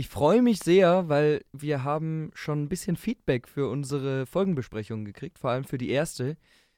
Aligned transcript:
Ich 0.00 0.08
freue 0.08 0.42
mich 0.42 0.60
sehr, 0.60 1.08
weil 1.08 1.44
wir 1.52 1.82
haben 1.82 2.30
schon 2.32 2.62
ein 2.62 2.68
bisschen 2.68 2.94
Feedback 2.94 3.48
für 3.48 3.68
unsere 3.68 4.26
Folgenbesprechungen 4.26 5.04
gekriegt, 5.04 5.40
vor 5.40 5.50
allem 5.50 5.64
für 5.64 5.76
die 5.76 5.90
erste. 5.90 6.36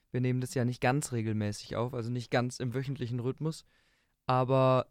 Wir 0.09 0.21
nehmen 0.21 0.41
das 0.41 0.55
ja 0.55 0.65
nicht 0.65 0.81
ganz 0.81 1.11
regelmäßig 1.11 1.75
auf, 1.75 1.93
also 1.93 2.09
nicht 2.09 2.31
ganz 2.31 2.59
im 2.59 2.73
wöchentlichen 2.73 3.19
Rhythmus. 3.19 3.63
Aber 4.25 4.87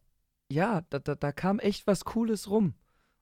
ja, 0.48 0.82
da, 0.90 1.00
da, 1.00 1.16
da 1.16 1.32
kam 1.32 1.58
echt 1.58 1.88
was 1.88 2.04
Cooles 2.04 2.48
rum. 2.48 2.74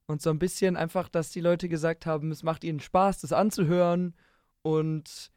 Und 0.04 0.20
so 0.20 0.28
ein 0.28 0.38
bisschen 0.38 0.76
einfach, 0.76 1.08
dass 1.08 1.30
die 1.30 1.40
Leute 1.40 1.70
gesagt 1.70 2.04
haben, 2.04 2.30
es 2.30 2.42
macht 2.42 2.62
ihnen 2.62 2.80
Spaß, 2.80 3.22
das 3.22 3.32
anzuhören. 3.32 4.14
Und 4.60 5.32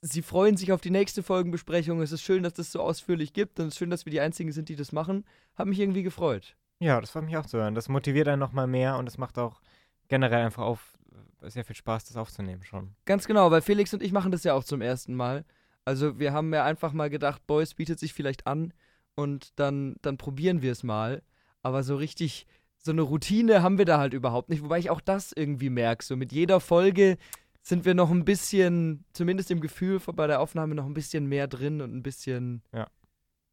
sie 0.00 0.22
freuen 0.22 0.56
sich 0.56 0.72
auf 0.72 0.80
die 0.80 0.90
nächste 0.90 1.22
Folgenbesprechung. 1.22 2.02
Es 2.02 2.10
ist 2.10 2.22
schön, 2.22 2.42
dass 2.42 2.54
das 2.54 2.72
so 2.72 2.80
ausführlich 2.80 3.32
gibt. 3.32 3.60
Und 3.60 3.68
es 3.68 3.74
ist 3.74 3.78
schön, 3.78 3.90
dass 3.90 4.06
wir 4.06 4.10
die 4.10 4.20
Einzigen 4.20 4.50
sind, 4.50 4.68
die 4.68 4.76
das 4.76 4.90
machen. 4.90 5.24
Hat 5.54 5.68
mich 5.68 5.78
irgendwie 5.78 6.02
gefreut. 6.02 6.56
Ja, 6.80 7.00
das 7.00 7.10
freut 7.10 7.24
mich 7.24 7.36
auch 7.36 7.46
zu 7.46 7.58
hören. 7.58 7.74
Das 7.74 7.88
motiviert 7.88 8.28
einen 8.28 8.40
nochmal 8.40 8.66
mehr 8.66 8.98
und 8.98 9.08
es 9.08 9.18
macht 9.18 9.38
auch 9.38 9.60
generell 10.08 10.44
einfach 10.44 10.64
auf 10.64 10.98
sehr 11.40 11.64
viel 11.64 11.76
Spaß, 11.76 12.06
das 12.06 12.16
aufzunehmen 12.16 12.62
schon. 12.62 12.94
Ganz 13.04 13.26
genau, 13.26 13.50
weil 13.50 13.62
Felix 13.62 13.92
und 13.92 14.02
ich 14.02 14.12
machen 14.12 14.32
das 14.32 14.44
ja 14.44 14.54
auch 14.54 14.64
zum 14.64 14.80
ersten 14.80 15.14
Mal. 15.14 15.44
Also 15.84 16.18
wir 16.18 16.32
haben 16.32 16.52
ja 16.54 16.64
einfach 16.64 16.92
mal 16.92 17.10
gedacht, 17.10 17.46
Boys 17.46 17.74
bietet 17.74 17.98
sich 17.98 18.14
vielleicht 18.14 18.46
an 18.46 18.72
und 19.14 19.52
dann, 19.56 19.96
dann 20.02 20.16
probieren 20.16 20.62
wir 20.62 20.72
es 20.72 20.82
mal. 20.82 21.22
Aber 21.62 21.82
so 21.82 21.96
richtig, 21.96 22.46
so 22.78 22.90
eine 22.90 23.02
Routine 23.02 23.62
haben 23.62 23.78
wir 23.78 23.84
da 23.84 23.98
halt 23.98 24.14
überhaupt 24.14 24.48
nicht. 24.48 24.62
Wobei 24.62 24.78
ich 24.78 24.90
auch 24.90 25.00
das 25.00 25.32
irgendwie 25.32 25.70
merke. 25.70 26.04
So 26.04 26.16
mit 26.16 26.32
jeder 26.32 26.60
Folge 26.60 27.18
sind 27.62 27.84
wir 27.84 27.94
noch 27.94 28.10
ein 28.10 28.24
bisschen, 28.24 29.04
zumindest 29.12 29.50
im 29.50 29.60
Gefühl 29.60 30.00
bei 30.14 30.26
der 30.26 30.40
Aufnahme, 30.40 30.74
noch 30.74 30.86
ein 30.86 30.94
bisschen 30.94 31.26
mehr 31.26 31.46
drin 31.46 31.80
und 31.80 31.94
ein 31.94 32.02
bisschen, 32.02 32.62
ja, 32.72 32.88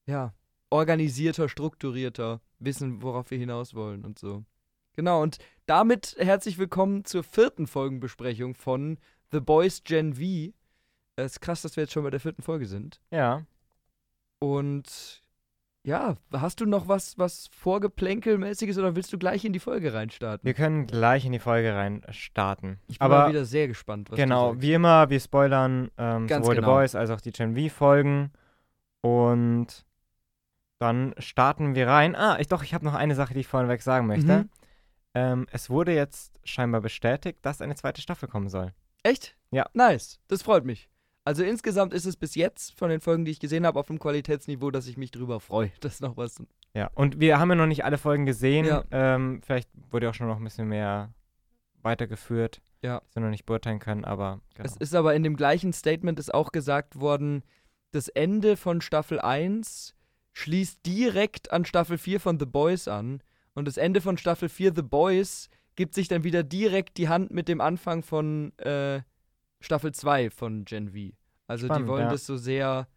ja 0.05 0.33
organisierter, 0.71 1.49
strukturierter, 1.49 2.41
wissen, 2.59 3.03
worauf 3.03 3.29
wir 3.29 3.37
hinaus 3.37 3.75
wollen 3.75 4.03
und 4.03 4.17
so. 4.17 4.43
Genau, 4.95 5.21
und 5.21 5.37
damit 5.67 6.15
herzlich 6.17 6.57
willkommen 6.57 7.05
zur 7.05 7.23
vierten 7.23 7.67
Folgenbesprechung 7.67 8.55
von 8.55 8.97
The 9.31 9.39
Boys 9.39 9.83
Gen 9.83 10.15
V. 10.15 10.53
Es 11.17 11.33
ist 11.33 11.41
krass, 11.41 11.61
dass 11.61 11.75
wir 11.75 11.83
jetzt 11.83 11.93
schon 11.93 12.03
bei 12.03 12.09
der 12.09 12.19
vierten 12.19 12.41
Folge 12.41 12.65
sind. 12.65 12.99
Ja. 13.11 13.45
Und 14.39 15.23
ja, 15.83 16.15
hast 16.31 16.61
du 16.61 16.65
noch 16.65 16.87
was, 16.87 17.17
was 17.17 17.49
Vorgeplänkelmäßiges 17.53 18.77
oder 18.77 18.95
willst 18.95 19.11
du 19.11 19.17
gleich 19.17 19.43
in 19.43 19.51
die 19.51 19.59
Folge 19.59 19.93
reinstarten? 19.93 20.45
Wir 20.45 20.53
können 20.53 20.87
gleich 20.87 21.25
in 21.25 21.31
die 21.31 21.39
Folge 21.39 21.73
reinstarten. 21.73 22.79
Ich 22.87 22.99
bin 22.99 23.05
Aber 23.05 23.29
wieder 23.29 23.45
sehr 23.45 23.67
gespannt, 23.67 24.09
was 24.09 24.17
genau, 24.17 24.61
wie 24.61 24.73
immer, 24.73 25.09
wir 25.09 25.19
spoilern 25.19 25.91
ähm, 25.97 26.27
sowohl 26.29 26.55
genau. 26.55 26.67
The 26.67 26.73
Boys 26.73 26.95
als 26.95 27.09
auch 27.09 27.19
die 27.19 27.31
Gen 27.31 27.57
V-Folgen. 27.57 28.31
Und 29.01 29.85
dann 30.81 31.13
starten 31.19 31.75
wir 31.75 31.87
rein. 31.87 32.15
Ah, 32.15 32.39
ich, 32.39 32.47
doch, 32.47 32.63
ich 32.63 32.73
habe 32.73 32.85
noch 32.85 32.95
eine 32.95 33.13
Sache, 33.13 33.35
die 33.35 33.41
ich 33.41 33.47
vorneweg 33.47 33.83
sagen 33.83 34.07
möchte. 34.07 34.39
Mhm. 34.39 34.49
Ähm, 35.13 35.47
es 35.51 35.69
wurde 35.69 35.93
jetzt 35.93 36.39
scheinbar 36.43 36.81
bestätigt, 36.81 37.39
dass 37.43 37.61
eine 37.61 37.75
zweite 37.75 38.01
Staffel 38.01 38.27
kommen 38.27 38.49
soll. 38.49 38.73
Echt? 39.03 39.35
Ja. 39.51 39.69
Nice, 39.73 40.19
das 40.27 40.41
freut 40.41 40.65
mich. 40.65 40.89
Also 41.23 41.43
insgesamt 41.43 41.93
ist 41.93 42.05
es 42.05 42.15
bis 42.15 42.33
jetzt 42.33 42.77
von 42.79 42.89
den 42.89 42.99
Folgen, 42.99 43.25
die 43.25 43.31
ich 43.31 43.39
gesehen 43.39 43.65
habe, 43.65 43.79
auf 43.79 43.91
einem 43.91 43.99
Qualitätsniveau, 43.99 44.71
dass 44.71 44.87
ich 44.87 44.97
mich 44.97 45.11
drüber 45.11 45.39
freue, 45.39 45.71
dass 45.81 45.99
noch 45.99 46.17
was. 46.17 46.41
Ja, 46.73 46.89
und 46.95 47.19
wir 47.19 47.39
haben 47.39 47.49
ja 47.49 47.55
noch 47.55 47.67
nicht 47.67 47.85
alle 47.85 47.99
Folgen 47.99 48.25
gesehen. 48.25 48.65
Ja. 48.65 48.83
Ähm, 48.89 49.41
vielleicht 49.45 49.69
wurde 49.91 50.09
auch 50.09 50.15
schon 50.15 50.27
noch 50.27 50.37
ein 50.37 50.43
bisschen 50.43 50.67
mehr 50.67 51.13
weitergeführt. 51.83 52.59
Ja. 52.81 53.01
Das 53.01 53.15
wir 53.15 53.21
noch 53.21 53.29
nicht 53.29 53.45
beurteilen 53.45 53.77
können, 53.77 54.03
aber 54.03 54.41
genau. 54.55 54.65
Es 54.65 54.77
ist 54.77 54.95
aber 54.95 55.13
in 55.13 55.21
dem 55.21 55.35
gleichen 55.35 55.73
Statement 55.73 56.17
ist 56.17 56.33
auch 56.33 56.51
gesagt 56.51 56.99
worden, 56.99 57.43
das 57.91 58.07
Ende 58.07 58.57
von 58.57 58.81
Staffel 58.81 59.19
1 59.19 59.93
schließt 60.33 60.85
direkt 60.85 61.51
an 61.51 61.65
Staffel 61.65 61.97
4 61.97 62.19
von 62.19 62.39
The 62.39 62.45
Boys 62.45 62.87
an. 62.87 63.21
Und 63.53 63.67
das 63.67 63.77
Ende 63.77 64.01
von 64.01 64.17
Staffel 64.17 64.49
4 64.49 64.73
The 64.75 64.81
Boys 64.81 65.49
gibt 65.75 65.93
sich 65.93 66.07
dann 66.07 66.23
wieder 66.23 66.43
direkt 66.43 66.97
die 66.97 67.09
Hand 67.09 67.31
mit 67.31 67.47
dem 67.47 67.61
Anfang 67.61 68.03
von 68.03 68.57
äh, 68.59 69.01
Staffel 69.59 69.93
2 69.93 70.29
von 70.29 70.65
Gen 70.65 70.89
V. 70.89 71.13
Also 71.47 71.63
die 71.63 71.73
Spannend, 71.73 71.87
wollen 71.89 72.03
ja. 72.05 72.11
das 72.11 72.25
so 72.25 72.37
sehr 72.37 72.87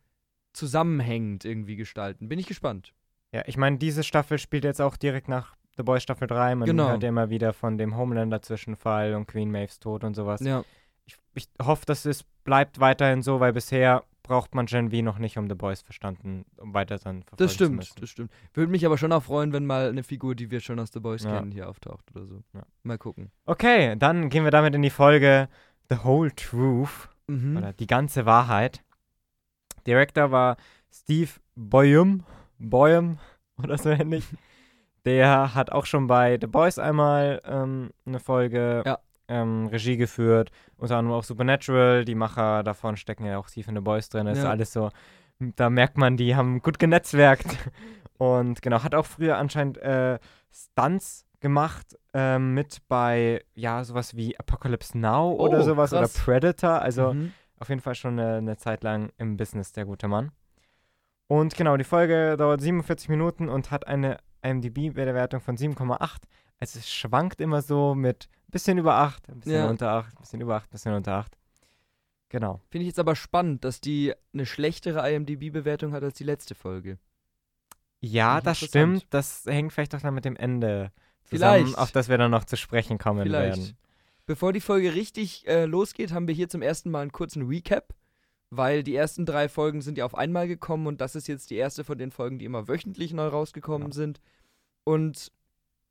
zusammenhängend 0.52 1.44
irgendwie 1.44 1.76
gestalten. 1.76 2.28
Bin 2.28 2.38
ich 2.38 2.46
gespannt. 2.46 2.94
Ja, 3.32 3.42
ich 3.46 3.56
meine, 3.56 3.78
diese 3.78 4.04
Staffel 4.04 4.38
spielt 4.38 4.64
jetzt 4.64 4.80
auch 4.80 4.96
direkt 4.96 5.28
nach 5.28 5.56
The 5.76 5.82
Boys 5.82 6.04
Staffel 6.04 6.28
3. 6.28 6.54
Man 6.54 6.66
Genau. 6.66 6.88
hört 6.88 7.02
ja 7.02 7.08
immer 7.08 7.30
wieder 7.30 7.52
von 7.52 7.76
dem 7.78 7.96
Homelander-Zwischenfall 7.96 9.14
und 9.14 9.26
Queen 9.26 9.50
Maves 9.50 9.80
Tod 9.80 10.04
und 10.04 10.14
sowas. 10.14 10.40
Ja. 10.40 10.64
Ich, 11.04 11.16
ich 11.34 11.48
hoffe, 11.60 11.84
dass 11.86 12.04
es 12.04 12.22
bleibt 12.44 12.78
weiterhin 12.78 13.22
so, 13.22 13.40
weil 13.40 13.52
bisher 13.52 14.04
braucht 14.24 14.54
man 14.56 14.66
Gen 14.66 14.90
V 14.90 14.96
noch 15.02 15.18
nicht 15.18 15.38
um 15.38 15.48
The 15.48 15.54
Boys 15.54 15.82
verstanden, 15.82 16.44
um 16.56 16.74
weiter 16.74 16.98
dann 16.98 17.22
verfolgen 17.22 17.36
Das 17.38 17.50
zu 17.52 17.54
stimmt, 17.54 17.76
müssen. 17.76 18.00
das 18.00 18.10
stimmt. 18.10 18.32
Würde 18.54 18.72
mich 18.72 18.84
aber 18.84 18.98
schon 18.98 19.12
auch 19.12 19.22
freuen, 19.22 19.52
wenn 19.52 19.66
mal 19.66 19.88
eine 19.88 20.02
Figur, 20.02 20.34
die 20.34 20.50
wir 20.50 20.58
schon 20.60 20.80
aus 20.80 20.90
The 20.92 20.98
Boys 21.00 21.22
Ja. 21.22 21.38
kennen, 21.38 21.52
hier 21.52 21.68
auftaucht 21.68 22.10
oder 22.16 22.26
so. 22.26 22.42
Ja. 22.54 22.62
Mal 22.82 22.98
gucken. 22.98 23.30
Okay, 23.46 23.94
dann 23.96 24.30
gehen 24.30 24.42
wir 24.44 24.50
damit 24.50 24.74
in 24.74 24.82
die 24.82 24.90
Folge 24.90 25.48
The 25.90 25.98
Whole 26.02 26.34
Truth 26.34 27.08
Mhm. 27.28 27.56
oder 27.58 27.72
Die 27.72 27.86
ganze 27.86 28.26
Wahrheit. 28.26 28.82
Director 29.86 30.30
war 30.30 30.56
Steve 30.90 31.30
Boyum, 31.54 32.24
Boyum 32.58 33.18
oder 33.62 33.78
so 33.78 33.90
ähnlich. 33.90 34.24
Der 35.04 35.54
hat 35.54 35.70
auch 35.70 35.84
schon 35.84 36.06
bei 36.06 36.38
The 36.40 36.46
Boys 36.46 36.78
einmal 36.78 37.42
ähm, 37.44 37.90
eine 38.06 38.20
Folge 38.20 38.82
Ja. 38.86 38.98
Ähm, 39.28 39.66
Regie 39.66 39.96
geführt, 39.96 40.50
unter 40.76 40.96
anderem 40.96 41.18
auch 41.18 41.24
Supernatural. 41.24 42.04
Die 42.04 42.14
Macher 42.14 42.62
davon 42.62 42.96
stecken 42.96 43.24
ja 43.24 43.38
auch 43.38 43.48
tief 43.48 43.68
in 43.68 43.74
The 43.74 43.80
Boys 43.80 44.08
drin. 44.08 44.26
Das 44.26 44.38
ist 44.38 44.44
Ja. 44.44 44.50
alles 44.50 44.72
so, 44.72 44.90
da 45.38 45.70
merkt 45.70 45.96
man, 45.98 46.16
die 46.16 46.36
haben 46.36 46.60
gut 46.62 46.78
genetzwerkt. 46.78 47.46
Und 48.18 48.62
genau, 48.62 48.82
hat 48.82 48.94
auch 48.94 49.06
früher 49.06 49.36
anscheinend 49.38 49.78
äh, 49.78 50.18
Stunts 50.52 51.26
gemacht 51.40 51.98
ähm, 52.14 52.54
mit 52.54 52.78
bei, 52.88 53.44
ja, 53.54 53.82
sowas 53.84 54.16
wie 54.16 54.38
Apocalypse 54.38 54.96
Now 54.96 55.32
oder 55.32 55.58
Oh, 55.60 55.62
sowas 55.62 55.90
krass. 55.90 55.98
oder 56.16 56.24
Predator. 56.24 56.80
Also 56.80 57.12
Mhm. 57.12 57.32
auf 57.58 57.68
jeden 57.68 57.80
Fall 57.80 57.94
schon 57.96 58.18
eine, 58.18 58.36
eine 58.36 58.56
Zeit 58.56 58.82
lang 58.84 59.10
im 59.18 59.36
Business, 59.36 59.72
der 59.72 59.84
gute 59.84 60.06
Mann. 60.08 60.30
Und 61.26 61.56
genau, 61.56 61.76
die 61.76 61.84
Folge 61.84 62.36
dauert 62.36 62.60
47 62.60 63.08
Minuten 63.08 63.48
und 63.48 63.70
hat 63.70 63.86
eine 63.86 64.18
IMDb-Bewertung 64.42 65.40
von 65.40 65.56
7,8. 65.56 65.98
Also 66.60 66.78
es 66.78 66.88
schwankt 66.92 67.40
immer 67.40 67.62
so 67.62 67.94
mit 67.94 68.28
bisschen 68.54 68.78
über 68.78 68.94
8, 68.94 69.28
ein 69.28 69.40
bisschen 69.40 69.52
Ja. 69.56 69.68
unter 69.68 69.90
8, 69.90 70.18
bisschen 70.18 70.40
über 70.40 70.56
8, 70.56 70.70
bisschen 70.70 70.94
unter 70.94 71.12
8. 71.16 71.36
Genau. 72.30 72.60
Finde 72.70 72.82
ich 72.84 72.88
jetzt 72.88 72.98
aber 72.98 73.14
spannend, 73.14 73.64
dass 73.64 73.80
die 73.80 74.12
eine 74.32 74.46
schlechtere 74.46 75.08
IMDb-Bewertung 75.12 75.92
hat 75.92 76.02
als 76.02 76.16
die 76.16 76.24
letzte 76.24 76.54
Folge. 76.54 76.98
Ja, 78.00 78.40
das 78.40 78.58
stimmt. 78.58 79.06
Das 79.10 79.44
hängt 79.46 79.72
vielleicht 79.72 79.94
auch 79.94 80.00
dann 80.00 80.14
mit 80.14 80.24
dem 80.24 80.36
Ende 80.36 80.90
zusammen, 81.24 81.64
Vielleicht. 81.66 81.78
auf 81.78 81.92
das 81.92 82.08
wir 82.08 82.18
dann 82.18 82.30
noch 82.30 82.44
zu 82.44 82.56
sprechen 82.56 82.98
kommen 82.98 83.22
Vielleicht. 83.22 83.58
werden. 83.58 83.76
Bevor 84.26 84.52
die 84.52 84.60
Folge 84.60 84.94
richtig 84.94 85.46
äh, 85.46 85.64
losgeht, 85.66 86.12
haben 86.12 86.26
wir 86.28 86.34
hier 86.34 86.48
zum 86.48 86.62
ersten 86.62 86.90
Mal 86.90 87.02
einen 87.02 87.12
kurzen 87.12 87.46
Recap, 87.46 87.94
weil 88.50 88.82
die 88.82 88.94
ersten 88.94 89.26
drei 89.26 89.48
Folgen 89.48 89.80
sind 89.82 89.98
ja 89.98 90.04
auf 90.04 90.14
einmal 90.14 90.48
gekommen 90.48 90.86
und 90.86 91.00
das 91.00 91.14
ist 91.14 91.28
jetzt 91.28 91.50
die 91.50 91.56
erste 91.56 91.84
von 91.84 91.98
den 91.98 92.10
Folgen, 92.10 92.38
die 92.38 92.44
immer 92.46 92.68
wöchentlich 92.68 93.12
neu 93.12 93.26
rausgekommen 93.28 93.88
Ja. 93.88 93.94
sind. 93.94 94.20
Und 94.84 95.30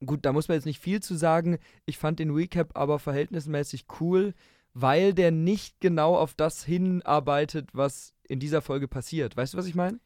gut, 0.06 0.25
da 0.25 0.34
muss 0.34 0.47
man 0.47 0.56
jetzt 0.56 0.66
nicht 0.66 0.80
viel 0.80 1.02
zu 1.02 1.16
sagen. 1.16 1.58
Ich 1.86 1.97
fand 1.97 2.19
den 2.19 2.31
Recap 2.31 2.78
aber 2.78 3.00
verhältnismäßig 3.00 3.86
cool, 4.00 4.34
weil 4.74 5.14
der 5.14 5.31
nicht 5.31 5.80
genau 5.80 6.16
auf 6.16 6.34
das 6.34 6.64
hinarbeitet, 6.64 7.69
was 7.74 8.14
in 8.28 8.40
dieser 8.40 8.62
Folge 8.62 8.88
passiert. 8.88 9.38
Weißt 9.38 9.53
du, 9.53 9.58
was 9.58 9.68
ich 9.68 9.75
meine? 9.75 10.00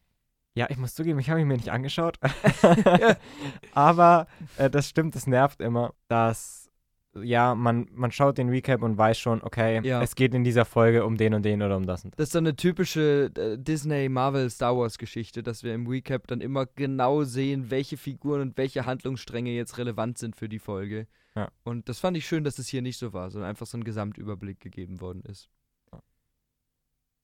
Ja, 0.55 0.67
ich 0.69 0.77
muss 0.77 0.95
zugeben, 0.95 1.19
ich 1.19 1.29
habe 1.29 1.39
ihn 1.39 1.47
mir 1.47 1.57
nicht 1.57 1.69
angeschaut. 1.69 2.19
Aber 3.73 4.27
äh, 4.57 4.69
das 4.69 4.89
stimmt, 4.89 5.15
es 5.15 5.27
nervt 5.27 5.61
immer, 5.61 5.93
dass, 6.07 6.66
ja, 7.23 7.55
man, 7.55 7.87
man 7.93 8.11
schaut 8.11 8.37
den 8.37 8.49
Recap 8.49 8.81
und 8.81 8.97
weiß 8.97 9.17
schon, 9.19 9.41
okay, 9.43 9.81
Ja. 9.83 10.01
es 10.01 10.15
geht 10.15 10.33
in 10.33 10.43
dieser 10.43 10.65
Folge 10.65 11.05
um 11.05 11.17
den 11.17 11.33
und 11.33 11.43
den 11.43 11.61
oder 11.61 11.77
um 11.77 11.85
das 11.85 12.03
und 12.03 12.11
das. 12.11 12.17
Das 12.17 12.27
ist 12.27 12.33
so 12.33 12.39
eine 12.39 12.55
typische 12.55 13.31
äh, 13.35 13.57
Disney, 13.57 14.09
Marvel, 14.09 14.49
Star 14.49 14.77
Wars 14.77 14.97
Geschichte, 14.97 15.43
dass 15.43 15.63
wir 15.63 15.73
im 15.73 15.87
Recap 15.87 16.27
dann 16.27 16.41
immer 16.41 16.65
genau 16.65 17.23
sehen, 17.23 17.69
welche 17.69 17.97
Figuren 17.97 18.41
und 18.41 18.57
welche 18.57 18.85
Handlungsstränge 18.85 19.51
jetzt 19.51 19.77
relevant 19.77 20.17
sind 20.17 20.35
für 20.35 20.49
die 20.49 20.59
Folge. 20.59 21.07
Ja. 21.35 21.49
Und 21.63 21.87
das 21.89 21.99
fand 21.99 22.17
ich 22.17 22.25
schön, 22.27 22.43
dass 22.43 22.57
es 22.59 22.67
hier 22.67 22.81
nicht 22.81 22.97
so 22.97 23.13
war, 23.13 23.29
sondern 23.29 23.49
einfach 23.49 23.67
so 23.67 23.77
ein 23.77 23.83
Gesamtüberblick 23.83 24.59
gegeben 24.59 25.01
worden 25.01 25.21
ist. 25.21 25.49
Ja. 25.93 25.99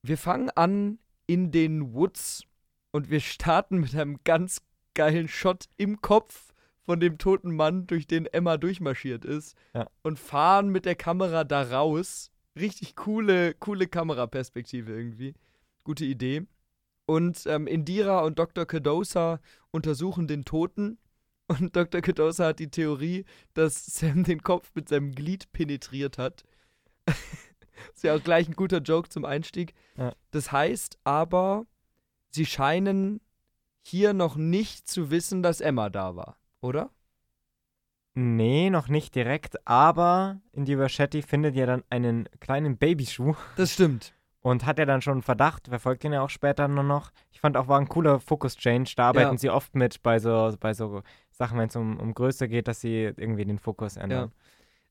Wir 0.03 0.17
fangen 0.17 0.49
an 0.51 0.99
in 1.25 1.51
den 1.51 1.93
Woods 1.93 2.43
und 2.91 3.09
wir 3.09 3.19
starten 3.21 3.79
mit 3.79 3.95
einem 3.95 4.19
ganz 4.23 4.61
geilen 4.93 5.27
Shot 5.27 5.65
im 5.77 6.01
Kopf 6.01 6.52
von 6.85 6.99
dem 6.99 7.17
toten 7.17 7.55
Mann, 7.55 7.87
durch 7.87 8.07
den 8.07 8.25
Emma 8.25 8.57
durchmarschiert 8.57 9.25
ist 9.25 9.55
Ja. 9.73 9.89
und 10.01 10.19
fahren 10.19 10.69
mit 10.69 10.85
der 10.85 10.95
Kamera 10.95 11.43
da 11.43 11.61
raus. 11.63 12.31
Richtig 12.59 12.95
coole, 12.95 13.53
coole 13.55 13.87
Kameraperspektive 13.87 14.91
irgendwie. 14.93 15.33
Gute 15.83 16.05
Idee. 16.05 16.45
Und 17.05 17.45
ähm, 17.47 17.67
Indira 17.67 18.21
und 18.21 18.39
Dr. 18.39 18.65
Cadosa 18.65 19.39
untersuchen 19.71 20.27
den 20.27 20.45
Toten. 20.45 20.97
Und 21.47 21.75
Dr. 21.75 21.99
Cadosa 21.99 22.47
hat 22.47 22.59
die 22.59 22.71
Theorie, 22.71 23.25
dass 23.53 23.85
Sam 23.85 24.23
den 24.23 24.41
Kopf 24.41 24.71
mit 24.75 24.87
seinem 24.87 25.11
Glied 25.11 25.51
penetriert 25.51 26.17
hat. 26.17 26.45
ist 27.93 28.03
ja 28.03 28.15
auch 28.15 28.23
gleich 28.23 28.47
ein 28.47 28.55
guter 28.55 28.79
Joke 28.79 29.09
zum 29.09 29.25
Einstieg. 29.25 29.73
Ja. 29.97 30.13
Das 30.31 30.53
heißt 30.53 30.99
aber, 31.03 31.65
sie 32.29 32.45
scheinen 32.45 33.19
hier 33.81 34.13
noch 34.13 34.37
nicht 34.37 34.87
zu 34.87 35.11
wissen, 35.11 35.43
dass 35.43 35.59
Emma 35.59 35.89
da 35.89 36.15
war, 36.15 36.37
oder? 36.63 36.89
Nee, 38.15 38.69
noch 38.69 38.89
nicht 38.89 39.15
direkt, 39.15 39.67
aber 39.67 40.39
Indira 40.51 40.87
Shetty 40.87 41.23
findet 41.23 41.55
ja 41.55 41.65
dann 41.65 41.83
einen 41.89 42.29
kleinen 42.39 42.77
Babyschuh 42.77 43.33
Das 43.55 43.73
stimmt. 43.73 44.13
und 44.41 44.65
hat 44.67 44.77
ja 44.77 44.85
dann 44.85 45.01
schon 45.01 45.13
einen 45.13 45.21
Verdacht, 45.23 45.67
verfolgt 45.67 46.03
ihn 46.03 46.13
ja 46.13 46.21
auch 46.21 46.29
später 46.29 46.67
nur 46.67 46.83
noch. 46.83 47.11
Ich 47.31 47.39
fand 47.39 47.57
auch, 47.57 47.67
war 47.67 47.79
ein 47.79 47.89
cooler 47.89 48.19
Fokus-Change. 48.19 48.93
Da 48.95 49.07
arbeiten 49.09 49.33
Ja. 49.33 49.37
sie 49.39 49.49
oft 49.49 49.73
mit 49.73 50.03
bei 50.03 50.19
so, 50.19 50.55
bei 50.59 50.75
so 50.75 51.01
Sachen, 51.31 51.57
wenn 51.57 51.69
es 51.69 51.75
um, 51.75 51.99
um 51.99 52.13
Größe 52.13 52.47
geht, 52.47 52.67
dass 52.67 52.81
sie 52.81 53.05
irgendwie 53.17 53.45
den 53.45 53.57
Fokus 53.57 53.97
ändern. 53.97 54.31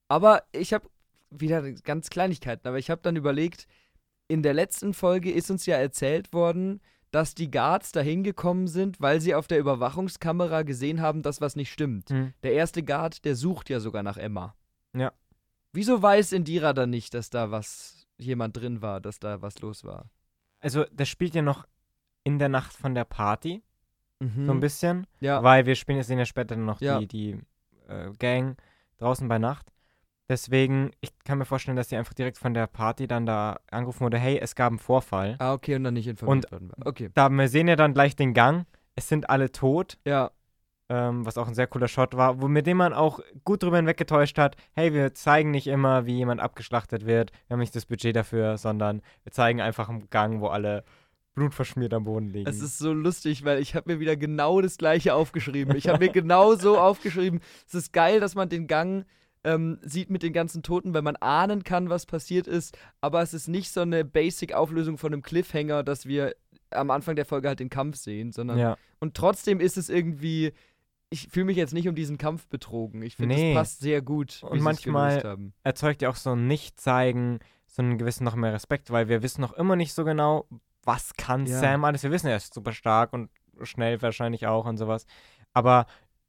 Aber 0.09 0.43
ich 0.51 0.73
habe 0.73 0.89
wieder 1.31 1.63
ganz 1.73 2.11
Kleinigkeiten, 2.11 2.67
aber 2.67 2.79
ich 2.79 2.91
habe 2.91 3.03
dann 3.03 3.15
überlegt, 3.15 3.69
in 4.27 4.43
der 4.43 4.53
letzten 4.53 4.95
Folge 4.95 5.31
ist 5.31 5.49
uns 5.51 5.65
ja 5.67 5.77
erzählt 5.77 6.33
worden, 6.33 6.81
dass 7.13 7.35
die 7.37 7.51
Guards 7.51 7.93
da 7.93 8.01
hingekommen 8.01 8.67
sind, 8.67 9.01
weil 9.01 9.21
sie 9.21 9.35
auf 9.35 9.47
der 9.47 9.59
Überwachungskamera 9.61 10.63
gesehen 10.63 11.01
haben, 11.01 11.23
dass 11.23 11.41
was 11.41 11.55
nicht 11.57 11.71
stimmt. 11.73 12.11
Hm. 12.11 12.33
Der 12.43 12.55
erste 12.55 12.83
Guard, 12.83 13.25
der 13.25 13.37
sucht 13.37 13.71
ja 13.71 13.79
sogar 13.81 14.03
nach 14.03 14.17
Emma. 14.17 14.57
Ja. 14.97 15.13
Wieso 15.73 16.03
weiß 16.03 16.33
Indira 16.33 16.73
dann 16.73 16.91
nicht, 16.91 17.15
dass 17.15 17.31
da 17.31 17.51
was, 17.51 18.07
jemand 18.19 18.57
drin 18.57 18.83
war, 18.83 19.01
dass 19.01 19.19
da 19.21 19.41
was 19.41 19.61
los 19.61 19.85
war? 19.85 20.11
Also, 20.61 20.85
das 20.93 21.09
spielt 21.09 21.35
ja 21.35 21.43
noch 21.43 21.67
in 22.25 22.39
der 22.39 22.49
Nacht 22.49 22.73
von 22.73 22.95
der 22.95 23.05
Party, 23.05 23.63
Mhm. 24.21 24.47
so 24.47 24.53
ein 24.53 24.61
bisschen. 24.61 25.07
Ja, 25.21 25.43
Weil 25.43 25.67
wir 25.67 25.75
spielen, 25.75 26.01
sehen 26.03 26.19
ja 26.19 26.25
später 26.27 26.55
noch 26.57 26.81
Ja. 26.81 27.01
die, 27.01 27.09
die 27.09 27.39
äh, 27.89 28.11
Gang 28.19 28.57
draußen 28.99 29.27
bei 29.29 29.39
Nacht. 29.39 29.73
Deswegen, 30.29 30.93
ich 31.01 31.11
kann 31.25 31.39
mir 31.39 31.45
vorstellen, 31.45 31.77
dass 31.77 31.89
sie 31.89 31.97
einfach 31.97 32.15
direkt 32.15 32.39
von 32.39 32.55
der 32.55 32.67
Party 32.67 33.07
dann 33.07 33.27
da 33.27 33.59
angerufen 33.71 34.01
wurde, 34.01 34.19
hey, 34.19 34.39
es 34.39 34.55
gab 34.55 34.71
einen 34.71 34.79
Vorfall. 34.79 35.37
ah, 35.39 35.53
okay, 35.53 35.75
und 35.77 35.85
dann 35.85 35.95
nicht 35.95 36.07
informiert 36.07 36.51
worden 36.51 36.71
war. 36.75 36.87
Okay, 36.87 37.11
Da, 37.15 37.29
wir 37.29 37.49
sehen 37.49 37.69
ja 37.69 37.77
dann 37.77 37.93
gleich 37.93 38.17
den 38.17 38.33
Gang. 38.33 38.65
Es 38.95 39.09
sind 39.09 39.29
alle 39.29 39.51
tot, 39.53 39.99
ja, 40.07 40.31
ähm, 40.89 41.25
was 41.25 41.39
auch 41.39 41.49
ein 41.49 41.55
sehr 41.55 41.67
cooler 41.67 41.89
Shot 41.89 42.17
war, 42.17 42.41
wo, 42.41 42.49
mit 42.49 42.67
dem 42.67 42.77
man 42.77 42.93
auch 42.93 43.21
gut 43.45 43.63
drüber 43.63 43.77
hinweggetäuscht 43.77 44.39
hat, 44.39 44.57
hey, 44.75 44.93
wir 44.93 45.15
zeigen 45.15 45.51
nicht 45.51 45.67
immer, 45.67 46.07
wie 46.07 46.17
jemand 46.17 46.41
abgeschlachtet 46.41 47.07
wird, 47.07 47.33
wir 47.49 47.55
haben 47.55 47.61
nicht 47.61 47.75
das 47.75 47.87
Budget 47.87 48.15
dafür, 48.15 48.59
sondern 48.59 49.03
wir 49.25 49.33
zeigen 49.33 49.61
einfach 49.61 49.89
einen 49.89 50.09
Gang, 50.11 50.41
wo 50.41 50.49
alle 50.49 50.85
blutverschmiert 51.35 51.95
am 51.95 52.05
Boden 52.05 52.29
liegen. 52.29 52.49
Es 52.49 52.61
ist 52.61 52.79
so 52.79 52.93
lustig, 52.93 53.45
weil 53.45 53.59
ich 53.59 53.75
habe 53.75 53.93
mir 53.93 54.01
wieder 54.01 54.17
genau 54.17 54.61
das 54.61 54.77
gleiche 54.77 55.15
aufgeschrieben. 55.15 55.75
Ich 55.77 55.89
habe 55.89 56.05
mir 56.05 56.13
genau 56.13 56.55
so 56.57 56.79
aufgeschrieben. 56.79 57.41
Es 57.67 57.75
ist 57.75 57.93
geil, 57.95 58.21
dass 58.21 58.35
man 58.35 58.51
den 58.51 58.67
Gang 58.67 59.07
ähm, 59.45 59.79
sieht 59.83 60.11
mit 60.11 60.23
den 60.23 60.33
ganzen 60.33 60.63
Toten, 60.63 60.95
weil 60.95 61.03
man 61.03 61.17
ahnen 61.17 61.65
kann, 61.65 61.89
was 61.91 62.07
passiert 62.07 62.47
ist. 62.47 62.77
Aber 63.01 63.23
es 63.23 63.35
ist 63.35 63.49
nicht 63.49 63.71
so 63.73 63.81
eine 63.81 64.05
Basic-Auflösung 64.05 64.99
von 64.99 65.13
einem 65.13 65.23
Cliffhanger, 65.23 65.83
dass 65.83 66.07
wir 66.07 66.35
am 66.71 66.91
Anfang 66.91 67.17
der 67.17 67.25
Folge 67.27 67.49
halt 67.49 67.61
den 67.61 67.69
Kampf 67.69 67.97
sehen, 67.97 68.33
sondern 68.33 68.59
ja. 68.59 68.77
und 69.01 69.15
trotzdem 69.15 69.61
ist 69.61 69.77
es 69.77 69.89
irgendwie. 69.89 70.53
Ich 71.11 71.29
fühle 71.29 71.45
mich 71.45 71.59
jetzt 71.59 71.75
nicht 71.75 71.87
um 71.89 71.95
diesen 71.95 72.17
Kampf 72.17 72.47
betrogen. 72.49 73.03
Ich 73.03 73.17
finde, 73.17 73.35
Nee. 73.35 73.51
es 73.51 73.55
passt 73.57 73.81
sehr 73.81 74.01
gut, 74.01 74.43
Und 74.49 74.63
manchmal- 74.63 75.37
erzeugt 75.63 76.01
ja 76.01 76.09
auch 76.09 76.17
so 76.17 76.31
ein 76.33 76.47
Nicht-Zeigen, 76.47 77.41
so 77.67 77.83
einen 77.83 77.99
gewissen 77.99 78.25
noch 78.25 78.35
mehr 78.35 78.55
Respekt, 78.55 78.91
weil 78.91 79.09
wir 79.09 79.23
wissen 79.23 79.43
noch 79.43 79.53
immer 79.53 79.77
nicht 79.77 79.93
so 79.93 80.05
genau, 80.05 80.47
was 80.85 81.15
kann 81.17 81.45
Ja. 81.45 81.59
Sam 81.59 81.85
alles. 81.85 82.03
Wir 82.03 82.11
wissen, 82.11 82.29
er 82.29 82.37
ist 82.37 82.55
super 82.55 82.73
stark 82.73 83.13
und 83.13 83.29
schnell 83.63 84.01
wahrscheinlich 84.01 84.47
auch 84.47 84.65
und 84.65 84.79
sowas. 84.79 85.05
Aber 85.53 85.85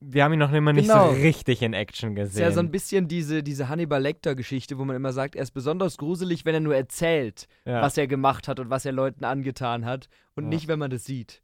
wir 0.06 0.24
haben 0.24 0.34
ihn 0.34 0.40
noch 0.40 0.52
immer 0.52 0.74
nicht 0.74 0.88
Genau. 0.90 1.14
so 1.14 1.22
richtig 1.22 1.62
in 1.62 1.74
Action 1.74 2.16
Es 2.18 2.30
ist 2.30 2.34
gesehen. 2.34 2.44
ja 2.44 2.52
so 2.52 2.60
ein 2.60 2.72
bisschen 2.72 3.08
diese, 3.08 3.44
diese 3.44 3.70
Hannibal 3.70 4.02
Lecter-Geschichte, 4.02 4.78
wo 4.78 4.86
man 4.86 4.96
immer 4.96 5.14
sagt, 5.14 5.36
er 5.36 5.44
ist 5.44 5.52
besonders 5.52 5.98
gruselig, 5.98 6.46
wenn 6.46 6.54
er 6.54 6.60
nur 6.62 6.76
erzählt. 6.76 7.48
ja. 7.66 7.82
was 7.82 7.98
er 7.98 8.08
gemacht 8.08 8.48
hat 8.48 8.60
und 8.60 8.70
was 8.70 8.86
er 8.86 8.92
Leuten 8.92 9.24
angetan 9.26 9.86
hat 9.86 10.10
und 10.36 10.44
Ja. 10.46 10.50
nicht, 10.50 10.68
wenn 10.68 10.80
man 10.80 10.90
das 10.92 11.06
sieht. 11.06 11.42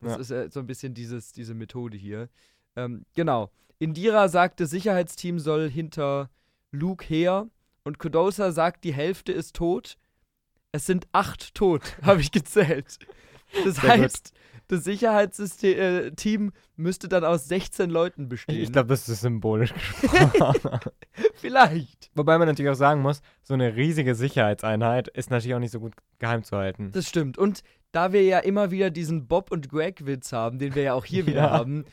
Das 0.00 0.12
Ja. 0.12 0.18
ist 0.20 0.30
äh, 0.30 0.48
so 0.50 0.60
ein 0.60 0.66
bisschen 0.66 0.94
dieses, 0.94 1.32
diese 1.32 1.54
Methode 1.54 1.96
hier. 1.96 2.28
Ähm, 2.76 3.04
genau. 3.14 3.50
Indira 3.78 4.28
sagt, 4.28 4.60
das 4.60 4.70
Sicherheitsteam 4.70 5.38
soll 5.38 5.68
hinter 5.68 6.30
Luke 6.72 7.04
her 7.04 7.48
und 7.84 7.98
Kodosa 7.98 8.52
sagt, 8.52 8.84
die 8.84 8.92
Hälfte 8.94 9.32
ist 9.32 9.54
tot. 9.56 9.96
Es 10.72 10.86
sind 10.86 11.06
acht 11.12 11.54
tot, 11.54 11.82
habe 12.02 12.20
ich 12.20 12.30
gezählt. 12.32 12.98
Das 13.64 13.76
Sehr 13.76 13.98
gut. 13.98 14.12
Das 14.68 14.84
Sicherheitsteam 14.84 16.52
müsste 16.76 17.08
dann 17.08 17.24
aus 17.24 17.46
16 17.48 17.90
Leuten 17.90 18.28
bestehen. 18.28 18.60
ich 18.60 18.72
glaube, 18.72 18.88
das 18.88 19.08
ist 19.08 19.20
symbolisch 19.20 19.72
gesprochen. 19.72 20.80
Vielleicht. 21.34 22.10
Wobei 22.14 22.38
man 22.38 22.48
natürlich 22.48 22.70
auch 22.70 22.74
sagen 22.76 23.02
muss, 23.02 23.20
so 23.42 23.54
eine 23.54 23.76
riesige 23.76 24.14
Sicherheitseinheit 24.14 25.08
ist 25.08 25.30
natürlich 25.30 25.54
auch 25.54 25.60
nicht 25.60 25.70
so 25.72 25.80
gut 25.80 25.94
geheim 26.18 26.42
zu 26.44 26.56
halten. 26.56 26.90
Das 26.92 27.08
stimmt. 27.08 27.38
Und 27.38 27.62
da 27.92 28.12
wir 28.12 28.22
ja 28.22 28.40
immer 28.40 28.70
wieder 28.70 28.90
diesen 28.90 29.26
Bob 29.26 29.50
und 29.50 29.68
Greg-Witz 29.70 30.32
haben, 30.32 30.58
den 30.58 30.74
wir 30.74 30.82
ja 30.82 30.94
auch 30.94 31.04
hier 31.04 31.26
wieder 31.26 31.44
Ja. 31.44 31.50
haben, 31.50 31.84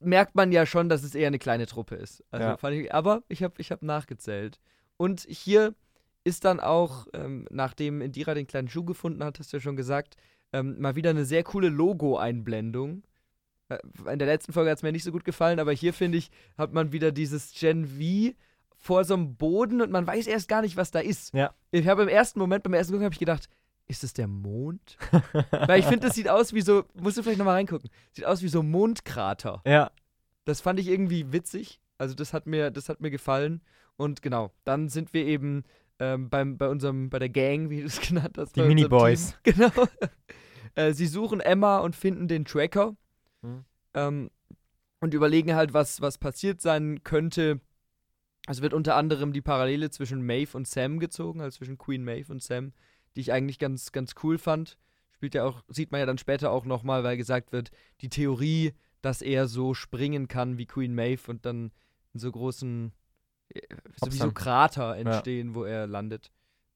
merkt 0.00 0.34
man 0.34 0.52
ja 0.52 0.66
schon, 0.66 0.88
dass 0.88 1.02
es 1.02 1.14
eher 1.14 1.28
eine 1.28 1.38
kleine 1.38 1.66
Truppe 1.66 1.94
ist. 1.94 2.22
Also 2.30 2.46
Ja. 2.48 2.56
fand 2.56 2.76
ich, 2.76 2.92
aber 2.92 3.22
ich 3.28 3.42
habe 3.42 3.54
ich 3.58 3.72
hab 3.72 3.82
nachgezählt. 3.82 4.58
Und 4.96 5.26
hier 5.28 5.74
ist 6.24 6.44
dann 6.44 6.58
auch, 6.60 7.06
ähm, 7.14 7.46
nachdem 7.50 8.00
Indira 8.00 8.34
den 8.34 8.46
kleinen 8.46 8.68
Schuh 8.68 8.84
gefunden 8.84 9.22
hat, 9.22 9.38
hast 9.38 9.52
du 9.52 9.58
ja 9.58 9.60
schon 9.60 9.76
gesagt, 9.76 10.16
ähm, 10.52 10.80
mal 10.80 10.96
wieder 10.96 11.10
eine 11.10 11.24
sehr 11.24 11.42
coole 11.42 11.68
Logo-Einblendung. 11.68 13.02
Äh, 13.68 13.78
In 14.12 14.18
der 14.18 14.28
letzten 14.28 14.52
Folge 14.52 14.70
hat 14.70 14.78
es 14.78 14.82
mir 14.82 14.92
nicht 14.92 15.04
so 15.04 15.12
gut 15.12 15.24
gefallen, 15.24 15.58
aber 15.58 15.72
hier 15.72 15.92
finde 15.92 16.18
ich, 16.18 16.30
hat 16.56 16.72
man 16.72 16.92
wieder 16.92 17.12
dieses 17.12 17.52
Gen 17.52 17.86
V 17.86 18.34
vor 18.78 19.04
so 19.04 19.14
einem 19.14 19.36
Boden 19.36 19.80
und 19.80 19.90
man 19.90 20.06
weiß 20.06 20.26
erst 20.26 20.48
gar 20.48 20.62
nicht, 20.62 20.76
was 20.76 20.90
da 20.90 21.00
ist. 21.00 21.32
Ja. 21.34 21.54
Ich 21.70 21.88
habe 21.88 22.02
im 22.02 22.08
ersten 22.08 22.38
Moment, 22.38 22.62
beim 22.62 22.74
ersten 22.74 22.92
Gucken, 22.92 23.04
habe 23.04 23.14
ich 23.14 23.18
gedacht, 23.18 23.48
ist 23.88 24.04
es 24.04 24.12
der 24.12 24.28
Mond? 24.28 24.96
Weil 25.50 25.80
ich 25.80 25.86
finde, 25.86 26.06
das 26.06 26.14
sieht 26.16 26.28
aus 26.28 26.52
wie 26.52 26.60
so, 26.60 26.84
musst 26.94 27.16
du 27.16 27.22
vielleicht 27.22 27.38
nochmal 27.38 27.54
reingucken, 27.54 27.90
sieht 28.12 28.24
aus 28.24 28.42
wie 28.42 28.48
so 28.48 28.62
Mondkrater. 28.62 29.62
Ja, 29.66 29.90
Das 30.44 30.60
fand 30.60 30.78
ich 30.78 30.88
irgendwie 30.88 31.32
witzig. 31.32 31.80
Also 31.98 32.14
das 32.14 32.32
hat 32.32 32.46
mir, 32.46 32.70
das 32.70 32.88
hat 32.88 33.00
mir 33.00 33.10
gefallen. 33.10 33.62
Und 33.96 34.20
genau, 34.22 34.52
dann 34.64 34.88
sind 34.88 35.14
wir 35.14 35.24
eben 35.24 35.64
ähm, 35.98 36.28
beim, 36.28 36.58
bei 36.58 36.68
unserem, 36.68 37.10
bei 37.10 37.18
der 37.18 37.28
Gang, 37.28 37.70
wie 37.70 37.80
du 37.80 37.86
es 37.86 38.00
genannt 38.08 38.36
hast. 38.38 38.56
Die 38.56 38.62
Miniboys. 38.62 39.36
Genau. 39.42 39.70
äh, 40.74 40.92
sie 40.92 41.06
suchen 41.06 41.40
Emma 41.40 41.78
und 41.78 41.96
finden 41.96 42.28
den 42.28 42.44
Tracker. 42.44 42.96
Mhm. 43.42 43.64
Ähm, 43.94 44.30
und 45.00 45.14
überlegen 45.14 45.54
halt, 45.54 45.74
was, 45.74 46.00
was 46.00 46.18
passiert 46.18 46.60
sein 46.60 47.02
könnte. 47.04 47.60
Es 48.48 48.62
wird 48.62 48.74
unter 48.74 48.96
anderem 48.96 49.32
die 49.32 49.42
Parallele 49.42 49.90
zwischen 49.90 50.24
Maeve 50.24 50.56
und 50.56 50.66
Sam 50.66 50.98
gezogen, 50.98 51.40
also 51.40 51.58
zwischen 51.58 51.78
Queen 51.78 52.04
Maeve 52.04 52.32
und 52.32 52.42
Sam, 52.42 52.72
die 53.14 53.20
ich 53.20 53.32
eigentlich 53.32 53.58
ganz, 53.58 53.92
ganz 53.92 54.14
cool 54.22 54.38
fand. 54.38 54.78
Spielt 55.12 55.34
ja 55.34 55.44
auch, 55.44 55.62
sieht 55.68 55.90
man 55.92 56.00
ja 56.00 56.06
dann 56.06 56.18
später 56.18 56.50
auch 56.50 56.64
nochmal, 56.64 57.02
weil 57.02 57.16
gesagt 57.16 57.52
wird, 57.52 57.70
die 58.00 58.08
Theorie, 58.08 58.72
dass 59.02 59.22
er 59.22 59.48
so 59.48 59.74
springen 59.74 60.28
kann 60.28 60.58
wie 60.58 60.66
Queen 60.66 60.94
Maeve 60.94 61.30
und 61.30 61.46
dann 61.46 61.72
in 62.12 62.20
so 62.20 62.30
großen, 62.30 62.92
so 63.96 64.12
wie 64.12 64.16
so. 64.16 64.32
Krater 64.32 64.96
entstehen, 64.96 65.54
wo 65.54 65.64
er 65.64 65.86
landet. 65.86 66.30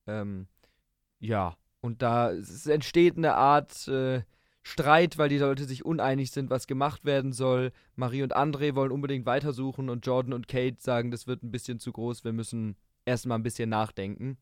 Ähm, 0.06 0.46
ja, 1.18 1.56
und 1.80 2.02
da 2.02 2.30
entsteht 2.30 3.16
eine 3.16 3.34
Art 3.34 3.88
äh, 3.88 4.22
Streit, 4.62 5.16
weil 5.16 5.28
die 5.28 5.38
Leute 5.38 5.64
sich 5.64 5.84
uneinig 5.84 6.30
sind, 6.30 6.50
was 6.50 6.66
gemacht 6.66 7.04
werden 7.04 7.32
soll. 7.32 7.72
Marie 7.96 8.22
und 8.22 8.36
André 8.36 8.74
wollen 8.74 8.92
unbedingt 8.92 9.26
weitersuchen 9.26 9.88
und 9.88 10.04
Jordan 10.04 10.32
und 10.32 10.48
Kate 10.48 10.76
sagen, 10.78 11.10
das 11.10 11.26
wird 11.26 11.42
ein 11.42 11.50
bisschen 11.50 11.78
zu 11.78 11.92
groß, 11.92 12.24
wir 12.24 12.32
müssen 12.32 12.76
erstmal 13.04 13.38
ein 13.38 13.42
bisschen 13.42 13.70
nachdenken. 13.70 14.38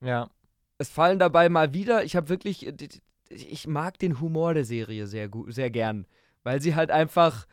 ja. 0.00 0.30
Es 0.76 0.88
fallen 0.88 1.20
dabei 1.20 1.48
mal 1.48 1.72
wieder, 1.72 2.02
ich 2.02 2.16
habe 2.16 2.28
wirklich, 2.28 2.66
äh, 2.66 2.88
ich 3.28 3.68
mag 3.68 3.96
den 3.96 4.20
Humor 4.20 4.54
der 4.54 4.64
Serie 4.64 5.06
sehr 5.06 5.28
gut, 5.28 5.54
sehr 5.54 5.70
gern, 5.70 6.04
weil 6.42 6.60
sie 6.60 6.74
halt 6.74 6.90
einfach 6.90 7.46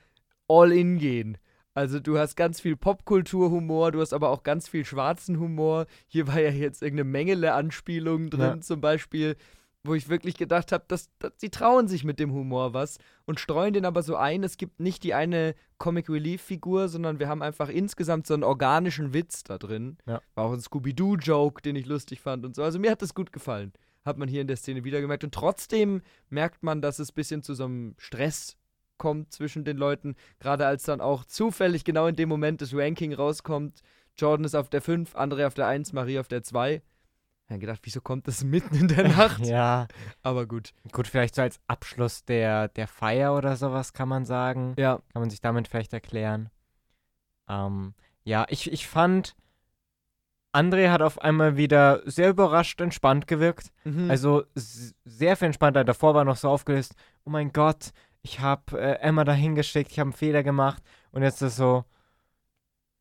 all 0.48 0.72
in 0.72 0.98
gehen. 0.98 1.38
Also 1.74 2.00
du 2.00 2.18
hast 2.18 2.36
ganz 2.36 2.60
viel 2.60 2.76
Popkulturhumor, 2.76 3.92
du 3.92 4.02
hast 4.02 4.14
aber 4.14 4.30
auch 4.30 4.44
ganz 4.44 4.68
viel 4.68 4.84
schwarzen 4.86 5.40
Humor. 5.40 5.86
Hier 6.08 6.28
war 6.28 6.40
ja 6.40 6.50
jetzt 6.50 6.82
irgendeine 6.82 7.10
Mengele-Anspielung 7.10 8.30
drin 8.30 8.42
Ja. 8.42 8.62
zum 8.62 8.82
Beispiel, 8.82 9.38
wo 9.84 9.96
ich 9.96 10.10
wirklich 10.10 10.38
gedacht 10.38 10.72
habe, 10.72 10.84
dass, 10.88 11.10
dass 11.20 11.32
sie 11.38 11.50
trauen 11.50 11.88
sich 11.88 12.04
mit 12.04 12.20
dem 12.20 12.34
Humor 12.34 12.74
was 12.74 12.98
und 13.26 13.40
streuen 13.40 13.74
den 13.74 13.86
aber 13.86 14.04
so 14.04 14.16
ein. 14.16 14.44
Es 14.44 14.58
gibt 14.58 14.80
nicht 14.80 15.04
die 15.04 15.14
eine 15.14 15.56
Comic 15.78 16.10
Relief 16.10 16.42
Figur, 16.42 16.88
sondern 16.90 17.20
wir 17.20 17.28
haben 17.30 17.42
einfach 17.42 17.70
insgesamt 17.70 18.28
so 18.28 18.34
einen 18.34 18.44
organischen 18.44 19.14
Witz 19.14 19.44
da 19.44 19.58
drin. 19.58 19.98
Ja. 20.06 20.22
War 20.36 20.46
auch 20.46 20.54
ein 20.54 20.60
Scooby-Doo 20.62 21.16
Joke, 21.16 21.62
den 21.62 21.76
ich 21.76 21.86
lustig 21.86 22.20
fand 22.22 22.46
und 22.46 22.56
so. 22.56 22.64
Also 22.64 22.80
mir 22.80 22.92
hat 22.92 23.02
das 23.02 23.16
gut 23.16 23.32
gefallen. 23.32 23.72
Hat 24.04 24.18
man 24.18 24.28
hier 24.28 24.42
in 24.42 24.48
der 24.48 24.58
Szene 24.58 24.84
wieder 24.84 25.00
gemerkt. 25.00 25.24
Und 25.24 25.34
trotzdem 25.34 26.02
merkt 26.30 26.64
man, 26.64 26.82
dass 26.82 27.00
es 27.00 27.12
ein 27.12 27.16
bisschen 27.16 27.44
zu 27.44 27.54
so 27.54 27.66
einem 27.66 27.96
Stress 27.98 28.58
kommt 29.02 29.34
zwischen 29.34 29.64
den 29.66 29.78
Leuten. 29.78 30.16
Gerade 30.40 30.68
als 30.68 30.84
dann 30.84 31.02
auch 31.02 31.26
zufällig 31.26 31.84
genau 31.84 32.06
in 32.06 32.16
dem 32.16 32.30
Moment 32.30 32.62
das 32.62 32.72
Ranking 32.76 33.14
rauskommt. 33.14 33.82
Jordan 34.16 34.46
ist 34.46 34.54
auf 34.54 34.70
der 34.70 34.82
5, 34.84 35.16
André 35.16 35.48
auf 35.48 35.56
der 35.56 35.66
1, 35.66 35.92
Marie 35.94 36.20
auf 36.20 36.28
der 36.28 36.44
2. 36.44 36.84
Dann 37.48 37.60
gedacht, 37.60 37.80
wieso 37.82 38.00
kommt 38.00 38.28
das 38.28 38.44
mitten 38.44 38.76
in 38.76 38.88
der 38.88 39.08
Nacht? 39.18 39.44
Ja. 39.44 39.88
Aber 40.22 40.46
gut. 40.46 40.70
Gut, 40.92 41.08
vielleicht 41.08 41.34
so 41.34 41.42
als 41.42 41.60
Abschluss 41.66 42.24
der, 42.26 42.68
der 42.68 42.88
Feier 42.88 43.36
oder 43.36 43.56
sowas 43.56 43.92
kann 43.94 44.08
man 44.08 44.24
sagen. 44.24 44.76
Ja, 44.78 45.02
Kann 45.12 45.24
man 45.24 45.32
sich 45.32 45.42
damit 45.42 45.68
vielleicht 45.68 45.94
erklären. 45.94 46.50
Ähm, 47.50 47.96
ja, 48.24 48.46
ich, 48.50 48.72
ich 48.72 48.88
fand, 48.88 49.36
André 50.54 50.92
hat 50.92 51.02
auf 51.02 51.20
einmal 51.20 51.58
wieder 51.58 52.02
sehr 52.06 52.30
überrascht 52.30 52.80
entspannt 52.82 53.26
gewirkt. 53.26 53.72
mhm. 53.84 54.12
Also 54.12 54.44
sehr 54.54 55.36
viel 55.36 55.48
entspannter. 55.48 55.84
Davor 55.84 56.14
war 56.14 56.24
noch 56.26 56.38
so 56.38 56.50
aufgelöst, 56.50 56.94
oh 57.26 57.30
mein 57.32 57.52
Gott, 57.52 57.92
ich 58.24 58.40
habe 58.40 58.80
äh, 58.80 59.00
Emma 59.00 59.24
dahin 59.24 59.56
geschickt, 59.56 59.92
ich 59.92 60.00
habe 60.00 60.08
einen 60.10 60.14
Fehler 60.18 60.44
gemacht. 60.44 60.84
Und 61.12 61.24
jetzt 61.24 61.42
ist 61.42 61.56
so, 61.58 61.86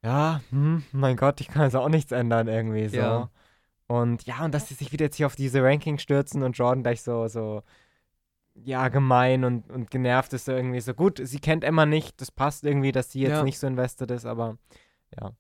ja, 0.02 0.40
hm, 0.50 0.82
mein 0.92 1.16
Gott, 1.16 1.40
ich 1.40 1.48
kann 1.48 1.62
also 1.62 1.80
auch 1.80 1.88
nichts 1.88 2.12
ändern 2.12 2.48
irgendwie 2.48 2.88
so. 2.88 2.96
Ja. 2.96 3.30
Und 3.86 4.24
ja, 4.24 4.44
und 4.44 4.54
dass 4.54 4.68
sie 4.68 4.74
sich 4.74 4.92
wieder 4.92 5.06
jetzt 5.06 5.16
hier 5.16 5.26
auf 5.26 5.36
diese 5.36 5.62
Ranking 5.62 5.98
stürzen 5.98 6.42
und 6.42 6.56
Jordan 6.56 6.82
gleich 6.82 7.02
so, 7.02 7.26
so, 7.28 7.62
ja, 8.54 8.88
gemein 8.88 9.44
und, 9.44 9.70
und 9.70 9.90
genervt 9.90 10.32
ist 10.32 10.48
irgendwie 10.48 10.80
so. 10.80 10.94
Gut, 10.94 11.20
sie 11.22 11.38
kennt 11.38 11.64
Emma 11.64 11.86
nicht, 11.86 12.20
das 12.20 12.30
passt 12.30 12.64
irgendwie, 12.64 12.92
dass 12.92 13.12
sie 13.12 13.20
jetzt 13.20 13.30
Ja. 13.32 13.42
nicht 13.42 13.58
so 13.58 13.66
invested 13.66 14.10
ist, 14.10 14.26
aber 14.26 14.58
ja. 15.20 15.32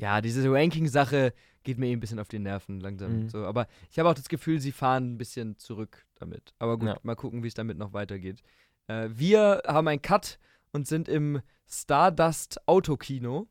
Ja, 0.00 0.20
diese 0.20 0.50
Ranking-Sache 0.50 1.32
geht 1.64 1.76
mir 1.78 1.86
eh 1.88 1.92
ein 1.92 1.98
bisschen 2.00 2.20
auf 2.20 2.28
die 2.28 2.38
Nerven 2.38 2.80
langsam. 2.80 3.24
Mhm. 3.24 3.28
So, 3.28 3.44
aber 3.44 3.66
ich 3.90 3.98
habe 3.98 4.08
auch 4.08 4.14
das 4.14 4.28
Gefühl, 4.28 4.60
sie 4.60 4.70
fahren 4.72 5.14
ein 5.14 5.18
bisschen 5.18 5.58
zurück 5.58 6.06
damit. 6.14 6.54
Aber 6.60 6.78
gut, 6.78 6.88
Ja. 6.88 6.98
mal 7.02 7.16
gucken, 7.16 7.42
wie 7.42 7.48
es 7.48 7.54
damit 7.54 7.78
noch 7.78 7.92
weitergeht. 7.92 8.42
Äh, 8.88 9.08
wir 9.12 9.62
haben 9.66 9.86
einen 9.88 10.02
Cut 10.02 10.38
und 10.72 10.86
sind 10.86 11.08
im 11.08 11.40
Stardust 11.66 12.60
Autokino, 12.66 13.46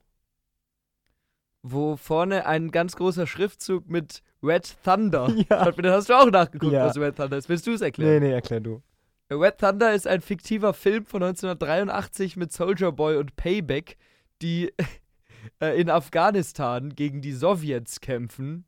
wo 1.64 1.96
vorne 1.98 2.46
ein 2.46 2.72
ganz 2.72 2.96
großer 2.96 3.28
Schriftzug 3.28 3.90
mit 3.90 4.22
Red 4.44 4.76
Thunder. 4.84 5.30
Ja. 5.50 5.66
Hast 5.66 6.10
du 6.10 6.14
auch 6.14 6.30
nachgeguckt, 6.30 6.74
Ja. 6.74 6.86
was 6.86 6.98
Red 6.98 7.16
Thunder 7.16 7.38
ist. 7.38 7.50
Willst 7.50 7.68
du 7.68 7.72
es 7.72 7.82
erklären? 7.82 8.20
Nee, 8.22 8.28
nee, 8.28 8.34
erklär 8.34 8.60
du. 8.60 8.82
Red 9.30 9.58
Thunder 9.58 9.94
ist 9.94 10.08
ein 10.08 10.22
fiktiver 10.22 10.74
Film 10.74 11.06
von 11.06 11.22
1983 11.24 12.38
mit 12.38 12.54
Soldier 12.54 12.92
Boy 12.92 13.18
und 13.18 13.36
Payback, 13.36 13.98
die 14.42 14.72
äh, 15.60 15.80
in 15.80 15.90
Afghanistan 15.90 16.96
gegen 16.96 17.22
die 17.22 17.34
Sowjets 17.34 18.00
kämpfen. 18.00 18.66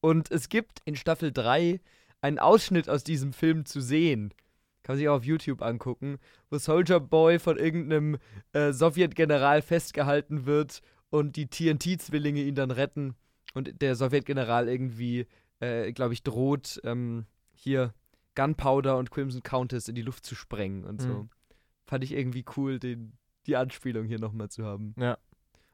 Und 0.00 0.30
es 0.30 0.48
gibt 0.48 0.80
in 0.84 0.94
Staffel 0.94 1.32
3 1.32 1.80
einen 2.20 2.38
Ausschnitt 2.38 2.88
aus 2.90 3.02
diesem 3.02 3.32
Film 3.32 3.64
zu 3.64 3.80
sehen. 3.80 4.34
Kann 4.88 4.94
man 4.94 5.00
sich 5.00 5.08
auch 5.10 5.16
auf 5.16 5.24
YouTube 5.24 5.60
angucken, 5.60 6.18
wo 6.48 6.56
Soldier 6.56 6.98
Boy 6.98 7.38
von 7.38 7.58
irgendeinem 7.58 8.16
äh, 8.54 8.72
Sowjetgeneral 8.72 9.60
festgehalten 9.60 10.46
wird 10.46 10.80
und 11.10 11.36
die 11.36 11.46
TNT-Zwillinge 11.46 12.40
ihn 12.40 12.54
dann 12.54 12.70
retten. 12.70 13.14
Und 13.52 13.82
der 13.82 13.96
Sowjetgeneral 13.96 14.66
irgendwie, 14.66 15.26
äh, 15.60 15.92
glaube 15.92 16.14
ich, 16.14 16.22
droht, 16.22 16.80
ähm, 16.84 17.26
hier 17.52 17.92
Gunpowder 18.34 18.96
und 18.96 19.10
Crimson 19.10 19.42
Countess 19.42 19.88
in 19.88 19.94
die 19.94 20.00
Luft 20.00 20.24
zu 20.24 20.34
sprengen 20.34 20.84
und 20.84 21.02
so. 21.02 21.08
Mhm. 21.08 21.30
Fand 21.84 22.02
ich 22.02 22.12
irgendwie 22.12 22.46
cool, 22.56 22.78
den, 22.78 23.12
die 23.44 23.56
Anspielung 23.56 24.06
hier 24.06 24.18
nochmal 24.18 24.48
zu 24.48 24.64
haben. 24.64 24.94
Ja. 24.98 25.18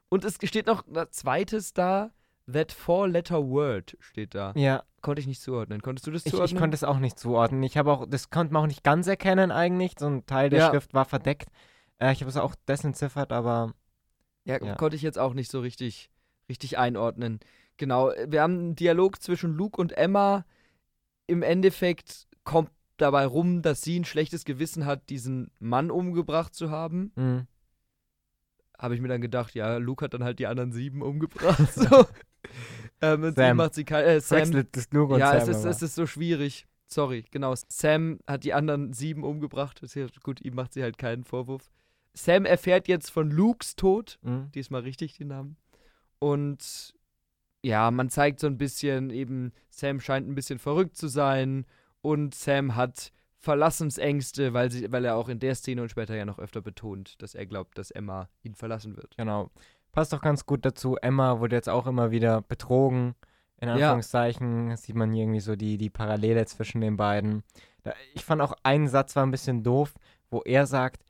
Und 0.09 0.25
es 0.25 0.39
steht 0.43 0.67
noch 0.67 0.89
ein 0.89 1.07
zweites 1.11 1.73
da, 1.73 2.11
That 2.53 2.73
Four-Letter 2.73 3.43
Word 3.49 3.97
steht 4.01 4.35
da. 4.35 4.53
Ja, 4.57 4.83
Konnte 5.01 5.21
ich 5.21 5.27
nicht 5.27 5.43
zuordnen. 5.43 5.83
Konntest 5.83 6.07
du 6.07 6.11
das 6.11 6.25
ich, 6.25 6.31
zuordnen? 6.33 6.57
ich 6.57 6.61
konnte 6.61 6.75
es 6.75 6.85
auch 6.85 6.99
nicht 6.99 7.19
zuordnen. 7.19 7.63
Ich 7.63 7.77
habe 7.77 7.93
auch, 7.93 8.07
das 8.09 8.31
konnte 8.31 8.53
man 8.55 8.63
auch 8.63 8.67
nicht 8.67 8.85
ganz 8.85 9.07
erkennen 9.07 9.51
eigentlich. 9.51 9.93
So 9.99 10.07
ein 10.07 10.25
Teil 10.27 10.49
der 10.51 10.61
Ja. 10.61 10.71
Schrift 10.71 10.95
war 10.95 11.05
verdeckt. 11.05 11.49
Äh, 11.99 12.13
ich 12.13 12.21
habe 12.21 12.31
es 12.31 12.37
auch 12.39 12.55
desentziffert, 12.67 13.31
aber 13.33 13.75
Ja, 14.45 14.63
Ja. 14.63 14.75
konnte 14.77 14.97
ich 14.97 15.03
jetzt 15.03 15.19
auch 15.19 15.35
nicht 15.35 15.51
so 15.51 15.61
richtig, 15.61 16.11
richtig 16.49 16.79
einordnen. 16.79 17.41
Genau, 17.77 18.13
wir 18.27 18.41
haben 18.43 18.55
einen 18.59 18.77
Dialog 18.77 19.21
zwischen 19.23 19.53
Luke 19.55 19.81
und 19.81 19.93
Emma. 19.93 20.45
Im 21.27 21.43
Endeffekt 21.43 22.27
kommt 22.45 22.71
dabei 22.99 23.27
rum, 23.27 23.61
dass 23.63 23.83
sie 23.83 23.99
ein 23.99 24.05
schlechtes 24.05 24.45
Gewissen 24.45 24.87
hat, 24.87 25.09
diesen 25.11 25.51
Mann 25.61 25.91
umgebracht 25.91 26.55
zu 26.55 26.71
haben. 26.71 27.13
mh, 27.17 27.47
Habe 28.79 28.95
ich 28.95 29.01
mir 29.01 29.09
dann 29.09 29.21
gedacht, 29.21 29.55
ja, 29.55 29.77
Luke 29.79 30.05
hat 30.05 30.15
dann 30.15 30.25
halt 30.25 30.39
die 30.39 30.47
anderen 30.47 30.73
sieben 30.73 31.03
umgebracht. 31.03 31.59
so. 31.75 32.07
Ähm, 33.01 33.33
Sam. 33.35 33.57
macht 33.57 33.75
sie 33.75 33.85
kein. 33.85 34.05
Äh, 34.05 34.21
Sam. 34.21 34.67
Das 34.73 34.87
und 34.87 35.19
ja, 35.19 35.41
Sam 35.41 35.51
es 35.51 35.59
ist, 35.59 35.65
es 35.65 35.83
ist 35.83 35.95
so 35.95 36.07
schwierig. 36.07 36.67
Sorry, 36.87 37.25
genau. 37.31 37.55
Sam 37.69 38.21
hat 38.27 38.45
die 38.45 38.53
anderen 38.53 38.93
sieben 38.93 39.25
umgebracht. 39.25 39.81
Gut, 40.23 40.41
ihm 40.45 40.55
macht 40.55 40.73
sie 40.73 40.83
halt 40.83 40.99
keinen 40.99 41.25
Vorwurf. 41.25 41.71
Sam 42.13 42.45
erfährt 42.45 42.89
jetzt 42.89 43.11
von 43.11 43.31
Lukes 43.31 43.77
Tod. 43.77 44.19
Mhm. 44.23 44.51
Diesmal 44.55 44.83
richtig 44.83 45.15
die 45.15 45.25
Namen. 45.25 45.57
Und 46.19 46.95
ja, 47.63 47.91
man 47.91 48.11
zeigt 48.11 48.41
so 48.41 48.47
ein 48.47 48.59
bisschen 48.59 49.11
eben, 49.11 49.53
Sam 49.71 50.01
scheint 50.01 50.29
ein 50.29 50.35
bisschen 50.35 50.59
verrückt 50.59 50.97
zu 50.97 51.09
sein 51.09 51.65
und 52.03 52.35
Sam 52.35 52.77
hat 52.77 53.11
Verlassensängste, 53.39 54.53
weil, 54.53 54.71
sie, 54.71 54.91
weil 54.93 55.05
er 55.05 55.17
auch 55.17 55.29
in 55.29 55.39
der 55.39 55.55
Szene 55.55 55.83
und 55.83 55.91
später 55.91 56.15
ja 56.15 56.25
noch 56.25 56.39
öfter 56.39 56.61
betont, 56.61 57.21
dass 57.21 57.35
er 57.35 57.47
glaubt, 57.47 57.77
dass 57.79 57.91
Emma 57.91 58.29
ihn 58.43 58.55
verlassen 58.55 58.97
wird. 58.97 59.17
Genau. 59.17 59.51
Passt 59.95 60.13
doch 60.13 60.21
ganz 60.21 60.45
gut 60.45 60.65
dazu. 60.65 60.97
Emma 60.97 61.39
wurde 61.39 61.55
jetzt 61.57 61.69
auch 61.69 61.87
immer 61.87 62.11
wieder 62.11 62.43
betrogen. 62.43 63.15
In 63.61 63.69
Ja. 63.69 63.75
Anführungszeichen 63.75 64.77
sieht 64.77 64.97
man 64.97 65.13
hier 65.13 65.23
irgendwie 65.23 65.41
so 65.41 65.55
die, 65.55 65.77
die 65.79 65.91
Parallele 65.91 66.45
zwischen 66.47 66.81
den 66.81 66.97
beiden. 66.97 67.45
Da, 67.85 67.95
ich 68.13 68.25
fand 68.25 68.43
auch 68.43 68.55
einen 68.65 68.89
Satz 68.89 69.15
war 69.15 69.25
ein 69.25 69.31
bisschen 69.31 69.63
doof, 69.63 69.95
wo 70.31 70.43
er 70.43 70.67
sagt, 70.67 71.05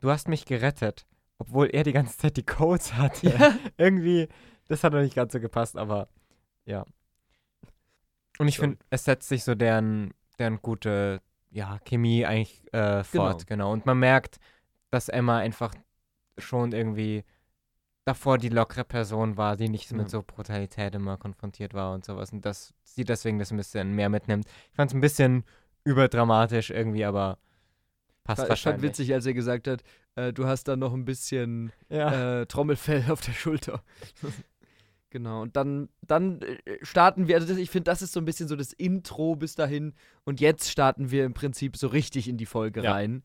du 0.00 0.10
hast 0.10 0.26
mich 0.28 0.46
gerettet, 0.46 1.06
obwohl 1.38 1.66
er 1.66 1.82
die 1.84 1.92
ganze 1.92 2.16
Zeit 2.16 2.36
die 2.38 2.46
Codes 2.46 2.94
hatte. 2.94 3.28
Ja. 3.38 3.54
irgendwie, 3.76 4.28
das 4.68 4.82
hat 4.82 4.94
noch 4.94 5.02
nicht 5.02 5.14
ganz 5.14 5.32
so 5.34 5.40
gepasst, 5.40 5.76
aber 5.76 6.08
ja. 6.64 6.84
Und 8.38 8.48
ich 8.48 8.58
finde, 8.58 8.78
es 8.90 9.04
setzt 9.04 9.28
sich 9.28 9.44
so 9.44 9.54
deren, 9.54 10.12
deren 10.38 10.60
gute 10.62 11.20
ja, 11.50 11.78
Chemie 11.84 12.24
eigentlich 12.24 12.72
äh, 12.72 13.04
fort, 13.04 13.46
genau. 13.46 13.72
Und 13.72 13.86
man 13.86 13.98
merkt, 13.98 14.38
dass 14.90 15.08
Emma 15.08 15.38
einfach 15.38 15.74
schon 16.38 16.72
irgendwie 16.72 17.22
davor 18.04 18.38
die 18.38 18.48
lockere 18.50 18.84
Person 18.84 19.36
war, 19.36 19.56
die 19.56 19.68
nicht 19.68 19.90
Ja. 19.90 19.96
mit 19.96 20.10
so 20.10 20.22
Brutalität 20.22 20.94
immer 20.94 21.16
konfrontiert 21.16 21.72
war 21.74 21.92
und 21.94 22.04
sowas. 22.04 22.32
Und 22.32 22.44
dass 22.44 22.74
sie 22.82 23.04
deswegen 23.04 23.38
das 23.38 23.50
ein 23.50 23.56
bisschen 23.56 23.94
mehr 23.94 24.08
mitnimmt. 24.08 24.46
Ich 24.70 24.76
fand 24.76 24.90
es 24.90 24.94
ein 24.94 25.00
bisschen 25.00 25.44
überdramatisch 25.84 26.70
irgendwie, 26.70 27.04
aber 27.04 27.38
passt 28.24 28.38
War- 28.38 28.44
Ich 28.44 28.48
fand 28.48 28.50
wahrscheinlich. 28.50 28.82
witzig, 28.90 29.12
als 29.14 29.26
er 29.26 29.34
gesagt 29.34 29.68
hat, 29.68 29.82
äh, 30.16 30.32
du 30.32 30.46
hast 30.46 30.68
dann 30.68 30.78
noch 30.78 30.92
ein 30.94 31.04
bisschen 31.04 31.72
Ja. 31.88 32.40
äh, 32.42 32.46
Trommelfell 32.46 33.04
auf 33.10 33.20
der 33.20 33.32
Schulter. 33.32 33.82
genau, 35.10 35.42
und 35.42 35.56
dann, 35.56 35.88
dann 36.02 36.40
äh, 36.42 36.58
starten 36.82 37.28
wir, 37.28 37.36
also 37.36 37.46
das, 37.48 37.56
ich 37.58 37.70
finde, 37.70 37.84
das 37.90 38.02
ist 38.02 38.12
so 38.12 38.20
ein 38.20 38.24
bisschen 38.24 38.48
so 38.48 38.56
das 38.56 38.72
Intro 38.72 39.36
bis 39.36 39.54
dahin. 39.54 39.94
Und 40.24 40.40
jetzt 40.40 40.70
starten 40.70 41.10
wir 41.10 41.24
im 41.24 41.34
Prinzip 41.34 41.76
so 41.76 41.86
richtig 41.88 42.28
in 42.28 42.36
die 42.36 42.46
Folge 42.46 42.82
Ja. 42.82 42.92
rein. 42.92 43.22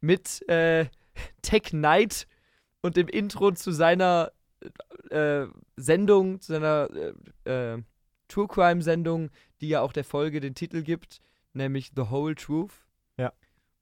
Mit 0.00 0.46
äh, 0.48 0.86
Tech 1.42 1.62
Knight 1.70 2.26
und 2.82 2.96
dem 2.96 3.08
Intro 3.08 3.52
zu 3.52 3.72
seiner 3.72 4.32
äh, 5.10 5.46
Sendung, 5.76 6.40
zu 6.40 6.52
seiner 6.52 6.88
äh, 7.44 7.74
äh, 7.74 7.82
True 8.28 8.46
Crime 8.48 8.82
Sendung, 8.82 9.30
die 9.60 9.68
ja 9.68 9.80
auch 9.80 9.92
der 9.92 10.04
Folge 10.04 10.40
den 10.40 10.54
Titel 10.54 10.82
gibt, 10.82 11.20
nämlich 11.52 11.92
The 11.96 12.10
Whole 12.10 12.34
Truth. 12.34 12.72
Ja. 13.16 13.32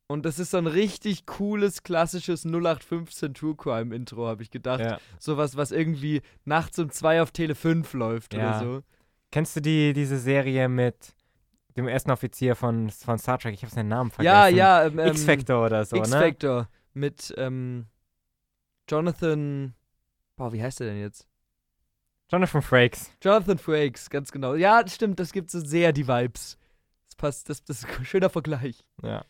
Und 0.08 0.24
das 0.24 0.38
ist 0.38 0.52
so 0.52 0.56
ein 0.56 0.66
richtig 0.66 1.26
cooles, 1.26 1.82
klassisches 1.82 2.44
0815 2.46 3.34
True 3.34 3.54
Crime 3.56 3.94
Intro, 3.94 4.26
habe 4.26 4.42
ich 4.42 4.50
gedacht. 4.50 4.80
ja. 4.80 4.98
Sowas, 5.18 5.56
was 5.56 5.70
irgendwie 5.70 6.22
nachts 6.44 6.78
um 6.78 6.90
zwei 6.90 7.20
auf 7.20 7.30
Tele 7.30 7.54
5 7.54 7.92
läuft 7.92 8.34
Ja. 8.34 8.40
oder 8.40 8.58
so. 8.60 8.82
Kennst 9.30 9.54
du 9.56 9.60
die, 9.60 9.92
diese 9.92 10.18
Serie 10.18 10.68
mit 10.70 11.14
dem 11.76 11.86
ersten 11.86 12.10
Offizier 12.10 12.56
von, 12.56 12.88
von 12.88 13.18
Star 13.18 13.38
Trek? 13.38 13.52
Ich 13.52 13.62
habe 13.62 13.74
seinen 13.74 13.88
Namen 13.88 14.10
vergessen. 14.10 14.34
Ja, 14.34 14.48
ja. 14.48 14.86
Ähm, 14.86 14.98
X-Factor 14.98 15.66
oder 15.66 15.84
so, 15.84 15.96
ne? 15.96 16.02
X-Factor 16.02 16.68
mit 16.94 17.34
ähm, 17.36 17.84
Jonathan. 18.88 19.74
Boah, 20.36 20.52
wie 20.52 20.62
heißt 20.62 20.80
der 20.80 20.88
denn 20.88 21.00
jetzt? 21.00 21.26
Jonathan 22.30 22.62
Frakes. 22.62 23.10
Jonathan 23.22 23.58
Frakes, 23.58 24.10
ganz 24.10 24.30
genau. 24.30 24.54
Ja, 24.54 24.86
stimmt, 24.86 25.18
das 25.18 25.32
gibt 25.32 25.50
so 25.50 25.60
sehr 25.60 25.92
die 25.92 26.06
Vibes. 26.06 26.58
Das 27.06 27.16
passt, 27.16 27.48
das, 27.48 27.64
das 27.64 27.80
ist 27.80 27.98
ein 27.98 28.04
schöner 28.04 28.28
Vergleich. 28.30 28.84
Ja. 29.02 29.24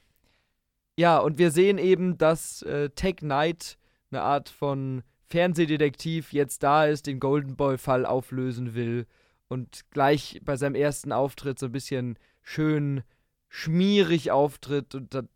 Ja, 0.96 1.18
und 1.18 1.38
wir 1.38 1.52
sehen 1.52 1.78
eben, 1.78 2.18
dass 2.18 2.62
äh, 2.62 2.90
Tech 2.90 3.16
Knight, 3.18 3.78
eine 4.10 4.22
Art 4.22 4.48
von 4.48 5.04
Fernsehdetektiv, 5.28 6.32
jetzt 6.32 6.64
da 6.64 6.86
ist, 6.86 7.06
den 7.06 7.20
Golden 7.20 7.54
Boy-Fall 7.54 8.04
auflösen 8.04 8.74
will 8.74 9.06
und 9.46 9.84
gleich 9.90 10.40
bei 10.42 10.56
seinem 10.56 10.74
ersten 10.74 11.12
Auftritt 11.12 11.60
so 11.60 11.66
ein 11.66 11.72
bisschen 11.72 12.18
schön 12.42 13.04
schmierig 13.48 14.32
auftritt 14.32 14.96
und 14.96 15.14
dann, 15.14 15.28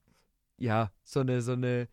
ja, 0.59 0.91
so 1.05 1.21
eine, 1.21 1.43
so 1.43 1.53
eine 1.53 1.89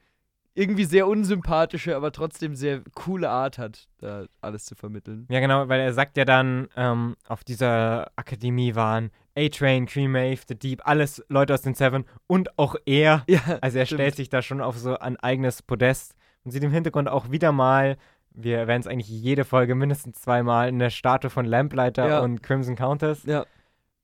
irgendwie 0.59 0.85
sehr 0.85 1.07
unsympathische, 1.07 1.95
aber 1.95 2.11
trotzdem 2.11 2.55
sehr 2.55 2.81
coole 2.93 3.29
Art 3.29 3.57
hat, 3.57 3.87
da 3.99 4.25
alles 4.41 4.65
zu 4.65 4.75
vermitteln. 4.75 5.25
Ja, 5.29 5.39
genau, 5.39 5.69
weil 5.69 5.79
er 5.79 5.93
sagt 5.93 6.17
ja 6.17 6.25
dann, 6.25 6.67
ähm, 6.75 7.15
auf 7.27 7.43
dieser 7.43 8.11
Akademie 8.17 8.75
waren 8.75 9.11
A-Train, 9.37 9.85
Cream 9.85 10.11
Maeve, 10.11 10.41
The 10.47 10.55
Deep, 10.55 10.81
alles 10.85 11.23
Leute 11.29 11.53
aus 11.53 11.61
den 11.61 11.73
Seven 11.75 12.03
und 12.27 12.57
auch 12.59 12.75
er. 12.85 13.23
Ja, 13.29 13.39
Also 13.61 13.79
er 13.79 13.85
stimmt. 13.85 13.99
stellt 14.01 14.15
sich 14.15 14.29
da 14.29 14.41
schon 14.41 14.59
auf 14.61 14.77
so 14.77 14.97
ein 14.99 15.15
eigenes 15.17 15.61
Podest 15.61 16.13
und 16.43 16.51
sieht 16.51 16.63
im 16.63 16.71
Hintergrund 16.71 17.07
auch 17.07 17.31
wieder 17.31 17.51
mal, 17.51 17.97
wir 18.31 18.57
erwähnen 18.57 18.81
es 18.81 18.87
eigentlich 18.87 19.09
jede 19.09 19.45
Folge 19.45 19.75
mindestens 19.75 20.21
zweimal, 20.21 20.67
eine 20.67 20.91
Statue 20.91 21.29
von 21.29 21.45
Lamplighter 21.45 22.07
Ja. 22.07 22.19
und 22.19 22.43
Crimson 22.43 22.75
Countess. 22.75 23.23
Ja. 23.23 23.45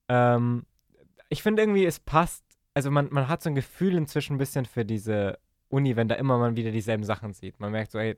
Ähm, 0.09 0.65
ich 1.29 1.43
finde 1.43 1.61
irgendwie, 1.63 1.85
es 1.85 1.99
passt, 1.99 2.43
also 2.73 2.91
man, 2.91 3.07
man 3.11 3.27
hat 3.27 3.41
so 3.43 3.49
ein 3.49 3.55
Gefühl 3.55 3.95
inzwischen 3.95 4.35
ein 4.35 4.39
bisschen 4.39 4.65
für 4.65 4.85
diese 4.85 5.37
Uni, 5.69 5.95
wenn 5.95 6.07
da 6.07 6.15
immer 6.15 6.37
man 6.37 6.55
wieder 6.55 6.71
dieselben 6.71 7.03
Sachen 7.03 7.33
sieht. 7.33 7.59
Man 7.59 7.71
merkt 7.71 7.91
so, 7.91 7.97
ey, 7.99 8.17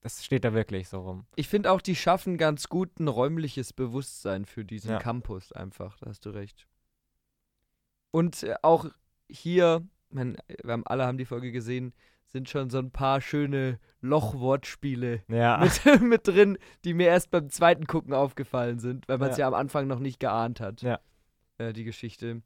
das 0.00 0.24
steht 0.24 0.44
da 0.44 0.52
wirklich 0.52 0.88
so 0.88 1.00
rum. 1.00 1.26
Ich 1.36 1.48
finde 1.48 1.70
auch, 1.72 1.80
die 1.80 1.96
schaffen 1.96 2.36
ganz 2.38 2.68
gut 2.68 2.98
ein 3.00 3.08
räumliches 3.08 3.72
Bewusstsein 3.72 4.44
für 4.44 4.64
diesen 4.64 4.90
Ja. 4.92 4.98
Campus 4.98 5.52
einfach, 5.52 5.98
da 5.98 6.06
hast 6.06 6.24
du 6.26 6.30
recht. 6.30 6.66
Und 8.10 8.42
äh, 8.42 8.54
auch 8.62 8.86
hier, 9.28 9.86
mein, 10.10 10.36
wir 10.62 10.72
haben 10.72 10.86
alle 10.86 11.06
haben 11.06 11.18
die 11.18 11.24
Folge 11.24 11.52
gesehen, 11.52 11.92
sind 12.28 12.48
schon 12.48 12.68
so 12.70 12.78
ein 12.78 12.90
paar 12.90 13.20
schöne 13.20 13.78
Lochwortspiele 14.00 15.22
Ja. 15.28 15.58
mit, 15.84 16.02
mit 16.02 16.26
drin, 16.28 16.58
die 16.84 16.94
mir 16.94 17.08
erst 17.08 17.30
beim 17.30 17.50
zweiten 17.50 17.86
Gucken 17.86 18.12
aufgefallen 18.14 18.78
sind, 18.78 19.08
weil 19.08 19.18
man 19.18 19.30
es 19.30 19.36
Ja. 19.38 19.42
ja. 19.42 19.48
am 19.48 19.54
Anfang 19.54 19.86
noch 19.86 19.98
nicht 19.98 20.20
geahnt 20.20 20.60
hat. 20.60 20.82
Ja. 20.82 21.00
Äh, 21.58 21.72
die 21.72 21.84
Geschichte. 21.84 22.42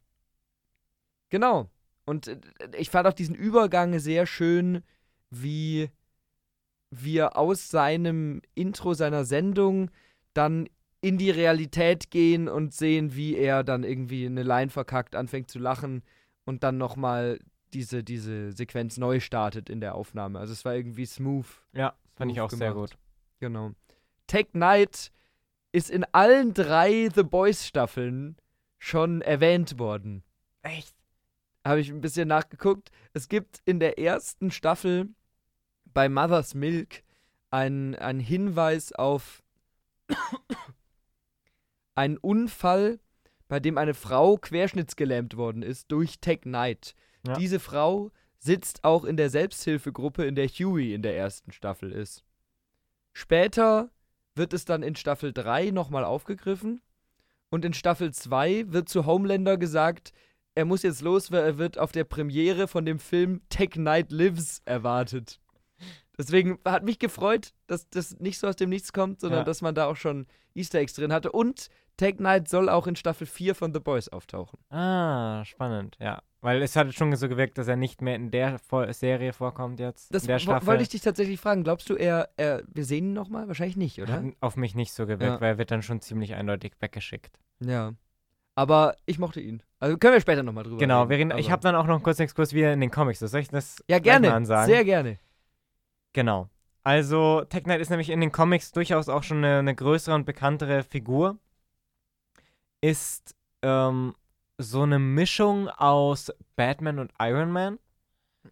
Genau. 1.30 1.68
Und 2.04 2.28
äh, 2.28 2.38
ich 2.76 2.90
fand 2.90 3.06
auch 3.06 3.12
diesen 3.12 3.34
Übergang 3.34 3.98
sehr 3.98 4.26
schön, 4.26 4.82
wie 5.30 5.90
wir 6.90 7.36
aus 7.36 7.70
seinem 7.70 8.42
Intro 8.54 8.94
seiner 8.94 9.24
Sendung 9.24 9.90
dann 10.34 10.68
in 11.00 11.18
die 11.18 11.30
Realität 11.30 12.10
gehen 12.10 12.48
und 12.48 12.74
sehen, 12.74 13.14
wie 13.14 13.36
er 13.36 13.64
dann 13.64 13.82
irgendwie 13.82 14.26
eine 14.26 14.42
Line 14.42 14.70
verkackt, 14.70 15.16
anfängt 15.16 15.50
zu 15.50 15.58
lachen 15.58 16.02
und 16.44 16.62
dann 16.62 16.78
nochmal 16.78 17.40
diese, 17.72 18.04
diese 18.04 18.52
Sequenz 18.52 18.98
neu 18.98 19.18
startet 19.20 19.68
in 19.68 19.80
der 19.80 19.94
Aufnahme. 19.94 20.38
Also 20.38 20.52
es 20.52 20.64
war 20.64 20.74
irgendwie 20.74 21.06
smooth. 21.06 21.46
ja, 21.72 21.94
fand 22.14 22.30
ich 22.30 22.36
smooth 22.36 22.46
auch 22.46 22.56
sehr 22.56 22.72
gemacht. 22.72 22.90
gut. 22.92 22.98
Genau. 23.40 23.72
Tech 24.26 24.52
Knight 24.52 25.10
ist 25.72 25.90
in 25.90 26.04
allen 26.12 26.54
drei 26.54 27.08
The 27.12 27.22
Boys 27.22 27.66
Staffeln 27.66 28.36
schon 28.78 29.22
erwähnt 29.22 29.78
worden. 29.78 30.22
Echt? 30.62 30.94
Habe 31.64 31.80
ich 31.80 31.90
ein 31.90 32.00
bisschen 32.00 32.28
nachgeguckt. 32.28 32.90
Es 33.12 33.28
gibt 33.28 33.60
in 33.64 33.78
der 33.78 33.98
ersten 33.98 34.50
Staffel 34.50 35.08
bei 35.84 36.08
Mother's 36.08 36.54
Milk 36.54 37.02
einen, 37.50 37.94
einen 37.94 38.20
Hinweis 38.20 38.92
auf 38.92 39.42
einen 41.94 42.16
Unfall, 42.16 42.98
bei 43.48 43.60
dem 43.60 43.78
eine 43.78 43.94
Frau 43.94 44.36
querschnittsgelähmt 44.38 45.36
worden 45.36 45.62
ist 45.62 45.92
durch 45.92 46.20
Tech 46.20 46.40
Knight. 46.42 46.94
Ja. 47.26 47.34
Diese 47.34 47.60
Frau 47.60 48.10
sitzt 48.38 48.82
auch 48.82 49.04
in 49.04 49.16
der 49.16 49.30
Selbsthilfegruppe, 49.30 50.24
in 50.24 50.34
der 50.34 50.48
Huey 50.48 50.94
in 50.94 51.02
der 51.02 51.16
ersten 51.16 51.52
Staffel 51.52 51.92
ist. 51.92 52.24
Später 53.12 53.90
wird 54.34 54.52
es 54.52 54.64
dann 54.64 54.82
in 54.82 54.96
Staffel 54.96 55.32
3 55.32 55.70
nochmal 55.70 56.04
aufgegriffen 56.04 56.80
und 57.50 57.64
in 57.64 57.74
Staffel 57.74 58.12
2 58.12 58.72
wird 58.72 58.88
zu 58.88 59.04
Homelander 59.04 59.58
gesagt, 59.58 60.12
er 60.54 60.64
muss 60.64 60.82
jetzt 60.82 61.00
los, 61.02 61.30
weil 61.32 61.42
er 61.44 61.58
wird 61.58 61.78
auf 61.78 61.92
der 61.92 62.04
Premiere 62.04 62.68
von 62.68 62.84
dem 62.84 62.98
Film 62.98 63.40
Tech 63.48 63.70
Knight 63.70 64.12
Lives 64.12 64.60
erwartet. 64.64 65.40
Deswegen 66.18 66.58
hat 66.64 66.84
mich 66.84 66.98
gefreut, 66.98 67.54
dass 67.66 67.88
das 67.88 68.18
nicht 68.20 68.38
so 68.38 68.46
aus 68.46 68.56
dem 68.56 68.68
Nichts 68.68 68.92
kommt, 68.92 69.20
sondern 69.20 69.40
Ja. 69.40 69.44
dass 69.44 69.62
man 69.62 69.74
da 69.74 69.86
auch 69.86 69.96
schon 69.96 70.26
Easter 70.54 70.78
Eggs 70.78 70.92
drin 70.92 71.12
hatte. 71.12 71.32
Und 71.32 71.68
Tech 71.96 72.16
Knight 72.18 72.48
soll 72.48 72.68
auch 72.68 72.86
in 72.86 72.96
Staffel 72.96 73.26
4 73.26 73.54
von 73.54 73.72
The 73.72 73.80
Boys 73.80 74.08
auftauchen. 74.10 74.58
Ah, 74.70 75.42
spannend, 75.44 75.96
ja. 76.00 76.22
Weil 76.42 76.60
es 76.60 76.74
hat 76.76 76.92
schon 76.92 77.14
so 77.16 77.28
gewirkt, 77.28 77.56
dass 77.56 77.68
er 77.68 77.76
nicht 77.76 78.02
mehr 78.02 78.16
in 78.16 78.30
der 78.30 78.58
Serie 78.90 79.32
vorkommt 79.32 79.78
jetzt. 79.80 80.12
Das 80.12 80.26
wollte 80.28 80.82
ich 80.82 80.88
dich 80.88 81.00
tatsächlich 81.00 81.40
fragen. 81.40 81.62
Glaubst 81.64 81.88
du, 81.88 81.94
er, 81.94 82.30
er 82.36 82.62
wir 82.66 82.84
sehen 82.84 83.06
ihn 83.06 83.12
nochmal? 83.12 83.46
Wahrscheinlich 83.48 83.76
nicht, 83.76 84.00
oder? 84.02 84.12
Hat 84.14 84.24
auf 84.40 84.56
mich 84.56 84.74
nicht 84.74 84.92
so 84.92 85.06
gewirkt, 85.06 85.34
Ja. 85.34 85.40
weil 85.40 85.50
er 85.54 85.58
wird 85.58 85.70
dann 85.70 85.82
schon 85.82 86.00
ziemlich 86.00 86.34
eindeutig 86.34 86.72
weggeschickt. 86.80 87.38
Ja. 87.60 87.94
Aber 88.54 88.96
ich 89.06 89.18
mochte 89.18 89.40
ihn. 89.40 89.62
Also 89.80 89.96
können 89.96 90.14
wir 90.14 90.20
später 90.20 90.42
nochmal 90.42 90.64
drüber 90.64 90.76
Genau, 90.78 91.02
reden. 91.04 91.30
reden, 91.32 91.38
ich 91.40 91.50
habe 91.50 91.62
dann 91.62 91.74
auch 91.74 91.86
noch 91.86 91.94
einen 91.94 92.02
kurzen 92.02 92.22
Exkurs 92.22 92.52
wieder 92.52 92.72
in 92.72 92.80
den 92.80 92.90
Comics. 92.90 93.18
Soll 93.20 93.40
ich 93.40 93.48
das 93.48 93.82
Ja, 93.88 93.98
gerne. 93.98 94.32
ansagen? 94.32 94.66
Sehr 94.72 94.84
gerne. 94.84 95.18
Genau. 96.12 96.48
Also, 96.84 97.44
Tech 97.48 97.62
Knight 97.64 97.80
ist 97.80 97.90
nämlich 97.90 98.10
in 98.10 98.20
den 98.20 98.32
Comics 98.32 98.72
durchaus 98.72 99.08
auch 99.08 99.22
schon 99.22 99.38
eine, 99.38 99.58
eine 99.60 99.74
größere 99.74 100.14
und 100.14 100.24
bekanntere 100.26 100.82
Figur. 100.82 101.38
Ist 102.80 103.34
ähm, 103.62 104.14
so 104.58 104.82
eine 104.82 104.98
Mischung 104.98 105.68
aus 105.68 106.32
Batman 106.56 106.98
und 106.98 107.12
Iron 107.20 107.50
Man. 107.52 107.78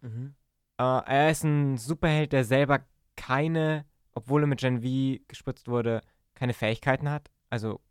Mhm. 0.01 0.35
Äh, 0.77 0.83
er 0.83 1.31
ist 1.31 1.43
ein 1.43 1.77
Superheld, 1.77 2.31
der 2.31 2.45
selber 2.45 2.79
keine, 3.17 3.85
obwohl 4.13 4.43
er 4.43 4.47
mit 4.47 4.59
Gen 4.61 4.81
V 4.81 5.21
gespritzt 5.27 5.67
wurde, 5.67 6.01
keine 6.33 6.53
Fähigkeiten 6.53 7.09
hat. 7.09 7.29
Also 7.49 7.81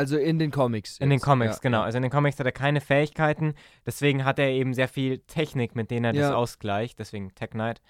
Also 0.00 0.16
in 0.18 0.38
den 0.38 0.50
Comics. 0.50 0.98
in 0.98 1.10
den 1.10 1.18
jetzt. 1.18 1.24
Comics, 1.24 1.56
Ja, 1.56 1.60
genau. 1.62 1.78
ja. 1.78 1.84
Also 1.84 1.96
in 1.98 2.02
den 2.02 2.10
Comics 2.10 2.38
hat 2.38 2.46
er 2.46 2.52
keine 2.52 2.80
Fähigkeiten. 2.80 3.54
Deswegen 3.86 4.24
hat 4.24 4.38
er 4.38 4.48
eben 4.50 4.74
sehr 4.74 4.88
viel 4.88 5.18
Technik, 5.20 5.76
mit 5.76 5.90
denen 5.90 6.04
er 6.06 6.12
das 6.12 6.30
Ja. 6.30 6.34
ausgleicht. 6.34 6.98
Deswegen 6.98 7.34
Tech 7.34 7.50
Knight. 7.50 7.80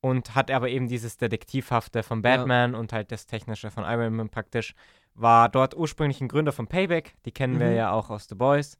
Und 0.00 0.34
hat 0.34 0.50
aber 0.50 0.68
eben 0.68 0.86
dieses 0.88 1.16
Detektivhafte 1.16 2.02
von 2.02 2.22
Batman 2.22 2.74
und 2.74 2.92
halt 2.92 3.10
das 3.10 3.26
Technische 3.26 3.70
von 3.70 3.84
Iron 3.84 4.14
Man 4.14 4.28
praktisch. 4.28 4.74
War 5.14 5.48
dort 5.48 5.74
ursprünglich 5.74 6.20
ein 6.20 6.28
Gründer 6.28 6.52
von 6.52 6.66
Payback. 6.68 7.14
Die 7.24 7.32
kennen 7.32 7.58
wir 7.58 7.68
Mhm. 7.70 7.76
ja 7.76 7.90
auch 7.92 8.10
aus 8.10 8.28
The 8.28 8.34
Boys. 8.34 8.78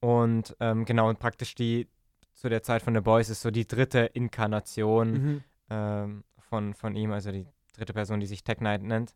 Und 0.00 0.56
ähm, 0.60 0.84
genau, 0.84 1.08
und 1.08 1.18
praktisch 1.20 1.54
die 1.54 1.88
zu 2.34 2.48
der 2.48 2.62
Zeit 2.62 2.82
von 2.82 2.94
The 2.94 3.00
Boys 3.00 3.28
ist 3.30 3.40
so 3.42 3.50
die 3.50 3.66
dritte 3.66 4.00
Inkarnation 4.00 5.12
Mhm. 5.12 5.44
ähm, 5.70 6.24
von, 6.40 6.74
von 6.74 6.96
ihm, 6.96 7.12
also 7.12 7.30
die 7.30 7.46
dritte 7.74 7.92
Person, 7.92 8.18
die 8.20 8.26
sich 8.26 8.42
Tech 8.42 8.56
Knight 8.58 8.82
nennt. 8.82 9.14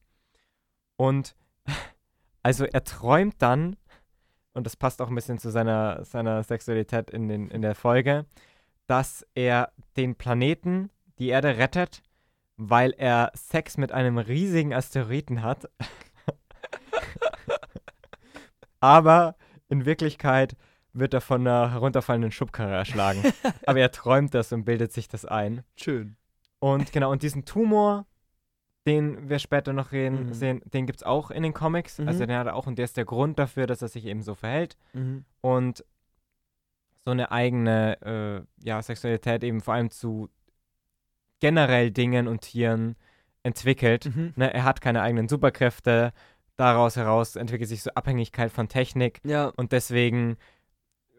Und 0.97 1.35
also 2.47 2.65
er 2.65 2.85
träumt 2.85 3.35
dann, 3.43 3.75
und 4.53 4.67
das 4.67 4.77
passt 4.77 5.03
auch 5.03 5.09
ein 5.09 5.17
bisschen 5.17 5.41
zu 5.41 5.51
seiner, 5.51 6.05
seiner 6.05 6.45
Sexualität 6.45 7.11
in, 7.11 7.27
den, 7.27 7.51
in 7.51 7.61
der 7.61 7.75
Folge, 7.75 8.25
dass 8.87 9.27
er 9.35 9.73
den 9.97 10.15
Planeten, 10.15 10.91
die 11.19 11.27
Erde 11.27 11.59
rettet, 11.59 12.05
weil 12.57 12.93
er 12.99 13.33
Sex 13.35 13.79
mit 13.79 13.91
einem 13.91 14.17
riesigen 14.17 14.73
Asteroiden 14.73 15.43
hat. 15.43 15.69
Aber 18.79 19.35
in 19.69 19.85
Wirklichkeit 19.85 20.55
wird 20.93 21.15
er 21.15 21.23
von 21.23 21.41
einer 21.41 21.73
herunterfallenden 21.73 22.31
Schubkarre 22.31 22.77
erschlagen. 22.77 23.25
Aber 23.67 23.81
er 23.81 23.91
träumt 23.91 24.35
das 24.35 24.53
und 24.53 24.63
bildet 24.65 24.93
sich 24.93 25.09
das 25.09 25.25
ein. 25.25 25.65
Schön. 25.75 26.17
Und 26.61 26.93
genau, 26.93 27.11
und 27.11 27.25
diesen 27.25 27.45
Tumor, 27.45 28.07
den 28.87 29.29
wir 29.29 29.39
später 29.41 29.73
noch 29.73 29.93
reden, 29.93 30.27
Mhm. 30.29 30.33
sehen, 30.35 30.63
den 30.73 30.87
gibt 30.87 31.01
es 31.01 31.03
auch 31.03 31.31
in 31.31 31.43
den 31.43 31.53
Comics. 31.53 31.99
Also 32.01 32.23
Mhm. 32.23 32.29
den 32.29 32.37
hat 32.39 32.47
er 32.47 32.55
auch 32.55 32.67
und 32.67 32.79
der 32.79 32.85
ist 32.85 32.97
der 32.97 33.05
Grund 33.05 33.39
dafür, 33.39 33.67
dass 33.67 33.83
er 33.83 33.89
sich 33.89 34.07
eben 34.07 34.23
so 34.23 34.35
verhält. 34.35 34.77
Mhm. 34.93 35.25
Und 35.41 35.85
so 37.05 37.11
eine 37.11 37.31
eigene 37.31 38.01
äh, 38.03 38.65
ja, 38.67 38.81
Sexualität 38.83 39.45
eben 39.45 39.61
vor 39.61 39.75
allem 39.75 39.91
zu 39.91 40.29
generell 41.41 41.91
Dingen 41.91 42.29
und 42.29 42.41
Tieren 42.43 42.97
entwickelt. 43.43 44.07
Mhm. 44.15 44.33
Ne, 44.37 44.53
er 44.53 44.65
hat 44.65 44.81
keine 44.81 45.03
eigenen 45.03 45.29
Superkräfte. 45.29 46.13
Daraus 46.57 46.97
heraus 46.97 47.37
entwickelt 47.37 47.69
sich 47.69 47.83
so 47.83 47.91
Abhängigkeit 47.95 48.51
von 48.51 48.69
Technik. 48.69 49.21
Ja, 49.25 49.49
Und 49.57 49.73
deswegen 49.73 50.37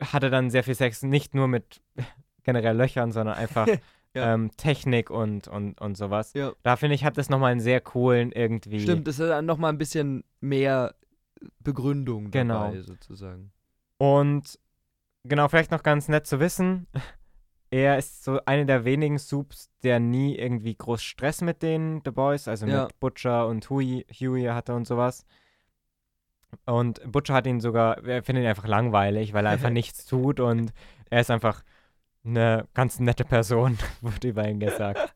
hat 0.01 0.23
er 0.23 0.29
dann 0.29 0.49
sehr 0.49 0.63
viel 0.63 0.75
Sex, 0.75 1.03
nicht 1.03 1.35
nur 1.35 1.47
mit 1.47 1.81
generell 2.43 2.75
Löchern, 2.75 3.11
sondern 3.11 3.35
einfach 3.37 3.67
Ja. 4.17 4.33
ähm, 4.33 4.51
Technik 4.57 5.09
und, 5.09 5.47
und, 5.47 5.79
und 5.81 5.95
sowas. 5.97 6.33
Ja. 6.33 6.53
Da 6.63 6.75
finde 6.75 6.95
ich, 6.95 7.03
hat 7.05 7.17
das 7.17 7.29
nochmal 7.29 7.51
einen 7.51 7.61
sehr 7.61 7.81
coolen 7.81 8.31
irgendwie. 8.31 8.81
stimmt. 8.81 9.07
Das 9.07 9.19
ist 9.19 9.27
dann 9.29 9.45
nochmal 9.45 9.71
ein 9.71 9.77
bisschen 9.77 10.23
mehr 10.41 10.95
Begründung 11.59 12.31
Genau. 12.31 12.65
dabei, 12.71 12.81
sozusagen. 12.81 13.51
Und 13.97 14.59
genau, 15.23 15.47
vielleicht 15.47 15.71
noch 15.71 15.83
ganz 15.83 16.07
nett 16.07 16.25
zu 16.27 16.39
wissen, 16.39 16.87
er 17.69 17.97
ist 17.97 18.23
so 18.23 18.39
eine 18.45 18.65
der 18.65 18.85
wenigen 18.85 19.17
Soups, 19.19 19.69
der 19.83 19.99
nie 19.99 20.35
irgendwie 20.37 20.75
groß 20.75 21.01
Stress 21.03 21.41
mit 21.41 21.61
den 21.61 22.01
The 22.05 22.11
Boys, 22.11 22.47
also 22.47 22.65
Ja. 22.65 22.83
mit 22.85 22.99
Butcher 22.99 23.47
und 23.47 23.69
Huey, 23.69 24.05
Huey 24.19 24.45
hatte 24.45 24.73
und 24.73 24.87
sowas. 24.87 25.25
Und 26.65 27.01
Butcher 27.11 27.33
hat 27.33 27.47
ihn 27.47 27.59
sogar, 27.59 28.03
er 28.05 28.23
findet 28.23 28.43
ihn 28.45 28.49
einfach 28.49 28.67
langweilig, 28.67 29.33
weil 29.33 29.45
er 29.45 29.51
einfach 29.51 29.69
nichts 29.69 30.05
tut 30.05 30.39
und 30.39 30.73
er 31.09 31.21
ist 31.21 31.31
einfach 31.31 31.63
eine 32.27 32.67
ganz 32.73 32.99
nette 32.99 33.23
Person, 33.23 33.77
wurde 34.01 34.27
über 34.29 34.47
ihn 34.47 34.59
gesagt. 34.59 35.13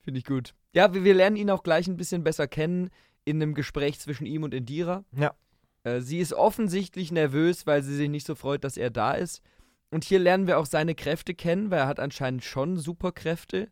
Finde 0.00 0.18
ich 0.20 0.24
gut. 0.24 0.54
Ja, 0.72 0.94
wir, 0.94 1.02
wir 1.02 1.14
lernen 1.14 1.36
ihn 1.36 1.50
auch 1.50 1.62
gleich 1.64 1.88
ein 1.88 1.96
bisschen 1.96 2.22
besser 2.22 2.46
kennen 2.46 2.90
in 3.24 3.42
einem 3.42 3.54
Gespräch 3.54 3.98
zwischen 3.98 4.24
ihm 4.24 4.44
und 4.44 4.54
Indira. 4.54 5.04
Ja. 5.12 5.34
Äh, 5.82 6.00
sie 6.00 6.18
ist 6.20 6.32
offensichtlich 6.32 7.10
nervös, 7.10 7.66
weil 7.66 7.82
sie 7.82 7.96
sich 7.96 8.08
nicht 8.08 8.26
so 8.26 8.34
freut, 8.36 8.62
dass 8.62 8.76
er 8.76 8.90
da 8.90 9.12
ist. 9.12 9.42
Und 9.90 10.04
hier 10.04 10.18
lernen 10.20 10.46
wir 10.46 10.58
auch 10.58 10.66
seine 10.66 10.94
Kräfte 10.94 11.34
kennen, 11.34 11.70
weil 11.70 11.80
er 11.80 11.86
hat 11.88 11.98
anscheinend 12.00 12.44
schon 12.44 12.76
Superkräfte. 12.76 13.68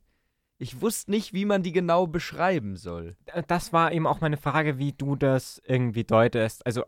Ich 0.58 0.80
wusste 0.80 1.10
nicht, 1.10 1.32
wie 1.32 1.44
man 1.44 1.62
die 1.62 1.72
genau 1.72 2.06
beschreiben 2.06 2.76
soll. 2.76 3.16
Äh, 3.26 3.42
Das 3.46 3.72
war 3.72 3.92
eben 3.92 4.06
auch 4.06 4.20
meine 4.20 4.36
Frage, 4.36 4.78
wie 4.78 4.92
du 4.92 5.14
das 5.16 5.62
irgendwie 5.64 6.04
deutest. 6.04 6.66
Also, 6.66 6.84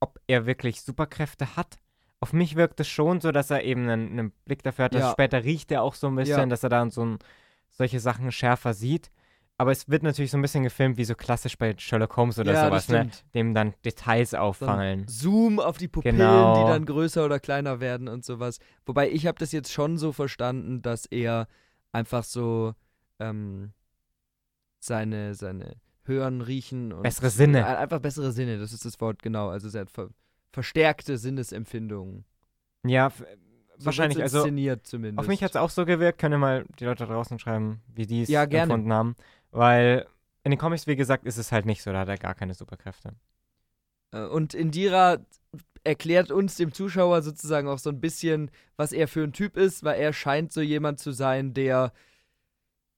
ob 0.00 0.18
er 0.26 0.46
wirklich 0.46 0.82
Superkräfte 0.82 1.56
hat. 1.56 1.78
Auf 2.20 2.32
mich 2.32 2.54
wirkt 2.56 2.78
es 2.80 2.88
schon 2.88 3.20
so, 3.20 3.32
dass 3.32 3.50
er 3.50 3.64
eben 3.64 3.88
einen, 3.88 4.10
einen 4.10 4.32
Blick 4.44 4.62
dafür 4.62 4.86
hat. 4.86 4.94
Dass 4.94 5.02
Ja. 5.02 5.12
Später 5.12 5.42
riecht 5.42 5.72
er 5.72 5.82
auch 5.82 5.94
so 5.94 6.06
ein 6.08 6.16
bisschen, 6.16 6.38
Ja. 6.38 6.46
dass 6.46 6.62
er 6.62 6.68
dann 6.68 6.90
so 6.90 7.04
ein, 7.04 7.18
solche 7.70 7.98
Sachen 8.00 8.30
schärfer 8.30 8.74
sieht. 8.74 9.10
Aber 9.56 9.72
es 9.72 9.90
wird 9.90 10.02
natürlich 10.02 10.30
so 10.30 10.38
ein 10.38 10.42
bisschen 10.42 10.62
gefilmt, 10.62 10.96
wie 10.96 11.04
so 11.04 11.14
klassisch 11.14 11.58
bei 11.58 11.74
Sherlock 11.76 12.16
Holmes 12.16 12.38
oder 12.38 12.52
ja, 12.54 12.64
sowas, 12.66 12.88
ne? 12.88 13.10
Dem 13.34 13.52
dann 13.52 13.74
Details 13.84 14.30
Dann 14.30 14.40
auffallen. 14.40 15.06
Zoom 15.06 15.60
auf 15.60 15.76
die 15.76 15.88
Pupillen, 15.88 16.16
Genau. 16.16 16.64
die 16.64 16.70
dann 16.72 16.86
größer 16.86 17.24
oder 17.26 17.38
kleiner 17.40 17.78
werden 17.78 18.08
und 18.08 18.24
sowas. 18.24 18.58
Wobei 18.86 19.10
ich 19.10 19.26
habe 19.26 19.38
das 19.38 19.52
jetzt 19.52 19.70
schon 19.70 19.98
so 19.98 20.12
verstanden, 20.12 20.80
dass 20.80 21.04
er 21.04 21.46
einfach 21.92 22.24
so 22.24 22.74
ähm, 23.18 23.72
seine, 24.78 25.34
seine 25.34 25.76
Hören, 26.04 26.40
Riechen 26.40 26.92
und 26.94 27.02
Bessere 27.02 27.28
Sinne. 27.30 27.60
Äh, 27.60 27.64
Einfach 27.64 28.00
bessere 28.00 28.32
Sinne, 28.32 28.58
das 28.58 28.72
ist 28.72 28.84
das 28.86 28.98
Wort, 29.00 29.22
genau. 29.22 29.48
Also 29.50 29.68
er 29.76 29.82
hat 29.82 29.90
verstärkte 30.52 31.16
Sinnesempfindungen. 31.18 32.24
Ja, 32.84 33.10
So 33.78 33.86
wahrscheinlich, 33.86 34.22
also 34.22 34.42
zumindest. 34.82 35.18
auf 35.18 35.26
mich 35.28 35.42
hat 35.42 35.50
es 35.50 35.56
auch 35.56 35.70
so 35.70 35.84
gewirkt. 35.86 36.18
Können 36.18 36.40
mal 36.40 36.64
die 36.78 36.84
Leute 36.84 37.06
da 37.06 37.12
draußen 37.12 37.38
schreiben, 37.38 37.80
wie 37.94 38.06
die 38.06 38.22
es 38.22 38.28
Ja, 38.28 38.44
gerne. 38.44 38.72
empfunden 38.72 38.92
haben. 38.92 39.16
Weil 39.50 40.06
in 40.44 40.50
den 40.50 40.58
Comics, 40.58 40.86
wie 40.86 40.96
gesagt, 40.96 41.24
ist 41.26 41.36
es 41.38 41.52
halt 41.52 41.66
nicht 41.66 41.82
so. 41.82 41.92
Da 41.92 42.00
hat 42.00 42.08
er 42.08 42.16
gar 42.18 42.34
keine 42.34 42.54
Superkräfte. 42.54 43.14
Äh, 44.12 44.24
Und 44.26 44.54
Indira 44.54 45.18
erklärt 45.84 46.30
uns, 46.30 46.56
dem 46.56 46.72
Zuschauer, 46.72 47.22
sozusagen 47.22 47.68
auch 47.68 47.78
so 47.78 47.90
ein 47.90 48.00
bisschen, 48.00 48.50
was 48.76 48.92
er 48.92 49.08
für 49.08 49.22
ein 49.22 49.32
Typ 49.32 49.56
ist, 49.56 49.82
weil 49.82 49.98
er 50.00 50.12
scheint 50.12 50.52
so 50.52 50.60
jemand 50.60 50.98
zu 50.98 51.12
sein, 51.12 51.54
der 51.54 51.92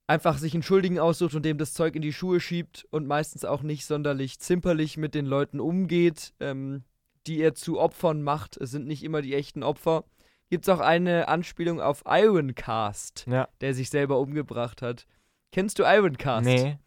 einfach 0.09 0.37
sich 0.37 0.53
einen 0.55 0.63
Schuldigen 0.65 0.99
aussucht 0.99 1.35
und 1.35 1.45
dem 1.45 1.59
das 1.59 1.75
Zeug 1.75 1.95
in 1.95 2.03
die 2.03 2.13
Schuhe 2.13 2.41
schiebt 2.41 2.87
und 2.91 3.07
meistens 3.07 3.45
auch 3.45 3.63
nicht 3.63 3.87
sonderlich 3.87 4.41
zimperlich 4.41 4.97
mit 4.97 5.15
den 5.15 5.27
Leuten 5.27 5.61
umgeht, 5.61 6.35
ähm, 6.41 6.83
die 7.27 7.41
er 7.41 7.55
zu 7.55 7.79
Opfern 7.79 8.23
macht. 8.23 8.57
Es 8.57 8.71
sind 8.71 8.87
nicht 8.87 9.03
immer 9.03 9.23
die 9.23 9.35
echten 9.35 9.63
Opfer. 9.63 10.05
Gibt 10.51 10.65
es 10.67 10.69
auch 10.69 10.81
eine 10.81 11.29
Anspielung 11.29 11.81
auf 11.81 12.03
Ironcast, 12.07 13.25
Ja. 13.29 13.49
der 13.61 13.75
sich 13.75 13.91
selber 13.91 14.19
umgebracht 14.19 14.83
hat. 14.83 15.07
Kennst 15.51 15.79
du 15.79 15.85
Ironcast? 15.85 16.45
Nee. 16.45 16.79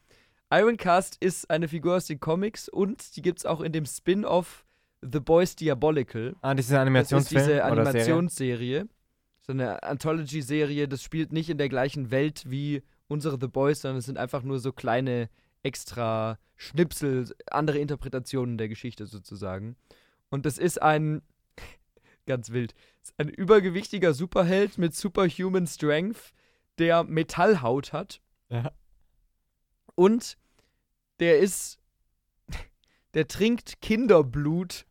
Ironcast 0.52 1.18
ist 1.20 1.50
eine 1.50 1.68
Figur 1.68 1.96
aus 1.96 2.06
den 2.06 2.20
Comics 2.20 2.70
und 2.70 3.16
die 3.16 3.22
gibt 3.22 3.40
es 3.40 3.46
auch 3.46 3.62
in 3.62 3.72
dem 3.72 3.86
Spin-off 3.86 4.66
The 5.02 5.20
Boys 5.20 5.56
Diabolical. 5.56 6.36
Ah, 6.42 6.54
diese 6.54 6.70
Das 6.74 6.78
ist 6.78 6.82
Animationsfilm 6.82 7.42
diese 7.44 7.52
oder 7.54 7.66
Serie? 7.66 7.82
Animationsserie. 7.82 8.88
So 9.42 9.52
eine 9.54 9.84
Anthology-Serie, 9.84 10.88
das 10.88 11.04
spielt 11.04 11.32
nicht 11.32 11.50
in 11.50 11.58
der 11.58 11.70
gleichen 11.70 12.10
Welt 12.12 12.44
wie 12.48 12.82
unsere 13.08 13.38
The 13.40 13.48
Boys, 13.48 13.82
sondern 13.82 14.00
es 14.00 14.06
sind 14.06 14.18
einfach 14.18 14.42
nur 14.44 14.60
so 14.60 14.72
kleine 14.72 15.30
extra 15.62 16.38
Schnipsel, 16.56 17.36
andere 17.52 17.78
Interpretationen 17.80 18.58
der 18.58 18.70
Geschichte 18.70 19.06
sozusagen. 19.06 19.76
Und 20.30 20.46
das 20.46 20.58
ist 20.58 20.82
ein, 20.82 21.22
ganz 22.26 22.52
wild, 22.52 22.74
ein 23.18 23.30
übergewichtiger 23.30 24.14
Superheld 24.14 24.78
mit 24.78 24.96
Superhuman 24.96 25.68
Strength, 25.68 26.34
der 26.78 27.04
Metallhaut 27.04 27.94
hat 27.94 28.20
Ja. 28.50 28.72
und 29.96 30.38
der 31.20 31.40
ist, 31.40 31.80
der 33.14 33.28
trinkt 33.28 33.82
Kinderblut, 33.82 34.86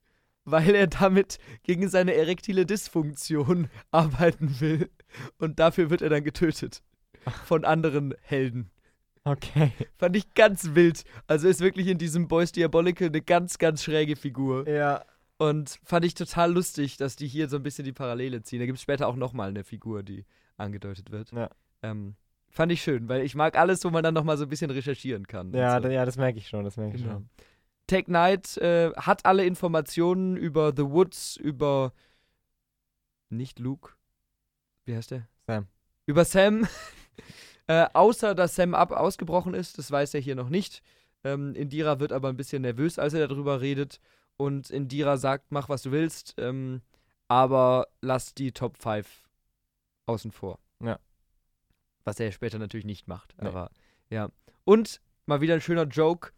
weil 0.47 0.75
er 0.75 0.87
damit 0.87 1.39
gegen 1.63 1.89
seine 1.89 2.15
erektile 2.15 2.67
Dysfunktion 2.67 3.69
arbeiten 3.91 4.61
will. 4.61 4.91
Und 5.39 5.59
dafür 5.59 5.91
wird 5.91 6.03
er 6.03 6.11
dann 6.11 6.25
getötet. 6.25 6.83
Von 7.47 7.65
anderen 7.65 8.15
Helden. 8.23 8.71
Okay. 9.25 9.73
Fand 9.97 10.15
ich 10.17 10.35
ganz 10.35 10.75
wild. 10.75 11.05
Also 11.27 11.49
ist 11.49 11.61
wirklich 11.61 11.87
in 11.87 11.97
diesem 11.97 12.29
Boys 12.29 12.53
Diabolical 12.53 13.09
eine 13.09 13.23
ganz, 13.23 13.57
ganz 13.57 13.83
schräge 13.83 14.17
Figur. 14.17 14.69
Ja. 14.69 15.03
Und 15.49 15.79
fand 15.85 16.07
ich 16.07 16.15
total 16.15 16.53
lustig, 16.53 16.97
dass 16.97 17.17
die 17.17 17.27
hier 17.27 17.51
so 17.51 17.57
ein 17.57 17.63
bisschen 17.63 17.85
die 17.85 17.93
Parallele 17.93 18.41
ziehen. 18.43 18.61
Da 18.61 18.67
gibt 18.67 18.77
es 18.79 18.83
später 18.83 19.07
auch 19.09 19.17
nochmal 19.17 19.51
eine 19.51 19.63
Figur, 19.63 20.03
die 20.03 20.25
angedeutet 20.57 21.11
wird. 21.11 21.33
Ja. 21.33 21.51
Ähm, 21.83 22.15
fand 22.49 22.73
ich 22.73 22.83
schön, 22.83 23.09
weil 23.11 23.23
ich 23.23 23.35
mag 23.35 23.59
alles, 23.59 23.85
wo 23.85 23.91
man 23.91 24.03
dann 24.03 24.15
nochmal 24.15 24.39
so 24.39 24.45
ein 24.45 24.49
bisschen 24.49 24.71
recherchieren 24.71 25.27
kann. 25.27 25.53
Ja, 25.53 25.83
so. 25.83 25.89
ja, 25.89 26.07
das 26.07 26.17
merke 26.17 26.39
ich 26.39 26.49
schon, 26.49 26.65
das 26.65 26.79
merke 26.79 26.97
ich 26.97 27.03
Genau. 27.03 27.15
schon. 27.17 27.29
Tech 27.87 28.07
Knight 28.07 28.57
äh, 28.57 28.93
hat 28.97 29.27
alle 29.27 29.45
Informationen 29.45 30.39
über 30.39 30.73
The 30.75 30.85
Woods, 30.85 31.37
über 31.37 31.93
nicht 33.29 33.59
Luke. 33.59 33.93
Wie 34.87 34.97
heißt 34.97 35.11
der? 35.11 35.29
Sam. 35.47 35.67
Über 36.07 36.25
Sam. 36.25 36.67
äh, 37.67 37.87
außer 37.93 38.35
dass 38.35 38.55
Sam 38.55 38.75
ab 38.75 38.93
ausgebrochen 38.93 39.53
ist, 39.53 39.77
das 39.77 39.91
weiß 39.91 40.15
er 40.15 40.21
hier 40.21 40.37
noch 40.37 40.49
nicht. 40.49 40.83
Ähm, 41.23 41.55
Indira 41.55 42.01
wird 42.01 42.13
aber 42.13 42.31
ein 42.31 42.37
bisschen 42.37 42.63
nervös, 42.63 42.99
als 42.99 43.13
er 43.13 43.29
darüber 43.29 43.61
redet. 43.61 44.01
Und 44.37 44.71
Indira 44.71 45.17
sagt, 45.17 45.53
mach 45.53 45.69
was 45.69 45.83
du 45.83 45.93
willst, 45.93 46.35
ähm, 46.39 46.83
aber 47.29 47.87
lass 48.01 48.35
die 48.35 48.53
Top 48.53 48.77
5 48.77 49.07
außen 50.07 50.33
vor. 50.33 50.59
Ja. 50.81 50.99
Was 52.05 52.21
er 52.21 52.33
später 52.33 52.59
natürlich 52.59 52.87
nicht 52.87 53.09
macht. 53.09 53.35
Nee. 53.41 53.49
Aber 53.49 53.71
ja. 54.11 54.29
Und 54.65 55.01
mal 55.27 55.41
wieder 55.41 55.55
ein 55.55 55.61
schöner 55.61 55.85
Joke, 55.85 56.33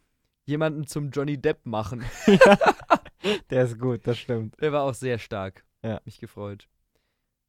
jemanden 0.44 0.86
zum 0.86 1.10
Johnny 1.10 1.38
Depp 1.38 1.66
machen. 1.66 2.04
Der 3.50 3.64
ist 3.64 3.78
gut, 3.78 4.06
das 4.06 4.18
stimmt. 4.18 4.60
Der 4.60 4.72
war 4.72 4.82
auch 4.82 4.94
sehr 4.94 5.18
stark. 5.18 5.64
Ja. 5.82 6.00
Mich 6.04 6.18
gefreut. 6.18 6.68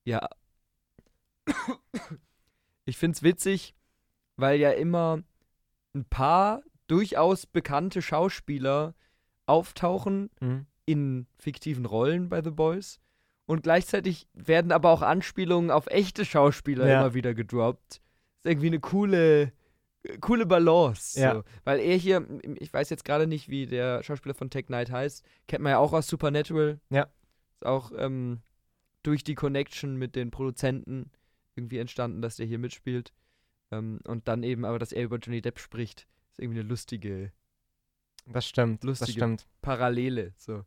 Ja. 0.05 0.27
Ich 2.85 2.97
find's 2.97 3.21
witzig, 3.21 3.75
weil 4.37 4.59
ja 4.59 4.71
immer 4.71 5.21
ein 5.93 6.05
paar 6.05 6.63
durchaus 6.87 7.45
bekannte 7.45 8.01
Schauspieler 8.01 8.95
auftauchen 9.47 10.29
Mhm. 10.39 10.65
in 10.85 11.27
fiktiven 11.37 11.85
Rollen 11.85 12.29
bei 12.29 12.41
The 12.43 12.51
Boys. 12.51 12.99
Und 13.45 13.63
gleichzeitig 13.63 14.27
werden 14.33 14.71
aber 14.71 14.91
auch 14.91 15.01
Anspielungen 15.01 15.71
auf 15.71 15.87
echte 15.87 16.25
Schauspieler 16.25 16.87
Ja. 16.87 16.99
immer 17.01 17.13
wieder 17.13 17.33
gedroppt. 17.33 17.95
Ist 18.37 18.45
irgendwie 18.45 18.67
eine 18.67 18.79
coole, 18.79 19.53
coole 20.21 20.45
Balance. 20.45 21.19
Ja. 21.19 21.35
So. 21.35 21.43
Weil 21.63 21.79
er 21.79 21.95
hier, 21.97 22.25
ich 22.59 22.71
weiß 22.73 22.89
jetzt 22.89 23.05
gerade 23.05 23.25
nicht, 23.25 23.49
wie 23.49 23.65
der 23.65 24.03
Schauspieler 24.03 24.35
von 24.35 24.49
Tech 24.49 24.65
Knight 24.67 24.91
heißt, 24.91 25.25
kennt 25.47 25.63
man 25.63 25.71
ja 25.71 25.77
auch 25.79 25.93
aus 25.93 26.07
Supernatural. 26.07 26.79
Ja. 26.89 27.07
Ist 27.53 27.65
auch 27.65 27.91
ähm, 27.97 28.41
durch 29.03 29.23
die 29.23 29.35
Connection 29.35 29.95
mit 29.97 30.15
den 30.15 30.29
Produzenten 30.29 31.09
irgendwie 31.55 31.79
entstanden, 31.79 32.21
dass 32.21 32.35
der 32.35 32.45
hier 32.45 32.59
mitspielt. 32.59 33.13
Ähm, 33.71 33.99
und 34.05 34.27
dann 34.27 34.43
eben 34.43 34.65
aber, 34.65 34.77
dass 34.79 34.91
er 34.91 35.03
über 35.05 35.17
Johnny 35.17 35.41
Depp 35.41 35.59
spricht, 35.59 36.05
ist 36.31 36.39
irgendwie 36.39 36.59
eine 36.59 36.69
lustige 36.69 37.31
Das 38.31 38.45
stimmt, 38.47 38.83
das 38.83 38.87
Lustige- 38.99 39.11
stimmt. 39.13 39.45
Parallele. 39.61 40.33
So. 40.37 40.63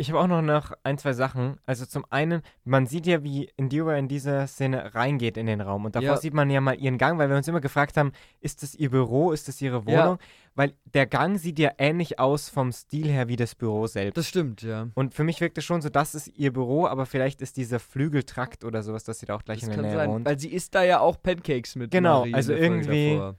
Ich 0.00 0.10
habe 0.12 0.20
auch 0.20 0.28
noch, 0.28 0.42
noch 0.42 0.72
ein, 0.84 0.96
zwei 0.96 1.12
Sachen. 1.12 1.58
Also 1.66 1.84
zum 1.84 2.04
einen, 2.10 2.42
man 2.62 2.86
sieht 2.86 3.04
ja, 3.04 3.24
wie 3.24 3.50
Indira 3.56 3.96
in 3.96 4.06
diese 4.06 4.46
Szene 4.46 4.94
reingeht 4.94 5.36
in 5.36 5.46
den 5.46 5.60
Raum. 5.60 5.84
Und 5.86 5.96
davor 5.96 6.10
Ja. 6.10 6.16
sieht 6.16 6.34
man 6.34 6.48
ja 6.50 6.60
mal 6.60 6.78
ihren 6.78 6.98
Gang, 6.98 7.18
weil 7.18 7.28
wir 7.28 7.36
uns 7.36 7.48
immer 7.48 7.60
gefragt 7.60 7.96
haben, 7.96 8.12
ist 8.38 8.62
das 8.62 8.76
ihr 8.76 8.90
Büro, 8.90 9.32
ist 9.32 9.48
das 9.48 9.60
ihre 9.60 9.82
Ja. 9.90 10.04
Wohnung? 10.04 10.18
Weil 10.54 10.74
der 10.84 11.06
Gang 11.06 11.36
sieht 11.36 11.58
ja 11.58 11.72
ähnlich 11.78 12.20
aus 12.20 12.48
vom 12.48 12.70
Stil 12.70 13.08
her 13.08 13.26
wie 13.26 13.34
das 13.34 13.56
Büro 13.56 13.88
selbst. 13.88 14.16
Das 14.16 14.28
stimmt, 14.28 14.62
ja. 14.62 14.86
und 14.94 15.14
für 15.14 15.24
mich 15.24 15.40
wirkt 15.40 15.58
es 15.58 15.64
schon 15.64 15.82
so, 15.82 15.88
das 15.88 16.14
ist 16.14 16.28
ihr 16.28 16.52
Büro, 16.52 16.86
aber 16.86 17.04
vielleicht 17.04 17.42
ist 17.42 17.56
dieser 17.56 17.80
Flügeltrakt 17.80 18.64
oder 18.64 18.84
sowas, 18.84 19.02
dass 19.02 19.18
sie 19.18 19.26
da 19.26 19.34
auch 19.34 19.42
gleich 19.44 19.60
Das 19.60 19.68
in 19.68 19.74
der 19.74 19.82
Nähe 19.82 19.94
sein, 19.96 20.10
wohnt. 20.10 20.26
weil 20.26 20.38
sie 20.38 20.52
isst 20.52 20.76
da 20.76 20.84
ja 20.84 21.00
auch 21.00 21.20
Pancakes 21.20 21.74
mit. 21.74 21.90
Genau, 21.90 22.20
Marie 22.20 22.34
also 22.34 22.52
irgendwie- 22.52 23.14
davor. 23.16 23.34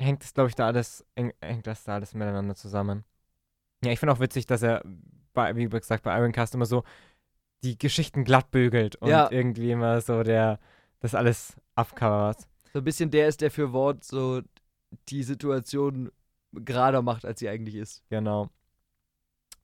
Hängt 0.00 0.22
es, 0.24 0.34
glaube 0.34 0.48
ich, 0.48 0.54
da 0.54 0.66
alles, 0.66 1.04
häng- 1.16 1.34
hängt 1.40 1.66
das 1.66 1.84
da 1.84 1.94
alles 1.94 2.14
miteinander 2.14 2.54
zusammen. 2.54 3.04
Ja, 3.84 3.92
ich 3.92 4.00
finde 4.00 4.12
auch 4.12 4.20
witzig, 4.20 4.46
dass 4.46 4.62
er, 4.62 4.82
bei, 5.32 5.54
wie 5.56 5.68
gesagt, 5.68 6.04
bei 6.04 6.16
Ironcast 6.18 6.54
immer 6.54 6.66
so 6.66 6.84
die 7.62 7.78
Geschichten 7.78 8.24
glatt 8.24 8.50
bügelt 8.50 8.96
und 8.96 9.08
Ja. 9.08 9.30
irgendwie 9.30 9.70
immer 9.70 10.00
so 10.00 10.22
der, 10.22 10.58
das 11.00 11.14
alles 11.14 11.56
abcovert. 11.74 12.46
So 12.72 12.80
ein 12.80 12.84
bisschen 12.84 13.10
der 13.10 13.28
ist, 13.28 13.40
der 13.40 13.50
für 13.50 13.72
Wort 13.72 14.04
so 14.04 14.42
die 15.08 15.22
Situation 15.22 16.10
gerader 16.52 17.02
macht, 17.02 17.24
als 17.24 17.40
sie 17.40 17.48
eigentlich 17.48 17.74
ist. 17.74 18.02
Genau. 18.10 18.50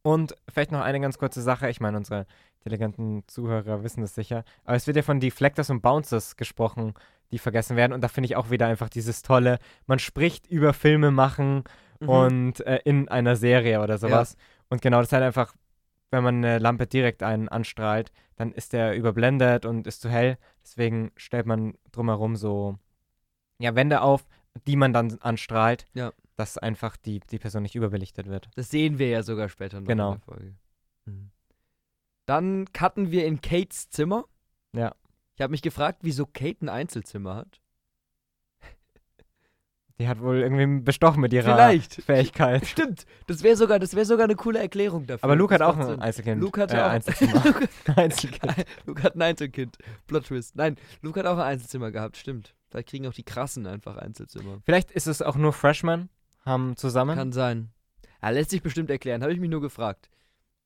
Und 0.03 0.35
vielleicht 0.49 0.73
noch 0.73 0.81
eine 0.81 1.01
ganz 1.01 1.19
kurze 1.19 1.43
Sache. 1.43 1.69
Ich 1.69 1.81
meine, 1.81 1.97
unsere 1.97 2.27
intelligenten 2.59 3.25
Zuhörer 3.27 3.83
wissen 3.83 4.01
das 4.01 4.15
sicher. 4.15 4.45
Aber 4.65 4.77
es 4.77 4.87
wird 4.87 4.97
ja 4.97 5.03
von 5.03 5.21
Deflectors 5.21 5.71
und 5.71 5.81
Bouncers 5.83 6.37
gesprochen, 6.37 6.95
die 7.31 7.39
vergessen 7.39 7.77
werden. 7.77 7.93
Und 7.93 8.01
da 8.03 8.09
finde 8.09 8.27
ich 8.27 8.37
auch 8.37 8.51
wieder 8.51 8.67
einfach 8.67 8.89
dieses 8.89 9.23
tolle, 9.23 9.59
man 9.87 9.99
spricht 9.99 10.47
über 10.47 10.73
Filme 10.73 11.11
machen 11.11 11.65
Mhm. 12.01 12.09
und 12.09 12.61
äh, 12.67 12.81
in 12.85 13.09
einer 13.09 13.37
Serie 13.37 13.83
oder 13.83 13.99
sowas. 13.99 14.37
Und 14.71 14.81
genau, 14.81 14.99
das 14.99 15.09
ist 15.09 15.13
halt 15.13 15.23
einfach, 15.25 15.55
wenn 16.11 16.25
man 16.25 16.37
eine 16.37 16.59
Lampe 16.59 16.87
direkt 16.87 17.23
einen 17.23 17.49
anstrahlt, 17.51 18.11
dann 18.37 18.53
ist 18.53 18.73
der 18.73 18.97
überblendet 18.97 19.67
und 19.67 19.87
ist 19.87 20.01
zu 20.01 20.09
hell. 20.09 20.39
Deswegen 20.65 21.13
stellt 21.17 21.45
man 21.45 21.75
drumherum 21.93 22.37
so 22.37 22.79
ja, 23.59 23.75
Wände 23.75 24.01
auf, 24.01 24.27
die 24.67 24.77
man 24.77 24.95
dann 24.95 25.19
anstrahlt, 25.21 25.85
Ja. 25.93 26.13
Dass 26.41 26.57
einfach 26.57 26.97
die, 26.97 27.21
die 27.21 27.39
Person 27.39 27.63
nicht 27.63 27.75
überbelichtet 27.75 28.27
wird. 28.27 28.49
Das 28.57 28.71
sehen 28.71 28.99
wir 28.99 29.11
ja 29.11 29.23
sogar 29.23 29.51
später 29.51 29.79
noch 29.81 29.87
Genau. 29.87 30.13
in 30.15 30.19
der 30.19 30.25
Folge. 30.25 30.55
Mhm. 31.05 31.31
Dann 32.25 32.73
cutten 32.73 33.11
wir 33.11 33.27
in 33.27 33.43
Kates 33.43 33.91
Zimmer. 33.91 34.25
Ja. 34.75 34.95
Ich 35.35 35.43
habe 35.43 35.51
mich 35.51 35.61
gefragt, 35.61 35.99
wieso 36.01 36.25
Kate 36.25 36.65
ein 36.65 36.71
Einzelzimmer 36.71 37.37
hat. 37.37 37.61
Die 39.99 40.09
hat 40.09 40.21
wohl 40.23 40.39
irgendwie 40.39 40.81
bestochen 40.83 41.21
mit 41.21 41.35
ihrer 41.35 41.55
Vielleicht. 41.55 41.97
Fähigkeit. 41.97 42.67
Stimmt. 42.67 43.05
Das 43.27 43.43
wäre 43.43 43.57
sogar, 43.57 43.79
das 43.79 43.95
wär 43.95 44.07
sogar 44.07 44.25
eine 44.25 44.37
coole 44.37 44.59
Erklärung 44.61 45.07
dafür. 45.07 45.25
Aber 45.25 45.37
Luke 45.37 45.53
hat 45.55 45.61
auch 45.61 45.77
ein. 45.77 46.01
Einzelkind. 46.01 46.41
Luke 46.41 46.59
hatte 46.59 46.79
äh, 46.79 46.81
auch 46.81 46.89
Einzelzimmer. 46.89 47.43
Luke, 47.45 47.69
Einzelkind. 47.97 48.65
Luke 48.87 49.03
hat 49.03 49.15
ein 49.15 49.21
Einzelkind. 49.23 49.77
Plot 50.07 50.25
Twist. 50.25 50.57
Nein, 50.57 50.77
Luke 51.03 51.21
hat 51.21 51.27
auch 51.27 51.37
ein 51.37 51.45
Einzelzimmer 51.53 51.91
gehabt, 51.91 52.17
stimmt. 52.17 52.55
Vielleicht 52.71 52.89
kriegen 52.89 53.07
auch 53.07 53.13
die 53.13 53.25
Krassen 53.25 53.67
einfach 53.67 53.99
Einzelzimmer. 53.99 54.63
Vielleicht 54.65 54.91
ist 54.91 55.07
es 55.07 55.21
auch 55.21 55.37
nur 55.37 55.53
Freshmen, 55.53 56.09
haben 56.45 56.77
zusammen. 56.77 57.17
Kann 57.17 57.33
sein. 57.33 57.71
Ja, 58.23 58.31
lässt 58.31 58.51
sich 58.51 58.63
bestimmt 58.63 58.91
erklären, 58.91 59.23
habe 59.23 59.33
ich 59.33 59.41
mich 59.41 59.51
nur 59.51 59.61
gefragt. 59.61 60.11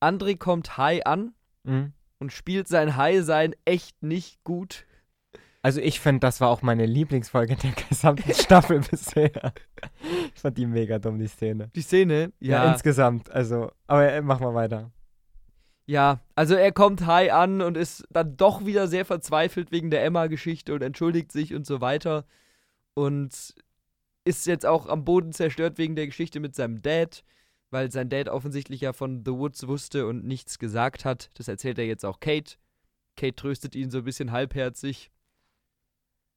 André 0.01 0.37
kommt 0.37 0.77
High 0.77 1.05
an 1.05 1.33
Mhm. 1.63 1.93
und 2.19 2.31
spielt 2.31 2.67
sein 2.67 2.95
High-Sein 2.95 3.55
echt 3.65 4.03
nicht 4.03 4.43
gut. 4.43 4.85
Also 5.63 5.81
ich 5.81 5.99
finde, 5.99 6.19
das 6.19 6.41
war 6.41 6.49
auch 6.49 6.61
meine 6.61 6.85
Lieblingsfolge 6.85 7.55
der 7.55 7.71
gesamten 7.71 8.33
Staffel 8.35 8.81
bisher. 8.81 9.31
Ich 10.35 10.39
fand 10.41 10.57
die 10.59 10.67
mega 10.67 10.99
dumm, 10.99 11.17
die 11.17 11.27
Szene. 11.27 11.71
Die 11.75 11.81
Szene, 11.81 12.31
Ja, 12.39 12.65
ja. 12.65 12.71
insgesamt. 12.71 13.31
Also, 13.31 13.71
aber 13.87 14.11
äh, 14.11 14.21
mach 14.21 14.39
mal 14.39 14.53
weiter. 14.53 14.91
Ja, 15.87 16.19
also 16.35 16.53
er 16.55 16.71
kommt 16.71 17.05
high 17.07 17.31
an 17.33 17.61
und 17.61 17.77
ist 17.77 18.05
dann 18.11 18.37
doch 18.37 18.65
wieder 18.65 18.87
sehr 18.87 19.05
verzweifelt 19.05 19.71
wegen 19.71 19.89
der 19.91 20.03
Emma-Geschichte 20.03 20.73
und 20.73 20.81
entschuldigt 20.83 21.31
sich 21.31 21.53
und 21.55 21.65
so 21.65 21.81
weiter. 21.81 22.25
Und 22.95 23.55
ist 24.25 24.45
jetzt 24.47 24.65
auch 24.65 24.87
am 24.87 25.05
Boden 25.05 25.31
zerstört 25.31 25.77
wegen 25.77 25.95
der 25.95 26.07
Geschichte 26.07 26.39
mit 26.39 26.55
seinem 26.55 26.81
Dad, 26.81 27.23
weil 27.69 27.91
sein 27.91 28.09
Dad 28.09 28.27
offensichtlich 28.27 28.81
ja 28.81 28.91
von 28.93 29.23
The 29.25 29.31
Woods 29.31 29.67
wusste 29.67 30.07
und 30.07 30.25
nichts 30.25 30.59
gesagt 30.59 31.05
hat. 31.05 31.29
Das 31.35 31.47
erzählt 31.47 31.77
er 31.79 31.85
jetzt 31.85 32.05
auch 32.05 32.19
Kate. 32.19 32.55
Kate 33.15 33.35
tröstet 33.35 33.75
ihn 33.75 33.89
so 33.89 33.99
ein 33.99 34.03
bisschen 34.03 34.31
halbherzig. 34.31 35.11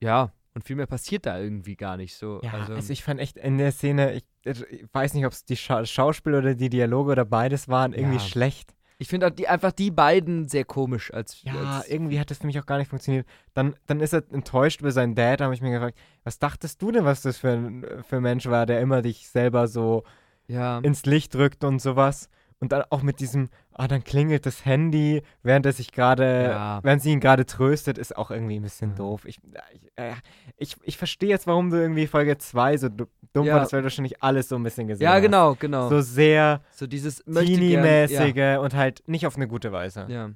Ja, 0.01 0.33
und 0.55 0.63
viel 0.65 0.77
mehr 0.77 0.87
passiert 0.87 1.27
da 1.27 1.39
irgendwie 1.41 1.77
gar 1.77 1.97
nicht 1.97 2.15
so. 2.17 2.41
Ja, 2.43 2.53
also, 2.53 2.75
also, 2.75 2.93
ich 2.93 3.03
fand 3.03 3.21
echt 3.21 3.37
in 3.37 3.59
der 3.59 3.73
Szene, 3.73 4.15
ich, 4.15 4.25
ich 4.45 4.85
weiß 4.93 5.15
nicht, 5.15 5.27
ob 5.27 5.33
es 5.33 5.45
die 5.45 5.57
Scha 5.57 5.85
Schauspiel 5.85 6.35
oder 6.35 6.55
die 6.55 6.69
Dialoge 6.71 7.13
oder 7.13 7.25
beides 7.25 7.69
waren, 7.69 7.93
irgendwie 7.93 8.17
Ja. 8.19 8.21
schlecht. 8.21 8.75
Ich 8.99 9.09
finde 9.09 9.31
die, 9.31 9.47
einfach 9.49 9.73
die 9.73 9.91
beiden 9.91 10.49
sehr 10.49 10.65
komisch 10.65 11.13
als. 11.15 11.43
Ja, 11.45 11.79
als, 11.79 11.89
irgendwie 11.89 12.19
hat 12.19 12.31
das 12.31 12.39
für 12.39 12.47
mich 12.47 12.59
auch 12.59 12.67
gar 12.67 12.79
nicht 12.79 12.89
funktioniert. 12.91 13.27
Dann, 13.55 13.75
dann 13.87 14.01
ist 14.01 14.13
er 14.13 14.25
enttäuscht 14.33 14.81
über 14.81 14.91
seinen 14.91 15.15
Dad, 15.15 15.41
da 15.41 15.45
habe 15.45 15.55
ich 15.55 15.61
mir 15.63 15.71
gefragt, 15.71 15.97
was 16.25 16.39
dachtest 16.39 16.83
du 16.83 16.91
denn, 16.91 17.05
was 17.05 17.23
das 17.23 17.39
für 17.39 17.51
ein, 17.51 17.87
für 18.03 18.17
ein 18.17 18.23
Mensch 18.23 18.47
war, 18.47 18.67
der 18.67 18.81
immer 18.81 19.03
dich 19.03 19.29
selber 19.29 19.69
so 19.69 20.03
Ja. 20.49 20.79
ins 20.81 21.07
Licht 21.07 21.37
rückt 21.37 21.63
und 21.63 21.81
sowas. 21.81 22.29
Und 22.61 22.73
dann 22.73 22.83
auch 22.91 23.03
mit 23.03 23.21
diesem, 23.21 23.51
ah, 23.73 23.87
dann 23.87 24.03
klingelt 24.03 24.45
das 24.45 24.65
Handy, 24.65 25.23
während 25.45 25.65
er 25.65 25.73
sich 25.73 25.93
gerade, 25.93 26.45
Ja. 26.51 26.81
während 26.83 27.03
sie 27.03 27.13
ihn 27.13 27.21
gerade 27.21 27.47
tröstet, 27.47 27.99
ist 27.99 28.17
auch 28.17 28.33
irgendwie 28.33 28.57
ein 28.59 28.63
bisschen 28.63 28.91
Ja. 28.91 28.97
doof. 28.97 29.25
Ich, 29.27 29.39
ich, 29.73 29.91
äh, 29.95 30.13
ich, 30.57 30.77
ich 30.83 30.97
verstehe 30.99 31.29
jetzt, 31.29 31.47
warum 31.47 31.71
du 31.71 31.77
irgendwie 31.77 32.09
Folge 32.09 32.37
2 32.37 32.77
so 32.77 32.89
du- 32.89 33.07
dumm 33.33 33.47
Ja. 33.47 33.55
fandest, 33.55 33.73
weil 33.75 33.81
du 33.83 33.85
wahrscheinlich 33.85 34.23
alles 34.25 34.49
so 34.49 34.57
ein 34.57 34.65
bisschen 34.65 34.89
gesehen 34.89 35.05
ja, 35.05 35.15
hast. 35.15 35.23
genau, 35.23 35.55
genau. 35.55 35.89
So 35.89 36.01
sehr 36.01 36.61
So 36.73 36.89
dieses 36.89 37.25
gern- 37.25 37.35
ja. 37.37 37.43
Teenie-mäßige 37.43 38.59
und 38.61 38.75
halt 38.75 39.03
nicht 39.07 39.27
auf 39.27 39.37
eine 39.37 39.47
gute 39.47 39.71
Weise. 39.71 40.07
Ja. 40.09 40.31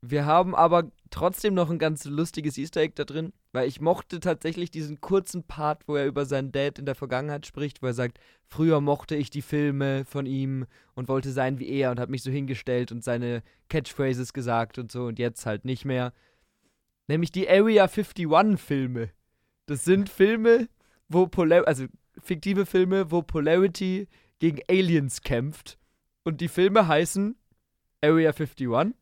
Wir 0.00 0.26
haben 0.26 0.54
aber 0.54 0.90
trotzdem 1.10 1.54
noch 1.54 1.70
ein 1.70 1.78
ganz 1.78 2.04
lustiges 2.04 2.56
Easter 2.56 2.80
Egg 2.80 2.92
da 2.94 3.04
drin, 3.04 3.32
weil 3.52 3.66
ich 3.66 3.80
mochte 3.80 4.20
tatsächlich 4.20 4.70
diesen 4.70 5.00
kurzen 5.00 5.42
Part, 5.42 5.88
wo 5.88 5.96
er 5.96 6.06
über 6.06 6.24
seinen 6.24 6.52
Dad 6.52 6.78
in 6.78 6.86
der 6.86 6.94
Vergangenheit 6.94 7.46
spricht, 7.46 7.82
wo 7.82 7.86
er 7.86 7.94
sagt, 7.94 8.20
früher 8.46 8.80
mochte 8.80 9.16
ich 9.16 9.30
die 9.30 9.42
Filme 9.42 10.04
von 10.04 10.26
ihm 10.26 10.66
und 10.94 11.08
wollte 11.08 11.32
sein 11.32 11.58
wie 11.58 11.68
er 11.68 11.90
und 11.90 11.98
hat 11.98 12.10
mich 12.10 12.22
so 12.22 12.30
hingestellt 12.30 12.92
und 12.92 13.02
seine 13.02 13.42
Catchphrases 13.68 14.32
gesagt 14.32 14.78
und 14.78 14.92
so 14.92 15.06
und 15.06 15.18
jetzt 15.18 15.46
halt 15.46 15.64
nicht 15.64 15.84
mehr. 15.84 16.12
Nämlich 17.08 17.32
die 17.32 17.48
Area 17.48 17.84
51 17.84 18.28
Filme. 18.60 19.10
Das 19.66 19.84
sind 19.84 20.08
Filme, 20.08 20.68
wo 21.08 21.26
Polar 21.26 21.66
also 21.66 21.86
fiktive 22.22 22.66
Filme, 22.66 23.10
wo 23.10 23.22
Polarity 23.22 24.06
gegen 24.38 24.60
Aliens 24.68 25.22
kämpft 25.22 25.78
und 26.24 26.40
die 26.40 26.48
Filme 26.48 26.86
heißen 26.86 27.36
Area 28.00 28.30
51, 28.30 28.94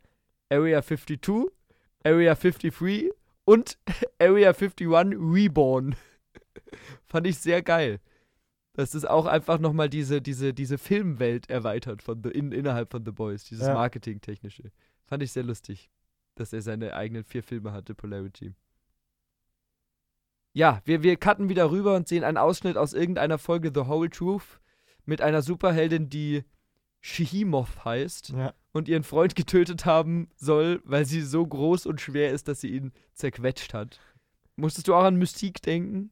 Area 0.48 0.82
52, 0.82 1.46
Area 2.04 2.34
53 2.34 3.10
und 3.44 3.78
Area 4.20 4.52
51 4.52 4.88
Reborn. 5.18 5.96
Fand 7.06 7.26
ich 7.26 7.38
sehr 7.38 7.62
geil. 7.62 8.00
Dass 8.74 8.94
es 8.94 9.04
auch 9.06 9.24
einfach 9.26 9.58
nochmal 9.58 9.88
diese, 9.88 10.20
diese, 10.20 10.52
diese 10.52 10.76
Filmwelt 10.76 11.48
erweitert 11.48 12.02
von 12.02 12.22
the, 12.22 12.28
in, 12.30 12.52
innerhalb 12.52 12.90
von 12.90 13.04
The 13.04 13.10
Boys, 13.12 13.44
dieses 13.44 13.66
Ja. 13.66 13.74
Marketingtechnische. 13.74 14.70
Fand 15.06 15.22
ich 15.22 15.32
sehr 15.32 15.44
lustig, 15.44 15.90
dass 16.34 16.52
er 16.52 16.60
seine 16.60 16.94
eigenen 16.94 17.24
vier 17.24 17.42
Filme 17.42 17.72
hatte, 17.72 17.94
Polarity. 17.94 18.54
Ja, 20.52 20.80
wir, 20.84 21.02
wir 21.02 21.16
cutten 21.16 21.48
wieder 21.48 21.70
rüber 21.70 21.96
und 21.96 22.08
sehen 22.08 22.24
einen 22.24 22.36
Ausschnitt 22.38 22.76
aus 22.76 22.92
irgendeiner 22.92 23.38
Folge 23.38 23.70
The 23.74 23.88
Whole 23.88 24.10
Truth 24.10 24.60
mit 25.04 25.20
einer 25.20 25.42
Superheldin, 25.42 26.08
die 26.08 26.44
Shihimoth 27.00 27.84
heißt 27.84 28.30
Ja. 28.30 28.54
Und 28.76 28.88
ihren 28.88 29.02
Freund 29.02 29.34
getötet 29.34 29.84
haben 29.86 30.28
soll, 30.36 30.80
weil 30.84 31.04
sie 31.04 31.22
so 31.22 31.46
groß 31.46 31.86
und 31.86 32.00
schwer 32.00 32.30
ist, 32.32 32.48
dass 32.48 32.60
sie 32.60 32.68
ihn 32.70 32.92
zerquetscht 33.14 33.74
hat. 33.74 33.98
Musstest 34.56 34.88
du 34.88 34.94
auch 34.94 35.04
an 35.04 35.16
Mystique 35.16 35.60
denken? 35.62 36.10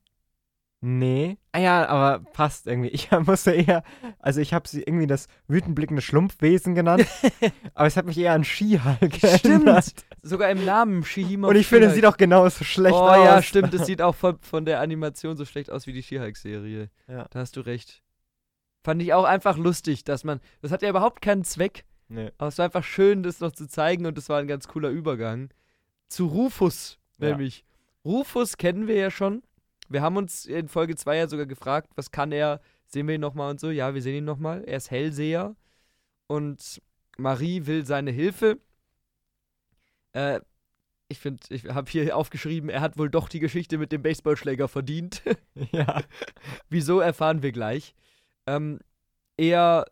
Nee. 0.86 1.38
Ah 1.52 1.60
ja, 1.60 1.86
aber 1.86 2.22
passt 2.34 2.66
irgendwie. 2.66 2.90
Ich 2.90 3.10
musste 3.26 3.52
eher, 3.52 3.82
also 4.18 4.40
ich 4.42 4.52
habe 4.52 4.68
sie 4.68 4.82
irgendwie 4.82 5.06
das 5.06 5.28
wütend 5.48 5.74
blickende 5.74 6.02
Schlumpfwesen 6.02 6.74
genannt, 6.74 7.06
aber 7.74 7.86
es 7.86 7.96
hat 7.96 8.04
mich 8.04 8.18
eher 8.18 8.34
an 8.34 8.44
She-Hulk 8.44 9.22
erinnert. 9.22 9.94
Sogar 10.20 10.50
im 10.50 10.62
Namen 10.66 11.02
Shihimoth. 11.02 11.48
Und 11.50 11.56
ich 11.56 11.66
finde, 11.66 11.84
She-Hulk. 11.86 11.94
sieht 11.94 12.06
auch 12.06 12.16
genauso 12.18 12.64
schlecht 12.64 12.94
Oh 12.94 12.98
aus. 13.08 13.24
ja, 13.24 13.40
stimmt. 13.40 13.72
Es 13.72 13.86
sieht 13.86 14.02
auch 14.02 14.14
von, 14.14 14.38
von 14.40 14.66
der 14.66 14.80
Animation 14.80 15.38
so 15.38 15.46
schlecht 15.46 15.70
aus 15.70 15.86
wie 15.86 15.94
die 15.94 16.02
She-Hulk-Serie. 16.02 16.90
Ja. 17.08 17.26
Da 17.30 17.38
hast 17.38 17.56
du 17.56 17.60
recht. 17.62 18.02
Fand 18.82 19.00
ich 19.00 19.14
auch 19.14 19.24
einfach 19.24 19.56
lustig, 19.56 20.04
dass 20.04 20.22
man. 20.22 20.40
Das 20.60 20.70
hat 20.70 20.82
ja 20.82 20.90
überhaupt 20.90 21.22
keinen 21.22 21.44
Zweck, 21.44 21.86
Nee. 22.08 22.30
aber 22.38 22.48
es 22.48 22.58
war 22.58 22.66
einfach 22.66 22.84
schön, 22.84 23.22
das 23.22 23.40
noch 23.40 23.52
zu 23.52 23.66
zeigen 23.66 24.06
und 24.06 24.16
es 24.18 24.28
war 24.28 24.38
ein 24.38 24.46
ganz 24.46 24.68
cooler 24.68 24.90
Übergang. 24.90 25.50
Zu 26.08 26.26
Rufus, 26.26 26.98
Ja. 27.18 27.28
nämlich. 27.30 27.64
Rufus 28.04 28.56
kennen 28.58 28.86
wir 28.86 28.96
ja 28.96 29.10
schon. 29.10 29.42
Wir 29.88 30.02
haben 30.02 30.16
uns 30.16 30.46
in 30.46 30.68
Folge 30.68 30.96
2 30.96 31.16
ja 31.16 31.28
sogar 31.28 31.46
gefragt, 31.46 31.90
was 31.96 32.10
kann 32.10 32.32
er? 32.32 32.60
Sehen 32.86 33.08
wir 33.08 33.14
ihn 33.14 33.20
nochmal 33.20 33.50
und 33.50 33.60
so? 33.60 33.70
Ja, 33.70 33.94
wir 33.94 34.02
sehen 34.02 34.16
ihn 34.16 34.24
nochmal. 34.24 34.62
Er 34.64 34.76
ist 34.76 34.90
Hellseher. 34.90 35.56
Und 36.26 36.80
Marie 37.16 37.66
will 37.66 37.84
seine 37.86 38.10
Hilfe. 38.10 38.58
Äh, 40.12 40.40
ich 41.08 41.18
finde, 41.18 41.42
ich 41.50 41.66
habe 41.66 41.90
hier 41.90 42.16
aufgeschrieben, 42.16 42.70
er 42.70 42.80
hat 42.80 42.96
wohl 42.98 43.10
doch 43.10 43.28
die 43.28 43.40
Geschichte 43.40 43.78
mit 43.78 43.92
dem 43.92 44.02
Baseballschläger 44.02 44.68
verdient. 44.68 45.22
Ja. 45.72 46.02
Wieso 46.68 47.00
erfahren 47.00 47.42
wir 47.42 47.52
gleich. 47.52 47.94
Ähm, 48.46 48.80
er 49.36 49.86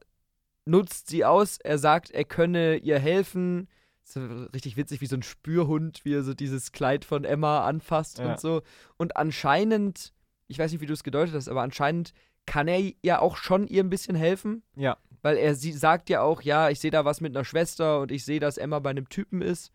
nutzt 0.64 1.08
sie 1.08 1.24
aus, 1.24 1.58
er 1.58 1.78
sagt, 1.78 2.10
er 2.10 2.24
könne 2.24 2.76
ihr 2.76 2.98
helfen. 2.98 3.68
So 4.04 4.20
richtig 4.54 4.76
witzig, 4.76 5.00
wie 5.00 5.06
so 5.06 5.16
ein 5.16 5.22
Spürhund, 5.22 6.04
wie 6.04 6.14
er 6.14 6.22
so 6.22 6.34
dieses 6.34 6.72
Kleid 6.72 7.04
von 7.04 7.24
Emma 7.24 7.64
anfasst 7.66 8.18
Ja. 8.18 8.32
und 8.32 8.40
so. 8.40 8.62
Und 8.96 9.16
anscheinend, 9.16 10.12
ich 10.48 10.58
weiß 10.58 10.72
nicht, 10.72 10.80
wie 10.80 10.86
du 10.86 10.92
es 10.92 11.04
gedeutet 11.04 11.34
hast, 11.34 11.48
aber 11.48 11.62
anscheinend 11.62 12.12
kann 12.44 12.66
er 12.66 12.80
ja 13.02 13.20
auch 13.20 13.36
schon 13.36 13.66
ihr 13.68 13.82
ein 13.82 13.90
bisschen 13.90 14.16
helfen. 14.16 14.62
Ja. 14.74 14.96
Weil 15.22 15.36
er 15.36 15.54
sie 15.54 15.72
sagt 15.72 16.10
ja 16.10 16.20
auch, 16.22 16.42
ja, 16.42 16.68
ich 16.68 16.80
sehe 16.80 16.90
da 16.90 17.04
was 17.04 17.20
mit 17.20 17.34
einer 17.36 17.44
Schwester 17.44 18.00
und 18.00 18.10
ich 18.10 18.24
sehe, 18.24 18.40
dass 18.40 18.58
Emma 18.58 18.80
bei 18.80 18.90
einem 18.90 19.08
Typen 19.08 19.40
ist. 19.40 19.70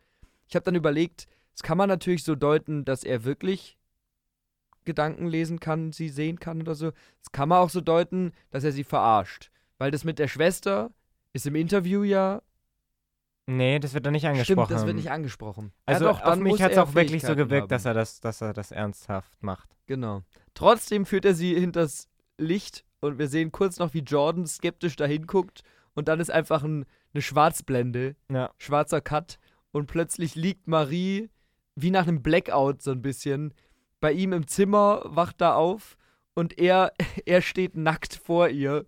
Ich 0.49 0.55
habe 0.55 0.65
dann 0.65 0.75
überlegt, 0.75 1.27
das 1.53 1.63
kann 1.63 1.77
man 1.77 1.87
natürlich 1.87 2.23
so 2.25 2.35
deuten, 2.35 2.83
dass 2.83 3.03
er 3.05 3.23
wirklich 3.23 3.77
Gedanken 4.83 5.27
lesen 5.27 5.59
kann, 5.59 5.91
sie 5.91 6.09
sehen 6.09 6.39
kann 6.39 6.61
oder 6.61 6.75
so. 6.75 6.91
Das 7.21 7.31
kann 7.31 7.49
man 7.49 7.59
auch 7.59 7.69
so 7.69 7.81
deuten, 7.81 8.31
dass 8.51 8.63
er 8.63 8.71
sie 8.71 8.83
verarscht. 8.83 9.51
Weil 9.77 9.91
das 9.91 10.03
mit 10.03 10.19
der 10.19 10.27
Schwester 10.27 10.91
ist 11.33 11.45
im 11.45 11.55
Interview 11.55 12.03
ja. 12.03 12.41
Nee, 13.45 13.79
das 13.79 13.93
wird 13.93 14.05
da 14.05 14.11
nicht 14.11 14.27
angesprochen. 14.27 14.65
Stimmt, 14.65 14.71
das 14.71 14.85
wird 14.85 14.95
nicht 14.97 15.11
angesprochen. 15.11 15.71
Also 15.85 16.05
ja, 16.05 16.11
doch, 16.11 16.21
auf 16.21 16.35
mich 16.37 16.61
hat 16.61 16.73
es 16.73 16.77
auch 16.77 16.93
wirklich 16.95 17.21
so 17.21 17.35
gewirkt, 17.35 17.63
haben. 17.63 17.69
dass 17.69 17.85
er, 17.85 17.93
das, 17.93 18.19
dass 18.19 18.41
er 18.41 18.53
das 18.53 18.71
ernsthaft 18.71 19.41
macht. 19.41 19.69
Genau. 19.85 20.23
Trotzdem 20.53 21.05
führt 21.05 21.23
er 21.23 21.33
sie 21.33 21.57
hinters 21.57 22.09
Licht 22.37 22.83
und 22.99 23.19
wir 23.19 23.27
sehen 23.27 23.51
kurz 23.51 23.79
noch, 23.79 23.93
wie 23.93 23.99
Jordan 24.01 24.45
skeptisch 24.47 24.95
dahin 24.97 25.27
guckt 25.27 25.61
und 25.93 26.07
dann 26.09 26.19
ist 26.19 26.29
einfach 26.29 26.63
ein, 26.63 26.85
eine 27.13 27.21
Schwarzblende, 27.21 28.15
Ja. 28.29 28.51
schwarzer 28.57 28.99
Cut 28.99 29.39
und 29.71 29.87
plötzlich 29.87 30.35
liegt 30.35 30.67
Marie 30.67 31.29
wie 31.75 31.91
nach 31.91 32.07
einem 32.07 32.21
Blackout 32.23 32.81
so 32.81 32.91
ein 32.91 33.01
bisschen 33.01 33.53
bei 33.99 34.11
ihm 34.11 34.33
im 34.33 34.47
Zimmer, 34.47 35.03
wacht 35.05 35.39
da 35.39 35.55
auf 35.55 35.95
und 36.33 36.57
er, 36.57 36.91
er 37.25 37.41
steht 37.41 37.77
nackt 37.77 38.15
vor 38.15 38.49
ihr 38.49 38.85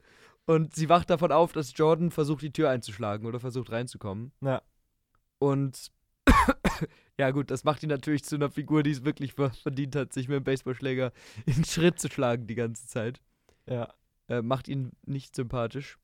und 0.49 0.75
sie 0.75 0.89
wacht 0.89 1.12
davon 1.12 1.31
auf, 1.31 1.51
dass 1.53 1.77
Jordan 1.77 2.09
versucht, 2.09 2.41
die 2.41 2.51
Tür 2.51 2.71
einzuschlagen 2.71 3.27
oder 3.27 3.39
versucht 3.39 3.71
reinzukommen. 3.71 4.31
Ja. 4.41 4.63
Und 5.38 5.91
ja 7.19 7.29
gut, 7.29 7.51
das 7.51 7.63
macht 7.63 7.83
ihn 7.83 7.89
natürlich 7.89 8.23
zu 8.23 8.33
einer 8.33 8.49
Figur, 8.49 8.81
die 8.81 8.89
es 8.89 9.05
wirklich 9.05 9.33
ver- 9.33 9.51
verdient 9.51 9.95
hat, 9.95 10.12
sich 10.12 10.27
mit 10.27 10.38
dem 10.38 10.43
Baseballschläger 10.43 11.12
in 11.45 11.53
den 11.53 11.65
Schritt 11.65 11.99
zu 11.99 12.09
schlagen 12.09 12.47
die 12.47 12.55
ganze 12.55 12.88
Zeit. 12.88 13.21
Ja. 13.67 13.93
Äh, 14.27 14.41
macht 14.41 14.67
ihn 14.67 14.93
nicht 15.05 15.35
sympathisch. 15.35 15.99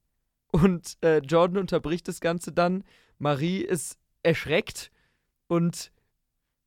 Und 0.51 0.95
äh, 1.01 1.17
Jordan 1.19 1.57
unterbricht 1.57 2.07
das 2.07 2.19
Ganze 2.21 2.51
dann. 2.51 2.83
Marie 3.17 3.61
ist 3.61 3.97
erschreckt 4.21 4.91
und 5.47 5.91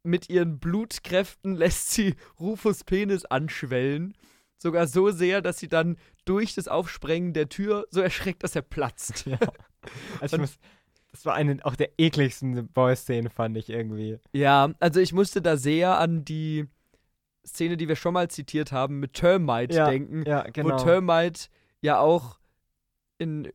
mit 0.03 0.29
ihren 0.29 0.59
Blutkräften 0.59 1.55
lässt 1.55 1.93
sie 1.93 2.17
Rufus 2.41 2.83
Penis 2.83 3.25
anschwellen. 3.25 4.17
Sogar 4.59 4.87
so 4.87 5.11
sehr, 5.11 5.41
dass 5.41 5.59
sie 5.59 5.69
dann 5.69 5.97
durch 6.25 6.55
das 6.55 6.69
Aufsprengen 6.69 7.33
der 7.33 7.49
Tür 7.49 7.87
so 7.91 8.01
erschreckt, 8.01 8.43
dass 8.43 8.55
er 8.57 8.63
platzt. 8.63 9.27
ja. 9.27 9.39
Also 10.21 10.37
ich 10.37 10.41
muss, 10.43 10.59
das 11.13 11.25
war 11.25 11.35
eine 11.35 11.65
auch 11.65 11.75
der 11.77 11.99
ekligsten 11.99 12.69
Boy-Szenen, 12.69 13.31
fand 13.31 13.57
ich 13.57 13.71
irgendwie. 13.71 14.19
Ja, 14.33 14.75
also 14.81 15.01
ich 15.01 15.15
musste 15.15 15.41
da 15.41 15.57
sehr 15.57 15.99
an 15.99 16.25
die 16.25 16.67
Szene, 17.47 17.77
die 17.79 17.89
wir 17.89 17.97
schon 17.97 18.13
mal 18.13 18.29
zitiert 18.29 18.71
haben, 18.73 18.99
mit 18.99 19.15
Termite 19.15 19.75
Ja, 19.75 19.89
denken, 19.89 20.25
Ja, 20.27 20.43
genau. 20.43 20.75
wo 20.79 20.85
Termite 20.85 21.49
ja 21.81 22.01
auch 22.01 22.39
in 23.19 23.47
äh, 23.47 23.51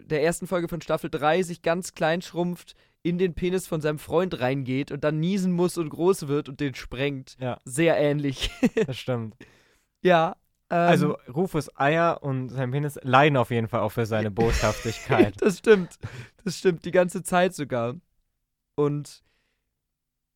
der 0.00 0.22
ersten 0.22 0.46
Folge 0.46 0.68
von 0.68 0.80
Staffel 0.80 1.10
3 1.10 1.42
sich 1.42 1.60
ganz 1.60 1.92
klein 1.94 2.22
schrumpft, 2.22 2.74
in 3.02 3.18
den 3.18 3.34
Penis 3.34 3.66
von 3.66 3.82
seinem 3.82 3.98
Freund 3.98 4.40
reingeht 4.40 4.90
und 4.90 5.04
dann 5.04 5.20
niesen 5.20 5.52
muss 5.52 5.76
und 5.76 5.90
groß 5.90 6.26
wird 6.28 6.48
und 6.48 6.60
den 6.60 6.74
sprengt. 6.74 7.36
Ja. 7.38 7.58
Sehr 7.66 7.98
ähnlich. 7.98 8.50
das 8.86 8.96
stimmt. 8.96 9.36
ja, 10.02 10.36
Also 10.68 11.16
Rufus 11.32 11.70
Eier 11.78 12.22
und 12.22 12.48
sein 12.48 12.70
Penis 12.70 12.98
leiden 13.02 13.36
auf 13.36 13.50
jeden 13.50 13.68
Fall 13.68 13.80
auch 13.80 13.92
für 13.92 14.06
seine 14.06 14.30
Boshaftigkeit. 14.32 15.34
das 15.40 15.58
stimmt. 15.58 15.98
Das 16.44 16.58
stimmt, 16.58 16.84
die 16.84 16.90
ganze 16.90 17.22
Zeit 17.22 17.54
sogar. 17.54 17.94
Und 18.76 19.22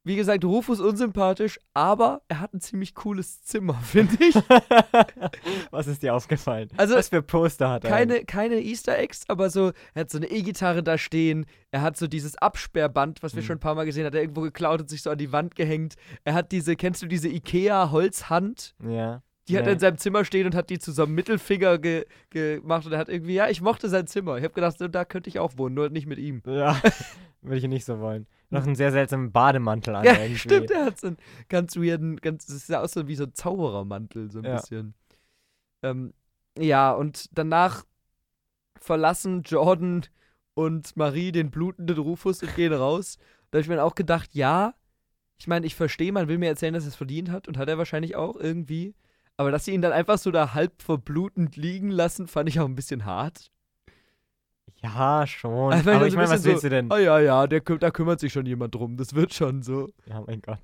wie 0.05 0.17
gesagt, 0.17 0.43
Rufus 0.45 0.81
unsympathisch, 0.81 1.59
aber 1.75 2.23
er 2.29 2.41
hat 2.41 2.55
ein 2.55 2.61
ziemlich 2.61 2.95
cooles 2.95 3.43
Zimmer, 3.43 3.75
finde 3.83 4.17
ich. 4.25 4.35
Was 5.71 5.87
ist 5.87 6.03
dir 6.03 6.15
aufgefallen? 6.15 6.69
Also, 6.79 6.95
Was 6.95 7.09
für 7.09 7.21
Poster 7.21 7.69
hat 7.69 7.85
er? 7.85 7.91
keine, 7.91 8.25
keine 8.25 8.61
Easter 8.61 8.97
Eggs, 8.97 9.25
aber 9.29 9.51
so, 9.51 9.73
er 9.95 10.01
hat 10.03 10.11
so 10.11 10.17
eine 10.19 10.29
E-Gitarre 10.31 10.83
da 10.83 10.97
stehen, 10.97 11.45
er 11.73 11.83
hat 11.83 11.97
so 11.99 12.07
dieses 12.07 12.37
Absperrband, 12.37 13.23
was 13.23 13.35
wir 13.35 13.43
Mhm. 13.43 13.47
schon 13.47 13.57
ein 13.57 13.61
paar 13.61 13.75
Mal 13.75 13.85
gesehen 13.85 14.05
haben, 14.05 14.13
hat 14.13 14.15
er 14.15 14.23
irgendwo 14.23 14.41
geklaut 14.43 14.81
und 14.81 14.89
sich 14.89 15.03
so 15.03 15.11
an 15.11 15.19
die 15.19 15.33
Wand 15.33 15.57
gehängt. 15.57 15.97
Er 16.25 16.33
hat 16.35 16.53
diese, 16.53 16.77
kennst 16.77 17.03
du 17.03 17.07
diese 17.07 17.29
Ikea-Holzhand? 17.29 18.77
Ja. 18.89 19.23
Die 19.49 19.57
hat 19.59 19.67
er 19.67 19.73
in 19.73 19.79
seinem 19.79 19.99
Zimmer 19.99 20.25
stehen 20.25 20.47
und 20.47 20.55
hat 20.55 20.71
die 20.71 20.79
zu 20.79 20.93
so 20.93 21.03
einem 21.05 21.15
Mittelfinger 21.15 21.79
ge 21.79 22.07
gemacht 22.31 22.87
und 22.87 22.93
er 22.93 22.99
hat 22.99 23.09
irgendwie, 23.09 23.35
ja, 23.35 23.49
ich 23.49 23.61
mochte 23.61 23.89
sein 23.89 24.07
Zimmer. 24.07 24.37
Ich 24.37 24.45
habe 24.45 24.55
gedacht, 24.55 24.79
so, 24.79 24.89
da 24.89 25.05
könnte 25.05 25.29
ich 25.29 25.39
auch 25.39 25.57
wohnen, 25.57 25.75
nur 25.75 25.89
nicht 25.91 26.07
mit 26.07 26.19
ihm. 26.19 26.43
Ja, 26.47 26.81
würde 27.43 27.57
ich 27.59 27.67
nicht 27.69 27.85
so 27.85 27.99
wollen. 28.01 28.27
Noch 28.51 28.65
einen 28.65 28.75
sehr 28.77 28.93
seltsamen 28.93 29.31
Bademantel 29.33 29.95
an. 29.95 30.05
Ja, 30.05 30.15
irgendwie. 30.15 30.39
stimmt, 30.39 30.71
er 30.71 30.87
hat 30.87 31.01
so 31.01 31.09
einen 31.09 31.17
ganz 31.49 31.77
weirden, 31.77 32.17
ganz, 32.17 32.47
das 32.47 32.67
sah 32.67 32.81
aus 32.81 32.93
so 32.93 33.07
wie 33.09 33.15
so 33.15 33.25
ein 33.25 33.35
Zauberermantel, 33.35 34.31
so 34.31 34.39
ein 34.39 34.45
Ja. 34.45 34.57
bisschen. 34.57 34.95
Ähm, 35.83 36.15
ja, 36.59 36.93
und 36.93 37.29
danach 37.33 37.85
verlassen 38.81 39.43
Jordan 39.43 40.07
und 40.55 40.97
Marie 40.97 41.33
den 41.33 41.51
blutenden 41.51 41.99
Rufus 41.99 42.43
und 42.43 42.55
gehen 42.57 42.73
raus. 42.73 43.19
Da 43.51 43.57
habe 43.59 43.63
ich 43.63 43.69
mir 43.69 43.83
auch 43.83 43.95
gedacht, 43.95 44.31
ja, 44.35 44.75
ich 45.39 45.47
meine, 45.47 45.67
ich 45.67 45.75
verstehe, 45.75 46.11
man 46.13 46.29
will 46.29 46.39
mir 46.39 46.49
erzählen, 46.49 46.75
dass 46.75 46.85
er 46.85 46.89
es 46.89 46.97
verdient 46.97 47.31
hat 47.31 47.49
und 47.49 47.59
hat 47.59 47.69
er 47.69 47.79
wahrscheinlich 47.79 48.17
auch 48.17 48.37
irgendwie. 48.37 48.95
Aber 49.39 49.53
dass 49.53 49.65
sie 49.65 49.73
ihn 49.73 49.83
dann 49.83 49.93
einfach 49.93 50.19
so 50.19 50.31
da 50.33 50.53
halb 50.53 50.83
verblutend 50.83 51.57
liegen 51.57 51.91
lassen, 51.91 52.27
fand 52.27 52.49
ich 52.49 52.59
auch 52.59 52.67
ein 52.67 52.75
bisschen 52.75 53.05
hart. 53.05 53.51
Ja, 54.83 55.27
schon. 55.27 55.73
Also, 55.73 55.91
Aber 55.91 56.07
ich 56.07 56.15
ein 56.15 56.19
meine, 56.19 56.31
was 56.31 56.45
willst 56.45 56.65
du 56.65 56.69
denn? 56.69 56.91
Ah 56.91 56.99
ja, 56.99 57.21
ja, 57.21 57.47
der, 57.47 57.61
da 57.61 57.91
kümmert 57.91 58.21
sich 58.21 58.33
schon 58.33 58.47
jemand 58.47 58.75
drum, 58.75 58.97
das 58.97 59.15
wird 59.15 59.33
schon 59.33 59.63
so. 59.63 59.89
Ja, 60.07 60.21
mein 60.27 60.43
Gott. 60.43 60.61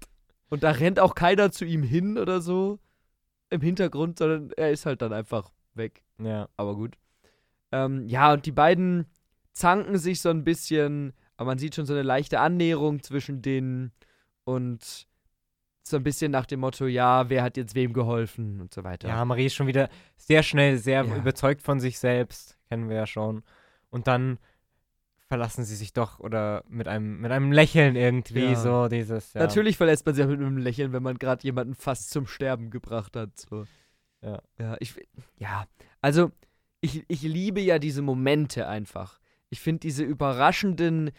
Und 0.51 0.65
da 0.65 0.73
rennt 0.73 0.99
auch 0.99 1.15
keiner 1.15 1.53
zu 1.53 1.65
ihm 1.65 1.85
hin 1.85 2.19
oder 2.19 2.41
so 2.41 2.81
im 3.51 3.61
Hintergrund, 3.61 4.19
sondern 4.19 4.51
er 4.57 4.73
ist 4.73 4.87
halt 4.87 5.03
dann 5.03 5.13
einfach 5.13 5.51
weg. 5.75 6.03
Ja. 6.19 6.49
Aber 6.57 6.75
gut. 6.75 6.97
Ähm, 7.71 8.09
ja, 8.09 8.33
und 8.33 8.45
die 8.45 8.53
beiden 8.53 9.07
zanken 9.53 9.99
sich 9.99 10.21
so 10.21 10.31
ein 10.31 10.43
bisschen, 10.43 11.13
aber 11.37 11.51
man 11.51 11.59
sieht 11.59 11.77
schon 11.77 11.87
so 11.87 11.93
eine 11.93 12.03
leichte 12.03 12.41
Annäherung 12.41 13.03
zwischen 13.03 13.41
denen 13.41 13.93
und 14.45 15.07
so 15.87 15.97
ein 15.99 16.03
bisschen 16.03 16.33
nach 16.33 16.47
dem 16.47 16.61
Motto, 16.61 16.87
ja, 16.87 17.29
wer 17.29 17.43
hat 17.43 17.57
jetzt 17.59 17.75
wem 17.75 17.93
geholfen 17.93 18.61
und 18.61 18.73
so 18.73 18.85
weiter. 18.85 19.07
Ja, 19.09 19.25
Marie 19.25 19.47
ist 19.47 19.55
schon 19.55 19.67
wieder 19.67 19.91
sehr 20.17 20.43
schnell, 20.43 20.79
sehr 20.79 21.05
Ja. 21.05 21.17
überzeugt 21.17 21.61
von 21.63 21.79
sich 21.79 21.99
selbst. 21.99 22.57
Kennen 22.69 22.89
wir 22.89 22.97
ja 22.97 23.07
schon. 23.07 23.43
Und 23.91 24.07
dann 24.07 24.39
verlassen 25.29 25.65
sie 25.65 25.77
sich 25.77 25.93
doch 25.93 26.21
oder 26.21 26.65
mit 26.69 26.89
einem, 26.89 27.21
mit 27.21 27.31
einem 27.33 27.53
Lächeln 27.53 27.97
irgendwie 27.97 28.45
Ja. 28.53 28.55
so 28.57 28.89
dieses. 28.89 29.35
Ja. 29.35 29.43
Natürlich 29.43 29.77
verlässt 29.77 30.07
man 30.07 30.15
sich 30.15 30.25
auch 30.25 30.29
mit 30.29 30.41
einem 30.41 30.57
Lächeln, 30.59 30.93
wenn 30.93 31.03
man 31.03 31.19
gerade 31.19 31.43
jemanden 31.45 31.75
fast 31.75 32.11
zum 32.11 32.27
Sterben 32.27 32.71
gebracht 32.71 33.15
hat. 33.15 33.37
So. 33.39 33.65
Ja. 34.23 34.41
Ja, 34.59 34.77
ich, 34.81 34.95
ja, 35.37 35.67
also 36.01 36.31
ich, 36.81 37.05
ich 37.09 37.23
liebe 37.23 37.61
ja 37.61 37.79
diese 37.79 38.01
Momente 38.01 38.67
einfach. 38.69 39.21
Ich 39.51 39.61
finde 39.61 39.81
diese 39.81 40.03
überraschenden, 40.03 41.11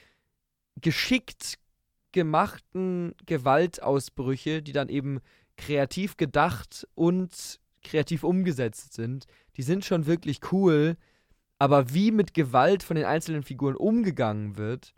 geschickt 0.81 1.59
gemachten 2.15 3.13
Gewaltausbrüche, 3.25 4.63
die 4.63 4.71
dann 4.71 4.87
eben 4.87 5.19
kreativ 5.57 6.15
gedacht 6.15 6.87
und 6.95 7.59
kreativ 7.83 8.23
umgesetzt 8.23 8.93
sind, 8.93 9.25
die 9.57 9.63
sind 9.63 9.85
schon 9.85 10.05
wirklich 10.07 10.39
cool. 10.51 10.95
Aber 11.59 11.93
wie 11.93 12.11
mit 12.11 12.33
Gewalt 12.33 12.83
von 12.83 12.95
den 12.95 13.05
einzelnen 13.05 13.43
Figuren 13.43 13.75
umgegangen 13.75 14.57
wird, 14.57 14.93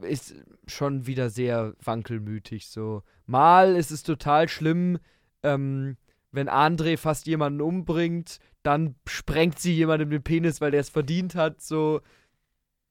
ist 0.00 0.34
schon 0.66 1.06
wieder 1.06 1.30
sehr 1.30 1.74
wankelmütig 1.82 2.68
so. 2.68 3.02
Mal 3.26 3.76
ist 3.76 3.92
es 3.92 4.02
total 4.02 4.48
schlimm, 4.48 4.98
ähm, 5.44 5.96
wenn 6.32 6.48
André 6.48 6.96
fast 6.96 7.28
jemanden 7.28 7.60
umbringt, 7.60 8.40
dann 8.64 8.96
sprengt 9.06 9.60
sie 9.60 9.72
jemandem 9.72 10.10
den 10.10 10.24
Penis, 10.24 10.60
weil 10.60 10.72
der 10.72 10.80
es 10.80 10.90
verdient 10.90 11.36
hat, 11.36 11.62
so. 11.62 12.00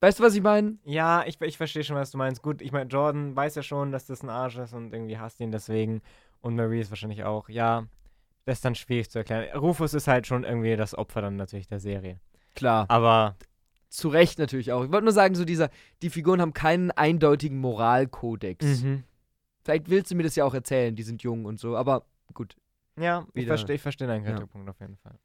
Weißt 0.03 0.19
du, 0.19 0.23
was 0.23 0.35
ich 0.35 0.41
meine? 0.41 0.77
Ja, 0.83 1.23
ich, 1.25 1.39
ich 1.39 1.55
verstehe 1.55 1.85
schon, 1.85 1.95
was 1.95 2.11
du 2.11 2.17
meinst. 2.17 2.41
Gut, 2.41 2.61
ich 2.61 2.73
meine, 2.73 2.89
Jordan 2.89 3.37
weiß 3.37 3.55
ja 3.55 3.63
schon, 3.63 3.93
dass 3.93 4.05
das 4.05 4.21
ein 4.21 4.29
Arsch 4.29 4.57
ist 4.57 4.73
und 4.73 4.93
irgendwie 4.93 5.17
hasst 5.17 5.39
ihn 5.39 5.49
deswegen. 5.49 6.01
Und 6.41 6.57
Marie 6.57 6.81
ist 6.81 6.91
wahrscheinlich 6.91 7.23
auch. 7.23 7.47
Ja, 7.47 7.87
das 8.43 8.57
ist 8.57 8.65
dann 8.65 8.75
schwierig 8.75 9.09
zu 9.09 9.19
erklären. 9.19 9.57
Rufus 9.57 9.93
ist 9.93 10.09
halt 10.09 10.27
schon 10.27 10.43
irgendwie 10.43 10.75
das 10.75 10.93
Opfer 10.93 11.21
dann 11.21 11.37
natürlich 11.37 11.67
der 11.67 11.79
Serie. 11.79 12.19
Klar. 12.53 12.85
Aber 12.89 13.37
Zu 13.87 14.09
Recht 14.09 14.39
natürlich 14.39 14.73
auch. 14.73 14.83
Ich 14.83 14.91
wollte 14.91 15.05
nur 15.05 15.13
sagen, 15.13 15.35
so 15.35 15.45
dieser, 15.45 15.69
die 16.01 16.09
Figuren 16.09 16.41
haben 16.41 16.53
keinen 16.53 16.91
eindeutigen 16.91 17.59
Moralkodex. 17.59 18.83
mhm. 18.83 19.05
Vielleicht 19.63 19.89
willst 19.89 20.11
du 20.11 20.15
mir 20.15 20.23
das 20.23 20.35
ja 20.35 20.43
auch 20.43 20.53
erzählen, 20.53 20.93
die 20.97 21.03
sind 21.03 21.23
jung 21.23 21.45
und 21.45 21.61
so, 21.61 21.77
aber 21.77 22.05
gut. 22.33 22.57
ja, 22.99 23.25
ich 23.33 23.47
verstehe 23.47 23.77
versteh 23.77 24.05
deinen 24.05 24.25
Ja. 24.25 24.31
Kritikpunkt 24.33 24.69
auf 24.69 24.81
jeden 24.81 24.97
Fall. 24.97 25.17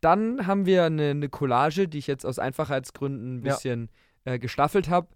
Dann 0.00 0.46
haben 0.46 0.66
wir 0.66 0.84
eine, 0.84 1.10
eine 1.10 1.28
Collage, 1.28 1.88
die 1.88 1.98
ich 1.98 2.06
jetzt 2.06 2.24
aus 2.26 2.38
Einfachheitsgründen 2.38 3.36
ein 3.40 3.46
Ja. 3.46 3.54
bisschen 3.54 3.90
äh, 4.24 4.38
gestaffelt 4.38 4.88
habe, 4.88 5.08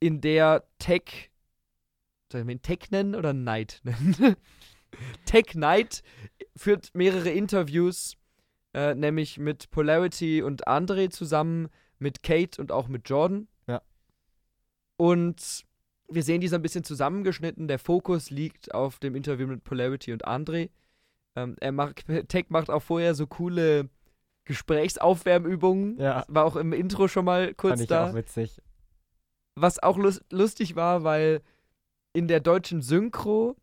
in 0.00 0.20
der 0.20 0.64
Tech, 0.78 1.30
soll 2.30 2.42
ich 2.42 2.48
ihn 2.48 2.62
Tech 2.62 2.90
nennen 2.90 3.14
oder 3.14 3.32
Knight 3.32 3.80
nennen? 3.84 4.36
Tech 5.24 5.46
Knight 5.52 6.02
führt 6.56 6.90
mehrere 6.94 7.30
Interviews, 7.30 8.16
äh, 8.74 8.94
nämlich 8.94 9.38
mit 9.38 9.70
Polarity 9.70 10.42
und 10.42 10.66
Andre 10.68 11.08
zusammen, 11.10 11.68
mit 11.98 12.22
Kate 12.22 12.60
und 12.60 12.72
auch 12.72 12.88
mit 12.88 13.08
Jordan. 13.08 13.48
Ja. 13.66 13.82
Und 14.96 15.64
wir 16.08 16.22
sehen 16.22 16.40
die 16.40 16.48
so 16.48 16.56
ein 16.56 16.62
bisschen 16.62 16.84
zusammengeschnitten. 16.84 17.68
Der 17.68 17.78
Fokus 17.78 18.30
liegt 18.30 18.72
auf 18.74 18.98
dem 18.98 19.14
Interview 19.16 19.46
mit 19.46 19.64
Polarity 19.64 20.12
und 20.12 20.24
Andre. 20.24 20.70
Ähm, 21.34 21.56
er 21.60 21.72
macht, 21.72 22.04
Tech 22.28 22.46
macht 22.48 22.70
auch 22.70 22.82
vorher 22.82 23.14
so 23.14 23.26
coole 23.26 23.88
Gesprächsaufwärmübungen. 24.46 25.98
Ja. 26.00 26.24
War 26.28 26.44
auch 26.44 26.56
im 26.56 26.72
Intro 26.72 27.08
schon 27.08 27.24
mal 27.24 27.54
kurz 27.54 27.72
Fand 27.72 27.82
ich 27.82 27.88
da. 27.88 28.10
auch 28.10 28.14
witzig. 28.14 28.60
Was 29.54 29.82
auch 29.82 29.96
lus 29.98 30.20
lustig 30.30 30.76
war, 30.76 31.04
weil 31.04 31.42
in 32.12 32.28
der 32.28 32.40
deutschen 32.40 32.82
Synchro 32.82 33.56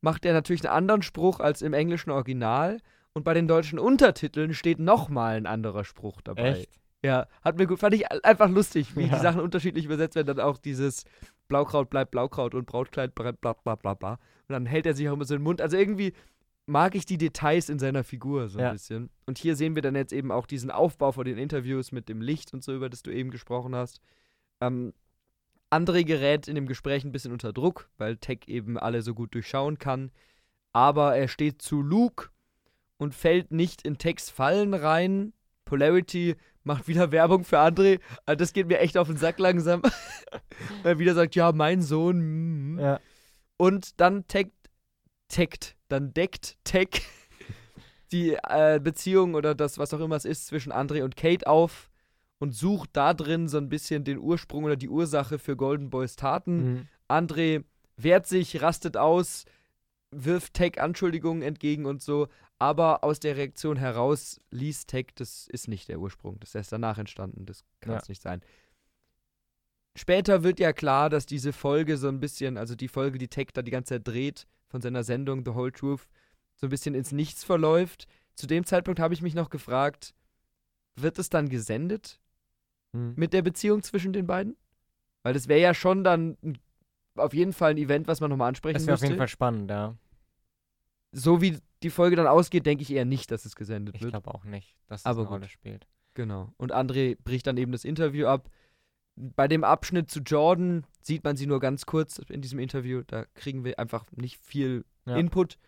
macht 0.00 0.24
er 0.24 0.32
natürlich 0.32 0.64
einen 0.66 0.76
anderen 0.76 1.02
Spruch 1.02 1.40
als 1.40 1.62
im 1.62 1.72
englischen 1.72 2.10
Original. 2.10 2.78
Und 3.12 3.24
bei 3.24 3.34
den 3.34 3.48
deutschen 3.48 3.78
Untertiteln 3.78 4.54
steht 4.54 4.78
nochmal 4.78 5.36
ein 5.36 5.46
anderer 5.46 5.84
Spruch 5.84 6.20
dabei. 6.22 6.50
Echt? 6.50 6.70
Ja, 7.04 7.26
hat 7.42 7.56
mir 7.58 7.66
gut, 7.66 7.80
fand 7.80 7.94
ich 7.94 8.10
einfach 8.24 8.48
lustig, 8.48 8.94
wie 8.96 9.06
Ja. 9.06 9.16
die 9.16 9.20
Sachen 9.22 9.40
unterschiedlich 9.40 9.84
übersetzt 9.86 10.14
werden. 10.14 10.26
Dann 10.28 10.40
auch 10.40 10.58
dieses 10.58 11.04
Blaukraut 11.48 11.90
bleibt 11.90 12.12
Blaukraut 12.12 12.54
und 12.54 12.66
Brautkleid 12.66 13.14
brennt 13.14 13.40
bla 13.40 13.54
bla 13.54 13.74
bla 13.74 13.94
bla. 13.94 14.12
Und 14.12 14.18
dann 14.52 14.66
hält 14.66 14.86
er 14.86 14.94
sich 14.94 15.08
auch 15.08 15.14
immer 15.14 15.24
so 15.24 15.34
den 15.34 15.42
Mund. 15.42 15.60
Also 15.60 15.76
irgendwie 15.76 16.12
mag 16.70 16.94
ich 16.94 17.04
die 17.04 17.18
Details 17.18 17.68
in 17.68 17.78
seiner 17.78 18.04
Figur 18.04 18.48
so 18.48 18.58
ein 18.58 18.64
Ja. 18.64 18.72
bisschen. 18.72 19.10
Und 19.26 19.38
hier 19.38 19.56
sehen 19.56 19.74
wir 19.74 19.82
dann 19.82 19.96
jetzt 19.96 20.12
eben 20.12 20.30
auch 20.30 20.46
diesen 20.46 20.70
Aufbau 20.70 21.12
von 21.12 21.24
den 21.24 21.36
Interviews 21.36 21.90
mit 21.92 22.08
dem 22.08 22.20
Licht 22.22 22.54
und 22.54 22.62
so, 22.62 22.74
über 22.74 22.88
das 22.88 23.02
du 23.02 23.10
eben 23.10 23.30
gesprochen 23.30 23.74
hast. 23.74 24.00
Ähm, 24.60 24.94
André 25.70 26.04
gerät 26.04 26.48
in 26.48 26.54
dem 26.54 26.66
Gespräch 26.66 27.04
ein 27.04 27.12
bisschen 27.12 27.32
unter 27.32 27.52
Druck, 27.52 27.88
weil 27.98 28.16
Tech 28.16 28.40
eben 28.46 28.78
alle 28.78 29.02
so 29.02 29.14
gut 29.14 29.34
durchschauen 29.34 29.78
kann. 29.78 30.10
Aber 30.72 31.16
er 31.16 31.28
steht 31.28 31.60
zu 31.62 31.82
Luke 31.82 32.28
und 32.96 33.14
fällt 33.14 33.50
nicht 33.50 33.82
in 33.82 33.98
Techs 33.98 34.30
Fallen 34.30 34.74
rein. 34.74 35.32
Polarity 35.64 36.36
macht 36.64 36.86
wieder 36.88 37.10
Werbung 37.12 37.44
für 37.44 37.58
André. 37.58 38.00
Also 38.26 38.38
das 38.38 38.52
geht 38.52 38.66
mir 38.68 38.78
echt 38.78 38.96
auf 38.96 39.08
den 39.08 39.16
Sack 39.16 39.38
langsam. 39.38 39.82
weil 40.82 40.92
er 40.92 40.98
wieder 40.98 41.14
sagt, 41.14 41.34
ja, 41.34 41.50
mein 41.52 41.82
Sohn. 41.82 42.74
mm. 42.74 42.78
Ja. 42.78 43.00
Und 43.56 44.00
dann 44.00 44.26
taggt, 44.26 44.52
taggt, 45.28 45.76
dann 45.92 46.12
deckt 46.14 46.56
Tech 46.64 46.88
die 48.12 48.36
äh, 48.48 48.80
Beziehung 48.82 49.34
oder 49.34 49.54
das, 49.54 49.78
was 49.78 49.92
auch 49.94 50.00
immer 50.00 50.16
es 50.16 50.24
ist, 50.24 50.46
zwischen 50.46 50.72
André 50.72 51.02
und 51.04 51.16
Kate 51.16 51.46
auf 51.46 51.90
und 52.38 52.52
sucht 52.54 52.90
da 52.94 53.12
drin 53.14 53.48
so 53.48 53.58
ein 53.58 53.68
bisschen 53.68 54.02
den 54.04 54.18
Ursprung 54.18 54.64
oder 54.64 54.76
die 54.76 54.88
Ursache 54.88 55.38
für 55.38 55.56
Golden 55.56 55.90
Boys 55.90 56.16
Taten. 56.16 56.72
Mhm. 56.74 56.88
André 57.08 57.64
wehrt 57.96 58.26
sich, 58.26 58.62
rastet 58.62 58.96
aus, 58.96 59.44
wirft 60.10 60.54
Tech 60.54 60.80
Anschuldigungen 60.80 61.42
entgegen 61.42 61.86
und 61.86 62.02
so, 62.02 62.28
aber 62.58 63.04
aus 63.04 63.20
der 63.20 63.36
Reaktion 63.36 63.76
heraus 63.76 64.40
liest 64.50 64.88
Tech, 64.88 65.06
das 65.14 65.46
ist 65.48 65.68
nicht 65.68 65.88
der 65.88 66.00
Ursprung, 66.00 66.38
das 66.40 66.50
ist 66.50 66.54
erst 66.56 66.72
danach 66.72 66.98
entstanden, 66.98 67.46
das 67.46 67.64
kann 67.80 67.92
Ja. 67.92 67.98
es 67.98 68.08
nicht 68.08 68.22
sein. 68.22 68.42
Später 69.96 70.42
wird 70.42 70.60
ja 70.60 70.72
klar, 70.72 71.10
dass 71.10 71.26
diese 71.26 71.52
Folge 71.52 71.96
so 71.96 72.08
ein 72.08 72.20
bisschen, 72.20 72.56
also 72.56 72.74
die 72.74 72.88
Folge, 72.88 73.18
die 73.18 73.28
Tech 73.28 73.48
da 73.52 73.62
die 73.62 73.70
ganze 73.72 73.94
Zeit 73.94 74.06
dreht, 74.06 74.46
von 74.70 74.80
seiner 74.80 75.02
Sendung 75.04 75.44
The 75.44 75.54
Whole 75.54 75.72
Truth, 75.72 76.08
so 76.56 76.66
ein 76.66 76.70
bisschen 76.70 76.94
ins 76.94 77.12
Nichts 77.12 77.44
verläuft. 77.44 78.06
Zu 78.36 78.46
dem 78.46 78.64
Zeitpunkt 78.64 79.00
habe 79.00 79.12
ich 79.12 79.20
mich 79.20 79.34
noch 79.34 79.50
gefragt, 79.50 80.14
wird 80.94 81.18
es 81.18 81.28
dann 81.28 81.48
gesendet? 81.50 82.18
Mhm. 82.92 83.12
mit 83.16 83.32
der 83.32 83.42
Beziehung 83.42 83.82
zwischen 83.84 84.12
den 84.12 84.26
beiden? 84.26 84.56
Weil 85.22 85.32
das 85.34 85.46
wäre 85.46 85.60
ja 85.60 85.74
schon 85.74 86.02
dann 86.02 86.36
auf 87.14 87.34
jeden 87.34 87.52
Fall 87.52 87.72
ein 87.72 87.76
Event, 87.78 88.08
was 88.08 88.20
man 88.20 88.30
nochmal 88.30 88.48
ansprechen 88.48 88.74
Das 88.74 88.86
wäre 88.86 88.94
auf 88.94 89.00
müsste. 89.00 89.12
jeden 89.12 89.18
Fall 89.18 89.28
spannend, 89.28 89.70
ja. 89.70 89.96
So 91.12 91.40
wie 91.40 91.58
die 91.82 91.90
Folge 91.90 92.16
dann 92.16 92.26
ausgeht, 92.26 92.66
denke 92.66 92.82
ich 92.82 92.90
eher 92.92 93.04
nicht, 93.04 93.30
dass 93.30 93.44
es 93.44 93.54
gesendet 93.56 93.96
Ich 93.96 94.02
wird. 94.02 94.12
glaube 94.12 94.32
auch 94.34 94.44
nicht, 94.44 94.76
dass 94.88 95.02
das 95.02 95.06
Aber 95.10 95.20
eine 95.20 95.28
gut. 95.28 95.34
Rolle 95.38 95.48
spielt. 95.48 95.86
Genau. 96.14 96.52
Und 96.56 96.72
André 96.74 97.16
bricht 97.22 97.46
dann 97.46 97.56
eben 97.56 97.70
das 97.72 97.84
Interview 97.84 98.26
ab. 98.26 98.48
Bei 99.36 99.48
dem 99.48 99.64
Abschnitt 99.64 100.10
zu 100.10 100.20
Jordan 100.20 100.84
sieht 101.02 101.24
man 101.24 101.36
sie 101.36 101.46
nur 101.46 101.60
ganz 101.60 101.84
kurz 101.86 102.18
in 102.18 102.40
diesem 102.40 102.58
Interview. 102.58 103.02
Da 103.06 103.24
kriegen 103.34 103.64
wir 103.64 103.78
einfach 103.78 104.04
nicht 104.12 104.38
viel 104.38 104.84
Ja. 105.06 105.16
Input. 105.16 105.58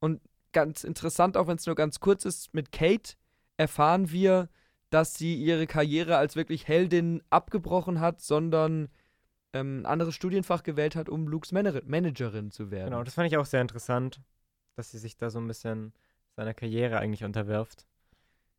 Und 0.00 0.20
ganz 0.52 0.84
interessant, 0.84 1.36
auch 1.36 1.46
wenn 1.48 1.56
es 1.56 1.66
nur 1.66 1.74
ganz 1.74 2.00
kurz 2.00 2.24
ist, 2.24 2.54
mit 2.54 2.72
Kate 2.72 3.14
erfahren 3.56 4.10
wir, 4.10 4.48
dass 4.90 5.14
sie 5.14 5.34
ihre 5.34 5.66
Karriere 5.66 6.16
als 6.16 6.36
wirklich 6.36 6.68
Heldin 6.68 7.22
abgebrochen 7.30 7.98
hat, 8.00 8.20
sondern 8.20 8.88
ähm, 9.52 9.80
ein 9.80 9.86
anderes 9.86 10.14
Studienfach 10.14 10.62
gewählt 10.62 10.94
hat, 10.96 11.08
um 11.08 11.26
Lukes 11.28 11.52
Mana- 11.52 11.82
Managerin 11.84 12.50
zu 12.50 12.70
werden. 12.70 12.90
Genau, 12.90 13.02
das 13.02 13.14
fand 13.14 13.26
ich 13.30 13.36
auch 13.36 13.46
sehr 13.46 13.62
interessant, 13.62 14.20
dass 14.76 14.90
sie 14.92 14.98
sich 14.98 15.16
da 15.16 15.30
so 15.30 15.38
ein 15.40 15.46
bisschen 15.48 15.92
seiner 16.36 16.54
Karriere 16.54 16.98
eigentlich 16.98 17.24
unterwirft. 17.24 17.86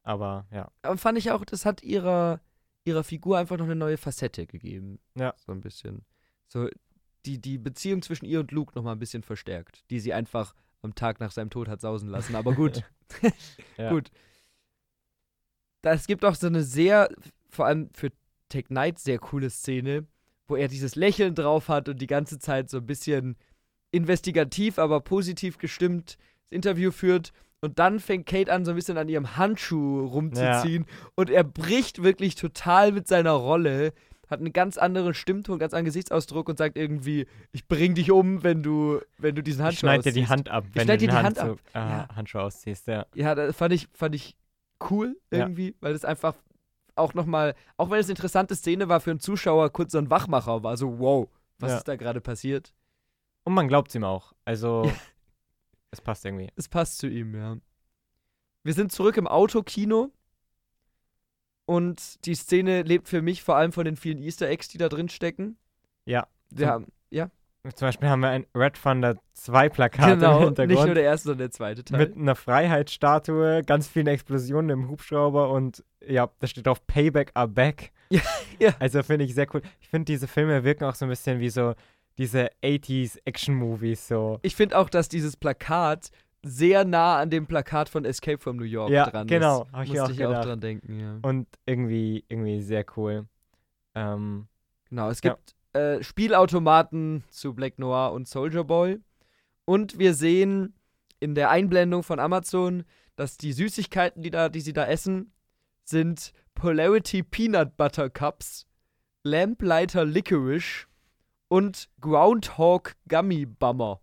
Aber 0.04 0.48
ja, 0.52 0.72
Aber 0.82 0.98
fand 0.98 1.18
ich 1.18 1.32
auch, 1.32 1.46
das 1.46 1.66
hat 1.66 1.84
ihrer, 1.84 2.40
ihrer 2.88 3.04
Figur 3.04 3.38
einfach 3.38 3.58
noch 3.58 3.66
eine 3.66 3.76
neue 3.76 3.98
Facette 3.98 4.48
gegeben. 4.48 5.00
Ja. 5.16 5.34
So 5.38 5.52
ein 5.52 5.62
bisschen. 5.62 6.06
So 6.48 6.70
die, 7.26 7.40
die 7.40 7.58
Beziehung 7.58 8.02
zwischen 8.02 8.26
ihr 8.26 8.40
und 8.40 8.52
Luke 8.52 8.74
noch 8.76 8.84
mal 8.84 8.94
ein 8.94 9.00
bisschen 9.00 9.24
verstärkt, 9.24 9.84
die 9.90 10.00
sie 10.00 10.14
einfach 10.14 10.56
am 10.82 10.96
Tag 10.96 11.20
nach 11.20 11.32
seinem 11.32 11.50
Tod 11.50 11.68
hat 11.68 11.82
sausen 11.82 12.10
lassen. 12.10 12.36
Aber 12.36 12.54
gut. 12.54 12.84
Ja. 13.78 13.92
Gut. 13.92 14.12
Da, 15.82 15.94
es 15.94 16.08
gibt 16.08 16.26
auch 16.26 16.36
so 16.36 16.48
eine 16.48 16.64
sehr, 16.64 17.10
vor 17.50 17.66
allem 17.66 17.90
für 17.94 18.12
Tech 18.50 18.66
Knight, 18.66 19.00
sehr 19.00 19.18
coole 19.18 19.50
Szene, 19.50 20.06
wo 20.46 20.58
er 20.58 20.68
dieses 20.68 20.96
Lächeln 20.96 21.34
drauf 21.34 21.70
hat 21.70 21.88
und 21.88 22.02
die 22.02 22.08
ganze 22.08 22.38
Zeit 22.38 22.70
so 22.70 22.80
ein 22.80 22.86
bisschen 22.86 23.38
investigativ, 23.92 24.78
aber 24.78 25.00
positiv 25.00 25.58
gestimmt 25.58 26.18
das 26.50 26.52
Interview 26.52 26.92
führt. 26.92 27.32
Und 27.62 27.80
dann 27.80 28.00
fängt 28.00 28.28
Kate 28.28 28.52
an, 28.54 28.66
so 28.66 28.72
ein 28.72 28.76
bisschen 28.76 28.98
an 28.98 29.10
ihrem 29.10 29.36
Handschuh 29.38 30.06
rumzuziehen. 30.06 30.86
Und 31.16 31.30
er 31.30 31.44
bricht 31.44 32.04
wirklich 32.04 32.36
total 32.36 32.92
mit 32.92 33.08
seiner 33.08 33.32
Rolle, 33.32 33.94
hat 34.30 34.40
einen 34.42 34.54
ganz 34.54 34.78
anderen 34.78 35.14
Stimmton, 35.14 35.54
einen 35.54 35.60
ganz 35.60 35.74
anderen 35.74 35.86
Gesichtsausdruck 35.86 36.50
und 36.50 36.58
sagt 36.58 36.78
irgendwie, 36.78 37.26
ich 37.54 37.68
bring 37.68 37.96
dich 37.96 38.12
um, 38.12 38.44
wenn 38.44 38.62
du, 38.62 39.00
wenn 39.18 39.34
du 39.36 39.42
diesen 39.42 39.62
ich 39.62 39.66
Handschuh 39.66 39.80
schneide 39.80 40.04
dir 40.04 40.12
die 40.12 40.20
ausziehst. 40.22 40.30
Hand 40.32 40.50
ab, 40.50 40.66
wenn 40.74 40.84
schneid 40.84 41.02
du 41.02 41.06
dir 41.06 41.08
den 41.08 41.16
die 41.20 41.26
Hand 41.26 41.40
Handzug, 41.42 41.60
äh, 41.74 41.80
Ja. 41.80 42.08
Handschuh 42.16 42.40
ausziehst. 42.40 42.88
Ja. 42.88 43.06
Ja, 43.16 43.34
das 43.36 43.56
fand 43.56 43.74
ich, 43.74 43.88
fand 43.94 44.14
ich 44.16 44.36
cool 44.90 45.18
Ja. 45.32 45.40
irgendwie, 45.40 45.76
weil 45.82 45.94
es 45.96 46.06
einfach 46.06 46.36
auch 46.96 47.14
nochmal, 47.14 47.56
auch 47.78 47.90
wenn 47.90 48.00
es 48.00 48.06
eine 48.08 48.12
interessante 48.12 48.56
Szene 48.56 48.90
war 48.90 49.00
für 49.00 49.12
einen 49.12 49.20
Zuschauer, 49.20 49.72
kurz 49.72 49.94
so 49.94 49.98
ein 49.98 50.10
Wachmacher 50.12 50.62
war, 50.64 50.78
so 50.78 51.00
wow, 51.00 51.28
was 51.60 51.72
Ja. 51.72 51.78
ist 51.78 51.88
da 51.88 51.96
gerade 51.96 52.22
passiert? 52.22 52.74
Und 53.46 53.54
man 53.54 53.68
glaubt 53.68 53.96
ihm 53.96 54.04
auch. 54.04 54.34
Also, 54.46 54.84
es 55.92 56.02
passt 56.02 56.26
irgendwie. 56.26 56.50
Es 56.56 56.68
passt 56.68 56.98
zu 57.00 57.08
ihm, 57.08 57.36
ja. 57.36 57.58
Wir 58.64 58.74
sind 58.74 58.92
zurück 58.92 59.18
im 59.18 59.28
Autokino 59.28 60.12
und 61.66 62.26
die 62.26 62.36
Szene 62.36 62.84
lebt 62.84 63.08
für 63.10 63.22
mich 63.22 63.44
vor 63.44 63.56
allem 63.56 63.72
von 63.72 63.86
den 63.86 63.96
vielen 63.96 64.18
Easter 64.22 64.48
Eggs, 64.48 64.68
die 64.70 64.78
da 64.78 64.90
drin 64.90 65.10
stecken. 65.10 65.58
Ja. 66.06 66.28
Wir 66.50 66.66
Zum- 66.68 66.74
haben, 66.74 66.88
ja, 67.10 67.30
Zum 67.76 67.88
Beispiel 67.88 68.10
haben 68.10 68.22
wir 68.22 68.30
ein 68.30 68.46
Red 68.56 68.82
Thunder 68.82 69.18
2 69.34 69.70
Plakat 69.70 70.14
im 70.14 70.20
genau, 70.20 70.40
Hintergrund. 70.44 70.70
nicht 70.70 70.86
nur 70.86 70.96
der 70.96 71.04
erste, 71.04 71.26
sondern 71.30 71.40
der 71.48 71.52
zweite 71.52 71.84
Teil. 71.84 72.00
mit 72.00 72.16
einer 72.16 72.36
Freiheitsstatue, 72.36 73.64
ganz 73.66 73.88
vielen 73.88 74.08
Explosionen 74.08 74.70
im 74.70 74.90
Hubschrauber 74.90 75.50
und 75.52 75.84
ja, 76.06 76.30
da 76.40 76.48
steht 76.48 76.66
drauf 76.68 76.86
Payback 76.88 77.32
are 77.34 77.48
back. 77.48 77.92
Ja. 78.60 78.74
Also 78.80 79.04
finde 79.04 79.24
ich 79.26 79.36
sehr 79.36 79.46
cool. 79.54 79.62
Ich 79.82 79.90
finde, 79.90 80.06
diese 80.06 80.28
Filme 80.28 80.64
wirken 80.64 80.86
auch 80.86 80.96
so 80.96 81.06
ein 81.06 81.10
bisschen 81.10 81.40
wie 81.40 81.50
so 81.52 81.76
diese 82.18 82.50
80s 82.64 83.20
Action-Movies 83.26 84.08
so. 84.08 84.40
ich 84.42 84.56
finde 84.56 84.78
auch, 84.78 84.90
dass 84.90 85.10
dieses 85.10 85.38
Plakat 85.38 86.10
sehr 86.44 86.86
nah 86.86 87.18
an 87.20 87.30
dem 87.30 87.46
Plakat 87.48 87.90
von 87.90 88.06
Escape 88.06 88.38
from 88.38 88.58
New 88.58 88.64
York 88.64 88.92
Ja, 88.92 89.10
dran 89.10 89.28
genau, 89.28 89.64
ist. 89.64 89.72
hab 89.74 89.84
ich 89.84 89.90
Musste 89.90 90.04
auch 90.04 90.10
ich 90.10 90.26
auch 90.26 90.42
dran 90.42 90.60
denken, 90.62 91.00
ja. 91.00 91.20
Und 91.22 91.48
irgendwie, 91.66 92.24
irgendwie 92.30 92.62
sehr 92.62 92.86
cool. 92.96 93.28
Ähm, 93.96 94.48
Genau, 94.90 95.10
es 95.10 95.22
Ja. 95.22 95.32
gibt 95.34 95.54
äh, 95.74 96.02
Spielautomaten 96.02 97.24
zu 97.30 97.54
Black 97.54 97.78
Noir 97.78 98.14
und 98.14 98.28
Soldier 98.28 98.64
Boy. 98.64 99.00
Und 99.66 100.00
wir 100.00 100.14
sehen 100.14 100.74
in 101.20 101.36
der 101.36 101.50
Einblendung 101.50 102.04
von 102.04 102.20
Amazon, 102.20 102.84
dass 103.18 103.38
die 103.38 103.52
Süßigkeiten, 103.52 104.22
die, 104.24 104.30
da, 104.32 104.48
die 104.48 104.62
sie 104.62 104.72
da 104.74 104.86
essen, 104.88 105.34
sind 105.84 106.32
Polarity 106.56 107.22
Peanut 107.24 107.76
Butter 107.76 108.10
Cups, 108.10 108.66
Lamplighter 109.24 110.06
Licorice 110.06 110.87
und 111.48 111.90
Groundhog 112.02 112.96
Gummy 113.08 113.46
Bummer. 113.46 114.02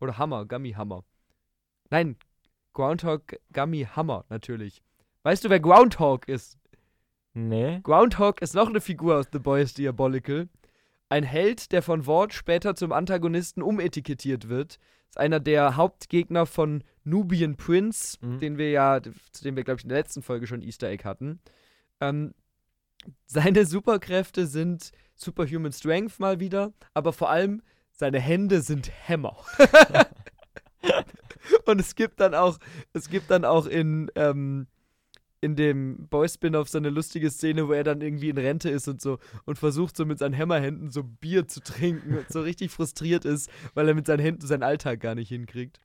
Oder 0.00 0.18
Hammer, 0.18 0.46
Gummy 0.46 0.72
Hammer. 0.72 1.04
Nein, 1.90 2.16
Groundhog 2.72 3.36
Gummy 3.52 3.86
Hammer, 3.94 4.24
natürlich. 4.28 4.82
Weißt 5.22 5.44
du, 5.44 5.50
wer 5.50 5.60
Groundhog 5.60 6.28
ist? 6.28 6.58
nee. 7.34 7.78
Groundhog 7.84 8.42
ist 8.42 8.54
noch 8.54 8.68
eine 8.68 8.80
Figur 8.80 9.16
aus 9.18 9.26
The 9.32 9.38
Boys 9.38 9.74
Diabolical. 9.74 10.48
Ein 11.08 11.22
Held, 11.24 11.70
der 11.72 11.82
von 11.82 12.06
Ward 12.06 12.32
später 12.32 12.74
zum 12.74 12.92
Antagonisten 12.92 13.62
umetikettiert 13.62 14.48
wird. 14.48 14.78
Ist 15.08 15.18
einer 15.18 15.40
der 15.40 15.76
Hauptgegner 15.76 16.46
von 16.46 16.82
Nubian 17.04 17.56
Prince, 17.56 18.16
Mhm. 18.20 18.38
den 18.40 18.58
wir 18.58 18.70
ja, 18.70 19.00
zu 19.02 19.42
dem 19.44 19.56
wir, 19.56 19.64
glaube 19.64 19.78
ich, 19.78 19.84
in 19.84 19.88
der 19.88 19.98
letzten 19.98 20.22
Folge 20.22 20.46
schon 20.46 20.62
Easter 20.62 20.88
Egg 20.88 21.04
hatten. 21.04 21.40
Ähm, 22.00 22.34
seine 23.26 23.66
Superkräfte 23.66 24.46
sind 24.46 24.92
Superhuman 25.14 25.72
Strength 25.72 26.18
mal 26.18 26.40
wieder, 26.40 26.72
aber 26.94 27.12
vor 27.12 27.30
allem 27.30 27.62
seine 27.92 28.20
Hände 28.20 28.62
sind 28.62 28.90
Hämmer. 29.06 29.36
Und 31.66 31.80
es 31.80 31.94
gibt 31.94 32.20
dann 32.20 32.34
auch, 32.34 32.58
es 32.92 33.08
gibt 33.08 33.30
dann 33.30 33.44
auch 33.44 33.66
in, 33.66 34.10
ähm, 34.14 34.66
in 35.40 35.56
dem 35.56 36.08
Boy-Spin-Off 36.08 36.68
so 36.68 36.78
eine 36.78 36.90
lustige 36.90 37.30
Szene, 37.30 37.68
wo 37.68 37.72
er 37.72 37.84
dann 37.84 38.00
irgendwie 38.00 38.28
in 38.28 38.38
Rente 38.38 38.70
ist 38.70 38.88
und 38.88 39.00
so 39.00 39.18
und 39.44 39.58
versucht 39.58 39.96
so 39.96 40.04
mit 40.04 40.18
seinen 40.18 40.34
Hämmerhänden 40.34 40.90
so 40.90 41.02
Bier 41.02 41.48
zu 41.48 41.60
trinken 41.60 42.16
und 42.18 42.30
so 42.30 42.42
richtig 42.42 42.70
frustriert 42.70 43.24
ist, 43.24 43.50
weil 43.74 43.88
er 43.88 43.94
mit 43.94 44.06
seinen 44.06 44.20
Händen 44.20 44.46
seinen 44.46 44.62
Alltag 44.62 45.00
gar 45.00 45.14
nicht 45.14 45.28
hinkriegt. 45.28 45.80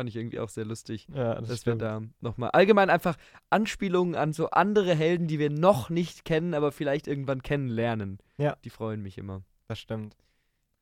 Fand 0.00 0.08
ich 0.08 0.16
irgendwie 0.16 0.40
auch 0.40 0.48
sehr 0.48 0.64
lustig, 0.64 1.06
Ja, 1.14 1.34
das, 1.34 1.40
dass 1.42 1.48
wir 1.66 1.74
stimmt. 1.74 1.82
da 1.82 2.00
nochmal 2.22 2.48
allgemein 2.52 2.88
einfach 2.88 3.18
Anspielungen 3.50 4.14
an 4.14 4.32
so 4.32 4.48
andere 4.48 4.94
Helden, 4.94 5.26
die 5.26 5.38
wir 5.38 5.50
noch 5.50 5.90
nicht 5.90 6.24
kennen, 6.24 6.54
aber 6.54 6.72
vielleicht 6.72 7.06
irgendwann 7.06 7.42
kennenlernen. 7.42 8.18
Ja. 8.38 8.56
Die 8.64 8.70
freuen 8.70 9.02
mich 9.02 9.18
immer. 9.18 9.42
Das 9.68 9.78
stimmt. 9.78 10.16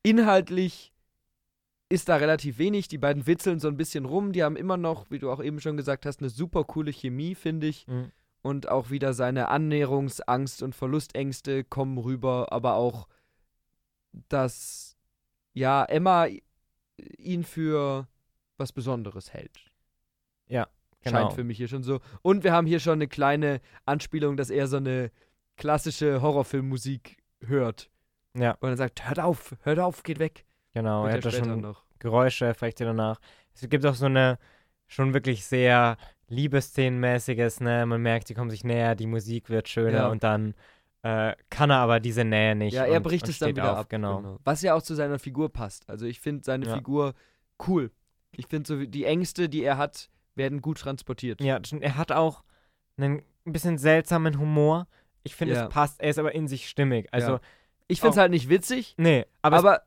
Inhaltlich 0.05 0.93
ist 1.89 2.09
da 2.09 2.14
relativ 2.14 2.59
wenig. 2.59 2.87
Die 2.87 2.99
beiden 2.99 3.27
witzeln 3.27 3.59
so 3.59 3.66
ein 3.66 3.77
bisschen 3.77 4.05
rum. 4.05 4.33
Die 4.33 4.45
haben 4.45 4.55
immer 4.55 4.77
noch, 4.77 5.11
wie 5.11 5.19
du 5.19 5.33
auch 5.33 5.43
eben 5.43 5.59
schon 5.61 5.77
gesagt 5.77 6.07
hast, 6.07 6.21
eine 6.21 6.31
super 6.31 6.62
coole 6.62 6.93
Chemie, 6.93 7.35
finde 7.35 7.66
ich. 7.66 7.89
Mhm. 7.89 8.12
Und 8.43 8.69
auch 8.69 8.91
wieder 8.91 9.14
seine 9.14 9.49
Annäherungsangst 9.49 10.62
und 10.62 10.77
Verlustängste 10.77 11.64
kommen 11.64 11.99
rüber, 11.99 12.53
aber 12.53 12.75
auch, 12.75 13.09
dass 14.29 14.97
ja 15.55 15.85
Emma 15.85 16.29
ihn 17.19 17.43
für 17.43 18.07
was 18.59 18.73
Besonderes 18.73 19.33
hält. 19.33 19.59
Genau. 21.05 21.21
Scheint 21.21 21.33
für 21.35 21.45
mich 21.45 21.57
hier 21.59 21.69
schon 21.69 21.85
so. 21.85 22.01
Und 22.23 22.43
wir 22.43 22.53
haben 22.53 22.67
hier 22.67 22.81
schon 22.81 22.95
eine 22.95 23.07
kleine 23.07 23.61
Anspielung, 23.87 24.37
dass 24.37 24.51
er 24.51 24.67
so 24.67 24.79
eine 24.79 25.13
klassische 25.57 26.21
Horrorfilmmusik 26.21 27.19
hört. 27.47 27.89
Ja, 28.37 28.57
Und 28.61 28.71
er 28.71 28.77
sagt, 28.77 29.07
hört 29.09 29.21
auf, 29.21 29.55
hört 29.63 29.79
auf, 29.79 30.03
geht 30.03 30.19
weg. 30.19 30.45
genau. 30.75 31.05
Er 31.05 31.11
ja 31.11 31.17
hat 31.19 31.25
da 31.25 31.31
schon 31.31 31.61
noch. 31.61 31.85
Geräusche, 32.01 32.47
Effekte 32.47 32.85
danach. 32.85 33.21
Es 33.55 33.69
gibt 33.69 33.87
auch 33.87 33.95
so 33.95 34.07
eine 34.07 34.39
schon 34.89 35.15
wirklich 35.15 35.45
sehr 35.47 35.97
Liebesszenenmäßiges, 36.29 37.61
ne? 37.61 37.87
Man 37.87 38.03
merkt, 38.03 38.29
die 38.29 38.35
kommen 38.35 38.51
sich 38.51 38.65
näher, 38.65 38.95
die 38.95 39.07
Musik 39.07 39.51
wird 39.51 39.69
schöner 39.69 39.99
Ja. 39.99 40.09
und 40.09 40.23
dann 40.25 40.55
äh, 41.03 41.35
kann 41.49 41.71
er 41.71 41.77
aber 41.79 42.01
diese 42.01 42.25
Nähe 42.25 42.55
nicht. 42.57 42.75
Ja, 42.75 42.85
er 42.87 42.97
und, 42.99 43.03
bricht 43.05 43.25
und 43.25 43.31
es 43.31 43.39
dann 43.39 43.51
wieder 43.51 43.73
auf, 43.73 43.79
ab. 43.79 43.89
Genau. 43.89 44.39
Was 44.45 44.63
ja 44.63 44.75
auch 44.75 44.83
zu 44.83 44.95
seiner 44.95 45.19
Figur 45.21 45.53
passt. 45.53 45.89
Also 45.89 46.07
ich 46.07 46.19
finde 46.21 46.45
seine 46.45 46.67
Ja. 46.67 46.75
Figur 46.75 47.15
cool. 47.69 47.91
Ich 48.33 48.47
finde 48.47 48.66
so 48.66 48.85
die 48.85 49.05
Ängste, 49.05 49.49
die 49.49 49.62
er 49.62 49.79
hat, 49.79 50.11
werden 50.35 50.62
gut 50.62 50.79
transportiert. 50.79 51.41
Ja, 51.41 51.61
er 51.81 51.97
hat 51.97 52.12
auch 52.12 52.45
einen 52.97 53.22
ein 53.49 53.53
bisschen 53.53 53.79
seltsamen 53.79 54.39
Humor. 54.39 54.87
Ich 55.24 55.35
finde, 55.35 55.55
Ja. 55.55 55.64
es 55.64 55.68
passt. 55.70 56.01
Er 56.01 56.11
ist 56.11 56.18
aber 56.18 56.35
in 56.35 56.47
sich 56.49 56.68
stimmig. 56.68 57.09
Also, 57.12 57.33
Ja. 57.33 57.41
Ich 57.91 58.01
finde 58.01 58.12
es 58.12 58.16
halt 58.18 58.31
nicht 58.31 58.51
witzig, 58.51 58.95
nee, 58.99 59.24
aber, 59.41 59.57
aber, 59.57 59.83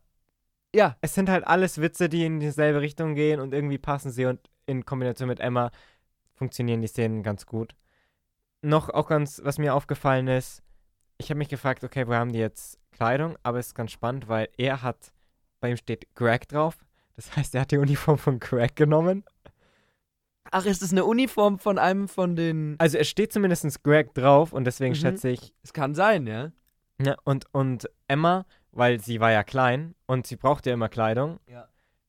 ja, 0.74 0.98
es, 1.02 1.12
es 1.12 1.16
sind 1.16 1.30
halt 1.30 1.46
alles 1.46 1.80
Witze, 1.80 2.10
die 2.10 2.26
in 2.26 2.39
dieselbe 2.39 2.82
Richtung 2.82 3.14
gehen 3.14 3.39
und 3.39 3.54
irgendwie 3.54 3.78
passen 3.78 4.10
sie 4.10 4.26
und 4.26 4.39
in 4.66 4.86
Kombination 4.86 5.28
mit 5.28 5.39
Emma 5.39 5.70
funktionieren 6.34 6.82
die 6.82 6.88
Szenen 6.88 7.22
ganz 7.22 7.46
gut. 7.46 7.76
Noch 8.64 8.89
auch 8.89 9.08
ganz, 9.08 9.39
was 9.44 9.60
mir 9.60 9.76
aufgefallen 9.76 10.28
ist, 10.28 10.64
ich 11.20 11.30
habe 11.30 11.38
mich 11.38 11.50
gefragt, 11.50 11.84
okay, 11.84 12.08
wo 12.08 12.14
haben 12.16 12.32
die 12.32 12.39
jetzt 12.39 12.80
Kleidung? 12.92 13.38
Aber 13.44 13.60
es 13.60 13.68
ist 13.68 13.76
ganz 13.76 13.92
spannend, 13.92 14.28
weil 14.28 14.50
er 14.58 14.82
hat, 14.82 15.14
bei 15.60 15.70
ihm 15.70 15.78
steht 15.78 16.16
Greg 16.16 16.48
drauf. 16.48 16.80
Das 17.16 17.36
heißt, 17.36 17.55
er 17.55 17.62
hat 17.62 17.72
die 17.72 17.78
Uniform 17.78 18.18
von 18.18 18.39
Greg 18.39 18.76
genommen. 18.76 19.24
ach, 20.53 20.66
ist 20.66 20.82
es 20.82 20.91
eine 20.91 21.05
Uniform 21.05 21.59
von 21.59 21.78
einem 21.78 22.07
von 22.07 22.36
den. 22.36 22.76
Also 22.80 22.97
es 22.97 23.07
steht 23.09 23.32
zumindest 23.32 23.84
Greg 23.84 24.14
drauf 24.14 24.51
und 24.53 24.66
deswegen 24.66 24.91
Mhm. 24.93 24.97
schätze 24.97 25.30
ich, 25.30 25.53
Es 25.64 25.72
kann 25.74 25.95
sein, 25.95 26.28
ja. 26.28 26.51
Ja, 27.01 27.16
und, 27.24 27.45
und 27.53 27.89
Emma, 28.07 28.45
weil 28.72 28.99
sie 28.99 29.20
war 29.20 29.32
ja 29.32 29.43
klein 29.43 29.95
und 30.07 30.28
sie 30.28 30.36
brauchte 30.36 30.70
ja 30.70 30.74
immer 30.74 30.89
Kleidung, 30.89 31.39
Ja. 31.47 31.68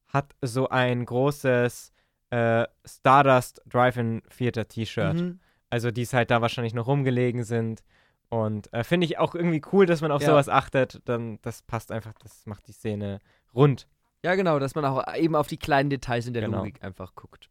hat 0.08 0.34
so 0.42 0.68
ein 0.68 1.04
großes 1.04 1.92
äh, 2.30 2.66
Stardust 2.84 3.60
Drive-In 3.66 4.22
Theater 4.36 4.66
T-Shirt. 4.66 5.14
Mhm. 5.14 5.40
Also 5.70 5.90
die 5.90 6.02
es 6.02 6.12
halt 6.14 6.30
da 6.30 6.40
wahrscheinlich 6.40 6.74
noch 6.74 6.86
rumgelegen 6.86 7.44
sind. 7.44 7.82
Und 8.30 8.72
äh, 8.72 8.82
finde 8.84 9.04
ich 9.04 9.18
auch 9.18 9.34
irgendwie 9.34 9.60
cool, 9.72 9.84
dass 9.86 10.00
man 10.00 10.10
auf 10.10 10.22
Ja. 10.22 10.28
sowas 10.28 10.48
achtet. 10.48 11.00
Dann, 11.04 11.38
das 11.42 11.60
passt 11.62 11.92
einfach, 11.92 12.14
das 12.22 12.46
macht 12.46 12.66
die 12.68 12.72
Szene 12.72 13.20
rund. 13.54 13.86
Ja, 14.24 14.34
genau, 14.36 14.58
dass 14.58 14.74
man 14.74 14.84
auch 14.84 15.14
eben 15.16 15.34
auf 15.34 15.48
die 15.48 15.56
kleinen 15.56 15.90
Details 15.90 16.26
in 16.26 16.32
der 16.32 16.42
Genau. 16.44 16.58
Logik 16.58 16.82
einfach 16.82 17.14
guckt. 17.14 17.50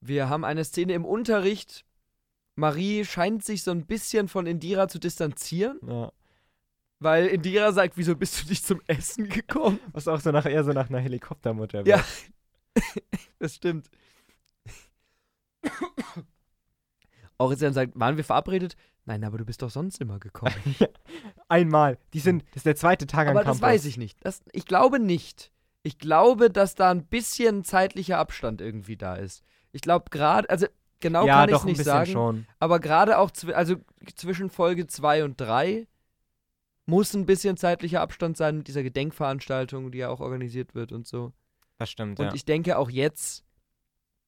Wir 0.00 0.28
haben 0.28 0.44
eine 0.44 0.64
Szene 0.64 0.92
im 0.94 1.04
Unterricht. 1.04 1.84
Marie 2.54 3.04
scheint 3.04 3.44
sich 3.44 3.62
so 3.62 3.70
ein 3.70 3.86
bisschen 3.86 4.28
von 4.28 4.46
Indira 4.46 4.88
zu 4.88 4.98
distanzieren, 4.98 5.78
Ja. 5.86 6.10
weil 7.00 7.26
Indira 7.26 7.72
sagt, 7.72 7.98
wieso 7.98 8.16
bist 8.16 8.42
du 8.42 8.48
nicht 8.48 8.64
zum 8.64 8.80
Essen 8.86 9.28
gekommen? 9.28 9.78
Was 9.92 10.08
auch 10.08 10.20
so 10.20 10.30
nach, 10.30 10.46
eher 10.46 10.64
so 10.64 10.72
nach 10.72 10.88
einer 10.88 11.00
Helikoptermutter 11.00 11.86
Ja. 11.86 11.96
wird. 11.98 12.06
Das 13.38 13.54
stimmt. 13.54 13.90
Dann 17.38 17.72
sagt, 17.74 17.92
waren 17.98 18.16
wir 18.16 18.24
verabredet? 18.24 18.76
Nein, 19.06 19.22
aber 19.24 19.38
du 19.38 19.44
bist 19.44 19.62
doch 19.62 19.70
sonst 19.70 20.00
immer 20.00 20.18
gekommen. 20.18 20.54
Einmal. 21.48 21.96
Die 22.12 22.20
sind, 22.20 22.42
das 22.50 22.58
ist 22.58 22.66
der 22.66 22.76
zweite 22.76 23.06
Tag 23.06 23.28
aber 23.28 23.40
am 23.40 23.46
das 23.46 23.60
Campus. 23.60 23.62
weiß 23.62 23.84
ich 23.86 23.96
nicht. 23.96 24.18
Das, 24.24 24.42
ich 24.52 24.66
glaube 24.66 24.98
nicht. 24.98 25.52
Ich 25.84 25.98
glaube, 25.98 26.50
dass 26.50 26.74
da 26.74 26.90
ein 26.90 27.06
bisschen 27.06 27.62
zeitlicher 27.62 28.18
Abstand 28.18 28.60
irgendwie 28.60 28.96
da 28.96 29.14
ist. 29.14 29.44
Ich 29.70 29.80
glaube 29.80 30.06
gerade, 30.10 30.50
also 30.50 30.66
genau 30.98 31.24
ja, 31.24 31.40
kann 31.40 31.50
ich 31.50 31.54
es 31.56 31.64
nicht 31.64 31.84
sagen. 31.84 32.10
schon. 32.10 32.46
Aber 32.58 32.80
gerade 32.80 33.18
auch 33.18 33.30
zwi 33.30 33.52
also 33.54 33.76
zwischen 34.16 34.50
Folge 34.50 34.88
2 34.88 35.22
und 35.22 35.40
3 35.40 35.86
muss 36.86 37.14
ein 37.14 37.26
bisschen 37.26 37.56
zeitlicher 37.56 38.00
Abstand 38.00 38.36
sein 38.36 38.58
mit 38.58 38.66
dieser 38.66 38.82
Gedenkveranstaltung, 38.82 39.92
die 39.92 39.98
ja 39.98 40.08
auch 40.08 40.20
organisiert 40.20 40.74
wird 40.74 40.90
und 40.90 41.06
so. 41.06 41.32
Das 41.78 41.90
stimmt, 41.90 42.18
Und 42.18 42.26
ja. 42.26 42.34
ich 42.34 42.44
denke 42.44 42.78
auch 42.78 42.90
jetzt, 42.90 43.44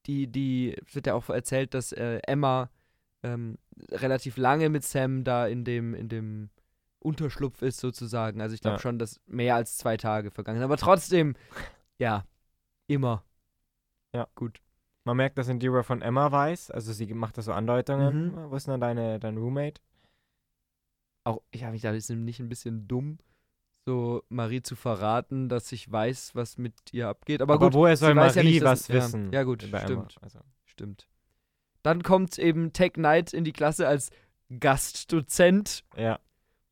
die, 0.05 0.27
die, 0.27 0.77
es 0.85 0.95
wird 0.95 1.07
ja 1.07 1.15
auch 1.15 1.27
erzählt, 1.29 1.73
dass 1.73 1.91
äh, 1.91 2.19
Emma 2.27 2.69
ähm, 3.23 3.57
relativ 3.91 4.37
lange 4.37 4.69
mit 4.69 4.83
Sam 4.83 5.23
da 5.23 5.47
in 5.47 5.63
dem, 5.63 5.93
in 5.93 6.09
dem 6.09 6.49
Unterschlupf 6.99 7.61
ist, 7.61 7.79
sozusagen. 7.79 8.41
Also 8.41 8.55
ich 8.55 8.61
glaube 8.61 8.75
Ja. 8.75 8.81
schon, 8.81 8.99
dass 8.99 9.19
mehr 9.25 9.55
als 9.55 9.77
zwei 9.77 9.97
Tage 9.97 10.31
vergangen 10.31 10.57
sind. 10.59 10.65
Aber 10.65 10.77
trotzdem, 10.77 11.35
ja, 11.97 12.25
immer. 12.87 13.23
Ja. 14.13 14.27
Gut. 14.35 14.61
Man 15.05 15.17
merkt, 15.17 15.37
dass 15.37 15.47
Indira 15.47 15.81
von 15.83 16.01
Emma 16.01 16.31
weiß. 16.31 16.71
Also 16.71 16.91
sie 16.93 17.11
macht 17.13 17.37
da 17.37 17.41
so 17.41 17.53
Andeutungen. 17.53 18.31
Mhm. 18.33 18.51
Wo 18.51 18.55
ist 18.55 18.67
denn 18.67 18.81
deine, 18.81 19.19
dein 19.19 19.37
Roommate? 19.37 19.81
Auch, 21.25 21.41
ich 21.51 21.63
habe 21.63 21.73
mich 21.73 21.81
da 21.81 21.91
ist 21.91 22.09
nicht 22.09 22.39
ein 22.39 22.49
bisschen 22.49 22.87
dumm, 22.87 23.17
so 23.85 24.23
Marie 24.29 24.61
zu 24.61 24.75
verraten, 24.75 25.47
dass 25.49 25.71
ich 25.71 25.91
weiß, 25.91 26.35
was 26.35 26.57
mit 26.57 26.73
ihr 26.91 27.07
abgeht. 27.07 27.41
Aber, 27.41 27.59
gut, 27.59 27.73
woher 27.73 27.95
soll 27.97 28.15
weiß 28.15 28.35
Marie 28.35 28.47
ja 28.47 28.51
nicht, 28.51 28.61
dass- 28.63 28.81
was 28.81 28.87
ja. 28.87 28.95
wissen? 28.95 29.31
Ja, 29.31 29.43
gut, 29.43 29.63
stimmt. 29.63 30.15
Also, 30.21 30.39
stimmt. 30.65 31.07
Dann 31.89 32.03
kommt 32.03 32.37
eben 32.37 32.71
Tech 32.71 32.93
Knight 32.93 33.33
in 33.33 33.43
die 33.43 33.51
Klasse 33.51 33.87
als 33.87 34.11
Gastdozent, 34.83 35.83
ja. 35.97 36.19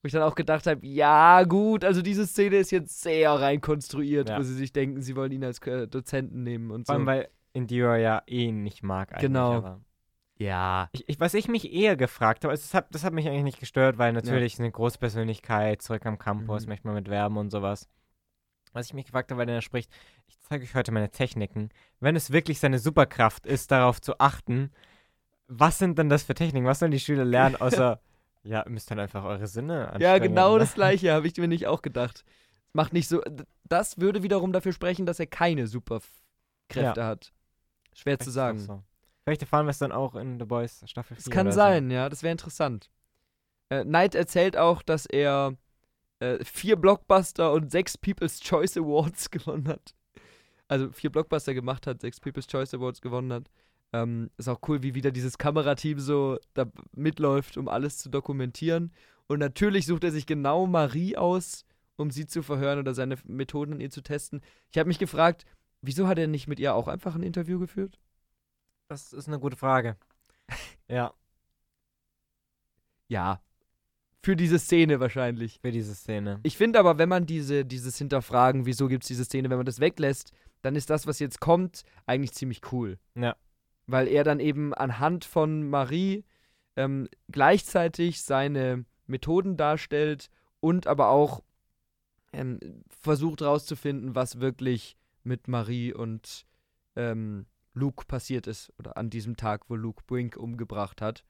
wo 0.02 0.08
ich 0.08 0.12
dann 0.14 0.22
auch 0.22 0.36
gedacht 0.36 0.68
habe, 0.68 0.86
ja 0.86 1.44
gut, 1.44 1.84
also 1.84 2.02
diese 2.04 2.28
Szene 2.28 2.58
ist 2.58 2.70
jetzt 2.72 3.02
sehr 3.02 3.32
rein 3.32 3.62
konstruiert, 3.62 4.30
Ja. 4.30 4.38
wo 4.38 4.44
sie 4.44 4.54
sich 4.54 4.72
denken, 4.72 5.02
sie 5.02 5.16
wollen 5.16 5.32
ihn 5.32 5.44
als 5.44 5.60
äh, 5.66 5.88
Dozenten 5.88 6.44
nehmen 6.44 6.70
und 6.72 6.86
Vor 6.86 6.94
allem, 6.96 7.04
so. 7.04 7.08
weil 7.08 7.30
Indira 7.54 7.98
ja 7.98 8.22
eh 8.28 8.52
nicht 8.52 8.84
mag 8.84 9.12
eigentlich. 9.12 9.22
Genau. 9.24 9.54
Aber 9.54 9.82
Ja. 10.38 10.90
ich, 10.92 11.10
ich, 11.10 11.20
was 11.20 11.34
ich 11.34 11.48
mich 11.48 11.74
eher 11.74 11.98
gefragt 11.98 12.44
habe, 12.44 12.52
also 12.52 12.62
das 12.62 12.74
hat, 12.76 12.94
das 12.94 13.04
hat 13.04 13.14
mich 13.14 13.28
eigentlich 13.28 13.44
nicht 13.44 13.60
gestört, 13.60 13.98
weil 13.98 14.14
natürlich 14.14 14.60
eine 14.60 14.72
große 14.72 15.00
Persönlichkeit, 15.00 15.82
zurück 15.82 16.06
am 16.06 16.20
Campus, 16.20 16.64
Mhm. 16.66 16.70
möchte 16.70 16.86
man 16.88 16.96
mit 16.96 17.10
werben 17.10 17.38
und 17.38 17.50
sowas. 17.50 17.90
Was 18.74 18.86
ich 18.88 18.94
mich 18.94 19.06
gefragt 19.06 19.32
habe, 19.32 19.40
weil 19.40 19.50
er 19.50 19.62
spricht, 19.62 19.92
ich 20.28 20.40
zeige 20.42 20.64
euch 20.64 20.76
heute 20.76 20.92
meine 20.92 21.10
Techniken. 21.10 21.70
Wenn 22.00 22.16
es 22.16 22.32
wirklich 22.32 22.60
seine 22.60 22.78
Superkraft 22.78 23.48
ist, 23.48 23.72
darauf 23.72 24.00
zu 24.02 24.20
achten, 24.20 24.72
was 25.48 25.78
sind 25.78 25.98
denn 25.98 26.10
das 26.10 26.24
für 26.24 26.34
Techniken? 26.34 26.66
Was 26.66 26.80
sollen 26.80 26.92
die 26.92 27.00
Schüler 27.00 27.26
lernen, 27.26 27.56
außer, 27.56 28.00
ja, 28.44 28.64
ihr 28.66 28.72
müsst 28.72 28.92
dann 28.92 29.00
einfach 29.00 29.24
eure 29.24 29.48
Sinne 29.48 29.74
Ja, 29.74 29.90
anstrengen, 29.90 30.24
genau 30.24 30.54
ne? 30.54 30.60
das 30.60 30.74
gleiche 30.74 31.14
habe 31.14 31.28
ich 31.28 31.38
mir 31.38 31.48
nicht 31.48 31.68
auch 31.68 31.82
gedacht. 31.82 32.24
Macht 32.74 32.94
nicht 32.94 33.08
so. 33.08 33.22
Das 33.64 34.00
würde 34.00 34.24
wiederum 34.24 34.52
dafür 34.54 34.74
sprechen, 34.74 35.06
dass 35.06 35.20
er 35.20 35.28
keine 35.28 35.68
Superkräfte 35.68 37.04
hat. 37.04 37.34
Schwer 37.94 38.14
Vielleicht 38.14 38.24
zu 38.24 38.30
es 38.30 38.34
sagen. 38.36 38.60
So. 38.60 38.84
Vielleicht 39.24 39.42
erfahren 39.42 39.66
wir 39.66 39.72
es 39.72 39.80
dann 39.80 39.92
auch 39.92 40.16
in 40.16 40.40
The 40.40 40.46
Boys 40.46 40.84
Staffel 40.86 41.16
4. 41.16 41.24
Das 41.26 41.34
kann 41.34 41.52
sein, 41.52 41.92
ja, 41.92 42.08
das 42.08 42.24
wäre 42.24 42.32
interessant. 42.32 42.90
Äh, 43.70 43.84
Knight 43.84 44.16
erzählt 44.16 44.56
auch, 44.56 44.82
dass 44.82 45.06
er 45.06 45.58
äh, 46.20 46.44
vier 46.44 46.76
Blockbuster 46.76 47.52
und 47.52 47.72
sechs 47.72 47.98
People's 47.98 48.40
Choice 48.40 48.78
Awards 48.78 49.30
gewonnen 49.32 49.68
hat. 49.68 49.96
Also 50.68 50.92
vier 50.92 51.12
Blockbuster 51.12 51.54
gemacht 51.54 51.88
hat, 51.88 52.02
sechs 52.02 52.20
People's 52.20 52.48
Choice 52.48 52.74
Awards 52.74 53.02
gewonnen 53.02 53.34
hat. 53.34 53.50
Ähm, 53.94 54.30
ist 54.38 54.50
auch 54.50 54.60
cool, 54.68 54.84
wie 54.84 54.96
wieder 54.96 55.12
dieses 55.12 55.38
Kamerateam 55.38 56.00
so 56.00 56.38
da 56.54 56.66
mitläuft, 56.94 57.58
um 57.58 57.70
alles 57.70 57.98
zu 57.98 58.10
dokumentieren. 58.10 58.92
Und 59.28 59.40
natürlich 59.40 59.86
sucht 59.86 60.04
er 60.04 60.12
sich 60.12 60.26
genau 60.26 60.68
Marie 60.68 61.18
aus, 61.18 61.66
um 61.96 62.12
sie 62.12 62.28
zu 62.28 62.44
verhören 62.44 62.80
oder 62.80 62.94
seine 62.94 63.18
Methoden 63.26 63.74
an 63.74 63.80
ihr 63.80 63.90
zu 63.90 64.02
testen. 64.02 64.42
Ich 64.72 64.78
habe 64.78 64.88
mich 64.88 65.00
gefragt, 65.00 65.46
wieso 65.82 66.08
hat 66.08 66.20
er 66.20 66.28
nicht 66.28 66.48
mit 66.48 66.60
ihr 66.60 66.76
auch 66.76 66.88
einfach 66.88 67.16
ein 67.16 67.24
Interview 67.24 67.60
geführt? 67.60 68.00
Das 68.90 69.14
ist 69.14 69.28
eine 69.28 69.40
gute 69.40 69.58
Frage. 69.58 69.98
ja, 70.88 71.14
Ja. 73.10 73.42
Für 74.24 74.36
diese 74.36 74.60
Szene 74.60 75.00
wahrscheinlich. 75.00 75.60
für 75.62 75.72
diese 75.72 75.96
Szene. 75.96 76.40
Ich 76.44 76.58
finde 76.58 76.80
aber, 76.80 76.98
wenn 76.98 77.08
man 77.08 77.26
diese, 77.26 77.64
dieses 77.64 77.98
Hinterfragen, 77.98 78.66
wieso 78.66 78.88
gibt 78.88 79.04
es 79.04 79.08
diese 79.08 79.24
Szene, 79.24 79.50
wenn 79.50 79.58
man 79.58 79.66
das 79.66 79.80
weglässt, 79.80 80.34
dann 80.62 80.76
ist 80.76 80.90
das, 80.90 81.08
was 81.08 81.20
jetzt 81.20 81.40
kommt, 81.40 81.84
eigentlich 82.06 82.34
ziemlich 82.34 82.62
cool. 82.72 83.00
Ja. 83.16 83.36
Weil 83.88 84.08
er 84.08 84.24
dann 84.24 84.40
eben 84.40 84.74
anhand 84.74 85.26
von 85.26 85.70
Marie 85.70 86.24
ähm, 86.76 87.08
gleichzeitig 87.32 88.22
seine 88.22 88.86
Methoden 89.08 89.58
darstellt 89.58 90.30
und 90.60 90.88
aber 90.88 91.10
auch 91.10 91.42
ähm, 92.34 92.60
versucht 92.90 93.42
rauszufinden, 93.42 94.14
was 94.16 94.40
wirklich 94.40 94.98
mit 95.24 95.48
Marie 95.48 95.94
und 95.94 96.46
ähm, 96.96 97.46
Luke 97.74 98.06
passiert 98.06 98.48
ist. 98.48 98.72
Oder 98.78 98.98
an 98.98 99.10
diesem 99.10 99.38
Tag, 99.38 99.70
wo 99.70 99.76
Luke 99.76 100.04
Brink 100.06 100.36
umgebracht 100.36 101.02
hat. 101.02 101.24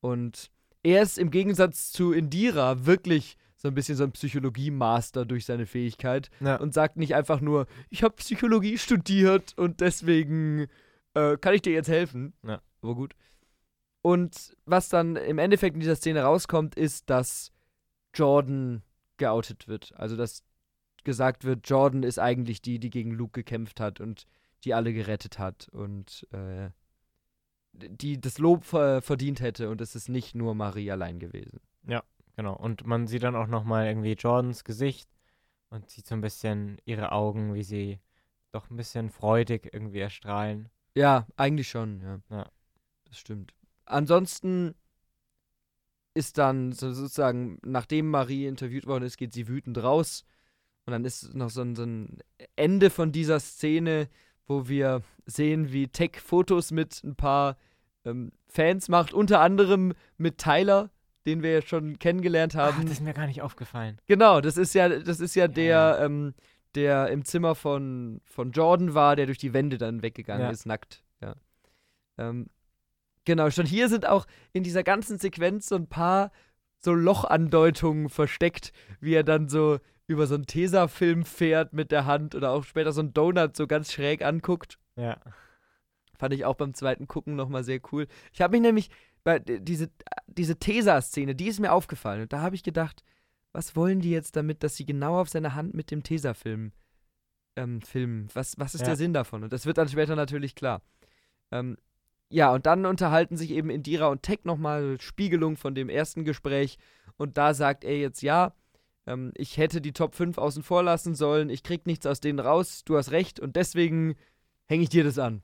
Und 0.00 0.50
er 0.82 1.02
ist 1.02 1.18
im 1.18 1.30
Gegensatz 1.30 1.92
zu 1.92 2.12
Indira 2.12 2.84
wirklich 2.86 3.36
so 3.56 3.68
ein 3.68 3.74
bisschen 3.74 3.94
so 3.96 4.02
ein 4.02 4.10
Psychologie-Master 4.12 5.24
durch 5.24 5.44
seine 5.44 5.66
Fähigkeit 5.66 6.30
Ja. 6.40 6.56
und 6.56 6.74
sagt 6.74 6.96
nicht 6.96 7.14
einfach 7.14 7.40
nur, 7.40 7.66
ich 7.90 8.02
habe 8.02 8.16
Psychologie 8.16 8.76
studiert 8.78 9.56
und 9.56 9.80
deswegen 9.80 10.66
äh, 11.14 11.36
kann 11.36 11.54
ich 11.54 11.62
dir 11.62 11.72
jetzt 11.72 11.88
helfen. 11.88 12.34
Ja. 12.42 12.60
Aber 12.82 12.94
gut. 12.94 13.14
Und 14.02 14.56
was 14.64 14.88
dann 14.88 15.16
im 15.16 15.38
Endeffekt 15.38 15.74
in 15.74 15.80
dieser 15.80 15.96
Szene 15.96 16.22
rauskommt, 16.22 16.74
ist, 16.74 17.08
dass 17.08 17.52
Jordan 18.14 18.82
geoutet 19.16 19.68
wird. 19.68 19.92
Also, 19.96 20.16
dass 20.16 20.44
gesagt 21.04 21.44
wird, 21.44 21.68
Jordan 21.68 22.02
ist 22.02 22.18
eigentlich 22.18 22.62
die, 22.62 22.78
die 22.78 22.90
gegen 22.90 23.12
Luke 23.12 23.32
gekämpft 23.32 23.80
hat 23.80 24.00
und 24.00 24.26
die 24.64 24.74
alle 24.74 24.92
gerettet 24.92 25.38
hat 25.38 25.68
und 25.70 26.26
äh, 26.32 26.70
die 27.72 28.20
das 28.20 28.38
Lob 28.38 28.64
ver 28.64 29.02
verdient 29.02 29.40
hätte 29.40 29.70
und 29.70 29.80
es 29.80 29.96
ist 29.96 30.08
nicht 30.08 30.34
nur 30.34 30.54
Marie 30.54 30.90
allein 30.90 31.18
gewesen. 31.18 31.60
Genau. 32.36 32.54
Und 32.54 32.86
man 32.86 33.06
sieht 33.06 33.22
dann 33.22 33.36
auch 33.36 33.46
nochmal 33.46 33.86
irgendwie 33.86 34.12
Jordans 34.12 34.64
Gesicht 34.64 35.08
und 35.70 35.90
sieht 35.90 36.06
so 36.06 36.14
ein 36.14 36.20
bisschen 36.20 36.78
ihre 36.84 37.12
Augen, 37.12 37.54
wie 37.54 37.62
sie 37.62 37.98
doch 38.52 38.70
ein 38.70 38.76
bisschen 38.76 39.10
freudig 39.10 39.70
irgendwie 39.72 40.00
erstrahlen. 40.00 40.68
Ja, 40.94 41.26
eigentlich 41.36 41.68
schon, 41.68 42.00
ja. 42.00 42.20
Ja. 42.30 42.46
Das 43.08 43.18
stimmt. 43.18 43.54
Ansonsten 43.84 44.74
ist 46.14 46.38
dann 46.38 46.72
so 46.72 46.92
sozusagen, 46.92 47.58
nachdem 47.64 48.10
Marie 48.10 48.46
interviewt 48.46 48.86
worden 48.86 49.04
ist, 49.04 49.16
geht 49.16 49.32
sie 49.32 49.48
wütend 49.48 49.82
raus. 49.82 50.24
Und 50.84 50.92
dann 50.92 51.04
ist 51.04 51.34
noch 51.34 51.50
so 51.50 51.62
ein, 51.62 51.74
so 51.76 51.84
ein 51.84 52.18
Ende 52.56 52.90
von 52.90 53.12
dieser 53.12 53.40
Szene, 53.40 54.08
wo 54.46 54.68
wir 54.68 55.02
sehen, 55.24 55.72
wie 55.72 55.88
Tech 55.88 56.20
Fotos 56.20 56.70
mit 56.70 57.02
ein 57.04 57.14
paar 57.14 57.56
ähm, 58.04 58.32
Fans 58.48 58.88
macht, 58.88 59.12
unter 59.14 59.40
anderem 59.40 59.94
mit 60.18 60.38
Tyler, 60.38 60.90
den 61.24 61.42
wir 61.42 61.52
ja 61.52 61.62
schon 61.62 61.98
kennengelernt 61.98 62.56
Ach, 62.56 62.74
haben. 62.74 62.82
das 62.82 62.92
ist 62.94 63.00
mir 63.00 63.14
gar 63.14 63.26
nicht 63.26 63.42
aufgefallen. 63.42 63.98
Genau, 64.06 64.40
das 64.40 64.56
ist 64.56 64.74
ja, 64.74 64.88
das 64.88 65.20
ist 65.20 65.34
ja, 65.34 65.44
Ja, 65.44 65.48
der. 65.48 65.98
Ähm, 66.02 66.34
der 66.74 67.08
im 67.08 67.24
Zimmer 67.24 67.54
von, 67.54 68.20
von 68.24 68.52
Jordan 68.52 68.94
war, 68.94 69.16
der 69.16 69.26
durch 69.26 69.38
die 69.38 69.52
Wände 69.52 69.78
dann 69.78 70.02
weggegangen 70.02 70.46
Ja. 70.46 70.50
ist, 70.50 70.66
nackt. 70.66 71.04
Ja. 71.20 71.34
Ähm, 72.18 72.46
genau, 73.24 73.50
schon 73.50 73.66
hier 73.66 73.88
sind 73.88 74.06
auch 74.06 74.26
in 74.52 74.62
dieser 74.62 74.82
ganzen 74.82 75.18
Sequenz 75.18 75.68
so 75.68 75.76
ein 75.76 75.86
paar 75.86 76.30
so 76.78 76.92
Lochandeutungen 76.92 78.08
versteckt, 78.08 78.72
wie 79.00 79.14
er 79.14 79.24
dann 79.24 79.48
so 79.48 79.78
über 80.06 80.26
so 80.26 80.34
einen 80.34 80.46
Tesafilm 80.46 81.24
fährt 81.24 81.72
mit 81.72 81.92
der 81.92 82.06
Hand 82.06 82.34
oder 82.34 82.50
auch 82.50 82.64
später 82.64 82.92
so 82.92 83.00
einen 83.00 83.14
Donut 83.14 83.56
so 83.56 83.66
ganz 83.66 83.92
schräg 83.92 84.24
anguckt. 84.24 84.78
Ja. 84.96 85.18
Fand 86.18 86.34
ich 86.34 86.44
auch 86.44 86.54
beim 86.56 86.74
zweiten 86.74 87.06
Gucken 87.06 87.36
nochmal 87.36 87.64
sehr 87.64 87.80
cool. 87.92 88.06
Ich 88.32 88.40
habe 88.40 88.52
mich 88.52 88.62
nämlich, 88.62 88.90
bei 89.24 89.38
diese, 89.38 89.88
diese 90.26 90.56
Tesa-Szene, 90.58 91.34
die 91.34 91.46
ist 91.46 91.60
mir 91.60 91.72
aufgefallen. 91.72 92.22
Und 92.22 92.32
da 92.32 92.40
habe 92.40 92.56
ich 92.56 92.62
gedacht, 92.64 93.04
was 93.52 93.76
wollen 93.76 94.00
die 94.00 94.10
jetzt 94.10 94.36
damit, 94.36 94.62
dass 94.62 94.76
sie 94.76 94.86
genau 94.86 95.20
auf 95.20 95.28
seine 95.28 95.54
Hand 95.54 95.74
mit 95.74 95.90
dem 95.90 96.02
Tesafilm 96.02 96.72
ähm, 97.56 97.82
filmen? 97.82 98.28
Was, 98.34 98.58
was 98.58 98.74
ist 98.74 98.82
Ja. 98.82 98.88
der 98.88 98.96
Sinn 98.96 99.12
davon? 99.12 99.42
Und 99.42 99.52
das 99.52 99.66
wird 99.66 99.78
dann 99.78 99.88
später 99.88 100.16
natürlich 100.16 100.54
klar. 100.54 100.82
Ähm, 101.50 101.76
ja, 102.30 102.50
und 102.52 102.64
dann 102.64 102.86
unterhalten 102.86 103.36
sich 103.36 103.50
eben 103.50 103.68
Indira 103.68 104.06
und 104.06 104.22
Tech 104.22 104.40
nochmal, 104.44 104.98
Spiegelung 105.00 105.56
von 105.58 105.74
dem 105.74 105.90
ersten 105.90 106.24
Gespräch. 106.24 106.78
Und 107.18 107.36
da 107.36 107.52
sagt 107.52 107.84
er 107.84 107.98
jetzt, 107.98 108.22
ja, 108.22 108.54
ähm, 109.06 109.32
ich 109.36 109.58
hätte 109.58 109.82
die 109.82 109.92
Top 109.92 110.14
5 110.14 110.38
außen 110.38 110.62
vor 110.62 110.82
lassen 110.82 111.14
sollen, 111.14 111.50
ich 111.50 111.62
krieg 111.62 111.86
nichts 111.86 112.06
aus 112.06 112.20
denen 112.20 112.38
raus, 112.38 112.84
du 112.84 112.96
hast 112.96 113.10
recht 113.10 113.38
und 113.38 113.56
deswegen 113.56 114.14
hänge 114.66 114.84
ich 114.84 114.88
dir 114.88 115.04
das 115.04 115.18
an. 115.18 115.42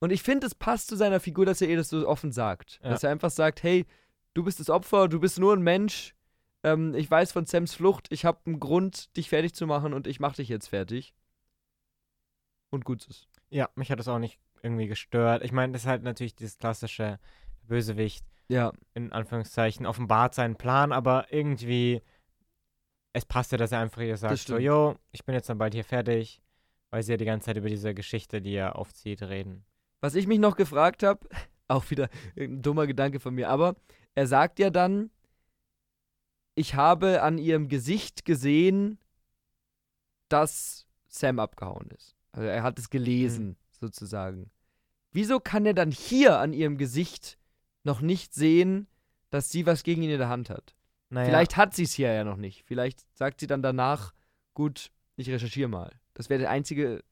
Und 0.00 0.10
ich 0.10 0.22
finde, 0.24 0.48
es 0.48 0.56
passt 0.56 0.88
zu 0.88 0.96
seiner 0.96 1.20
Figur, 1.20 1.46
dass 1.46 1.60
er 1.60 1.68
ihr 1.68 1.76
das 1.76 1.88
so 1.88 2.06
offen 2.06 2.32
sagt. 2.32 2.80
Ja. 2.82 2.90
Dass 2.90 3.04
er 3.04 3.10
einfach 3.10 3.30
sagt, 3.30 3.62
hey, 3.62 3.86
du 4.34 4.42
bist 4.42 4.58
das 4.58 4.68
Opfer, 4.70 5.08
du 5.08 5.20
bist 5.20 5.38
nur 5.38 5.54
ein 5.54 5.62
Mensch. 5.62 6.15
Ähm, 6.66 6.94
ich 6.96 7.08
weiß 7.08 7.30
von 7.30 7.46
Sams 7.46 7.74
Flucht, 7.74 8.08
ich 8.10 8.24
habe 8.24 8.40
einen 8.44 8.58
Grund, 8.58 9.16
dich 9.16 9.28
fertig 9.28 9.54
zu 9.54 9.68
machen 9.68 9.94
und 9.94 10.08
ich 10.08 10.18
mache 10.18 10.36
dich 10.36 10.48
jetzt 10.48 10.66
fertig. 10.66 11.14
Und 12.70 12.84
gut 12.84 13.06
ist. 13.06 13.28
Ja, 13.50 13.70
mich 13.76 13.92
hat 13.92 14.00
das 14.00 14.08
auch 14.08 14.18
nicht 14.18 14.40
irgendwie 14.62 14.88
gestört. 14.88 15.44
Ich 15.44 15.52
meine, 15.52 15.72
das 15.72 15.82
ist 15.82 15.86
halt 15.86 16.02
natürlich 16.02 16.34
dieses 16.34 16.58
klassische 16.58 17.20
Bösewicht, 17.62 18.26
Ja, 18.48 18.72
in 18.94 19.12
Anführungszeichen, 19.12 19.86
offenbart 19.86 20.34
seinen 20.34 20.56
Plan, 20.56 20.90
aber 20.90 21.32
irgendwie, 21.32 22.02
es 23.12 23.24
passt 23.24 23.52
ja, 23.52 23.58
dass 23.58 23.70
er 23.70 23.78
einfach 23.78 24.02
ihr 24.02 24.16
sagt, 24.16 24.36
so, 24.36 24.58
yo, 24.58 24.96
ich 25.12 25.24
bin 25.24 25.36
jetzt 25.36 25.48
dann 25.48 25.58
bald 25.58 25.72
hier 25.72 25.84
fertig, 25.84 26.42
weil 26.90 27.04
sie 27.04 27.12
ja 27.12 27.16
die 27.16 27.24
ganze 27.26 27.46
Zeit 27.46 27.58
über 27.58 27.68
diese 27.68 27.94
Geschichte, 27.94 28.42
die 28.42 28.54
er 28.54 28.74
aufzieht, 28.74 29.22
reden. 29.22 29.64
Was 30.00 30.16
ich 30.16 30.26
mich 30.26 30.40
noch 30.40 30.56
gefragt 30.56 31.04
habe, 31.04 31.28
auch 31.68 31.88
wieder 31.90 32.08
ein 32.36 32.60
dummer 32.60 32.88
Gedanke 32.88 33.20
von 33.20 33.34
mir, 33.34 33.50
aber 33.50 33.76
er 34.16 34.26
sagt 34.26 34.58
ja 34.58 34.70
dann, 34.70 35.10
ich 36.56 36.74
habe 36.74 37.22
an 37.22 37.38
ihrem 37.38 37.68
Gesicht 37.68 38.24
gesehen, 38.24 38.98
dass 40.28 40.86
Sam 41.06 41.38
abgehauen 41.38 41.88
ist. 41.90 42.16
Also 42.32 42.48
er 42.48 42.62
hat 42.62 42.78
es 42.78 42.90
gelesen, 42.90 43.56
sozusagen. 43.70 44.50
Wieso 45.12 45.38
kann 45.38 45.64
er 45.64 45.74
dann 45.74 45.90
hier 45.92 46.38
an 46.38 46.52
ihrem 46.52 46.76
Gesicht 46.76 47.38
noch 47.84 48.00
nicht 48.00 48.34
sehen, 48.34 48.88
dass 49.30 49.50
sie 49.50 49.64
was 49.66 49.82
gegen 49.84 50.02
ihn 50.02 50.10
in 50.10 50.18
der 50.18 50.28
Hand 50.28 50.50
hat? 50.50 50.74
Naja, 51.08 51.26
Vielleicht 51.28 51.56
hat 51.56 51.74
sie 51.74 51.84
es 51.84 51.92
hier 51.92 52.12
ja 52.12 52.24
noch 52.24 52.36
nicht. 52.36 52.64
Vielleicht 52.64 53.00
sagt 53.16 53.40
sie 53.40 53.46
dann 53.46 53.62
danach, 53.62 54.12
gut, 54.54 54.90
ich 55.16 55.30
recherchiere 55.30 55.68
mal. 55.68 55.92
Das 56.14 56.28
wäre 56.28 56.40
der 56.40 56.50
einzige, 56.50 57.04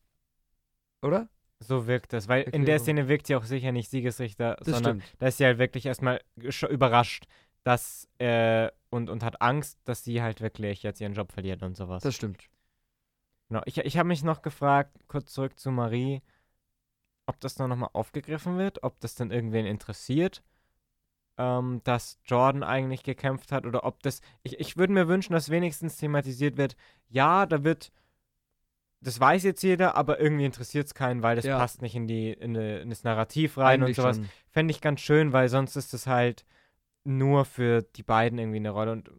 oder? 1.00 1.28
so 1.60 1.86
wirkt 1.86 2.12
das, 2.12 2.28
weil 2.28 2.42
in 2.42 2.50
der 2.50 2.74
Erklärung. 2.74 2.82
Szene 2.82 3.08
wirkt 3.08 3.26
sie 3.26 3.36
auch 3.36 3.44
sicher 3.44 3.72
nicht 3.72 3.88
Siegesrichter, 3.88 4.56
Das 4.56 4.66
sondern 4.74 5.00
stimmt. 5.00 5.16
da 5.20 5.28
ist 5.28 5.38
sie 5.38 5.46
halt 5.46 5.56
wirklich 5.56 5.86
erstmal 5.86 6.20
überrascht, 6.68 7.24
dass, 7.62 8.06
äh, 8.18 8.68
und, 8.94 9.10
und 9.10 9.22
hat 9.22 9.42
Angst, 9.42 9.78
dass 9.84 10.04
sie 10.04 10.22
halt 10.22 10.40
wirklich 10.40 10.82
jetzt 10.82 11.00
ihren 11.00 11.14
Job 11.14 11.32
verliert 11.32 11.62
und 11.62 11.76
sowas. 11.76 12.02
Das 12.02 12.14
stimmt. 12.14 12.48
Genau. 13.48 13.62
Ich, 13.66 13.78
ich 13.78 13.98
habe 13.98 14.08
mich 14.08 14.22
noch 14.22 14.42
gefragt, 14.42 14.96
kurz 15.08 15.32
zurück 15.32 15.58
zu 15.58 15.70
Marie, 15.70 16.22
ob 17.26 17.40
das 17.40 17.54
dann 17.54 17.70
nochmal 17.70 17.90
aufgegriffen 17.92 18.58
wird, 18.58 18.82
ob 18.82 19.00
das 19.00 19.14
dann 19.14 19.30
irgendwen 19.30 19.66
interessiert, 19.66 20.42
ähm, 21.38 21.80
dass 21.84 22.18
Jordan 22.24 22.62
eigentlich 22.62 23.02
gekämpft 23.02 23.52
hat 23.52 23.66
oder 23.66 23.84
ob 23.84 24.02
das. 24.02 24.20
Ich, 24.42 24.60
ich 24.60 24.76
würde 24.76 24.92
mir 24.92 25.08
wünschen, 25.08 25.32
dass 25.32 25.50
wenigstens 25.50 25.96
thematisiert 25.96 26.56
wird, 26.56 26.76
ja, 27.08 27.46
da 27.46 27.64
wird. 27.64 27.92
Das 29.00 29.20
weiß 29.20 29.42
jetzt 29.42 29.62
jeder, 29.62 29.96
aber 29.96 30.18
irgendwie 30.18 30.46
interessiert 30.46 30.86
es 30.86 30.94
keinen, 30.94 31.22
weil 31.22 31.36
das 31.36 31.44
Ja. 31.44 31.58
passt 31.58 31.82
nicht 31.82 31.94
in, 31.94 32.06
die, 32.06 32.32
in, 32.32 32.54
die, 32.54 32.80
in 32.80 32.88
das 32.88 33.04
Narrativ 33.04 33.58
rein 33.58 33.82
Eigentlich 33.82 33.98
und 33.98 34.02
sowas. 34.02 34.20
Fände 34.48 34.70
ich 34.70 34.80
ganz 34.80 35.00
schön, 35.00 35.34
weil 35.34 35.50
sonst 35.50 35.76
ist 35.76 35.92
es 35.92 36.06
halt 36.06 36.46
nur 37.04 37.44
für 37.44 37.82
die 37.82 38.02
beiden 38.02 38.38
irgendwie 38.38 38.56
eine 38.58 38.70
Rolle. 38.70 38.92
Und 38.92 39.10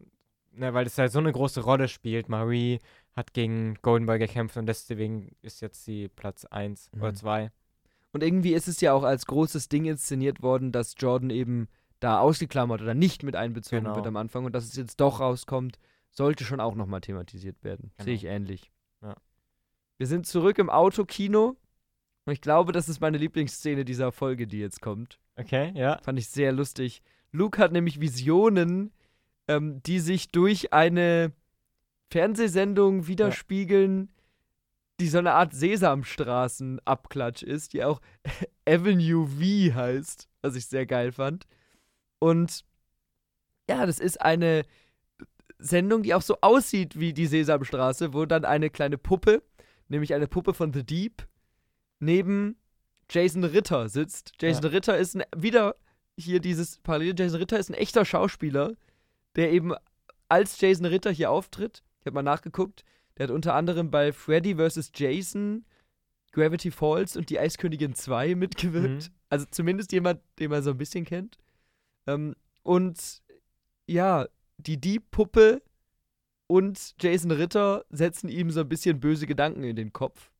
ne, 0.52 0.74
weil 0.74 0.86
es 0.86 0.98
halt 0.98 1.12
so 1.12 1.18
eine 1.18 1.32
große 1.32 1.60
Rolle 1.62 1.88
spielt. 1.88 2.28
Marie 2.28 2.80
hat 3.14 3.32
gegen 3.32 3.74
Golden 3.82 4.06
Boy 4.06 4.18
gekämpft 4.18 4.56
und 4.56 4.66
deswegen 4.66 5.34
ist 5.42 5.60
jetzt 5.62 5.84
sie 5.84 6.08
Platz 6.08 6.44
1 6.44 6.90
oder 6.94 7.12
Mhm. 7.12 7.16
2. 7.16 7.50
Und 8.12 8.22
irgendwie 8.22 8.54
ist 8.54 8.68
es 8.68 8.80
ja 8.80 8.92
auch 8.92 9.02
als 9.04 9.26
großes 9.26 9.68
Ding 9.68 9.84
inszeniert 9.84 10.42
worden, 10.42 10.72
dass 10.72 10.94
Jordan 10.98 11.30
eben 11.30 11.68
da 12.00 12.18
ausgeklammert 12.20 12.82
oder 12.82 12.94
nicht 12.94 13.22
mit 13.22 13.36
einbezogen 13.36 13.84
Genau. 13.84 13.96
wird 13.96 14.06
am 14.06 14.16
Anfang 14.16 14.44
und 14.44 14.54
dass 14.54 14.64
es 14.64 14.76
jetzt 14.76 15.00
doch 15.00 15.20
rauskommt, 15.20 15.78
sollte 16.10 16.44
schon 16.44 16.60
auch 16.60 16.74
nochmal 16.74 17.00
thematisiert 17.00 17.62
werden. 17.64 17.90
Genau. 17.96 18.04
Sehe 18.04 18.14
ich 18.14 18.24
ähnlich. 18.24 18.70
Ja. 19.02 19.14
Wir 19.98 20.06
sind 20.06 20.26
zurück 20.26 20.58
im 20.58 20.68
Autokino 20.70 21.56
und 22.24 22.32
ich 22.32 22.40
glaube, 22.40 22.72
das 22.72 22.88
ist 22.88 23.00
meine 23.00 23.18
Lieblingsszene 23.18 23.84
dieser 23.84 24.12
Folge, 24.12 24.46
die 24.46 24.58
jetzt 24.58 24.80
kommt. 24.80 25.18
Okay, 25.36 25.72
ja. 25.74 25.98
Fand 26.02 26.18
ich 26.18 26.28
sehr 26.28 26.52
lustig. 26.52 27.02
Luke 27.36 27.58
hat 27.58 27.72
nämlich 27.72 28.00
Visionen, 28.00 28.92
ähm, 29.46 29.82
die 29.82 30.00
sich 30.00 30.28
durch 30.28 30.72
eine 30.72 31.32
Fernsehsendung 32.10 33.06
widerspiegeln, 33.06 34.10
die 34.98 35.08
so 35.08 35.18
eine 35.18 35.34
Art 35.34 35.52
Sesamstraßen-Abklatsch 35.52 37.42
ist, 37.42 37.74
die 37.74 37.84
auch 37.84 38.00
Avenue 38.66 39.26
V 39.26 39.74
heißt, 39.74 40.28
was 40.40 40.56
ich 40.56 40.66
sehr 40.66 40.86
geil 40.86 41.12
fand. 41.12 41.46
Und 42.18 42.64
ja, 43.68 43.84
das 43.84 43.98
ist 43.98 44.20
eine 44.20 44.62
Sendung, 45.58 46.02
die 46.02 46.14
auch 46.14 46.22
so 46.22 46.38
aussieht 46.40 46.98
wie 46.98 47.12
die 47.12 47.26
Sesamstraße, 47.26 48.14
wo 48.14 48.24
dann 48.24 48.44
eine 48.44 48.70
kleine 48.70 48.98
Puppe, 48.98 49.42
nämlich 49.88 50.14
eine 50.14 50.28
Puppe 50.28 50.54
von 50.54 50.72
The 50.72 50.84
Deep, 50.84 51.26
neben 51.98 52.56
Jason 53.10 53.44
Ritter 53.44 53.88
sitzt. 53.88 54.32
Jason 54.40 54.66
Ritter 54.66 54.96
ist 54.96 55.16
ein, 55.16 55.24
wieder 55.36 55.76
hier 56.18 56.40
dieses 56.40 56.78
Parallel. 56.78 57.14
Jason 57.18 57.38
Ritter 57.38 57.58
ist 57.58 57.70
ein 57.70 57.74
echter 57.74 58.04
Schauspieler, 58.04 58.74
der 59.36 59.52
eben 59.52 59.72
als 60.28 60.60
Jason 60.60 60.86
Ritter 60.86 61.10
hier 61.10 61.30
auftritt. 61.30 61.82
Ich 62.00 62.06
habe 62.06 62.14
mal 62.14 62.22
nachgeguckt. 62.22 62.84
Der 63.16 63.24
hat 63.24 63.30
unter 63.30 63.54
anderem 63.54 63.90
bei 63.90 64.12
Freddy 64.12 64.56
vs. 64.56 64.92
Jason, 64.94 65.64
Gravity 66.32 66.70
Falls 66.70 67.16
und 67.16 67.30
die 67.30 67.38
Eiskönigin 67.38 67.94
2 67.94 68.34
mitgewirkt. 68.34 69.08
Mhm. 69.08 69.14
Also 69.30 69.46
zumindest 69.50 69.92
jemand, 69.92 70.20
den 70.38 70.50
man 70.50 70.62
so 70.62 70.70
ein 70.70 70.78
bisschen 70.78 71.04
kennt. 71.04 71.38
Ähm, 72.06 72.34
und 72.62 73.22
ja, 73.86 74.26
die 74.58 74.80
Dieb-Puppe 74.80 75.62
und 76.46 76.94
Jason 77.00 77.30
Ritter 77.30 77.84
setzen 77.90 78.28
ihm 78.28 78.50
so 78.50 78.60
ein 78.60 78.68
bisschen 78.68 79.00
böse 79.00 79.26
Gedanken 79.26 79.64
in 79.64 79.76
den 79.76 79.92
Kopf. 79.92 80.30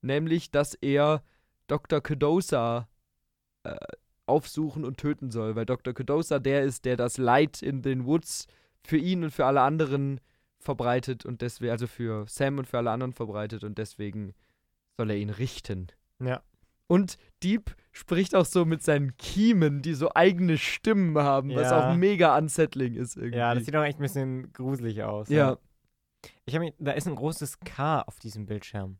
Nämlich, 0.00 0.50
dass 0.50 0.74
er 0.74 1.22
Dr. 1.66 2.00
Kedosa 2.00 2.88
äh, 3.64 3.76
aufsuchen 4.26 4.84
und 4.84 4.98
töten 4.98 5.30
soll, 5.30 5.54
weil 5.56 5.66
Dr. 5.66 5.92
Kedosa 5.94 6.38
der 6.38 6.62
ist, 6.62 6.84
der 6.84 6.96
das 6.96 7.18
Leid 7.18 7.62
in 7.62 7.82
den 7.82 8.06
Woods 8.06 8.46
für 8.82 8.96
ihn 8.96 9.24
und 9.24 9.30
für 9.30 9.46
alle 9.46 9.60
anderen 9.62 10.20
verbreitet 10.58 11.26
und 11.26 11.42
deswegen, 11.42 11.70
also 11.72 11.86
für 11.86 12.26
Sam 12.28 12.58
und 12.58 12.66
für 12.66 12.78
alle 12.78 12.90
anderen 12.90 13.12
verbreitet 13.12 13.64
und 13.64 13.76
deswegen 13.78 14.32
soll 14.96 15.10
er 15.10 15.16
ihn 15.16 15.30
richten. 15.30 15.88
Ja. 16.20 16.42
Und 16.86 17.16
Deep 17.42 17.74
spricht 17.92 18.34
auch 18.34 18.44
so 18.46 18.64
mit 18.64 18.82
seinen 18.82 19.16
Kiemen, 19.16 19.82
die 19.82 19.94
so 19.94 20.10
eigene 20.14 20.58
Stimmen 20.58 21.16
haben, 21.18 21.50
was 21.54 21.70
Ja. 21.70 21.90
auch 21.92 21.96
mega 21.96 22.36
unsettling 22.36 22.94
ist 22.94 23.16
irgendwie. 23.16 23.38
Ja, 23.38 23.54
das 23.54 23.64
sieht 23.64 23.74
auch 23.76 23.82
echt 23.84 23.98
ein 23.98 24.02
bisschen 24.02 24.52
gruselig 24.52 25.02
aus. 25.02 25.28
ja. 25.28 25.58
Ich 26.46 26.54
habe 26.54 26.72
da 26.78 26.92
ist 26.92 27.06
ein 27.06 27.16
großes 27.16 27.60
K 27.60 28.00
auf 28.00 28.18
diesem 28.18 28.46
Bildschirm. 28.46 28.96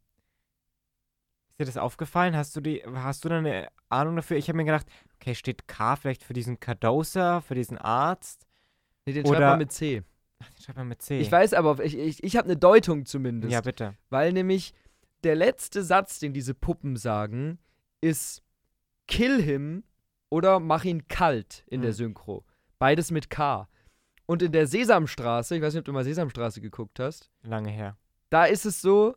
Ist 1.57 1.61
dir 1.61 1.66
das 1.66 1.76
aufgefallen? 1.76 2.34
Hast 2.36 2.57
du 2.57 2.61
die, 2.61 2.82
hast 2.94 3.24
du 3.24 3.28
da 3.28 3.38
eine 3.38 3.68
Ahnung 3.88 4.16
dafür? 4.16 4.36
Ich 4.36 4.48
habe 4.48 4.57
mir 4.57 4.64
gedacht, 4.64 4.86
okay, 5.14 5.34
steht 5.36 5.68
K 5.68 5.94
vielleicht 5.94 6.24
für 6.24 6.32
diesen 6.32 6.59
Cardosa, 6.59 7.40
für 7.42 7.55
diesen 7.55 7.78
Arzt? 7.78 8.46
Nee, 9.07 9.12
den 9.12 9.24
schreibt 9.24 9.40
man 9.40 9.59
mit 9.59 9.70
C. 9.70 10.02
Ach, 10.40 10.50
den 10.50 10.62
schreibt 10.62 10.78
man 10.78 10.88
mit 10.88 11.00
C. 11.02 11.18
Ich 11.20 11.30
weiß 11.30 11.55
aber, 11.55 11.84
ich, 11.84 11.96
ich, 11.96 12.24
ich 12.24 12.36
habe 12.36 12.46
eine 12.46 12.57
Deutung 12.57 13.07
zumindest. 13.07 13.52
Ja, 13.52 13.61
bitte. 13.61 13.94
Weil 14.11 14.32
nämlich 14.32 14.74
der 15.22 15.36
letzte 15.36 15.84
Satz, 15.84 16.18
den 16.18 16.32
diese 16.32 16.55
Puppen 16.55 16.96
sagen, 16.96 17.59
ist 18.00 18.42
Kill 19.07 19.40
him 19.40 19.84
oder 20.30 20.59
mach 20.59 20.82
ihn 20.84 21.07
kalt 21.07 21.62
in 21.68 21.82
der 21.82 21.90
Mhm. 21.92 21.96
Synchro. 21.96 22.44
Beides 22.80 23.12
mit 23.12 23.30
K. 23.30 23.68
Und 24.26 24.42
in 24.42 24.50
der 24.50 24.66
Sesamstraße, 24.66 25.55
ich 25.55 25.62
weiß 25.62 25.74
nicht, 25.74 25.80
ob 25.80 25.84
du 25.84 25.92
mal 25.92 26.02
Sesamstraße 26.02 26.61
geguckt 26.61 26.98
hast, 26.98 27.30
Lange 27.42 27.70
her. 27.70 27.96
da 28.30 28.46
ist 28.46 28.64
es 28.66 28.80
so, 28.80 29.14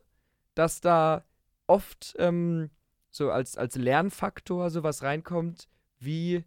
dass 0.54 0.82
da 0.82 1.24
oft 1.68 2.16
ähm, 2.18 2.70
so 3.12 3.32
als, 3.32 3.58
als 3.58 3.76
Lernfaktor 3.76 4.70
sowas 4.70 5.04
reinkommt, 5.04 5.68
wie 6.00 6.44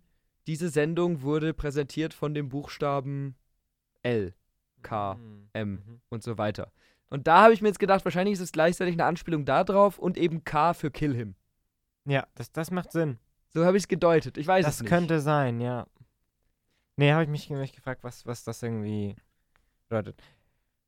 diese 0.47 0.69
Sendung 0.69 1.23
wurde 1.23 1.55
präsentiert 1.55 2.15
von 2.15 2.35
dem 2.35 2.49
Buchstaben 2.49 3.37
L, 4.03 4.35
K, 4.83 5.15
Mhm. 5.15 5.49
M 5.53 5.71
Mhm. 5.73 6.01
und 6.09 6.23
so 6.23 6.39
weiter. 6.39 6.73
Und 7.09 7.27
da 7.27 7.43
habe 7.43 7.53
ich 7.53 7.61
mir 7.61 7.69
jetzt 7.69 7.81
gedacht, 7.81 8.05
wahrscheinlich 8.05 8.35
ist 8.35 8.41
es 8.41 8.53
gleichzeitig 8.53 8.95
eine 8.95 9.05
Anspielung 9.05 9.45
darauf 9.45 9.99
und 9.99 10.17
eben 10.17 10.45
K 10.45 10.75
für 10.75 10.91
Kill 10.91 11.15
Him. 11.15 11.35
Ja, 12.07 12.27
das, 12.35 12.53
das 12.53 12.71
macht 12.71 12.93
Sinn. 12.93 13.19
So 13.53 13.65
habe 13.65 13.77
ich 13.77 13.83
es 13.85 13.89
gedeutet. 13.89 14.39
Ich 14.39 14.47
weiß 14.47 14.65
Das 14.65 14.77
es 14.77 14.81
nicht. 14.83 14.89
könnte 14.89 15.21
sein, 15.21 15.61
ja. 15.61 15.87
Nee, 16.97 17.13
habe 17.13 17.25
ich 17.25 17.29
mich, 17.29 17.51
mich 17.51 17.73
gefragt, 17.73 18.05
was, 18.05 18.27
was 18.27 18.45
das 18.45 18.63
irgendwie 18.63 19.17
bedeutet. 19.89 20.23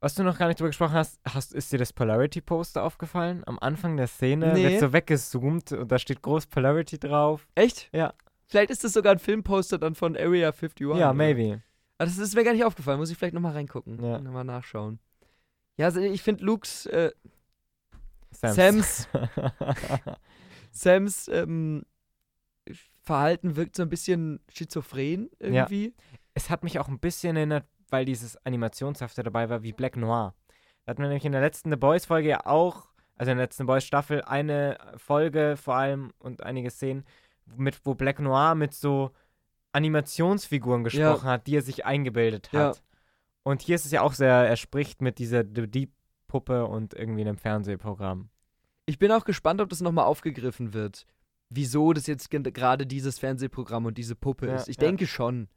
Was 0.02 0.16
du 0.16 0.24
noch 0.24 0.36
gar 0.36 0.48
nicht 0.48 0.58
drüber 0.58 0.70
gesprochen 0.70 0.94
hast, 0.94 1.20
hast 1.24 1.54
ist 1.54 1.70
dir 1.72 1.78
das 1.78 1.92
Polarity-Poster 1.92 2.82
aufgefallen? 2.82 3.44
Am 3.46 3.56
Anfang 3.60 3.96
der 3.96 4.08
Szene 4.08 4.52
Nee. 4.52 4.64
wird 4.70 4.80
so 4.80 4.92
weggezoomt 4.92 5.70
und 5.70 5.92
da 5.92 5.98
steht 6.00 6.22
groß 6.22 6.46
Polarity 6.46 6.98
drauf. 6.98 7.46
Echt? 7.54 7.88
Ja. 7.92 8.12
Vielleicht 8.48 8.70
ist 8.70 8.82
das 8.82 8.94
sogar 8.94 9.12
ein 9.12 9.20
Filmposter 9.20 9.78
dann 9.78 9.94
von 9.94 10.16
Area 10.16 10.48
51. 10.50 10.98
ja, 10.98 11.12
maybe. 11.12 11.62
Aber 11.98 12.06
das 12.06 12.18
ist 12.18 12.34
mir 12.34 12.42
gar 12.42 12.52
nicht 12.52 12.64
aufgefallen. 12.64 12.98
Muss 12.98 13.10
ich 13.10 13.16
vielleicht 13.16 13.32
nochmal 13.34 13.52
reingucken. 13.52 14.02
Ja. 14.04 14.18
Nochmal 14.18 14.44
nachschauen. 14.44 14.98
Ja, 15.76 15.86
also 15.86 16.00
ich 16.00 16.20
finde 16.20 16.44
Lukes, 16.44 16.86
äh, 16.86 17.12
Sams, 18.32 19.08
Sams 20.72 21.28
ähm, 21.28 21.84
Verhalten 23.02 23.54
wirkt 23.56 23.76
so 23.76 23.82
ein 23.82 23.88
bisschen 23.88 24.40
schizophren 24.52 25.30
irgendwie. 25.38 25.94
es 26.34 26.50
hat 26.50 26.64
mich 26.64 26.78
auch 26.80 26.88
ein 26.88 26.98
bisschen 26.98 27.36
erinnert, 27.36 27.66
weil 27.92 28.04
dieses 28.04 28.36
Animationshafte 28.44 29.22
dabei 29.22 29.48
war, 29.48 29.62
wie 29.62 29.72
Black 29.72 29.96
Noir. 29.96 30.34
Da 30.84 30.90
hatten 30.90 31.02
wir 31.02 31.08
nämlich 31.08 31.24
in 31.24 31.32
der 31.32 31.40
letzten 31.40 31.70
The 31.70 31.76
Boys-Folge 31.76 32.28
ja 32.28 32.46
auch, 32.46 32.88
also 33.16 33.30
in 33.30 33.36
der 33.36 33.46
letzten 33.46 33.66
Boys-Staffel, 33.66 34.22
eine 34.22 34.78
Folge 34.96 35.56
vor 35.56 35.76
allem 35.76 36.12
und 36.18 36.42
einige 36.42 36.70
Szenen, 36.70 37.04
mit, 37.56 37.84
wo 37.84 37.94
Black 37.94 38.18
Noir 38.18 38.54
mit 38.54 38.74
so 38.74 39.10
Animationsfiguren 39.72 40.84
gesprochen 40.84 41.28
hat, 41.28 41.46
die 41.46 41.56
er 41.56 41.62
sich 41.62 41.84
eingebildet 41.84 42.52
hat. 42.52 42.76
Ja. 42.76 42.82
Und 43.42 43.62
hier 43.62 43.74
ist 43.74 43.86
es 43.86 43.92
ja 43.92 44.02
auch 44.02 44.12
sehr, 44.12 44.32
er 44.32 44.56
spricht 44.56 45.02
mit 45.02 45.18
dieser 45.18 45.42
The 45.42 45.66
Deep-Puppe 45.66 46.66
und 46.66 46.94
irgendwie 46.94 47.22
einem 47.22 47.38
Fernsehprogramm. 47.38 48.28
Ich 48.86 48.98
bin 48.98 49.12
auch 49.12 49.24
gespannt, 49.24 49.60
ob 49.60 49.68
das 49.68 49.80
nochmal 49.80 50.04
aufgegriffen 50.04 50.74
wird. 50.74 51.06
Wieso 51.48 51.92
das 51.92 52.06
jetzt 52.06 52.30
gerade 52.30 52.86
dieses 52.86 53.18
Fernsehprogramm 53.18 53.86
und 53.86 53.98
diese 53.98 54.14
Puppe 54.14 54.46
Ja, 54.46 54.56
ist. 54.56 54.68
Ich 54.68 54.76
ja. 54.76 54.82
denke 54.82 55.06
schon. 55.06 55.48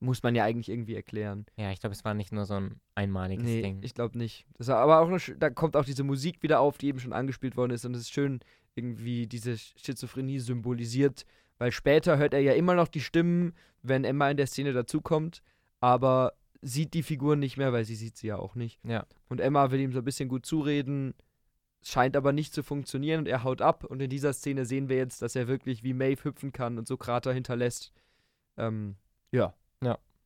Muss 0.00 0.22
man 0.22 0.34
ja 0.36 0.44
eigentlich 0.44 0.68
irgendwie 0.68 0.94
erklären. 0.94 1.44
Ja, 1.56 1.72
ich 1.72 1.80
glaube, 1.80 1.92
es 1.94 2.04
war 2.04 2.14
nicht 2.14 2.32
nur 2.32 2.44
so 2.44 2.54
ein 2.54 2.80
einmaliges 2.94 3.44
Nee, 3.44 3.62
Ding. 3.62 3.80
ich 3.82 3.94
glaube 3.94 4.16
nicht. 4.16 4.46
Das 4.56 4.68
war 4.68 4.76
aber 4.76 5.00
auch 5.00 5.08
sch- 5.18 5.34
da 5.36 5.50
kommt 5.50 5.74
auch 5.76 5.84
diese 5.84 6.04
Musik 6.04 6.42
wieder 6.42 6.60
auf, 6.60 6.78
die 6.78 6.86
eben 6.86 7.00
schon 7.00 7.12
angespielt 7.12 7.56
worden 7.56 7.72
ist 7.72 7.84
und 7.84 7.94
es 7.94 8.02
ist 8.02 8.12
schön 8.12 8.38
irgendwie 8.76 9.26
diese 9.26 9.58
Schizophrenie 9.58 10.38
symbolisiert, 10.38 11.24
weil 11.58 11.72
später 11.72 12.16
hört 12.16 12.32
er 12.32 12.38
ja 12.40 12.52
immer 12.52 12.74
noch 12.74 12.86
die 12.86 13.00
Stimmen, 13.00 13.54
wenn 13.82 14.04
Emma 14.04 14.30
in 14.30 14.36
der 14.36 14.46
Szene 14.46 14.72
dazukommt, 14.72 15.42
aber 15.80 16.34
sieht 16.62 16.94
die 16.94 17.02
Figuren 17.02 17.40
nicht 17.40 17.56
mehr, 17.56 17.72
weil 17.72 17.84
sie 17.84 17.96
sieht 17.96 18.16
sie 18.16 18.28
ja 18.28 18.36
auch 18.36 18.54
nicht. 18.54 18.78
Ja. 18.84 19.04
Und 19.28 19.40
Emma 19.40 19.72
will 19.72 19.80
ihm 19.80 19.92
so 19.92 19.98
ein 19.98 20.04
bisschen 20.04 20.28
gut 20.28 20.46
zureden, 20.46 21.14
scheint 21.82 22.16
aber 22.16 22.32
nicht 22.32 22.52
zu 22.54 22.62
funktionieren 22.62 23.20
und 23.20 23.26
er 23.26 23.42
haut 23.42 23.62
ab 23.62 23.82
und 23.82 24.00
in 24.00 24.10
dieser 24.10 24.32
Szene 24.32 24.64
sehen 24.64 24.88
wir 24.88 24.96
jetzt, 24.96 25.22
dass 25.22 25.34
er 25.34 25.48
wirklich 25.48 25.82
wie 25.82 25.92
Maeve 25.94 26.22
hüpfen 26.24 26.52
kann 26.52 26.78
und 26.78 26.86
so 26.86 26.96
Krater 26.96 27.32
hinterlässt. 27.32 27.92
Ähm, 28.56 28.94
ja. 29.32 29.54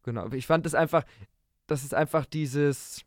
Genau. 0.02 0.30
Ich 0.32 0.46
fand 0.46 0.66
das 0.66 0.74
einfach, 0.74 1.04
das 1.66 1.84
ist 1.84 1.94
einfach 1.94 2.24
dieses. 2.26 3.04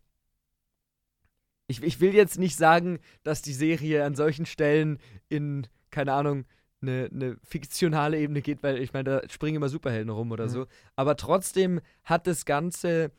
Ich, 1.68 1.82
ich 1.82 2.00
will 2.00 2.14
jetzt 2.14 2.38
nicht 2.38 2.56
sagen, 2.58 3.00
dass 3.24 3.42
die 3.42 3.54
Serie 3.54 4.06
an 4.06 4.16
solchen 4.16 4.46
Stellen 4.46 5.00
in, 5.30 5.68
keine 5.90 6.14
Ahnung, 6.14 6.46
eine, 6.82 7.10
eine 7.12 7.38
fiktionale 7.44 8.20
Ebene 8.20 8.42
geht, 8.42 8.62
weil 8.62 8.78
ich 8.78 8.94
meine, 8.94 9.22
da 9.22 9.30
springen 9.30 9.56
immer 9.56 9.70
Superhelden 9.70 10.12
rum 10.12 10.32
oder 10.32 10.46
Mhm. 10.46 10.50
so. 10.50 10.66
Aber 10.96 11.16
trotzdem 11.18 11.82
hat 12.04 12.28
das 12.28 12.46
Ganze 12.46 13.12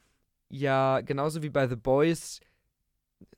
ja 0.48 1.00
genauso 1.00 1.42
wie 1.42 1.50
bei 1.50 1.66
The 1.66 1.74
Boys 1.76 2.40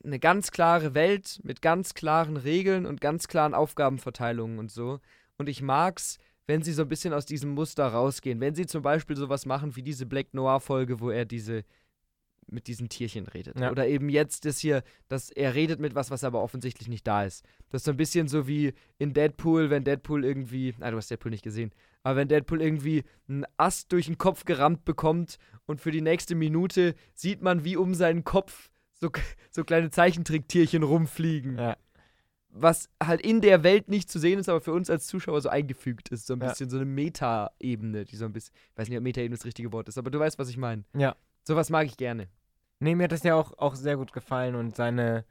eine 0.03 0.19
ganz 0.19 0.51
klare 0.51 0.93
Welt 0.93 1.39
mit 1.43 1.61
ganz 1.63 1.95
klaren 1.95 2.37
Regeln 2.37 2.85
und 2.85 3.01
ganz 3.01 3.27
klaren 3.27 3.55
Aufgabenverteilungen 3.55 4.59
und 4.59 4.69
so. 4.69 4.99
Und 5.37 5.49
ich 5.49 5.61
mag's, 5.63 6.19
wenn 6.49 6.63
sie 6.63 6.73
so 6.73 6.81
ein 6.81 6.87
bisschen 6.87 7.13
aus 7.13 7.27
diesem 7.27 7.51
Muster 7.51 7.85
rausgehen. 7.85 8.41
Wenn 8.41 8.55
sie 8.55 8.65
zum 8.65 8.81
Beispiel 8.81 9.15
sowas 9.15 9.45
machen 9.45 9.75
wie 9.75 9.83
diese 9.83 10.07
Black 10.07 10.33
Noir-Folge, 10.33 10.99
wo 10.99 11.11
er 11.11 11.23
diese 11.23 11.63
mit 12.47 12.65
diesen 12.65 12.89
Tierchen 12.89 13.27
redet. 13.27 13.59
Ja. 13.59 13.69
Oder 13.69 13.87
eben 13.87 14.09
jetzt 14.09 14.45
das 14.45 14.57
hier, 14.57 14.81
dass 15.09 15.29
er 15.29 15.53
redet 15.53 15.79
mit 15.79 15.93
was, 15.93 16.09
was 16.09 16.23
aber 16.23 16.41
offensichtlich 16.41 16.87
nicht 16.87 17.05
da 17.05 17.23
ist. 17.23 17.45
Das 17.69 17.81
ist 17.81 17.85
so 17.85 17.91
ein 17.91 17.97
bisschen 17.97 18.27
so 18.27 18.47
wie 18.47 18.73
in 18.97 19.13
Deadpool, 19.13 19.69
wenn 19.69 19.83
Deadpool 19.83 20.25
irgendwie, 20.25 20.73
na, 20.79 20.89
du 20.89 20.97
hast 20.97 21.11
Deadpool 21.11 21.29
nicht 21.29 21.43
gesehen, 21.43 21.71
aber 22.01 22.15
wenn 22.15 22.27
Deadpool 22.27 22.63
irgendwie 22.63 23.03
einen 23.27 23.45
Ast 23.57 23.91
durch 23.91 24.07
den 24.07 24.17
Kopf 24.17 24.43
gerammt 24.43 24.85
bekommt 24.85 25.37
und 25.67 25.81
für 25.81 25.91
die 25.91 26.01
nächste 26.01 26.33
Minute 26.33 26.95
sieht 27.13 27.43
man, 27.43 27.63
wie 27.63 27.77
um 27.77 27.93
seinen 27.93 28.23
Kopf 28.23 28.71
so, 28.93 29.11
so 29.51 29.63
kleine 29.63 29.91
Zeichentricktierchen 29.91 30.81
rumfliegen. 30.81 31.59
Ja. 31.59 31.77
Was 32.51 32.89
halt 33.01 33.21
in 33.21 33.41
der 33.41 33.63
Welt 33.63 33.89
nicht 33.89 34.09
zu 34.09 34.17
sehen 34.19 34.39
ist, 34.39 34.49
aber 34.49 34.59
für 34.59 34.73
uns 34.73 34.89
als 34.89 35.05
Zuschauer 35.05 35.39
so 35.41 35.49
eingefügt 35.49 36.09
ist. 36.09 36.25
So 36.27 36.33
ein 36.33 36.41
Ja. 36.41 36.49
bisschen 36.49 36.69
so 36.69 36.77
eine 36.77 36.85
Meta-Ebene, 36.85 38.05
die 38.05 38.15
so 38.15 38.25
ein 38.25 38.33
bisschen, 38.33 38.53
ich 38.71 38.77
weiß 38.77 38.89
nicht, 38.89 38.97
ob 38.97 39.03
Meta-Ebene 39.03 39.35
das 39.37 39.45
richtige 39.45 39.71
Wort 39.71 39.87
ist, 39.87 39.97
aber 39.97 40.09
du 40.09 40.19
weißt, 40.19 40.39
was 40.39 40.49
ich 40.49 40.57
meine. 40.57 40.83
Ja. 40.95 41.15
Sowas 41.43 41.69
mag 41.69 41.85
ich 41.85 41.95
gerne. 41.97 42.27
Nee, 42.79 42.95
mir 42.95 43.03
hat 43.03 43.11
das 43.11 43.23
ja 43.23 43.35
auch, 43.35 43.57
auch 43.57 43.75
sehr 43.75 43.97
gut 43.97 44.13
gefallen 44.13 44.55
und 44.55 44.75
seine 44.75 45.25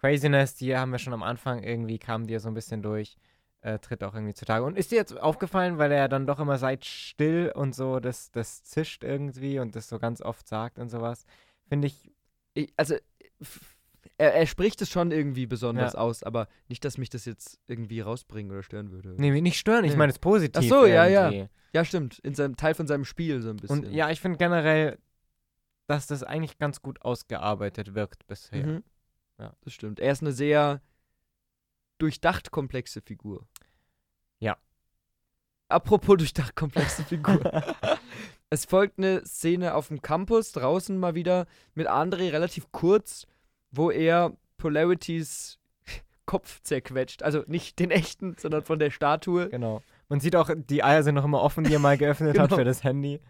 Craziness, 0.00 0.54
die 0.54 0.76
haben 0.76 0.92
wir 0.92 0.98
schon 0.98 1.12
am 1.12 1.22
Anfang 1.22 1.62
irgendwie, 1.62 1.98
kam 1.98 2.26
dir 2.26 2.40
so 2.40 2.48
ein 2.48 2.54
bisschen 2.54 2.82
durch, 2.82 3.16
äh, 3.62 3.78
tritt 3.78 4.02
auch 4.04 4.14
irgendwie 4.14 4.34
zutage. 4.34 4.64
Und 4.64 4.76
ist 4.78 4.90
dir 4.90 4.96
jetzt 4.96 5.18
aufgefallen, 5.18 5.78
weil 5.78 5.92
er 5.92 6.08
dann 6.08 6.26
doch 6.26 6.38
immer 6.38 6.58
seid 6.58 6.84
still 6.84 7.52
und 7.54 7.74
so, 7.74 8.00
das, 8.00 8.30
das 8.30 8.62
zischt 8.64 9.02
irgendwie 9.04 9.58
und 9.58 9.74
das 9.76 9.88
so 9.88 9.98
ganz 9.98 10.20
oft 10.22 10.46
sagt 10.48 10.78
und 10.78 10.88
sowas, 10.88 11.24
finde 11.68 11.88
ich, 11.88 12.10
Ich, 12.54 12.72
also, 12.76 12.94
er, 14.18 14.34
er 14.34 14.46
spricht 14.46 14.80
es 14.82 14.90
schon 14.90 15.10
irgendwie 15.10 15.46
besonders 15.46 15.94
Ja. 15.94 15.98
aus, 15.98 16.22
aber 16.22 16.48
nicht, 16.68 16.84
dass 16.84 16.98
mich 16.98 17.10
das 17.10 17.24
jetzt 17.24 17.58
irgendwie 17.66 18.00
rausbringen 18.00 18.50
oder 18.52 18.62
stören 18.62 18.90
würde. 18.90 19.14
nee, 19.16 19.40
nicht 19.40 19.58
stören, 19.58 19.84
ich 19.84 19.92
Nee. 19.92 19.96
meine 19.98 20.12
es 20.12 20.18
positiv. 20.18 20.62
Ach 20.64 20.68
so, 20.68 20.86
ja, 20.86 21.06
ja. 21.06 21.30
irgendwie. 21.30 21.48
Ja, 21.72 21.82
das 21.82 21.92
In 22.22 22.34
seinem 22.34 22.56
Teil 22.56 22.74
von 22.74 22.86
seinem 22.86 23.04
Spiel 23.04 23.40
so 23.42 23.50
ein 23.50 23.56
bisschen. 23.56 23.84
Und 23.86 23.92
ja, 23.92 24.10
ich 24.10 24.20
finde 24.20 24.38
generell, 24.38 24.98
dass 25.86 26.06
das 26.06 26.22
eigentlich 26.22 26.58
ganz 26.58 26.80
gut 26.80 27.02
ausgearbeitet 27.02 27.94
wirkt 27.94 28.26
bisher. 28.26 28.66
Mhm. 28.66 28.84
Ja. 29.38 29.54
Das 29.62 29.72
stimmt. 29.72 29.98
Er 30.00 30.12
ist 30.12 30.22
eine 30.22 30.32
sehr 30.32 30.80
durchdacht 31.98 32.50
komplexe 32.50 33.00
Figur. 33.00 33.46
Ja. 34.38 34.56
Apropos 35.68 36.16
durchdacht 36.18 36.54
komplexe 36.54 37.02
Figur. 37.04 37.40
es 38.50 38.64
folgt 38.66 38.98
eine 38.98 39.24
Szene 39.26 39.74
auf 39.74 39.88
dem 39.88 40.00
Campus, 40.02 40.52
draußen 40.52 40.96
mal 40.98 41.14
wieder, 41.14 41.46
mit 41.74 41.88
André 41.88 42.32
relativ 42.32 42.70
kurz, 42.70 43.26
wo 43.76 43.90
er 43.90 44.32
Polarities 44.56 45.58
Kopf 46.26 46.60
zerquetscht. 46.62 47.22
Also 47.22 47.42
nicht 47.46 47.78
den 47.78 47.90
echten, 47.90 48.36
sondern 48.38 48.62
von 48.62 48.78
der 48.78 48.90
Statue. 48.90 49.48
Genau. 49.48 49.82
Man 50.08 50.20
sieht 50.20 50.36
auch, 50.36 50.50
die 50.54 50.82
Eier 50.84 51.02
sind 51.02 51.14
noch 51.14 51.24
immer 51.24 51.40
offen, 51.42 51.64
die 51.64 51.72
er 51.74 51.78
mal 51.78 51.96
geöffnet 51.98 52.38
hat 52.38 52.50
Genau. 52.50 52.58
für 52.58 52.64
das 52.64 52.84
Handy. 52.84 53.20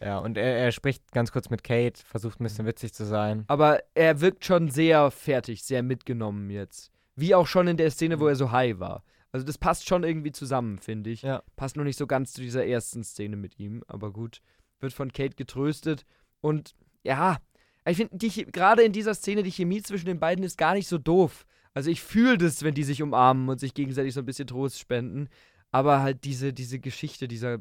Ja, 0.00 0.18
und 0.18 0.36
er, 0.36 0.56
er 0.58 0.72
spricht 0.72 1.12
ganz 1.12 1.30
kurz 1.32 1.48
mit 1.48 1.62
Kate, 1.62 2.02
versucht 2.04 2.40
ein 2.40 2.44
bisschen 2.44 2.66
witzig 2.66 2.92
zu 2.92 3.04
sein. 3.04 3.44
Aber 3.46 3.80
er 3.94 4.20
wirkt 4.20 4.44
schon 4.44 4.68
sehr 4.68 5.10
fertig, 5.10 5.62
sehr 5.62 5.82
mitgenommen 5.82 6.50
jetzt. 6.50 6.90
Wie 7.14 7.34
auch 7.34 7.46
schon 7.46 7.68
in 7.68 7.76
der 7.76 7.90
Szene, 7.90 8.18
wo 8.18 8.26
er 8.26 8.34
so 8.36 8.50
high 8.50 8.78
war. 8.80 9.04
Also 9.30 9.46
das 9.46 9.58
passt 9.58 9.88
schon 9.88 10.02
irgendwie 10.04 10.32
zusammen, 10.32 10.78
finde 10.78 11.10
ich. 11.10 11.22
Ja. 11.22 11.42
Passt 11.56 11.76
nur 11.76 11.84
nicht 11.84 11.98
so 11.98 12.06
ganz 12.06 12.32
zu 12.32 12.40
dieser 12.40 12.66
ersten 12.66 13.04
Szene 13.04 13.36
mit 13.36 13.58
ihm, 13.58 13.82
aber 13.86 14.12
gut. 14.12 14.40
Wird 14.80 14.92
von 14.92 15.12
Kate 15.12 15.36
getröstet. 15.36 16.04
Und 16.40 16.74
ja, 17.04 17.38
ich 17.86 17.96
finde, 17.96 18.16
gerade 18.52 18.82
in 18.82 18.92
dieser 18.92 19.14
Szene, 19.14 19.42
die 19.42 19.50
Chemie 19.50 19.82
zwischen 19.82 20.06
den 20.06 20.20
beiden 20.20 20.44
ist 20.44 20.56
gar 20.58 20.74
nicht 20.74 20.88
so 20.88 20.98
doof. 20.98 21.46
Also 21.74 21.90
ich 21.90 22.02
fühle 22.02 22.38
das, 22.38 22.62
wenn 22.62 22.74
die 22.74 22.84
sich 22.84 23.02
umarmen 23.02 23.48
und 23.48 23.58
sich 23.58 23.74
gegenseitig 23.74 24.12
so 24.14 24.20
ein 24.20 24.26
bisschen 24.26 24.46
Trost 24.46 24.78
spenden. 24.78 25.28
Aber 25.70 26.02
halt 26.02 26.24
diese, 26.24 26.52
diese 26.52 26.78
Geschichte, 26.78 27.26
dieser, 27.28 27.58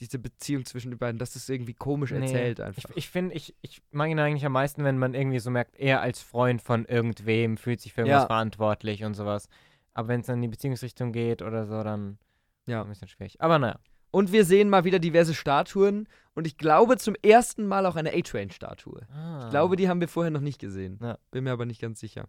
diese 0.00 0.18
Beziehung 0.18 0.64
zwischen 0.64 0.90
den 0.90 0.98
beiden, 0.98 1.18
das 1.18 1.36
ist 1.36 1.48
irgendwie 1.50 1.74
komisch 1.74 2.10
Nee, 2.12 2.20
erzählt 2.20 2.58
Ich, 2.60 2.64
einfach. 2.64 2.90
ich 2.96 3.10
finde, 3.10 3.34
ich, 3.34 3.54
ich 3.60 3.82
mag 3.90 4.08
ihn 4.10 4.18
eigentlich 4.18 4.46
am 4.46 4.52
meisten, 4.52 4.84
wenn 4.84 4.98
man 4.98 5.12
irgendwie 5.14 5.38
so 5.38 5.50
merkt, 5.50 5.76
er 5.76 6.00
als 6.00 6.22
Freund 6.22 6.62
von 6.62 6.86
irgendwem 6.86 7.56
fühlt 7.58 7.80
sich 7.82 7.92
für 7.92 8.00
irgendwas 8.02 8.22
Ja. 8.22 8.26
verantwortlich 8.26 9.04
und 9.04 9.14
sowas. 9.14 9.48
Aber 9.92 10.08
wenn 10.08 10.20
es 10.20 10.26
dann 10.26 10.36
in 10.36 10.42
die 10.42 10.48
Beziehungsrichtung 10.48 11.12
geht 11.12 11.42
oder 11.42 11.66
so, 11.66 11.82
dann 11.82 12.18
Ja. 12.66 12.82
ein 12.82 12.88
bisschen 12.88 13.08
schwierig. 13.08 13.38
Aber 13.42 13.58
naja. 13.58 13.78
Und 14.12 14.30
wir 14.30 14.44
sehen 14.44 14.68
mal 14.68 14.84
wieder 14.84 15.00
diverse 15.00 15.34
Statuen. 15.34 16.06
Und 16.34 16.46
ich 16.46 16.56
glaube 16.56 16.96
zum 16.98 17.14
ersten 17.22 17.66
Mal 17.66 17.84
auch 17.86 17.96
eine 17.96 18.12
A-Train-Statue. 18.14 19.00
Ich 19.44 19.50
glaube, 19.50 19.74
die 19.76 19.88
haben 19.88 20.00
wir 20.00 20.08
vorher 20.08 20.30
noch 20.30 20.40
nicht 20.40 20.60
gesehen. 20.60 20.98
Ja. 21.02 21.18
Bin 21.30 21.44
mir 21.44 21.52
aber 21.52 21.66
nicht 21.66 21.80
ganz 21.80 21.98
sicher. 21.98 22.28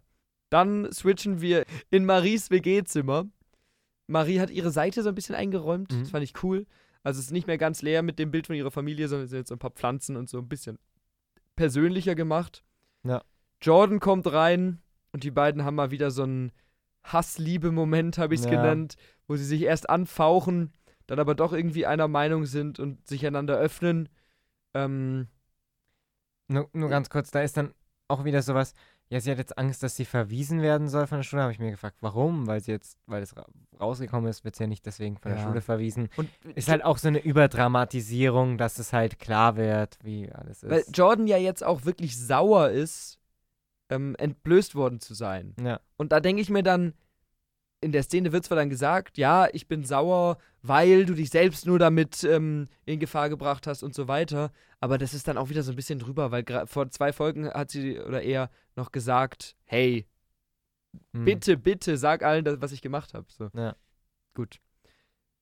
Dann 0.50 0.90
switchen 0.92 1.40
wir 1.40 1.64
in 1.90 2.04
Maries 2.04 2.50
WG-Zimmer. 2.50 3.26
Marie 4.06 4.40
hat 4.40 4.50
ihre 4.50 4.70
Seite 4.70 5.02
so 5.02 5.08
ein 5.10 5.14
bisschen 5.14 5.34
eingeräumt. 5.34 5.92
Mhm. 5.92 6.00
Das 6.00 6.10
fand 6.10 6.24
ich 6.24 6.42
cool. 6.42 6.66
Also 7.02 7.18
es 7.20 7.26
ist 7.26 7.32
nicht 7.32 7.46
mehr 7.46 7.58
ganz 7.58 7.82
leer 7.82 8.02
mit 8.02 8.18
dem 8.18 8.30
Bild 8.30 8.46
von 8.46 8.56
ihrer 8.56 8.70
Familie, 8.70 9.08
sondern 9.08 9.24
es 9.24 9.30
sind 9.30 9.40
jetzt 9.40 9.48
so 9.48 9.54
ein 9.54 9.58
paar 9.58 9.70
Pflanzen 9.70 10.16
und 10.16 10.28
so 10.28 10.38
ein 10.38 10.48
bisschen 10.48 10.78
persönlicher 11.56 12.14
gemacht. 12.14 12.64
Ja. 13.04 13.22
Jordan 13.62 14.00
kommt 14.00 14.30
rein 14.32 14.80
und 15.12 15.22
die 15.24 15.30
beiden 15.30 15.64
haben 15.64 15.74
mal 15.76 15.90
wieder 15.90 16.10
so 16.10 16.22
einen 16.24 16.52
Hass-Liebe-Moment, 17.04 18.18
habe 18.18 18.34
ich 18.34 18.40
es 18.40 18.46
Ja. 18.46 18.52
genannt, 18.52 18.96
wo 19.28 19.36
sie 19.36 19.44
sich 19.44 19.62
erst 19.62 19.88
anfauchen, 19.88 20.72
dann 21.06 21.18
aber 21.18 21.34
doch 21.34 21.52
irgendwie 21.52 21.86
einer 21.86 22.08
Meinung 22.08 22.46
sind 22.46 22.78
und 22.78 23.06
sich 23.06 23.26
einander 23.26 23.56
öffnen. 23.58 24.08
Ähm, 24.74 25.28
Nur, 26.48 26.68
nur 26.72 26.88
ganz 26.88 27.08
kurz, 27.10 27.30
da 27.30 27.42
ist 27.42 27.56
dann 27.56 27.72
auch 28.08 28.24
wieder 28.24 28.42
sowas, 28.42 28.74
ja, 29.08 29.20
sie 29.20 29.30
hat 29.30 29.38
jetzt 29.38 29.56
Angst, 29.58 29.82
dass 29.82 29.96
sie 29.96 30.04
verwiesen 30.06 30.62
werden 30.62 30.88
soll 30.88 31.06
von 31.06 31.18
der 31.18 31.22
Schule. 31.22 31.42
Habe 31.42 31.52
ich 31.52 31.58
mir 31.58 31.70
gefragt, 31.70 31.98
warum? 32.00 32.46
Weil 32.46 32.60
sie 32.60 32.72
jetzt, 32.72 32.98
weil 33.06 33.22
es 33.22 33.36
ra 33.36 33.44
rausgekommen 33.78 34.30
ist, 34.30 34.44
wird 34.44 34.56
sie 34.56 34.64
ja 34.64 34.66
nicht 34.68 34.86
deswegen 34.86 35.16
von 35.18 35.30
der 35.32 35.40
Ja. 35.40 35.46
Schule 35.46 35.60
verwiesen. 35.60 36.08
und 36.16 36.30
Ist 36.54 36.68
halt 36.68 36.84
auch 36.84 36.96
so 36.98 37.08
eine 37.08 37.18
Überdramatisierung, 37.22 38.56
dass 38.56 38.78
es 38.78 38.92
halt 38.92 39.18
klar 39.18 39.56
wird, 39.56 39.98
wie 40.02 40.30
alles 40.32 40.62
ist. 40.62 40.70
Weil 40.70 40.84
Jordan 40.92 41.26
ja 41.26 41.36
jetzt 41.36 41.62
auch 41.64 41.84
wirklich 41.84 42.18
sauer 42.18 42.70
ist, 42.70 43.18
ähm, 43.90 44.14
entblößt 44.16 44.74
worden 44.74 45.00
zu 45.00 45.12
sein. 45.14 45.54
ja, 45.60 45.80
Und 45.96 46.12
da 46.12 46.20
denke 46.20 46.40
ich 46.40 46.50
mir 46.50 46.62
dann, 46.62 46.94
in 47.84 47.92
der 47.92 48.02
Szene 48.02 48.32
wird 48.32 48.44
zwar 48.44 48.56
dann 48.56 48.70
gesagt, 48.70 49.18
ja, 49.18 49.46
ich 49.52 49.68
bin 49.68 49.84
sauer, 49.84 50.38
weil 50.62 51.06
du 51.06 51.14
dich 51.14 51.30
selbst 51.30 51.66
nur 51.66 51.78
damit 51.78 52.24
ähm, 52.24 52.68
in 52.86 52.98
Gefahr 52.98 53.28
gebracht 53.28 53.66
hast 53.66 53.82
und 53.82 53.94
so 53.94 54.08
weiter. 54.08 54.50
Aber 54.80 54.98
das 54.98 55.14
ist 55.14 55.28
dann 55.28 55.38
auch 55.38 55.50
wieder 55.50 55.62
so 55.62 55.72
ein 55.72 55.76
bisschen 55.76 55.98
drüber, 55.98 56.30
weil 56.30 56.44
vor 56.66 56.90
zwei 56.90 57.12
Folgen 57.12 57.48
hat 57.48 57.70
sie 57.70 57.98
oder 58.00 58.22
er 58.22 58.50
noch 58.74 58.90
gesagt, 58.90 59.56
hey, 59.64 60.06
Hm. 61.12 61.24
Bitte, 61.24 61.56
bitte, 61.56 61.96
sag 61.96 62.22
allen, 62.22 62.44
das, 62.44 62.60
was 62.60 62.72
ich 62.72 62.82
gemacht 62.82 63.14
habe. 63.14 63.26
So. 63.28 63.50
Ja. 63.54 63.76
Gut. 64.34 64.60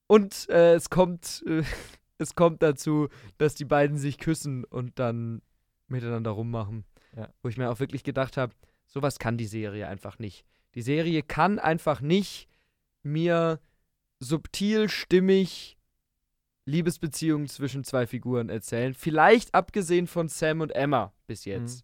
Und 0.07 0.47
äh, 0.49 0.75
es 0.75 0.89
kommt, 0.89 1.43
äh, 1.47 1.63
es 2.17 2.35
kommt 2.35 2.61
dazu, 2.61 3.09
dass 3.37 3.55
die 3.55 3.65
beiden 3.65 3.97
sich 3.97 4.17
küssen 4.17 4.63
und 4.63 4.99
dann 4.99 5.41
miteinander 5.87 6.31
rummachen. 6.31 6.85
Ja. 7.15 7.29
Wo 7.41 7.49
ich 7.49 7.57
mir 7.57 7.69
auch 7.69 7.79
wirklich 7.79 8.03
gedacht 8.03 8.37
habe, 8.37 8.53
sowas 8.87 9.19
kann 9.19 9.37
die 9.37 9.45
Serie 9.45 9.87
einfach 9.87 10.19
nicht. 10.19 10.45
Die 10.75 10.81
Serie 10.81 11.21
kann 11.23 11.59
einfach 11.59 12.01
nicht 12.01 12.47
mir 13.03 13.59
subtil, 14.19 14.89
stimmig 14.89 15.77
Liebesbeziehungen 16.65 17.47
zwischen 17.47 17.83
zwei 17.83 18.07
Figuren 18.07 18.49
erzählen. 18.49 18.93
Vielleicht 18.93 19.53
abgesehen 19.53 20.07
von 20.07 20.29
Sam 20.29 20.61
und 20.61 20.71
Emma 20.71 21.11
bis 21.27 21.45
jetzt. 21.45 21.83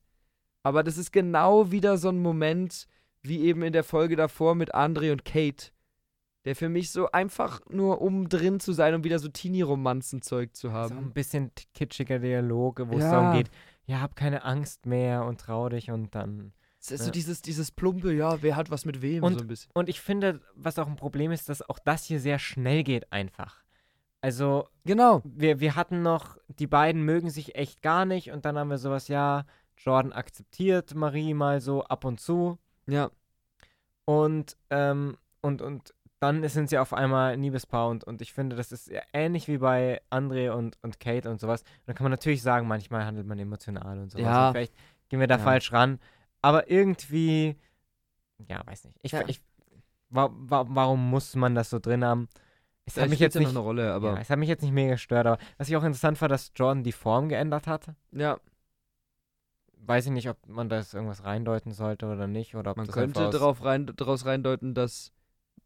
Aber 0.64 0.84
das 0.84 0.98
ist 0.98 1.12
genau 1.12 1.72
wieder 1.72 1.98
so 1.98 2.10
ein 2.10 2.22
Moment, 2.22 2.88
wie 3.22 3.42
eben 3.42 3.62
in 3.64 3.74
der 3.74 3.84
Folge 3.84 4.16
davor 4.16 4.56
mit 4.56 4.74
Andre 4.74 5.12
und 5.12 5.26
Kate, 5.26 5.72
der 6.46 6.56
für 6.56 6.70
mich 6.70 6.92
so 6.92 7.12
einfach 7.12 7.60
nur 7.70 8.02
um 8.02 8.30
drin 8.30 8.62
zu 8.62 8.72
sein, 8.72 8.94
um 8.96 9.04
wieder 9.04 9.20
so 9.20 9.28
Teenie-Romanzen-Zeug 9.28 10.56
zu 10.56 10.68
So 10.70 10.74
haben. 10.74 10.98
ein 10.98 11.12
bisschen 11.12 11.52
kitschiger 11.74 12.20
Dialoge, 12.20 12.88
wo 12.90 12.98
es 12.98 13.04
Ja. 13.04 13.12
darum 13.12 13.34
geht, 13.34 13.50
ja, 13.86 14.00
hab 14.00 14.16
keine 14.16 14.46
Angst 14.46 14.86
mehr 14.86 15.26
und 15.26 15.42
trau 15.42 15.68
dich 15.68 15.92
und 15.92 16.16
dann. 16.16 16.54
Es 16.82 16.92
ist 16.92 17.00
so 17.02 17.06
Ja. 17.08 17.12
dieses, 17.12 17.42
dieses 17.42 17.72
plumpe, 17.72 18.14
ja, 18.14 18.42
wer 18.42 18.56
hat 18.56 18.72
was 18.72 18.86
mit 18.86 19.02
wem, 19.02 19.24
Und- 19.24 19.34
so 19.34 19.40
ein 19.42 19.48
bisschen. 19.48 19.70
Und 19.74 19.90
ich 19.90 20.00
finde, 20.00 20.40
was 20.56 20.80
auch 20.80 20.88
ein 20.88 20.96
Problem 20.96 21.32
ist, 21.32 21.50
dass 21.50 21.68
auch 21.68 21.80
das 21.80 22.06
hier 22.06 22.20
sehr 22.20 22.40
schnell 22.40 22.84
geht 22.84 23.12
einfach. 23.12 23.64
Also, 24.22 24.68
Genau. 24.86 25.22
wir, 25.24 25.60
wir 25.60 25.76
hatten 25.76 26.02
noch, 26.02 26.38
die 26.48 26.68
beiden 26.68 27.04
mögen 27.04 27.30
sich 27.30 27.56
echt 27.56 27.82
gar 27.82 28.06
nicht 28.06 28.32
und 28.32 28.46
dann 28.46 28.58
haben 28.58 28.70
wir 28.70 28.78
sowas, 28.78 29.08
ja, 29.08 29.46
Jordan 29.78 30.12
akzeptiert 30.14 30.94
Marie 30.96 31.34
mal 31.34 31.62
so 31.62 31.84
ab 31.84 32.04
und 32.06 32.20
zu 32.20 32.58
Ja. 32.88 33.12
und, 34.06 34.58
ähm, 34.70 35.18
und, 35.42 35.62
und 35.62 35.94
dann 36.20 36.46
sind 36.50 36.70
sie 36.70 36.78
auf 36.78 36.94
einmal 36.94 37.34
ein 37.34 37.42
Liebespaar 37.42 37.88
und, 37.88 38.04
und 38.04 38.22
ich 38.22 38.34
finde, 38.34 38.58
das 38.58 38.74
ist 38.74 38.90
ja 38.90 39.02
ähnlich 39.14 39.48
wie 39.48 39.58
bei 39.58 40.02
André 40.12 40.50
und, 40.52 40.78
und 40.82 41.00
Kate 41.00 41.30
und 41.30 41.40
sowas. 41.40 41.62
Und 41.62 41.68
dann 41.88 41.96
kann 41.96 42.04
man 42.04 42.12
natürlich 42.12 42.42
sagen, 42.42 42.68
manchmal 42.68 43.06
handelt 43.06 43.26
man 43.26 43.40
emotional 43.40 44.00
und 44.00 44.12
sowas. 44.12 44.26
Ja. 44.26 44.48
Und 44.48 44.54
vielleicht 44.54 44.74
gehen 45.08 45.22
wir 45.22 45.28
da 45.28 45.38
Ja. 45.38 45.44
falsch 45.44 45.72
ran. 45.72 45.98
Aber 46.42 46.70
irgendwie, 46.70 47.56
ja, 48.48 48.62
weiß 48.66 48.86
nicht. 48.86 48.98
Ich, 49.02 49.12
Ja. 49.12 49.24
ich, 49.28 49.42
wa, 50.10 50.30
wa, 50.32 50.66
warum 50.70 51.10
muss 51.10 51.36
man 51.36 51.56
das 51.56 51.70
so 51.70 51.80
drin 51.80 52.04
haben? 52.04 52.28
Es 52.86 52.94
hat 52.94 53.02
Vielleicht 53.02 53.10
mich 53.12 53.20
jetzt 53.20 53.34
ja 53.36 53.40
nicht, 53.42 53.48
noch 53.50 53.62
eine 53.62 53.66
Rolle, 53.66 53.94
aber 53.94 54.14
ja, 54.16 54.20
es 54.22 54.30
hat 54.30 54.40
mich 54.40 54.50
jetzt 54.50 54.62
nicht 54.64 54.72
mega 54.74 54.94
gestört, 54.94 55.28
aber 55.28 55.38
was 55.58 55.70
ich 55.70 55.76
auch 55.76 55.84
interessant 55.84 56.20
war, 56.22 56.28
dass 56.28 56.52
Jordan 56.56 56.84
die 56.84 56.92
Form 56.92 57.30
geändert 57.30 57.68
hat. 57.68 57.88
ja, 58.12 58.40
Weiß 59.82 60.06
ich 60.06 60.12
nicht, 60.12 60.30
ob 60.30 60.38
man 60.48 60.70
das 60.70 60.94
irgendwas 60.94 61.24
reindeuten 61.24 61.72
sollte 61.72 62.06
oder 62.08 62.28
nicht. 62.28 62.54
Oder 62.56 62.72
ob 62.72 62.78
man 62.78 62.86
das 62.86 62.94
könnte 62.94 63.28
darauf 63.30 63.64
rein, 63.64 63.88
daraus 63.96 64.26
reindeuten, 64.26 64.74
dass 64.76 65.12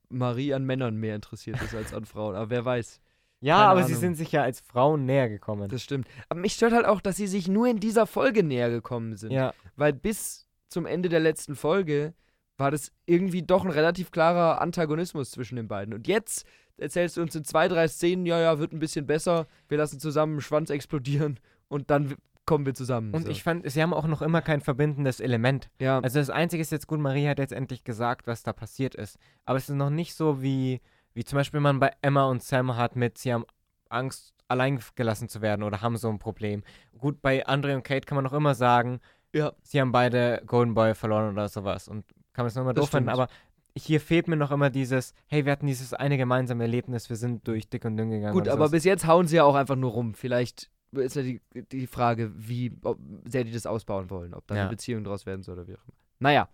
Marie 0.07 0.53
an 0.53 0.63
Männern 0.63 0.95
mehr 0.95 1.15
interessiert 1.15 1.61
ist 1.61 1.73
als 1.75 1.93
an 1.93 2.05
Frauen. 2.05 2.35
Aber 2.35 2.49
wer 2.49 2.63
weiß. 2.63 3.01
Ja, 3.41 3.55
keine 3.57 3.67
aber 3.71 3.83
sie 3.83 3.93
Ahnung. 3.93 3.99
sind 3.99 4.15
sich 4.15 4.31
ja 4.31 4.43
als 4.43 4.61
Frauen 4.61 5.05
näher 5.05 5.27
gekommen. 5.27 5.67
Das 5.67 5.81
stimmt. 5.83 6.07
Aber 6.29 6.39
mich 6.39 6.53
stört 6.53 6.71
halt 6.73 6.85
auch, 6.85 7.01
dass 7.01 7.17
sie 7.17 7.27
sich 7.27 7.49
nur 7.49 7.67
in 7.67 7.79
dieser 7.81 8.05
Folge 8.07 8.43
näher 8.43 8.69
gekommen 8.69 9.17
sind. 9.17 9.31
ja, 9.31 9.53
Weil 9.75 9.91
bis 9.91 10.47
zum 10.73 10.85
Ende 10.85 11.09
der 11.09 11.19
letzten 11.19 11.55
Folge 11.55 12.13
war 12.57 12.71
das 12.71 12.91
irgendwie 13.05 13.41
doch 13.41 13.63
ein 13.63 13.71
relativ 13.71 14.11
klarer 14.11 14.61
Antagonismus 14.61 15.31
zwischen 15.31 15.55
den 15.55 15.67
beiden. 15.67 15.93
Und 15.93 16.07
jetzt 16.07 16.45
erzählst 16.77 17.17
du 17.17 17.21
uns 17.21 17.35
in 17.35 17.43
zwei, 17.43 17.67
drei 17.67 17.87
Szenen, 17.87 18.25
ja, 18.25 18.39
ja, 18.39 18.59
wird 18.59 18.73
ein 18.73 18.79
bisschen 18.79 19.07
besser, 19.07 19.47
wir 19.69 19.77
lassen 19.77 19.99
zusammen 19.99 20.33
einen 20.33 20.41
Schwanz 20.41 20.69
explodieren 20.69 21.39
und 21.67 21.89
dann 21.89 22.15
kommen 22.45 22.65
wir 22.65 22.73
zusammen. 22.73 23.13
und 23.13 23.23
so. 23.23 23.29
ich 23.29 23.41
fand, 23.41 23.69
sie 23.69 23.81
haben 23.81 23.93
auch 23.93 24.05
noch 24.07 24.21
immer 24.21 24.41
kein 24.41 24.59
verbindendes 24.59 25.19
Element. 25.19 25.69
ja, 25.79 25.99
Also 25.99 26.19
das 26.19 26.29
Einzige 26.29 26.61
ist 26.61 26.71
jetzt 26.71 26.87
gut, 26.87 26.99
Marie 26.99 27.27
hat 27.27 27.39
jetzt 27.39 27.53
endlich 27.53 27.83
gesagt, 27.83 28.27
was 28.27 28.43
da 28.43 28.51
passiert 28.51 28.95
ist. 28.95 29.17
Aber 29.45 29.57
es 29.57 29.69
ist 29.69 29.75
noch 29.75 29.89
nicht 29.89 30.13
so 30.13 30.41
wie, 30.41 30.81
wie 31.13 31.23
zum 31.23 31.37
Beispiel 31.37 31.61
man 31.61 31.79
bei 31.79 31.91
Emma 32.01 32.25
und 32.25 32.43
Sam 32.43 32.75
hat 32.75 32.95
mit, 32.95 33.17
sie 33.17 33.33
haben 33.33 33.45
Angst, 33.89 34.33
allein 34.49 34.79
gelassen 34.95 35.29
zu 35.29 35.41
werden 35.41 35.63
oder 35.63 35.81
haben 35.81 35.95
so 35.97 36.09
ein 36.09 36.19
Problem. 36.19 36.63
Gut, 36.97 37.21
bei 37.21 37.45
Andre 37.45 37.75
und 37.75 37.83
Kate 37.83 38.05
kann 38.05 38.15
man 38.15 38.25
noch 38.25 38.33
immer 38.33 38.55
sagen, 38.55 38.99
ja, 39.33 39.53
sie 39.63 39.81
haben 39.81 39.91
beide 39.91 40.41
Golden 40.45 40.73
Boy 40.73 40.93
verloren 40.95 41.31
oder 41.33 41.47
sowas 41.49 41.87
und 41.87 42.05
kann 42.33 42.43
man 42.43 42.47
es 42.47 42.55
noch 42.55 42.63
immer 42.63 42.73
Das 42.73 42.83
doof 42.83 42.89
finden, 42.91 43.09
aber 43.09 43.27
hier 43.75 43.99
fehlt 43.99 44.27
mir 44.27 44.35
noch 44.35 44.51
immer 44.51 44.69
dieses, 44.69 45.13
hey, 45.27 45.45
wir 45.45 45.51
hatten 45.51 45.65
dieses 45.65 45.93
eine 45.93 46.17
gemeinsame 46.17 46.63
Erlebnis, 46.63 47.09
wir 47.09 47.15
sind 47.17 47.47
durch 47.47 47.67
dick 47.69 47.85
und 47.85 47.97
dünn 47.97 48.11
gegangen. 48.11 48.33
gut, 48.33 48.47
aber 48.47 48.69
bis 48.69 48.83
jetzt 48.83 49.07
hauen 49.07 49.27
sie 49.27 49.37
ja 49.37 49.43
auch 49.43 49.55
einfach 49.55 49.75
nur 49.75 49.91
rum. 49.91 50.13
Vielleicht 50.13 50.69
ist 50.91 51.15
ja 51.15 51.23
die, 51.23 51.41
die 51.71 51.87
Frage, 51.87 52.31
wie 52.35 52.71
ob 52.83 52.99
sehr 53.25 53.43
die 53.43 53.51
das 53.51 53.65
ausbauen 53.65 54.11
wollen, 54.11 54.35
ob 54.35 54.45
da 54.45 54.55
Ja. 54.55 54.61
eine 54.61 54.69
Beziehung 54.69 55.03
draus 55.03 55.25
werden 55.25 55.41
soll 55.41 55.55
oder 55.57 55.67
wie 55.67 55.73
auch 55.75 55.83
immer. 55.87 55.97
Naja, 56.19 56.49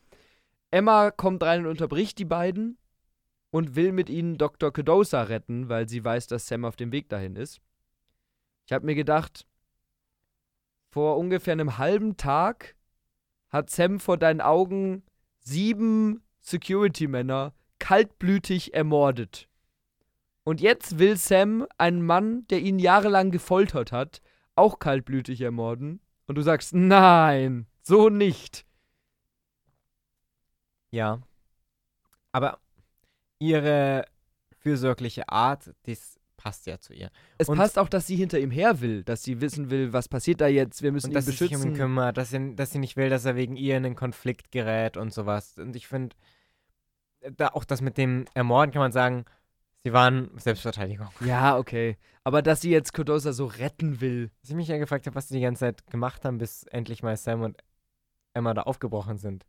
Emma 0.71 1.11
kommt 1.11 1.43
rein 1.43 1.61
und 1.61 1.67
unterbricht 1.67 2.17
die 2.19 2.25
beiden 2.25 2.77
und 3.51 3.75
will 3.75 3.91
mit 3.91 4.09
ihnen 4.09 4.37
Dr. 4.37 4.71
Kedosa 4.71 5.23
retten, 5.23 5.67
weil 5.67 5.89
sie 5.89 6.03
weiß, 6.05 6.27
dass 6.27 6.47
Sam 6.47 6.63
auf 6.63 6.77
dem 6.77 6.91
Weg 6.93 7.09
dahin 7.09 7.35
ist. 7.35 7.59
Ich 8.65 8.71
habe 8.71 8.85
mir 8.85 8.95
gedacht, 8.95 9.45
vor 10.89 11.17
ungefähr 11.17 11.53
einem 11.53 11.77
halben 11.77 12.17
Tag 12.17 12.75
hat 13.49 13.69
Sam 13.69 13.99
vor 13.99 14.17
deinen 14.17 14.41
Augen 14.41 15.03
sieben 15.39 16.23
Security-Männer 16.39 17.53
kaltblütig 17.79 18.73
ermordet. 18.73 19.47
Und 20.43 20.61
jetzt 20.61 20.99
will 20.99 21.17
Sam 21.17 21.67
einen 21.77 22.05
Mann, 22.05 22.47
der 22.47 22.59
ihn 22.59 22.79
jahrelang 22.79 23.31
gefoltert 23.31 23.91
hat, 23.91 24.21
auch 24.55 24.79
kaltblütig 24.79 25.41
ermorden. 25.41 26.01
Und 26.27 26.35
du 26.35 26.41
sagst, 26.41 26.73
nein, 26.73 27.67
so 27.81 28.09
nicht. 28.09 28.65
Ja. 30.91 31.21
Aber 32.31 32.59
ihre 33.39 34.05
fürsorgliche 34.59 35.29
Art, 35.29 35.73
das 35.83 36.18
passt 36.39 36.65
ja 36.67 36.79
zu 36.79 36.93
ihr. 36.93 37.11
Es 37.37 37.49
Und- 37.49 37.57
passt 37.57 37.77
auch, 37.77 37.89
dass 37.89 38.07
sie 38.07 38.15
hinter 38.15 38.39
ihm 38.39 38.49
her 38.51 38.79
will, 38.79 39.03
dass 39.03 39.23
sie 39.23 39.41
wissen 39.41 39.69
will, 39.69 39.91
was 39.91 40.07
passiert 40.07 40.39
da 40.39 40.47
jetzt, 40.47 40.81
wir 40.81 40.91
müssen 40.93 41.07
Und 41.07 41.11
ihn 41.11 41.15
dass 41.15 41.25
sie 41.25 41.31
sich 41.31 41.41
um 41.41 41.47
beschützen. 41.49 41.71
ihn 41.71 41.75
kümmert, 41.77 42.17
dass 42.17 42.29
sie, 42.29 42.55
dass 42.55 42.71
sie 42.71 42.79
nicht 42.79 42.95
will, 42.95 43.09
dass 43.09 43.25
er 43.25 43.35
wegen 43.35 43.57
ihr 43.57 43.75
in 43.77 43.85
einen 43.85 43.95
Konflikt 43.95 44.51
gerät 44.51 44.95
und 44.95 45.13
sowas. 45.13 45.57
Und 45.57 45.75
ich 45.75 45.87
finde, 45.87 46.15
da 47.35 47.49
auch 47.49 47.65
das 47.65 47.81
mit 47.81 47.97
dem 47.97 48.23
Ermorden 48.33 48.71
kann 48.71 48.79
man 48.81 48.93
sagen, 48.93 49.25
sie 49.83 49.91
waren 49.91 50.31
Selbstverteidigung. 50.37 51.09
ja, 51.19 51.57
okay. 51.57 51.97
Aber 52.23 52.41
dass 52.41 52.61
sie 52.61 52.69
jetzt 52.71 52.93
Kodosa 52.93 53.33
so 53.33 53.45
retten 53.45 53.99
will. 54.01 54.31
Was 54.41 54.49
ich 54.51 54.55
mich 54.55 54.67
ja 54.69 54.77
gefragt 54.77 55.05
habe, 55.07 55.15
was 55.15 55.27
sie 55.27 55.35
die 55.35 55.41
ganze 55.41 55.59
Zeit 55.61 55.87
gemacht 55.91 56.23
haben, 56.25 56.37
bis 56.37 56.63
endlich 56.63 57.03
mal 57.03 57.17
Sam 57.17 57.41
und 57.41 57.61
Emma 58.33 58.53
da 58.53 58.61
aufgebrochen 58.63 59.17
sind. 59.17 59.45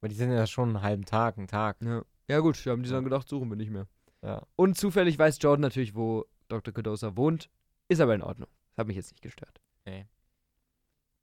Weil 0.00 0.08
die 0.10 0.16
sind 0.16 0.32
ja 0.32 0.46
schon 0.46 0.70
einen 0.70 0.82
halben 0.82 1.04
Tag, 1.04 1.36
einen 1.38 1.46
Tag. 1.46 1.76
Ja, 1.82 2.02
ja 2.28 2.38
gut, 2.40 2.64
wir 2.64 2.72
haben 2.72 2.82
die 2.82 2.88
dann 2.90 3.04
gedacht, 3.04 3.28
suchen 3.28 3.48
wir 3.50 3.56
nicht 3.56 3.70
mehr. 3.70 3.86
Ja. 4.22 4.46
Und 4.56 4.76
zufällig 4.76 5.18
weiß 5.18 5.38
Jordan 5.40 5.62
natürlich, 5.62 5.94
wo 5.94 6.26
Dr. 6.48 6.74
Kodosa 6.74 7.16
wohnt. 7.16 7.48
Ist 7.88 8.00
aber 8.00 8.14
in 8.14 8.22
Ordnung. 8.22 8.48
Hat 8.76 8.86
mich 8.86 8.96
jetzt 8.96 9.12
nicht 9.12 9.22
gestört. 9.22 9.60
Nee. 9.86 10.06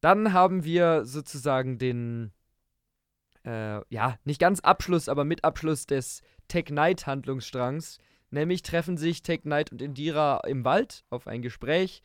Dann 0.02 0.34
haben 0.34 0.64
wir 0.64 1.06
sozusagen 1.06 1.78
den, 1.78 2.32
äh, 3.46 3.82
ja, 3.90 4.18
nicht 4.26 4.40
ganz 4.40 4.60
Abschluss, 4.60 5.10
aber 5.10 5.26
mit 5.26 5.44
Abschluss 5.44 5.86
des 5.86 6.22
Tech 6.48 6.66
Knight 6.66 7.08
Handlungsstrangs. 7.08 8.00
Nämlich 8.30 8.62
treffen 8.62 8.98
sich 8.98 9.24
Tech 9.24 9.42
Knight 9.42 9.72
und 9.72 9.82
Indira 9.82 10.42
im 10.48 10.66
Wald 10.66 11.06
auf 11.10 11.28
ein 11.28 11.42
Gespräch. 11.42 12.02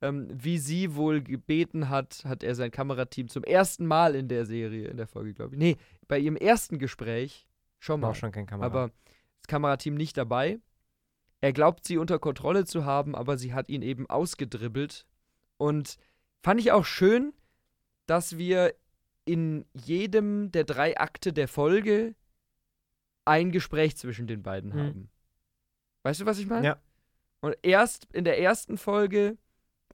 Ähm, 0.00 0.28
wie 0.30 0.58
sie 0.58 0.94
wohl 0.96 1.22
gebeten 1.22 1.88
hat, 1.88 2.24
hat 2.24 2.42
er 2.42 2.54
sein 2.54 2.70
Kamerateam 2.70 3.28
zum 3.28 3.42
ersten 3.42 3.86
Mal 3.86 4.14
in 4.14 4.28
der 4.28 4.44
Serie, 4.44 4.88
in 4.88 4.96
der 4.96 5.06
Folge, 5.06 5.34
glaube 5.34 5.54
ich. 5.54 5.58
Nee, 5.58 5.76
bei 6.08 6.18
ihrem 6.18 6.36
ersten 6.36 6.78
Gespräch 6.78 7.46
schon 7.78 8.00
mal. 8.00 8.08
War 8.08 8.10
auch 8.12 8.16
schon 8.16 8.32
kein 8.32 8.46
Kamera. 8.46 8.66
aber 8.66 8.90
das 9.44 9.48
Kamerateam 9.48 9.94
nicht 9.94 10.16
dabei. 10.16 10.58
Er 11.40 11.52
glaubt, 11.52 11.84
sie 11.84 11.98
unter 11.98 12.18
Kontrolle 12.18 12.64
zu 12.64 12.84
haben, 12.86 13.14
aber 13.14 13.36
sie 13.36 13.52
hat 13.52 13.68
ihn 13.68 13.82
eben 13.82 14.08
ausgedribbelt. 14.08 15.06
Und 15.58 15.98
fand 16.42 16.60
ich 16.60 16.72
auch 16.72 16.86
schön, 16.86 17.34
dass 18.06 18.38
wir 18.38 18.74
in 19.26 19.66
jedem 19.74 20.50
der 20.50 20.64
drei 20.64 20.96
Akte 20.98 21.32
der 21.32 21.48
Folge 21.48 22.14
ein 23.26 23.52
Gespräch 23.52 23.96
zwischen 23.96 24.26
den 24.26 24.42
beiden 24.42 24.70
Mhm. 24.70 24.78
haben. 24.78 25.10
Weißt 26.02 26.20
du, 26.20 26.26
was 26.26 26.38
ich 26.38 26.46
meine? 26.46 26.66
Ja. 26.66 26.82
Und 27.40 27.56
erst 27.62 28.06
in 28.12 28.24
der 28.24 28.40
ersten 28.40 28.78
Folge 28.78 29.36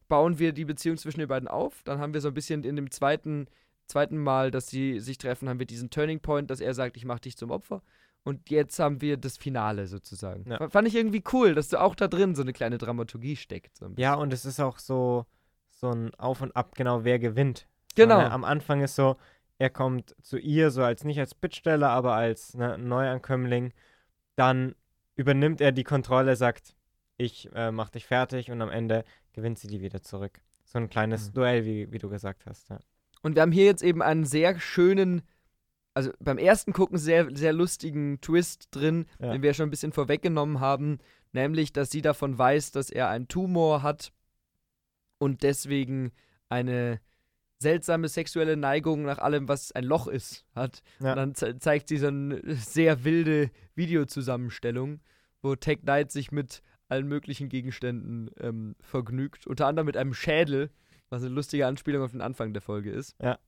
bauen 0.09 0.39
wir 0.39 0.53
die 0.53 0.65
Beziehung 0.65 0.97
zwischen 0.97 1.21
den 1.21 1.29
beiden 1.29 1.49
auf. 1.49 1.83
Dann 1.85 1.99
haben 1.99 2.15
wir 2.15 2.21
so 2.21 2.29
ein 2.29 2.35
bisschen 2.35 2.63
in 2.65 2.77
dem 2.77 2.91
zweiten, 2.91 3.47
zweiten 3.87 4.19
Mal, 4.19 4.51
dass 4.53 4.69
sie 4.69 5.01
sich 5.01 5.19
treffen, 5.19 5.49
haben 5.49 5.59
wir 5.59 5.67
diesen 5.67 5.91
Turning 5.91 6.21
Point, 6.21 6.51
dass 6.51 6.61
er 6.61 6.75
sagt, 6.75 6.97
ich 6.97 7.05
mach 7.05 7.19
dich 7.21 7.37
zum 7.37 7.51
Opfer. 7.51 7.83
Und 8.23 8.51
jetzt 8.51 8.79
haben 8.79 9.01
wir 9.01 9.17
das 9.17 9.39
Finale 9.39 9.87
sozusagen. 9.87 10.51
Ja. 10.51 10.69
Fand 10.69 10.87
ich 10.87 10.95
irgendwie 10.95 11.25
cool, 11.33 11.55
dass 11.55 11.69
da 11.69 11.81
auch 11.81 11.95
da 11.95 12.07
drin 12.07 12.35
so 12.35 12.43
eine 12.43 12.53
kleine 12.53 12.79
Dramaturgie 12.79 13.37
steckt. 13.37 13.77
So 13.77 13.89
ja, 13.97 14.15
und 14.15 14.33
es 14.33 14.45
ist 14.45 14.61
auch 14.61 14.79
so, 14.79 15.25
so 15.71 15.91
ein 15.91 16.15
Auf 16.17 16.43
und 16.43 16.55
Ab, 16.55 16.75
genau 16.75 17.05
wer 17.05 17.19
gewinnt. 17.19 17.67
Genau. 17.95 18.17
So, 18.17 18.21
ne, 18.23 18.31
am 18.31 18.45
Anfang 18.45 18.83
ist 18.83 18.95
so, 18.95 19.17
er 19.59 19.71
kommt 19.71 20.15
zu 20.23 20.39
ihr, 20.39 20.71
so 20.71 20.83
als 20.83 21.05
nicht 21.05 21.19
als 21.19 21.35
Bittsteller, 21.35 21.89
aber 21.89 22.15
als 22.15 22.55
ne, 22.55 22.77
Neuankömmling. 22.79 23.73
Dann 24.37 24.75
übernimmt 25.17 25.61
er 25.61 25.73
die 25.73 25.85
Kontrolle, 25.85 26.37
sagt, 26.37 26.75
ich 27.17 27.51
äh, 27.55 27.71
mach 27.71 27.91
dich 27.91 28.07
fertig 28.07 28.51
und 28.51 28.63
am 28.63 28.71
Ende 28.71 29.05
gewinnt 29.33 29.59
sie 29.59 29.69
die 29.69 29.81
wieder 29.81 30.03
zurück. 30.03 30.41
So 30.65 30.79
ein 30.79 30.89
kleines 30.89 31.29
Mhm. 31.29 31.35
Duell, 31.35 31.65
wie, 31.65 31.93
wie 31.93 31.99
du 31.99 32.09
gesagt 32.09 32.47
hast. 32.47 32.71
Ja. 32.71 32.79
Und 33.23 33.35
wir 33.35 33.43
haben 33.43 33.53
hier 33.53 33.67
jetzt 33.67 33.83
eben 33.83 34.03
einen 34.03 34.25
sehr 34.25 34.59
schönen, 34.59 35.23
also 36.01 36.13
beim 36.21 36.39
ersten 36.39 36.73
Gucken 36.73 36.99
sehr, 36.99 37.29
sehr 37.37 37.53
lustigen 37.53 38.21
Twist 38.21 38.69
drin, 38.71 39.07
Ja. 39.19 39.33
den 39.33 39.43
wir 39.43 39.55
schon 39.55 39.67
ein 39.69 39.71
bisschen 39.71 39.93
vorweggenommen 39.93 40.61
haben, 40.61 40.99
nämlich, 41.33 41.73
dass 41.73 41.91
sie 41.91 42.03
davon 42.03 42.39
weiß, 42.39 42.73
dass 42.73 42.91
er 42.91 43.09
einen 43.09 43.29
Tumor 43.29 43.83
hat 43.83 44.13
und 45.19 45.43
deswegen 45.43 46.13
eine 46.49 47.01
seltsame 47.59 48.09
sexuelle 48.09 48.57
Neigung 48.57 49.03
nach 49.03 49.19
allem, 49.19 49.47
was 49.47 49.73
ein 49.73 49.85
Loch 49.85 50.07
ist, 50.09 50.47
hat. 50.55 50.83
Ja. 51.01 51.11
Und 51.11 51.17
dann 51.17 51.35
ze 51.35 51.59
zeigt 51.59 51.89
sie 51.89 51.99
so 51.99 52.07
eine 52.07 52.41
sehr 52.55 53.05
wilde 53.05 53.51
Videozusammenstellung, 53.75 55.01
wo 55.43 55.55
Tech 55.57 55.81
Knight 55.83 56.11
sich 56.11 56.33
mit 56.33 56.63
allen 56.89 57.07
möglichen 57.07 57.49
Gegenständen 57.51 58.31
ähm, 58.41 58.77
vergnügt. 58.81 59.47
Unter 59.47 59.67
anderem 59.67 59.87
mit 59.87 59.97
einem 59.99 60.15
Schädel, 60.15 60.71
was 61.11 61.23
eine 61.23 61.35
lustige 61.35 61.67
Anspielung 61.67 62.03
auf 62.03 62.13
den 62.13 62.23
Anfang 62.23 62.53
der 62.55 62.63
Folge 62.63 62.91
ist. 62.91 63.15
Ja. 63.23 63.39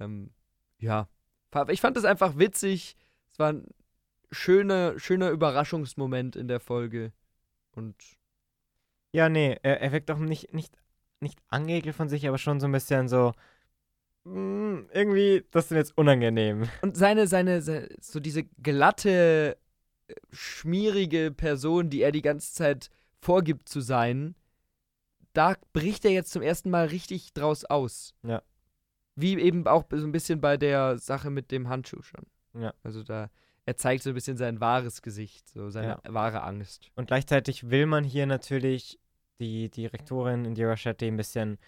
Ähm, 0.00 0.30
ja. 0.78 1.08
Ich 1.70 1.80
fand 1.80 1.96
es 1.96 2.04
einfach 2.04 2.38
witzig. 2.38 2.96
Es 3.32 3.38
war 3.38 3.52
ein 3.52 3.66
schöner, 4.30 4.98
schöner 4.98 5.30
Überraschungsmoment 5.30 6.36
in 6.36 6.48
der 6.48 6.60
Folge. 6.60 7.12
Und 7.72 7.96
Ja, 9.12 9.28
nee, 9.28 9.58
er, 9.62 9.80
er 9.80 9.92
wirkt 9.92 10.10
auch 10.10 10.18
nicht, 10.18 10.52
nicht, 10.52 10.74
nicht 11.20 11.38
angeekelt 11.48 11.94
von 11.96 12.08
sich, 12.08 12.26
aber 12.28 12.38
schon 12.38 12.60
so 12.60 12.66
ein 12.66 12.72
bisschen 12.72 13.08
so. 13.08 13.32
mm, 14.24 14.88
irgendwie, 14.92 15.44
das 15.50 15.66
ist 15.66 15.70
mir 15.70 15.78
jetzt 15.78 15.96
unangenehm. 15.96 16.68
Und 16.82 16.96
seine, 16.96 17.26
seine, 17.26 17.62
se- 17.62 17.88
so 18.00 18.20
diese 18.20 18.44
glatte, 18.62 19.56
schmierige 20.32 21.30
Person, 21.30 21.90
die 21.90 22.02
er 22.02 22.12
die 22.12 22.22
ganze 22.22 22.52
Zeit 22.54 22.90
vorgibt 23.20 23.68
zu 23.68 23.80
sein, 23.80 24.34
da 25.32 25.54
bricht 25.72 26.04
er 26.04 26.10
jetzt 26.12 26.32
zum 26.32 26.42
ersten 26.42 26.70
Mal 26.70 26.86
richtig 26.86 27.32
draus 27.32 27.64
aus. 27.64 28.14
Ja. 28.22 28.42
Wie 29.20 29.38
eben 29.40 29.66
auch 29.66 29.84
so 29.90 30.06
ein 30.06 30.12
bisschen 30.12 30.40
bei 30.40 30.56
der 30.56 30.98
Sache 30.98 31.30
mit 31.30 31.50
dem 31.50 31.68
Handschuh 31.68 32.02
schon. 32.02 32.24
Ja. 32.54 32.72
Also 32.82 33.02
da, 33.02 33.30
er 33.66 33.76
zeigt 33.76 34.02
so 34.04 34.10
ein 34.10 34.14
bisschen 34.14 34.36
sein 34.36 34.60
wahres 34.60 35.02
Gesicht, 35.02 35.48
so 35.48 35.70
seine 35.70 35.98
wahre 36.06 36.42
Angst. 36.42 36.90
Und 36.94 37.08
gleichzeitig 37.08 37.70
will 37.70 37.86
man 37.86 38.04
hier 38.04 38.26
natürlich 38.26 39.00
die 39.40 39.70
Direktorin 39.70 40.44
Indira 40.44 40.76
Shetty 40.76 41.06
ein 41.06 41.16
bisschen 41.16 41.58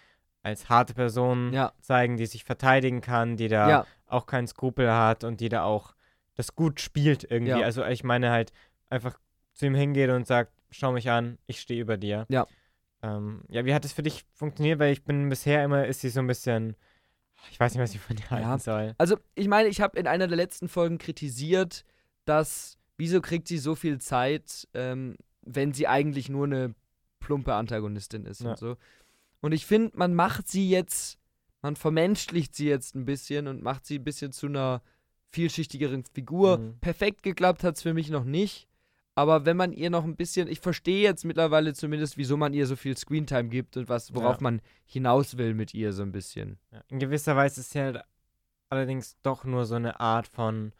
als 0.43 0.69
harte 0.69 0.93
Person 0.93 1.53
Ja, 1.53 1.73
zeigen, 1.81 2.17
die 2.17 2.25
sich 2.25 2.43
verteidigen 2.43 3.01
kann, 3.01 3.37
die 3.37 3.47
da 3.47 3.69
ja, 3.69 3.85
auch 4.07 4.25
keinen 4.25 4.47
Skrupel 4.47 4.91
hat 4.91 5.23
und 5.23 5.39
die 5.41 5.49
da 5.49 5.63
auch 5.63 5.93
das 6.35 6.55
gut 6.55 6.79
spielt 6.79 7.29
irgendwie. 7.29 7.51
Ja. 7.51 7.61
Also 7.61 7.85
ich 7.85 8.03
meine 8.03 8.31
halt 8.31 8.51
einfach 8.89 9.19
zu 9.53 9.65
ihm 9.65 9.75
hingeht 9.75 10.09
und 10.09 10.25
sagt, 10.25 10.53
schau 10.69 10.91
mich 10.91 11.09
an, 11.09 11.37
ich 11.47 11.59
stehe 11.59 11.81
über 11.81 11.97
dir. 11.97 12.25
Ja. 12.29 12.47
Ähm, 13.03 13.43
ja, 13.49 13.65
wie 13.65 13.73
hat 13.73 13.85
es 13.85 13.93
für 13.93 14.03
dich 14.03 14.23
funktioniert? 14.33 14.79
Weil 14.79 14.93
ich 14.93 15.03
bin 15.03 15.29
bisher 15.29 15.63
immer, 15.63 15.85
ist 15.85 16.01
sie 16.01 16.09
so 16.09 16.19
ein 16.19 16.27
bisschen, 16.27 16.75
ich 17.49 17.59
weiß 17.59 17.73
nicht, 17.73 17.81
was 17.81 17.93
ich 17.95 18.01
von 18.01 18.17
ihr 18.17 18.29
halten 18.29 18.59
soll. 18.59 18.93
Also, 18.97 19.17
ich 19.35 19.47
meine, 19.47 19.69
ich 19.69 19.81
habe 19.81 19.97
in 19.99 20.07
einer 20.07 20.27
der 20.27 20.37
letzten 20.37 20.67
Folgen 20.67 20.97
kritisiert, 20.97 21.85
dass, 22.25 22.77
wieso 22.97 23.21
kriegt 23.21 23.47
sie 23.47 23.57
so 23.57 23.75
viel 23.75 23.99
Zeit, 23.99 24.67
ähm, 24.73 25.17
wenn 25.41 25.73
sie 25.73 25.87
eigentlich 25.87 26.29
nur 26.29 26.45
eine 26.45 26.75
plumpe 27.19 27.53
Antagonistin 27.53 28.25
ist 28.25 28.41
Ja. 28.41 28.51
und 28.51 28.57
so. 28.59 28.77
Und 29.41 29.53
ich 29.53 29.65
finde, 29.65 29.97
man 29.97 30.13
macht 30.13 30.47
sie 30.47 30.69
jetzt, 30.69 31.17
man 31.61 31.75
vermenschlicht 31.75 32.55
sie 32.55 32.67
jetzt 32.67 32.95
ein 32.95 33.05
bisschen 33.05 33.47
und 33.47 33.63
macht 33.63 33.85
sie 33.85 33.97
ein 33.99 34.03
bisschen 34.03 34.31
zu 34.31 34.45
einer 34.47 34.81
vielschichtigeren 35.31 36.03
Figur. 36.13 36.57
Mhm. 36.59 36.79
Perfekt 36.79 37.23
geklappt 37.23 37.63
hat 37.63 37.77
es 37.77 37.81
für 37.81 37.93
mich 37.93 38.09
noch 38.09 38.23
nicht. 38.25 38.67
Aber 39.21 39.45
wenn 39.45 39.55
man 39.55 39.71
ihr 39.71 39.91
noch 39.91 40.03
ein 40.03 40.15
bisschen, 40.15 40.47
ich 40.47 40.59
verstehe 40.61 41.03
jetzt 41.03 41.25
mittlerweile 41.25 41.75
zumindest, 41.75 42.17
wieso 42.17 42.37
man 42.37 42.53
ihr 42.55 42.65
so 42.65 42.75
viel 42.75 42.97
Screentime 42.97 43.49
gibt 43.49 43.77
und 43.77 43.87
was, 43.87 44.15
worauf 44.15 44.37
Ja. 44.37 44.41
man 44.41 44.61
hinaus 44.85 45.37
will 45.37 45.53
mit 45.53 45.75
ihr 45.75 45.93
so 45.93 46.01
ein 46.01 46.11
bisschen. 46.11 46.57
Ja. 46.71 46.83
In 46.87 46.97
gewisser 46.97 47.35
Weise 47.35 47.61
ist 47.61 47.69
sie 47.69 47.79
halt 47.81 48.03
allerdings 48.69 49.17
doch 49.21 49.43
nur 49.43 49.65
so 49.65 49.75
eine 49.75 49.99
Art 49.99 50.27
von 50.27 50.73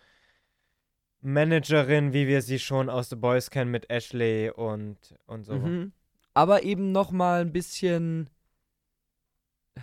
Managerin, 1.21 2.13
wie 2.13 2.27
wir 2.27 2.41
sie 2.41 2.57
schon 2.57 2.89
aus 2.89 3.09
The 3.09 3.15
Boys 3.15 3.51
kennen 3.51 3.69
mit 3.69 3.91
Ashley 3.91 4.49
und, 4.49 4.97
und 5.27 5.43
so. 5.43 5.53
Mhm. 5.53 5.91
Aber 6.33 6.63
eben 6.63 6.91
noch 6.91 7.11
mal 7.11 7.41
ein 7.41 7.51
bisschen 7.53 8.27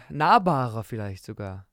nahbarer 0.09 0.83
vielleicht 0.83 1.23
sogar. 1.25 1.68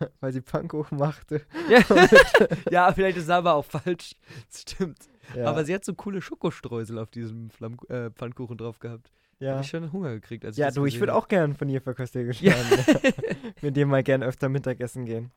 Weil 0.20 0.32
sie 0.32 0.42
Pfannkuchen 0.42 0.98
machte. 0.98 1.42
Ja, 1.68 1.80
ja 2.70 2.92
vielleicht 2.92 3.16
ist 3.16 3.24
es 3.24 3.30
aber 3.30 3.54
auch 3.54 3.64
falsch. 3.64 4.14
Das 4.50 4.62
stimmt. 4.62 4.98
Ja. 5.34 5.46
Aber 5.46 5.64
sie 5.64 5.74
hat 5.74 5.84
so 5.84 5.94
coole 5.94 6.22
Schokostreusel 6.22 6.98
auf 6.98 7.10
diesem 7.10 7.50
Flamm 7.50 7.76
äh, 7.88 8.10
Pfannkuchen 8.10 8.56
drauf 8.56 8.78
gehabt. 8.78 9.10
Ja. 9.40 9.52
habe 9.52 9.62
ich 9.62 9.68
schon 9.68 9.92
Hunger 9.92 10.10
gekriegt. 10.14 10.44
Als 10.44 10.56
ich 10.56 10.60
Ja, 10.60 10.70
du, 10.70 10.84
ich 10.84 10.98
würde 10.98 11.12
hab. 11.12 11.22
auch 11.24 11.28
gern 11.28 11.54
von 11.54 11.68
ihr 11.68 11.80
verköstigt 11.80 12.40
Ja. 12.40 12.54
werden. 12.54 13.14
Mit 13.62 13.76
dir 13.76 13.86
mal 13.86 14.02
gern 14.02 14.22
öfter 14.22 14.48
Mittagessen 14.48 15.04
gehen. 15.04 15.30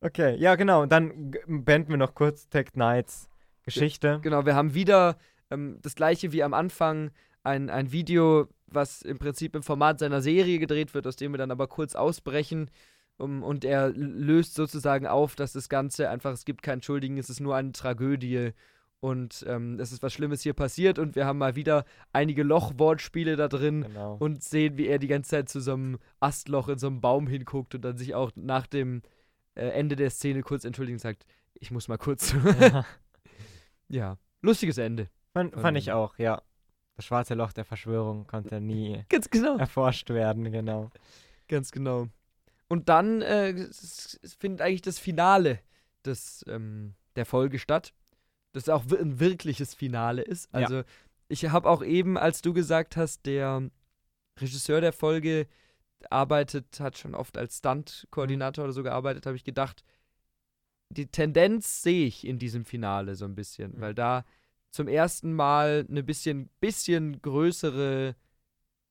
Okay, 0.00 0.36
ja, 0.36 0.54
genau. 0.54 0.82
Und 0.82 0.92
dann 0.92 1.32
beenden 1.46 1.90
wir 1.90 1.96
noch 1.96 2.14
kurz 2.14 2.48
Tech 2.48 2.72
Knights 2.72 3.28
Geschichte. 3.64 4.20
Genau, 4.22 4.46
wir 4.46 4.54
haben 4.54 4.72
wieder 4.72 5.18
ähm, 5.50 5.78
das 5.82 5.94
gleiche 5.94 6.32
wie 6.32 6.42
am 6.42 6.54
Anfang. 6.54 7.10
Ein, 7.42 7.70
ein 7.70 7.92
Video, 7.92 8.48
was 8.66 9.02
im 9.02 9.18
Prinzip 9.18 9.54
im 9.54 9.62
Format 9.62 9.98
seiner 9.98 10.20
Serie 10.22 10.58
gedreht 10.58 10.94
wird, 10.94 11.06
aus 11.06 11.16
dem 11.16 11.32
wir 11.32 11.38
dann 11.38 11.50
aber 11.50 11.66
kurz 11.66 11.94
ausbrechen. 11.94 12.70
Um, 13.18 13.42
und 13.42 13.64
er 13.64 13.90
löst 13.90 14.54
sozusagen 14.54 15.06
auf, 15.06 15.34
dass 15.34 15.52
das 15.52 15.68
Ganze 15.68 16.08
einfach, 16.08 16.32
es 16.32 16.44
gibt 16.44 16.62
keinen 16.62 16.82
Schuldigen, 16.82 17.18
es 17.18 17.28
ist 17.28 17.40
nur 17.40 17.56
eine 17.56 17.72
Tragödie. 17.72 18.52
Und 19.00 19.44
ähm, 19.46 19.78
es 19.78 19.92
ist 19.92 20.02
was 20.02 20.12
Schlimmes 20.12 20.42
hier 20.42 20.54
passiert. 20.54 20.98
Und 20.98 21.14
wir 21.14 21.26
haben 21.26 21.38
mal 21.38 21.56
wieder 21.56 21.84
einige 22.12 22.42
Lochwortspiele 22.42 23.36
da 23.36 23.48
drin. 23.48 23.82
Genau. 23.82 24.16
Und 24.18 24.42
sehen, 24.42 24.76
wie 24.76 24.86
er 24.86 24.98
die 24.98 25.06
ganze 25.06 25.30
Zeit 25.30 25.48
zu 25.48 25.60
so 25.60 25.74
einem 25.74 25.98
Astloch 26.20 26.68
in 26.68 26.78
so 26.78 26.88
einem 26.88 27.00
Baum 27.00 27.26
hinguckt 27.26 27.74
und 27.74 27.82
dann 27.82 27.96
sich 27.96 28.14
auch 28.14 28.32
nach 28.34 28.66
dem 28.66 29.02
äh, 29.54 29.68
Ende 29.68 29.96
der 29.96 30.10
Szene 30.10 30.42
kurz 30.42 30.64
entschuldigt 30.64 30.94
und 30.94 31.00
sagt, 31.00 31.26
ich 31.54 31.70
muss 31.70 31.88
mal 31.88 31.98
kurz. 31.98 32.34
ja. 32.60 32.84
ja, 33.88 34.18
lustiges 34.42 34.78
Ende. 34.78 35.08
fand, 35.32 35.54
fand 35.54 35.76
ich 35.78 35.92
auch, 35.92 36.18
ja. 36.18 36.42
Das 36.96 37.04
schwarze 37.04 37.34
Loch 37.34 37.52
der 37.52 37.64
Verschwörung 37.64 38.26
konnte 38.26 38.60
nie 38.60 39.04
Ganz 39.08 39.30
genau. 39.30 39.56
erforscht 39.56 40.10
werden, 40.10 40.50
genau. 40.50 40.90
Ganz 41.46 41.70
genau. 41.70 42.08
Und 42.68 42.88
dann 42.88 43.22
äh, 43.22 43.68
findet 44.38 44.60
eigentlich 44.60 44.82
das 44.82 44.98
Finale 44.98 45.60
des, 46.04 46.44
ähm, 46.48 46.94
der 47.16 47.26
Folge 47.26 47.58
statt. 47.58 47.94
Das 48.52 48.68
auch 48.68 48.84
ein 48.90 49.20
wirkliches 49.20 49.74
Finale 49.74 50.22
ist. 50.22 50.52
Ja. 50.52 50.60
Also, 50.60 50.82
ich 51.28 51.46
habe 51.48 51.68
auch 51.68 51.82
eben, 51.82 52.16
als 52.16 52.42
du 52.42 52.52
gesagt 52.52 52.96
hast, 52.96 53.26
der 53.26 53.70
Regisseur 54.40 54.80
der 54.80 54.92
Folge 54.92 55.46
arbeitet, 56.10 56.78
hat 56.80 56.96
schon 56.96 57.14
oft 57.14 57.36
als 57.36 57.58
Stunt-Koordinator 57.58 58.64
oder 58.64 58.72
so 58.72 58.82
gearbeitet, 58.82 59.26
habe 59.26 59.36
ich 59.36 59.44
gedacht, 59.44 59.82
die 60.90 61.06
Tendenz 61.06 61.82
sehe 61.82 62.06
ich 62.06 62.26
in 62.26 62.38
diesem 62.38 62.64
Finale 62.64 63.14
so 63.14 63.24
ein 63.24 63.34
bisschen, 63.34 63.72
Mhm. 63.72 63.80
weil 63.80 63.94
da 63.94 64.24
zum 64.70 64.88
ersten 64.88 65.32
Mal 65.34 65.86
eine 65.88 66.02
bisschen, 66.02 66.48
bisschen 66.60 67.20
größere 67.20 68.14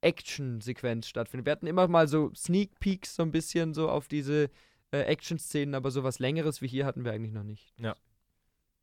Action-Sequenz 0.02 1.08
stattfindet. 1.08 1.46
Wir 1.46 1.52
hatten 1.52 1.68
immer 1.68 1.88
mal 1.88 2.08
so 2.08 2.32
Sneak 2.36 2.80
Peeks 2.80 3.16
so 3.16 3.24
ein 3.24 3.32
bisschen 3.32 3.74
so 3.74 3.90
auf 3.90 4.08
diese 4.08 4.50
äh, 4.92 5.00
Action-Szenen, 5.02 5.76
aber 5.76 5.92
so 5.92 6.04
was 6.04 6.20
Längeres 6.20 6.62
wie 6.62 6.68
hier 6.68 6.86
hatten 6.86 7.04
wir 7.06 7.12
eigentlich 7.12 7.34
noch 7.34 7.44
nicht. 7.44 7.74
Ja. 7.80 7.96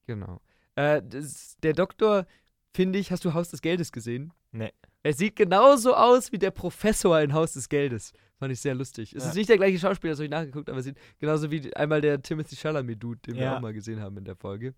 Genau. 0.07 0.41
Äh, 0.77 1.03
das, 1.03 1.57
der 1.62 1.73
Doktor, 1.73 2.27
finde 2.73 2.99
ich, 2.99 3.11
hast 3.11 3.25
du 3.25 3.33
Haus 3.35 3.49
des 3.51 3.62
Geldes 3.62 3.93
gesehen? 3.93 4.33
Nee. 4.53 4.73
Er 5.03 5.12
sieht 5.12 5.37
genauso 5.37 5.95
aus 5.95 6.33
wie 6.33 6.39
der 6.39 6.51
Professor 6.51 7.21
in 7.21 7.33
Haus 7.33 7.53
des 7.53 7.69
Geldes. 7.69 8.12
Fand 8.39 8.53
ich 8.53 8.61
sehr 8.61 8.75
lustig. 8.75 9.15
Es 9.15 9.23
Ja. 9.25 9.31
ist 9.31 9.37
nicht 9.37 9.49
der 9.49 9.57
gleiche 9.57 9.79
Schauspieler, 9.79 10.12
das 10.12 10.19
habe 10.19 10.25
ich 10.25 10.31
nachgeguckt, 10.31 10.69
aber 10.69 10.79
er 10.79 10.83
sieht 10.83 10.97
genauso 11.19 11.51
wie 11.51 11.75
einmal 11.77 12.01
der 12.01 12.21
Timothy 12.21 12.57
Chalamet-Dude, 12.57 13.21
den 13.27 13.35
wir 13.37 13.43
Ja. 13.45 13.57
auch 13.57 13.61
mal 13.61 13.73
gesehen 13.73 14.01
haben 14.01 14.17
in 14.19 14.25
der 14.25 14.37
Folge. 14.37 14.75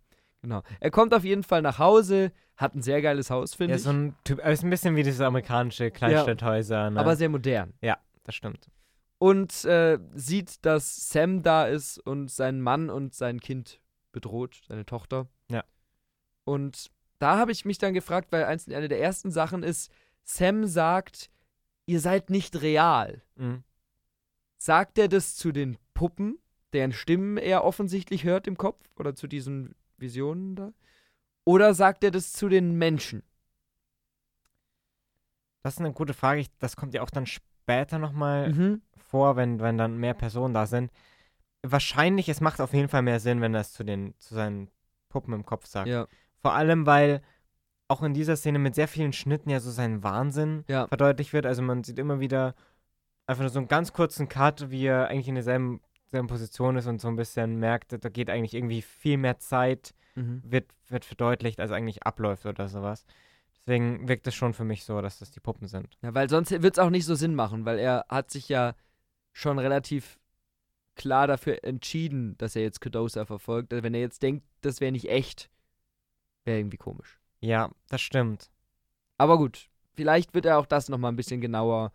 Genau. 0.47 0.62
Er 0.78 0.92
kommt 0.92 1.12
auf 1.12 1.24
jeden 1.24 1.42
Fall 1.42 1.61
nach 1.61 1.80
Hause, 1.80 2.30
hat 2.57 2.76
ein 2.76 2.80
sehr 2.82 3.03
geiles 3.03 3.30
Haus, 3.30 3.55
finde 3.55 3.72
Ja, 3.72 3.76
ich. 3.78 3.82
so 3.82 3.90
ein 3.90 4.14
Typ, 4.22 4.38
ist 4.47 4.62
ein 4.62 4.70
bisschen 4.70 4.94
wie 4.94 5.03
diese 5.03 5.26
amerikanische 5.26 5.90
Kleinstadthäuser, 5.90 6.90
ne? 6.90 7.01
aber 7.01 7.16
sehr 7.16 7.28
modern. 7.28 7.74
das 8.22 8.34
stimmt. 8.36 8.70
Und 9.18 9.64
äh, 9.64 9.99
sieht, 10.14 10.64
dass 10.64 11.09
Sam 11.09 11.42
da 11.42 11.66
ist 11.66 11.99
und 11.99 12.30
seinen 12.30 12.61
Mann 12.61 12.90
und 12.90 13.12
sein 13.12 13.40
Kind 13.40 13.80
bedroht, 14.12 14.62
seine 14.68 14.86
Tochter. 14.86 15.26
Ja. 15.51 15.64
Und 16.44 16.92
da 17.18 17.38
habe 17.38 17.51
ich 17.51 17.64
mich 17.64 17.78
dann 17.78 17.92
gefragt, 17.92 18.28
weil 18.30 18.44
eins, 18.44 18.68
eine 18.68 18.86
der 18.86 19.01
ersten 19.01 19.32
Sachen 19.32 19.64
ist, 19.64 19.90
Sam 20.22 20.64
sagt, 20.64 21.28
ihr 21.86 21.99
seid 21.99 22.30
nicht 22.30 22.62
real. 22.62 23.20
Mhm. 23.34 23.64
Sagt 24.59 24.97
er 24.99 25.09
das 25.09 25.34
zu 25.34 25.51
den 25.51 25.76
Puppen, 25.92 26.38
deren 26.72 26.92
Stimmen 26.92 27.36
er 27.36 27.64
offensichtlich 27.64 28.22
hört 28.22 28.47
im 28.47 28.57
Kopf 28.57 28.84
oder 28.97 29.16
zu 29.16 29.26
diesen 29.26 29.74
Visionen 29.99 30.57
da? 30.57 30.72
Oder 31.44 31.74
sagt 31.74 32.03
er 32.05 32.11
das 32.11 32.32
zu 32.32 32.49
den 32.49 32.76
Menschen? 32.76 33.22
Das 35.62 35.74
ist 35.74 35.80
eine 35.80 35.92
gute 35.92 36.14
Frage. 36.14 36.40
Ich, 36.40 36.49
das 36.59 36.76
kommt 36.76 36.94
ja 36.94 37.03
auch 37.03 37.11
dann 37.11 37.26
später 37.26 37.99
nochmal 37.99 38.53
Mhm. 38.53 38.82
vor, 38.97 39.36
wenn, 39.36 39.61
wenn 39.61 39.78
dann 39.78 39.97
mehr 39.99 40.14
Personen 40.14 40.55
da 40.55 40.66
sind. 40.66 40.90
Wahrscheinlich, 41.62 42.28
es 42.28 42.40
macht 42.40 42.61
auf 42.61 42.72
jeden 42.72 42.88
Fall 42.88 43.03
mehr 43.03 43.18
Sinn, 43.20 43.40
wenn 43.40 43.55
er 43.55 43.62
es 43.62 43.72
zu, 43.72 43.82
den, 43.84 44.14
zu 44.18 44.34
seinen 44.34 44.70
Puppen 45.09 45.32
im 45.34 45.44
Kopf 45.44 45.66
sagt. 45.66 45.88
Ja, 45.88 46.07
Vor 46.40 46.53
allem, 46.53 46.86
weil 46.86 47.22
auch 47.88 48.03
in 48.03 48.14
dieser 48.14 48.36
Szene 48.36 48.59
mit 48.59 48.74
sehr 48.74 48.88
vielen 48.88 49.12
Schnitten 49.12 49.51
ja 49.51 49.61
so 49.61 49.70
sein 49.70 50.03
Wahnsinn 50.03 50.64
ja, 50.68 50.86
verdeutlicht 50.88 51.32
wird. 51.32 51.47
Also 51.47 51.62
man 51.62 51.82
sieht 51.84 51.99
immer 51.99 52.20
wieder 52.20 52.55
einfach 53.26 53.42
nur 53.42 53.51
so 53.51 53.59
einen 53.59 53.68
ganz 53.68 53.92
kurzen 53.92 54.28
Cut, 54.28 54.70
wie 54.70 54.86
er 54.86 55.09
eigentlich 55.09 55.28
in 55.28 55.34
derselben 55.36 55.80
seiner 56.11 56.26
Position 56.26 56.76
ist 56.76 56.86
und 56.86 57.00
so 57.00 57.09
ein 57.09 57.16
bisschen 57.16 57.57
merkt, 57.57 57.92
da 57.92 58.09
geht 58.09 58.30
eigentlich 58.30 58.54
irgendwie 58.54 58.82
viel 58.82 59.16
mehr 59.16 59.38
Zeit, 59.38 59.94
Mhm. 60.14 60.42
wird, 60.44 60.70
wird 60.88 61.04
verdeutlicht, 61.04 61.61
als 61.61 61.72
eigentlich 61.72 62.04
abläuft 62.04 62.46
oder 62.46 62.68
sowas. 62.68 63.04
Deswegen 63.59 64.09
wirkt 64.09 64.26
es 64.26 64.34
schon 64.34 64.54
für 64.54 64.64
mich 64.64 64.84
so, 64.84 65.00
dass 65.02 65.18
das 65.18 65.30
die 65.30 65.40
Puppen 65.40 65.68
sind. 65.68 65.98
Ja, 66.02 66.14
weil 66.14 66.30
sonst 66.30 66.50
wird 66.50 66.74
es 66.74 66.78
auch 66.78 66.88
nicht 66.88 67.04
so 67.04 67.14
Sinn 67.14 67.34
machen, 67.34 67.64
weil 67.66 67.78
er 67.78 68.07
hat 68.09 68.30
sich 68.30 68.48
ja 68.48 68.74
schon 69.32 69.59
relativ 69.59 70.18
klar 70.94 71.26
dafür 71.26 71.62
entschieden, 71.64 72.38
dass 72.38 72.57
er 72.57 72.62
jetzt 72.62 72.80
Kudosa 72.80 73.26
verfolgt. 73.26 73.72
Also 73.72 73.82
wenn 73.82 73.92
er 73.92 74.00
jetzt 74.00 74.22
denkt, 74.22 74.46
das 74.62 74.80
wäre 74.80 74.92
nicht 74.92 75.11
echt, 75.11 75.50
wäre 76.44 76.59
irgendwie 76.61 76.78
komisch. 76.78 77.18
Ja, 77.40 77.70
das 77.88 78.00
stimmt. 78.00 78.50
Aber 79.18 79.36
gut, 79.36 79.68
vielleicht 79.94 80.32
wird 80.32 80.46
er 80.46 80.59
auch 80.59 80.66
das 80.66 80.88
nochmal 80.88 81.12
ein 81.12 81.16
bisschen 81.16 81.42
genauer. 81.42 81.92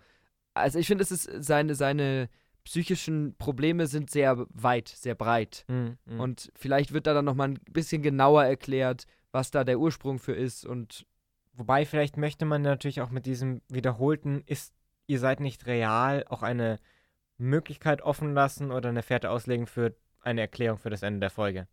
Also 0.54 0.78
ich 0.78 0.86
finde, 0.86 1.04
es 1.04 1.12
ist 1.12 1.28
seine, 1.44 1.74
seine 1.74 2.30
psychischen 2.64 3.36
Probleme 3.38 3.88
sind 3.88 4.10
sehr 4.12 4.46
weit, 4.50 4.88
sehr 4.90 5.16
breit. 5.16 5.66
Mhm, 5.68 5.98
mhm. 6.06 6.20
Und 6.20 6.52
vielleicht 6.56 6.94
wird 6.94 7.08
da 7.08 7.14
dann 7.14 7.26
nochmal 7.26 7.50
ein 7.50 7.60
bisschen 7.72 8.02
genauer 8.02 8.46
erklärt, 8.46 9.06
was 9.32 9.52
da 9.52 9.64
der 9.64 9.80
Ursprung 9.80 10.20
für 10.20 10.34
ist. 10.34 10.66
Und 10.66 11.06
Wobei, 11.54 11.86
vielleicht 11.86 12.18
möchte 12.18 12.46
man 12.46 12.62
natürlich 12.62 13.02
auch 13.02 13.10
mit 13.10 13.26
diesem 13.26 13.62
wiederholten, 13.68 14.42
ist, 14.46 14.74
ihr 15.08 15.20
seid 15.20 15.42
nicht 15.42 15.66
real, 15.68 16.26
auch 16.30 16.44
eine 16.44 16.80
Möglichkeit 17.38 18.02
offen 18.02 18.34
lassen 18.34 18.72
oder 18.72 18.90
eine 18.90 19.04
Fährte 19.04 19.30
auslegen 19.30 19.68
für 19.68 19.94
eine 20.22 20.42
Erklärung 20.42 20.78
für 20.80 20.90
das 20.90 21.04
Ende 21.04 21.20
der 21.20 21.30
Folge. 21.30 21.68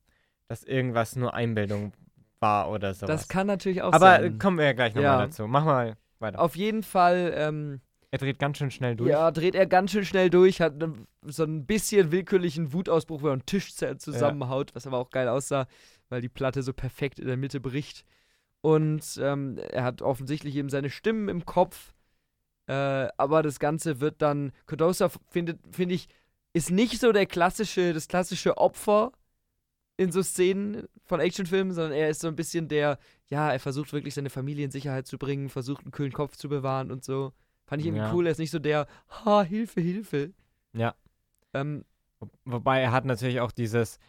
Dass 0.48 0.64
irgendwas 0.64 1.14
nur 1.14 1.34
Einbildung 1.34 1.92
war 2.40 2.70
oder 2.70 2.94
sowas. 2.94 3.20
das 3.20 3.28
kann 3.28 3.46
natürlich 3.46 3.82
auch 3.82 3.92
Aber 3.92 4.16
sein. 4.20 4.38
kommen 4.38 4.58
wir 4.58 4.64
ja 4.64 4.72
gleich 4.72 4.94
nochmal 4.94 5.20
Ja. 5.20 5.26
dazu. 5.26 5.46
Mach 5.46 5.64
mal 5.64 5.96
weiter. 6.18 6.40
Auf 6.40 6.56
jeden 6.56 6.82
Fall 6.82 7.32
ähm, 7.36 7.80
er 8.10 8.18
dreht 8.18 8.38
ganz 8.38 8.58
schön 8.58 8.70
schnell 8.70 8.96
durch. 8.96 9.10
Ja, 9.10 9.30
dreht 9.30 9.54
er 9.54 9.66
ganz 9.66 9.90
schön 9.90 10.04
schnell 10.04 10.30
durch, 10.30 10.60
hat 10.60 10.76
ne, 10.78 10.94
so 11.22 11.44
ein 11.44 11.66
bisschen 11.66 12.10
willkürlichen 12.10 12.72
Wutausbruch, 12.72 13.22
wo 13.22 13.26
er 13.26 13.34
einen 13.34 13.46
Tisch 13.46 13.74
zusammenhaut, 13.74 14.74
was 14.74 14.86
aber 14.86 14.98
auch 14.98 15.10
geil 15.10 15.28
aussah, 15.28 15.66
weil 16.08 16.22
die 16.22 16.30
Platte 16.30 16.62
so 16.62 16.72
perfekt 16.72 17.18
in 17.18 17.26
der 17.26 17.36
Mitte 17.36 17.60
bricht. 17.60 18.04
Und 18.60 19.20
ähm, 19.22 19.58
er 19.58 19.84
hat 19.84 20.02
offensichtlich 20.02 20.56
eben 20.56 20.70
seine 20.70 20.90
Stimmen 20.90 21.28
im 21.28 21.44
Kopf. 21.44 21.94
Äh, 22.66 23.08
aber 23.16 23.42
das 23.42 23.60
Ganze 23.60 24.00
wird 24.00 24.20
dann. 24.20 24.52
Kodosa 24.66 25.10
findet, 25.28 25.60
finde 25.70 25.94
ich, 25.94 26.08
ist 26.54 26.70
nicht 26.70 27.00
so 27.00 27.12
der 27.12 27.26
klassische, 27.26 27.92
das 27.92 28.08
klassische 28.08 28.56
Opfer 28.56 29.12
in 29.96 30.12
so 30.12 30.22
Szenen 30.22 30.88
von 31.04 31.20
Actionfilmen, 31.20 31.74
sondern 31.74 31.92
er 31.92 32.08
ist 32.08 32.20
so 32.20 32.28
ein 32.28 32.36
bisschen 32.36 32.68
der, 32.68 32.98
ja, 33.28 33.52
er 33.52 33.60
versucht 33.60 33.92
wirklich 33.92 34.14
seine 34.14 34.30
Familie 34.30 34.64
in 34.64 34.70
Sicherheit 34.70 35.06
zu 35.06 35.18
bringen, 35.18 35.50
versucht 35.50 35.82
einen 35.82 35.92
kühlen 35.92 36.12
Kopf 36.12 36.36
zu 36.36 36.48
bewahren 36.48 36.90
und 36.90 37.04
so. 37.04 37.32
Fand 37.68 37.80
ich 37.82 37.86
irgendwie 37.86 38.02
Ja. 38.04 38.12
cool, 38.14 38.26
er 38.26 38.32
ist 38.32 38.38
nicht 38.38 38.50
so 38.50 38.58
der, 38.58 38.86
ha, 39.24 39.42
Hilfe, 39.42 39.80
Hilfe. 39.80 40.32
Ja. 40.72 40.94
Ähm, 41.54 41.84
Wo- 42.18 42.28
Wobei 42.44 42.80
er 42.80 42.90
hat 42.90 43.04
natürlich 43.04 43.38
auch 43.40 43.52
dieses, 43.52 44.00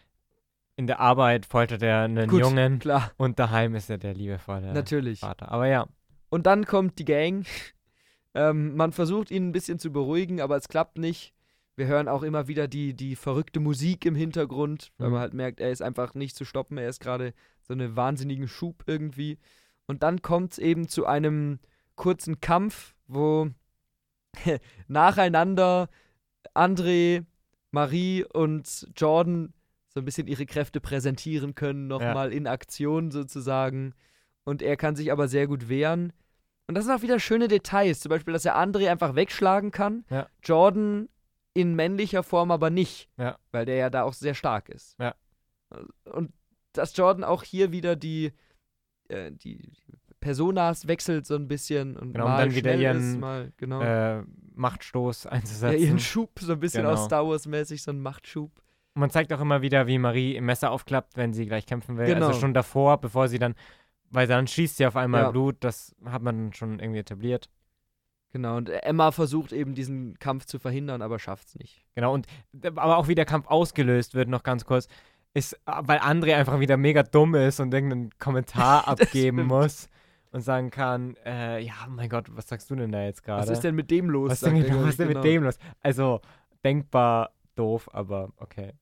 in 0.75 0.87
der 0.87 0.99
Arbeit 0.99 1.45
foltert 1.45 1.83
er 1.83 2.01
einen 2.05 2.27
Gut. 2.29 2.39
Jungen 2.39 2.79
klar, 2.79 3.11
und 3.17 3.37
daheim 3.37 3.75
ist 3.75 3.89
er 3.89 3.97
der 3.99 4.13
liebevolle 4.15 4.73
natürlich. 4.73 5.19
Vater. 5.19 5.51
Aber 5.51 5.67
ja, 5.67 5.87
Und 6.29 6.45
dann 6.47 6.65
kommt 6.65 6.97
die 6.99 7.05
Gang. 7.05 7.45
ähm, 8.33 8.75
man 8.75 8.91
versucht 8.93 9.29
ihn 9.31 9.49
ein 9.49 9.51
bisschen 9.51 9.77
zu 9.79 9.91
beruhigen, 9.91 10.41
aber 10.41 10.55
es 10.55 10.67
klappt 10.69 10.97
nicht. 10.97 11.33
Wir 11.75 11.87
hören 11.87 12.07
auch 12.07 12.23
immer 12.23 12.47
wieder 12.47 12.67
die, 12.67 12.93
die 12.93 13.15
verrückte 13.15 13.59
Musik 13.59 14.05
im 14.05 14.15
Hintergrund, 14.15 14.91
weil 14.97 15.07
Mhm. 15.07 15.13
man 15.13 15.21
halt 15.21 15.33
merkt, 15.33 15.59
er 15.59 15.71
ist 15.71 15.81
einfach 15.81 16.13
nicht 16.13 16.35
zu 16.35 16.45
stoppen. 16.45 16.77
Er 16.77 16.89
ist 16.89 16.99
gerade 17.01 17.33
so 17.63 17.73
einen 17.73 17.95
wahnsinnigen 17.95 18.47
Schub 18.47 18.83
irgendwie. 18.87 19.37
Und 19.87 20.03
dann 20.03 20.21
kommt 20.21 20.53
es 20.53 20.57
eben 20.59 20.87
zu 20.87 21.05
einem 21.05 21.59
kurzen 21.95 22.41
Kampf, 22.41 22.95
wo 23.09 23.49
nacheinander 24.87 25.89
André, 26.53 27.25
Marie 27.71 28.23
und 28.23 28.87
Jordan 28.95 29.53
so 29.89 29.99
ein 29.99 30.05
bisschen 30.05 30.27
ihre 30.27 30.45
Kräfte 30.45 30.79
präsentieren 30.79 31.55
können, 31.55 31.87
nochmal 31.87 32.31
in 32.31 32.47
Aktion 32.47 33.11
sozusagen. 33.11 33.93
Und 34.45 34.61
er 34.61 34.77
kann 34.77 34.95
sich 34.95 35.11
aber 35.11 35.27
sehr 35.27 35.47
gut 35.47 35.67
wehren. 35.67 36.13
Und 36.67 36.75
das 36.75 36.85
sind 36.85 36.93
auch 36.93 37.01
wieder 37.01 37.19
schöne 37.19 37.47
Details. 37.47 37.99
Zum 37.99 38.09
Beispiel, 38.11 38.33
dass 38.33 38.45
er 38.45 38.55
André 38.55 38.89
einfach 38.89 39.15
wegschlagen 39.15 39.71
kann. 39.71 40.05
Ja. 40.09 40.27
Jordan 40.43 41.09
in 41.53 41.75
männlicher 41.75 42.23
Form 42.23 42.51
aber 42.51 42.69
nicht. 42.69 43.09
Ja. 43.17 43.37
Weil 43.51 43.65
der 43.65 43.75
ja 43.75 43.89
da 43.89 44.03
auch 44.03 44.13
sehr 44.13 44.35
stark 44.35 44.69
ist. 44.69 44.95
Ja. 44.99 45.15
Und 46.05 46.31
dass 46.73 46.95
Jordan 46.95 47.23
auch 47.23 47.43
hier 47.43 47.71
wieder 47.71 47.95
die, 47.95 48.31
äh, 49.07 49.31
die 49.31 49.73
Personas 50.19 50.87
wechselt 50.87 51.25
so 51.25 51.35
ein 51.35 51.47
bisschen 51.47 51.95
und 51.97 52.13
Genau, 52.13 52.27
mal 52.27 52.45
dann 52.45 52.55
wieder 52.55 52.75
ihren, 52.75 53.19
mal, 53.19 53.51
genau. 53.57 53.81
äh, 53.81 54.23
Machtstoß 54.55 55.25
ja, 55.25 55.31
einzusetzen. 55.31 55.79
ihren 55.81 55.99
Schub, 55.99 56.31
so 56.39 56.53
ein 56.53 56.59
bisschen 56.59 56.85
aus 56.85 56.95
Genau. 56.99 57.05
Star 57.05 57.27
Wars-mäßig, 57.27 57.81
so 57.81 57.91
ein 57.91 58.01
Machtschub. 58.01 58.51
Und 58.95 58.99
man 58.99 59.09
zeigt 59.09 59.31
auch 59.31 59.39
immer 59.39 59.61
wieder, 59.61 59.87
wie 59.87 59.97
Marie 59.97 60.35
im 60.35 60.45
Messer 60.45 60.71
aufklappt, 60.71 61.15
wenn 61.15 61.33
sie 61.33 61.45
gleich 61.45 61.65
kämpfen 61.65 61.97
will. 61.97 62.07
Genau. 62.07 62.27
Also 62.27 62.39
schon 62.39 62.53
davor, 62.53 62.99
bevor 62.99 63.27
sie 63.27 63.39
dann, 63.39 63.55
weil 64.09 64.27
dann 64.27 64.47
schießt 64.47 64.77
sie 64.77 64.85
auf 64.85 64.95
einmal 64.95 65.23
Ja. 65.23 65.31
Blut, 65.31 65.57
das 65.61 65.95
hat 66.05 66.21
man 66.21 66.51
schon 66.53 66.79
irgendwie 66.79 66.99
etabliert. 66.99 67.49
Genau, 68.31 68.57
und 68.57 68.69
Emma 68.69 69.11
versucht 69.11 69.53
eben 69.53 69.73
diesen 69.73 70.19
Kampf 70.19 70.45
zu 70.45 70.59
verhindern, 70.59 71.01
aber 71.01 71.17
schafft's 71.17 71.55
nicht. 71.55 71.83
Genau, 71.95 72.13
und 72.13 72.27
aber 72.63 72.97
auch 72.97 73.07
wie 73.07 73.15
der 73.15 73.25
Kampf 73.25 73.47
ausgelöst 73.47 74.13
wird, 74.13 74.29
noch 74.29 74.43
ganz 74.43 74.65
kurz, 74.65 74.87
ist, 75.33 75.59
weil 75.65 75.99
André 75.99 76.35
einfach 76.35 76.59
wieder 76.59 76.77
mega 76.77 77.01
dumm 77.03 77.33
ist 77.35 77.59
und 77.59 77.73
irgendeinen 77.73 78.11
Kommentar 78.19 78.87
abgeben 78.87 79.45
muss 79.47 79.89
und 80.31 80.41
sagen 80.41 80.69
kann, 80.69 81.15
äh, 81.25 81.59
ja, 81.59 81.73
mein 81.87 82.09
Gott, 82.09 82.27
was 82.35 82.47
sagst 82.47 82.69
du 82.69 82.75
denn 82.75 82.91
da 82.91 83.03
jetzt 83.03 83.23
gerade? 83.23 83.41
Was 83.41 83.49
ist 83.49 83.63
denn 83.63 83.75
mit 83.75 83.89
dem 83.91 84.09
los? 84.09 84.31
was, 84.31 84.39
denn, 84.41 84.55
was 84.55 84.89
ist 84.89 84.99
denn 84.99 85.07
genau. 85.09 85.19
mit 85.21 85.29
dem 85.29 85.43
los? 85.43 85.57
Also, 85.81 86.21
denkbar 86.63 87.31
doof, 87.55 87.89
aber 87.93 88.31
okay. 88.37 88.73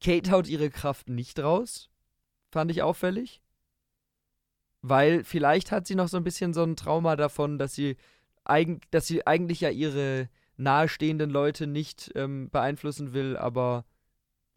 Kate 0.00 0.30
haut 0.30 0.48
ihre 0.48 0.70
Kraft 0.70 1.08
nicht 1.08 1.40
raus. 1.40 1.90
Fand 2.50 2.70
ich 2.70 2.82
auffällig. 2.82 3.42
Weil 4.80 5.24
vielleicht 5.24 5.72
hat 5.72 5.86
sie 5.86 5.96
noch 5.96 6.08
so 6.08 6.16
ein 6.16 6.24
bisschen 6.24 6.54
so 6.54 6.62
ein 6.62 6.76
Trauma 6.76 7.16
davon, 7.16 7.58
dass 7.58 7.74
sie, 7.74 7.96
eigen, 8.44 8.80
dass 8.90 9.06
sie 9.08 9.26
eigentlich 9.26 9.60
ja 9.60 9.70
ihre 9.70 10.28
nahestehenden 10.56 11.30
Leute 11.30 11.66
nicht 11.66 12.12
ähm, 12.14 12.48
beeinflussen 12.50 13.12
will, 13.12 13.36
aber 13.36 13.84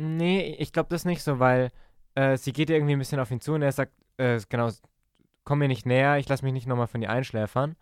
Nee, 0.02 0.56
ich 0.58 0.74
glaube 0.74 0.90
das 0.90 1.06
nicht 1.06 1.22
so, 1.22 1.38
weil 1.38 1.70
äh, 2.16 2.36
sie 2.36 2.54
geht 2.54 2.72
irgendwie 2.72 2.94
ein 2.94 3.00
bisschen 3.00 3.20
auf 3.20 3.30
ihn 3.30 3.40
zu 3.40 3.54
und 3.54 3.62
er 3.62 3.72
sagt, 3.72 3.94
äh, 4.18 4.40
genau, 4.50 4.72
komm 5.44 5.60
mir 5.60 5.68
nicht 5.68 5.86
näher, 5.86 6.18
ich 6.18 6.30
lass 6.30 6.42
mich 6.42 6.54
nicht 6.54 6.68
nochmal 6.68 6.88
von 6.88 7.02
dir 7.02 7.10
einschläfern. 7.10 7.76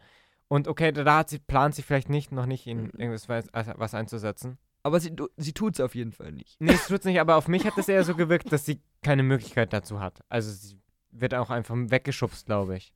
Und 0.48 0.68
okay, 0.68 0.92
da, 0.92 1.24
sie, 1.28 1.40
plant 1.40 1.76
sie 1.76 1.84
vielleicht 1.84 2.10
nicht, 2.10 2.32
noch 2.32 2.46
nicht 2.46 2.66
in 2.66 2.90
irgendwas 2.92 3.30
was, 3.30 3.46
was 3.54 3.94
einzusetzen. 3.94 4.58
aber 4.84 5.00
sie, 5.00 5.16
sie 5.38 5.54
tut's 5.54 5.80
auf 5.80 5.94
jeden 5.96 6.12
Fall 6.12 6.32
nicht. 6.32 6.60
Nee, 6.60 6.74
es 6.74 6.88
tut's 6.88 7.06
nicht, 7.06 7.20
aber 7.20 7.36
auf 7.36 7.48
mich 7.48 7.66
hat 7.66 7.78
es 7.78 7.88
eher 7.90 8.04
so 8.04 8.16
gewirkt, 8.16 8.52
dass 8.52 8.66
sie 8.66 8.82
keine 9.04 9.24
Möglichkeit 9.24 9.74
dazu 9.74 10.00
hat. 10.00 10.22
Also 10.30 10.52
sie 10.52 10.80
wird 11.12 11.34
auch 11.36 11.50
einfach 11.50 11.76
weggeschubst, 11.78 12.46
glaube 12.46 12.78
ich. 12.78 12.94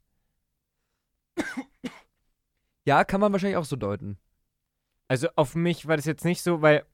Ja, 2.86 3.03
kann 3.03 3.22
man 3.22 3.32
wahrscheinlich 3.32 3.57
auch 3.57 3.66
so 3.66 3.76
deuten. 3.76 4.18
Also 5.07 5.27
auf 5.35 5.56
mich 5.56 5.88
war 5.88 5.95
das 5.95 6.06
jetzt 6.06 6.26
nicht 6.26 6.41
so, 6.41 6.61
weil 6.61 6.85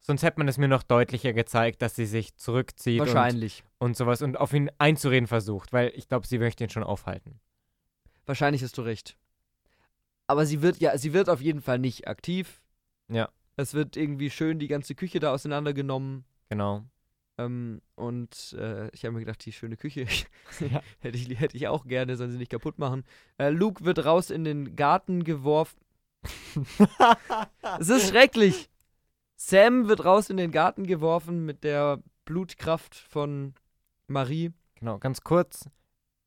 sonst 0.00 0.22
hätte 0.22 0.38
man 0.38 0.48
es 0.48 0.58
mir 0.58 0.68
noch 0.68 0.82
deutlicher 0.82 1.32
gezeigt, 1.32 1.82
dass 1.82 1.94
sie 1.94 2.06
sich 2.06 2.36
zurückzieht 2.36 3.00
und, 3.00 3.06
Wahrscheinlich. 3.08 3.64
und 3.78 3.96
sowas 3.96 4.22
und 4.22 4.38
auf 4.38 4.52
ihn 4.52 4.70
einzureden 4.78 5.26
versucht, 5.26 5.72
weil 5.72 5.92
ich 5.94 6.08
glaube, 6.08 6.26
sie 6.26 6.38
möchte 6.38 6.64
ihn 6.64 6.70
schon 6.70 6.82
aufhalten. 6.84 7.40
Wahrscheinlich 8.26 8.62
hast 8.62 8.76
du 8.78 8.82
recht. 8.82 9.16
Aber 10.26 10.44
sie 10.44 10.60
wird 10.62 10.78
ja, 10.78 10.96
sie 10.98 11.12
wird 11.14 11.30
auf 11.30 11.40
jeden 11.40 11.62
Fall 11.62 11.78
nicht 11.78 12.06
aktiv. 12.08 12.60
Ja. 13.08 13.30
Es 13.56 13.74
wird 13.74 13.96
irgendwie 13.96 14.30
schön 14.30 14.58
die 14.58 14.68
ganze 14.68 14.94
Küche 14.94 15.18
da 15.20 15.32
auseinandergenommen. 15.32 16.24
Genau. 16.50 16.84
Ähm, 17.38 17.80
und 17.94 18.54
äh, 18.58 18.88
ich 18.90 19.04
habe 19.04 19.12
mir 19.14 19.20
gedacht, 19.20 19.44
die 19.44 19.52
schöne 19.52 19.76
Küche 19.76 20.06
Ja. 20.60 20.82
hätte, 21.00 21.16
ich, 21.16 21.28
hätte 21.40 21.56
ich 21.56 21.68
auch 21.68 21.86
gerne, 21.86 22.16
sollen 22.16 22.30
sie 22.32 22.36
nicht 22.38 22.50
kaputt 22.50 22.78
machen. 22.78 23.04
Äh, 23.38 23.50
Luke 23.50 23.84
wird 23.84 24.04
raus 24.04 24.30
in 24.30 24.44
den 24.44 24.76
Garten 24.76 25.24
geworfen. 25.24 25.80
Es 27.80 27.88
ist 27.88 28.08
schrecklich. 28.10 28.68
Sam 29.40 29.88
wird 29.88 30.04
raus 30.04 30.30
in 30.30 30.36
den 30.36 30.50
Garten 30.50 30.84
geworfen 30.84 31.46
mit 31.46 31.62
der 31.62 32.02
Blutkraft 32.24 32.96
von 32.96 33.54
Marie. 34.08 34.52
Genau, 34.74 34.98
ganz 34.98 35.22
kurz. 35.22 35.70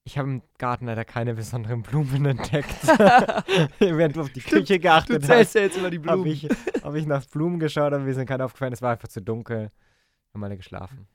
Ich 0.05 0.17
habe 0.17 0.29
im 0.29 0.41
Garten 0.57 0.85
leider 0.85 1.03
keine 1.03 1.33
besonderen 1.35 1.83
Blumen 1.83 2.25
entdeckt. 2.25 2.87
Während 3.79 4.15
du 4.15 4.21
auf 4.21 4.29
die 4.29 4.39
Stimmt, 4.39 4.61
Küche 4.61 4.75
Du 4.75 4.79
geachtet 4.79 5.25
zählst 5.25 5.49
hast, 5.49 5.53
ja 5.55 5.61
jetzt 5.61 5.77
immer 5.77 5.89
die 5.89 5.97
habe 5.97 6.23
Blumen. 6.23 6.27
ich, 6.31 6.47
hab 6.81 6.95
ich 6.95 7.05
nach 7.05 7.25
Blumen 7.25 7.59
geschaut, 7.59 7.91
aber 7.91 8.05
wir 8.05 8.13
sind 8.13 8.27
keine 8.27 8.45
aufgefallen. 8.45 8.71
Es 8.71 8.81
war 8.81 8.93
einfach 8.93 9.09
zu 9.09 9.21
dunkel. 9.21 9.71
Haben 10.33 10.43
alle 10.45 10.55
geschlafen. 10.55 11.07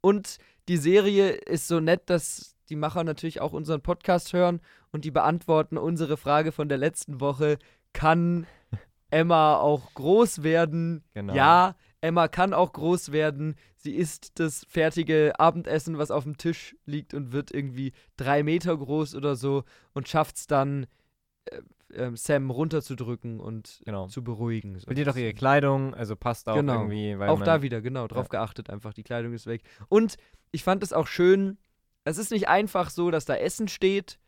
Und 0.00 0.38
die 0.68 0.76
Serie 0.76 1.30
ist 1.30 1.68
so 1.68 1.78
nett, 1.78 2.10
dass 2.10 2.56
die 2.68 2.76
Macher 2.76 3.04
natürlich 3.04 3.40
auch 3.40 3.52
unseren 3.52 3.80
Podcast 3.80 4.32
hören 4.32 4.60
und 4.90 5.04
die 5.04 5.12
beantworten 5.12 5.78
unsere 5.78 6.16
Frage 6.16 6.50
von 6.50 6.68
der 6.68 6.78
letzten 6.78 7.20
Woche. 7.20 7.58
Kann 7.92 8.48
Emma 9.14 9.56
auch 9.58 9.94
groß 9.94 10.42
werden? 10.42 11.02
Genau. 11.14 11.34
Ja, 11.34 11.76
Emma 12.00 12.28
kann 12.28 12.52
auch 12.52 12.72
groß 12.72 13.12
werden. 13.12 13.54
Sie 13.76 13.94
isst 13.94 14.38
das 14.38 14.64
fertige 14.68 15.38
Abendessen, 15.38 15.98
was 15.98 16.10
auf 16.10 16.24
dem 16.24 16.36
Tisch 16.36 16.76
liegt 16.84 17.14
und 17.14 17.32
wird 17.32 17.50
irgendwie 17.52 17.92
drei 18.16 18.42
Meter 18.42 18.76
groß 18.76 19.14
oder 19.14 19.36
so 19.36 19.64
und 19.92 20.08
schafft 20.08 20.36
es 20.36 20.46
dann, 20.46 20.86
äh, 21.46 21.60
ähm, 21.94 22.16
Sam 22.16 22.50
runterzudrücken 22.50 23.40
und 23.40 23.80
Genau. 23.84 24.06
zu 24.08 24.24
beruhigen. 24.24 24.78
So. 24.78 24.86
Verliert 24.86 25.08
auch 25.08 25.16
ihre 25.16 25.32
Kleidung, 25.34 25.94
also 25.94 26.16
passt 26.16 26.48
auch 26.48 26.56
Genau. 26.56 26.80
irgendwie. 26.82 27.18
Weil 27.18 27.28
Auch 27.28 27.40
da 27.42 27.62
wieder, 27.62 27.80
genau, 27.80 28.08
drauf 28.08 28.26
Ja. 28.32 28.40
geachtet 28.40 28.68
einfach, 28.68 28.92
die 28.94 29.02
Kleidung 29.04 29.32
ist 29.32 29.46
weg. 29.46 29.62
Und 29.88 30.16
ich 30.50 30.64
fand 30.64 30.82
es 30.82 30.92
auch 30.92 31.06
schön, 31.06 31.56
es 32.04 32.18
ist 32.18 32.32
nicht 32.32 32.48
einfach 32.48 32.90
so, 32.90 33.10
dass 33.10 33.24
da 33.26 33.34
Essen 33.36 33.68
steht, 33.68 34.18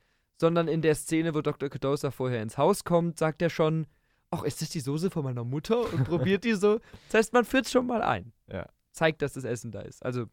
sondern 0.40 0.68
in 0.68 0.80
der 0.82 0.94
Szene, 0.94 1.34
wo 1.34 1.40
Dr. 1.40 1.68
Cadosa 1.68 2.10
vorher 2.10 2.42
ins 2.42 2.56
Haus 2.56 2.84
kommt, 2.84 3.18
sagt 3.18 3.42
er 3.42 3.50
schon, 3.50 3.86
ach, 4.30 4.42
ist 4.42 4.62
das 4.62 4.70
die 4.70 4.80
Soße 4.80 5.10
von 5.10 5.24
meiner 5.24 5.44
Mutter? 5.44 5.92
Und 5.92 6.04
probiert 6.04 6.44
die 6.44 6.54
so. 6.54 6.80
Das 7.06 7.14
heißt, 7.14 7.32
man 7.32 7.44
führt 7.44 7.68
schon 7.68 7.86
mal 7.86 8.02
ein. 8.02 8.32
Ja. 8.48 8.68
Zeigt, 8.92 9.22
dass 9.22 9.34
das 9.34 9.44
Essen 9.44 9.72
da 9.72 9.80
ist. 9.80 10.04
Also, 10.04 10.26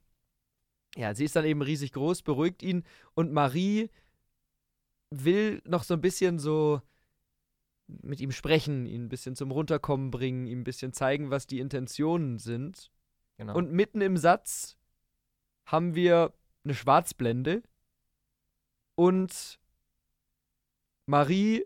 ja, 0.96 1.14
sie 1.16 1.26
ist 1.26 1.36
dann 1.36 1.46
eben 1.46 1.62
riesig 1.62 1.92
groß, 1.92 2.22
beruhigt 2.22 2.64
ihn 2.64 2.84
und 3.14 3.32
Marie 3.32 3.90
will 5.10 5.62
noch 5.66 5.84
so 5.84 5.94
ein 5.94 6.02
bisschen 6.02 6.40
so 6.40 6.82
mit 7.88 8.22
ihm 8.22 8.32
sprechen, 8.32 8.86
ihn 8.86 9.06
ein 9.06 9.10
bisschen 9.10 9.36
zum 9.36 9.52
Runterkommen 9.52 10.12
bringen, 10.12 10.48
ihm 10.48 10.62
ein 10.62 10.64
bisschen 10.64 10.94
zeigen, 10.94 11.30
was 11.30 11.48
die 11.48 11.60
Intentionen 11.60 12.40
sind. 12.40 12.92
Genau. 13.38 13.56
Und 13.56 13.72
mitten 13.72 14.02
im 14.02 14.18
Satz 14.18 14.78
haben 15.66 15.96
wir 15.96 16.34
eine 16.64 16.74
Schwarzblende 16.74 17.64
und 18.96 19.60
Marie 21.06 21.66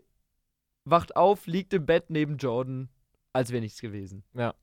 wacht 0.90 1.16
auf, 1.16 1.46
liegt 1.46 1.72
im 1.74 1.86
Bett 1.86 2.10
neben 2.10 2.36
Jordan, 2.36 2.88
als 3.32 3.50
wäre 3.50 3.62
nichts 3.62 3.80
gewesen. 3.80 4.24
Ja. 4.34 4.54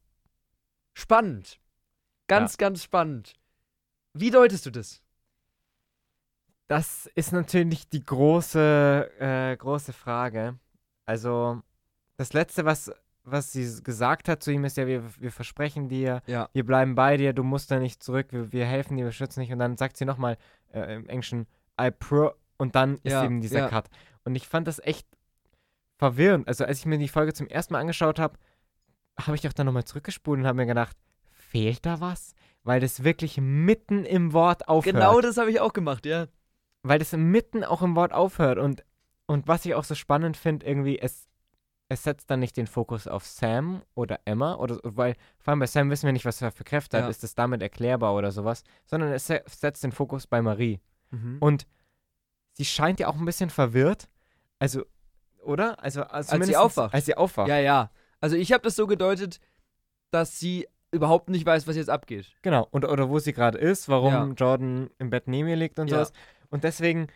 Spannend. 0.93 1.59
Ganz, 2.27 2.57
ganz 2.57 2.83
spannend. 2.83 3.33
Wie 4.13 4.31
deutest 4.31 4.65
du 4.65 4.71
das? 4.71 5.01
Das 6.67 7.05
ist 7.13 7.31
natürlich 7.31 7.87
die 7.89 8.03
große, 8.03 9.11
äh, 9.19 9.55
große 9.57 9.93
Frage. 9.93 10.57
Also, 11.05 11.61
das 12.17 12.33
Letzte, 12.33 12.65
was, 12.65 12.91
was 13.23 13.51
sie 13.51 13.83
gesagt 13.83 14.27
hat 14.27 14.41
zu 14.41 14.51
ihm, 14.51 14.65
ist 14.65 14.77
ja, 14.77 14.87
wir, 14.87 15.03
wir 15.19 15.31
versprechen 15.31 15.89
dir, 15.89 16.23
Ja. 16.25 16.49
wir 16.53 16.65
bleiben 16.65 16.95
bei 16.95 17.17
dir, 17.17 17.33
du 17.33 17.43
musst 17.43 17.69
da 17.69 17.77
nicht 17.79 18.01
zurück, 18.01 18.27
wir, 18.31 18.51
wir 18.51 18.65
helfen 18.65 18.97
dir, 18.97 19.05
wir 19.05 19.11
schützen 19.11 19.41
dich. 19.41 19.51
Und 19.51 19.59
dann 19.59 19.77
sagt 19.77 19.97
sie 19.97 20.05
nochmal 20.05 20.37
äh, 20.73 20.95
im 20.95 21.07
Englischen, 21.07 21.45
I 21.79 21.91
pro, 21.91 22.31
und 22.57 22.73
dann 22.73 22.95
ist 23.03 23.11
Ja, 23.11 23.23
eben 23.25 23.41
dieser 23.41 23.59
ja. 23.59 23.67
Cut. 23.67 23.89
Und 24.23 24.35
ich 24.35 24.47
fand 24.47 24.67
das 24.67 24.79
echt 24.79 25.07
verwirrend. 25.97 26.47
Also, 26.47 26.65
als 26.65 26.79
ich 26.79 26.85
mir 26.85 26.97
die 26.97 27.07
Folge 27.07 27.33
zum 27.33 27.47
ersten 27.47 27.73
Mal 27.73 27.79
angeschaut 27.81 28.19
habe, 28.19 28.37
habe 29.19 29.35
ich 29.35 29.47
auch 29.47 29.53
dann 29.53 29.65
nochmal 29.65 29.85
zurückgespult 29.85 30.39
und 30.39 30.45
habe 30.47 30.57
mir 30.57 30.65
gedacht, 30.65 30.97
fehlt 31.31 31.85
da 31.85 32.01
was? 32.01 32.33
Weil 32.63 32.79
das 32.81 33.03
wirklich 33.03 33.37
mitten 33.39 34.03
im 34.05 34.33
Wort 34.33 34.67
aufhört 34.67 34.95
Genau 34.95 35.21
das 35.21 35.37
habe 35.37 35.51
ich 35.51 35.59
auch 35.59 35.73
gemacht, 35.73 36.05
ja. 36.05 36.27
weil 36.83 36.99
das 36.99 37.11
mitten 37.13 37.63
auch 37.63 37.81
im 37.81 37.95
Wort 37.95 38.11
aufhört 38.11 38.57
und, 38.57 38.83
und 39.27 39.47
was 39.47 39.65
ich 39.65 39.75
auch 39.75 39.83
so 39.83 39.95
spannend 39.95 40.35
finde, 40.35 40.65
irgendwie, 40.65 40.99
es, 40.99 41.27
es 41.87 42.03
setzt 42.03 42.29
dann 42.31 42.39
nicht 42.39 42.57
den 42.57 42.65
Fokus 42.67 43.07
auf 43.07 43.25
Sam 43.25 43.83
oder 43.93 44.19
Emma, 44.25 44.55
oder 44.55 44.79
weil 44.83 45.15
vor 45.37 45.51
allem 45.51 45.59
bei 45.59 45.67
Sam 45.67 45.89
wissen 45.91 46.07
wir 46.07 46.13
nicht, 46.13 46.25
was 46.25 46.41
er 46.41 46.51
für 46.51 46.63
Kräfte 46.63 46.97
Ja. 46.97 47.03
hat, 47.03 47.09
ist 47.11 47.23
das 47.23 47.35
damit 47.35 47.61
erklärbar 47.61 48.15
oder 48.15 48.31
sowas, 48.31 48.63
sondern 48.85 49.11
es 49.13 49.27
se- 49.27 49.43
setzt 49.47 49.83
den 49.83 49.91
Fokus 49.91 50.25
bei 50.27 50.41
Marie. 50.41 50.79
Mhm. 51.11 51.37
Und 51.39 51.67
sie 52.53 52.65
scheint 52.65 52.99
ja 52.99 53.07
auch 53.07 53.15
ein 53.15 53.25
bisschen 53.25 53.51
verwirrt, 53.51 54.09
also, 54.59 54.83
oder? 55.45 55.81
Also, 55.83 56.03
also 56.03 56.27
sie 56.27 56.31
zumindest- 56.33 56.57
aufwacht. 56.59 56.93
Als 56.93 57.05
sie 57.05 57.15
aufwacht. 57.15 57.47
Ja, 57.49 57.59
ja. 57.59 57.91
Also 58.21 58.35
ich 58.35 58.51
habe 58.51 58.63
das 58.63 58.75
so 58.75 58.87
gedeutet, 58.87 59.39
dass 60.11 60.39
sie 60.39 60.67
überhaupt 60.91 61.29
nicht 61.29 61.45
weiß, 61.45 61.67
was 61.67 61.75
jetzt 61.75 61.89
abgeht. 61.89 62.33
Genau, 62.41 62.67
und, 62.71 62.85
oder 62.85 63.09
wo 63.09 63.19
sie 63.19 63.33
gerade 63.33 63.57
ist, 63.57 63.89
warum 63.89 64.13
Ja. 64.13 64.25
Jordan 64.37 64.89
im 64.97 65.09
Bett 65.09 65.27
neben 65.27 65.49
ihr 65.49 65.55
liegt 65.57 65.77
und 65.79 65.89
Ja. 65.89 65.97
sowas. 65.97 66.13
Und 66.49 66.63
deswegen 66.63 67.07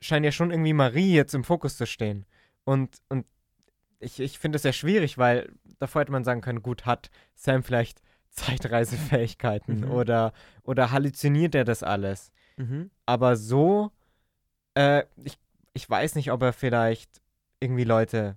scheint 0.00 0.24
ja 0.24 0.32
schon 0.32 0.50
irgendwie 0.50 0.72
Marie 0.72 1.14
jetzt 1.14 1.34
im 1.34 1.44
Fokus 1.44 1.76
zu 1.76 1.86
stehen. 1.86 2.24
Und, 2.64 2.96
und 3.08 3.26
ich, 3.98 4.20
ich 4.20 4.38
finde 4.38 4.56
es 4.56 4.62
sehr 4.62 4.72
schwierig, 4.72 5.18
weil 5.18 5.52
davor 5.78 6.02
hätte 6.02 6.12
man 6.12 6.24
sagen 6.24 6.40
können, 6.40 6.62
gut, 6.62 6.86
hat 6.86 7.10
Sam 7.34 7.62
vielleicht 7.62 8.00
Zeitreisefähigkeiten 8.30 9.80
Mhm. 9.80 9.90
oder, 9.90 10.32
oder 10.62 10.90
halluziniert 10.90 11.54
er 11.54 11.64
das 11.64 11.82
alles? 11.82 12.30
Mhm. 12.56 12.90
Aber 13.06 13.36
so, 13.36 13.90
äh, 14.74 15.04
ich, 15.24 15.38
ich 15.74 15.88
weiß 15.88 16.14
nicht, 16.14 16.32
ob 16.32 16.42
er 16.42 16.52
vielleicht 16.52 17.20
irgendwie 17.60 17.84
Leute 17.84 18.36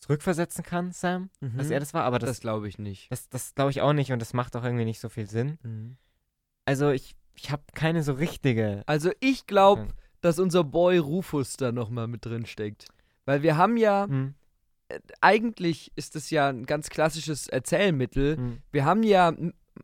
zurückversetzen 0.00 0.64
kann, 0.64 0.92
Sam, 0.92 1.30
dass 1.40 1.66
Mhm. 1.66 1.72
er 1.72 1.80
das 1.80 1.92
war, 1.94 2.04
aber 2.04 2.18
Das 2.18 2.30
das, 2.30 2.40
glaube 2.40 2.68
ich 2.68 2.78
nicht. 2.78 3.10
das, 3.10 3.28
das 3.28 3.54
glaube 3.54 3.70
ich 3.72 3.80
auch 3.80 3.92
nicht 3.92 4.12
und 4.12 4.20
das 4.20 4.32
macht 4.32 4.54
auch 4.56 4.64
irgendwie 4.64 4.84
nicht 4.84 5.00
so 5.00 5.08
viel 5.08 5.28
Sinn. 5.28 5.58
Mhm. 5.62 5.96
Also 6.64 6.90
ich, 6.90 7.16
ich 7.34 7.50
habe 7.50 7.62
keine 7.74 8.02
so 8.02 8.12
richtige. 8.12 8.82
Also 8.86 9.10
ich 9.20 9.46
glaube, 9.46 9.82
Ja. 9.82 9.88
dass 10.20 10.38
unser 10.38 10.62
Boy 10.64 10.98
Rufus 10.98 11.56
da 11.56 11.72
nochmal 11.72 12.06
mit 12.08 12.24
drin 12.24 12.46
steckt. 12.46 12.86
Weil 13.24 13.42
wir 13.42 13.56
haben 13.56 13.76
ja, 13.76 14.06
Hm, 14.06 14.34
eigentlich 15.20 15.92
ist 15.96 16.16
es 16.16 16.30
ja 16.30 16.48
ein 16.48 16.64
ganz 16.66 16.88
klassisches 16.90 17.48
Erzählmittel. 17.48 18.36
hm, 18.36 18.62
Wir 18.72 18.84
haben 18.84 19.02
ja 19.02 19.32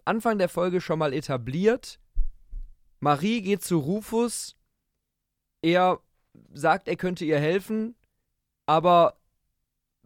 Anfang 0.04 0.38
der 0.38 0.48
Folge 0.48 0.80
schon 0.80 0.98
mal 0.98 1.12
etabliert, 1.12 1.98
Marie 3.00 3.42
geht 3.42 3.62
zu 3.62 3.78
Rufus, 3.78 4.56
er 5.62 6.00
sagt, 6.52 6.88
er 6.88 6.96
könnte 6.96 7.24
ihr 7.24 7.38
helfen, 7.38 7.94
aber 8.66 9.16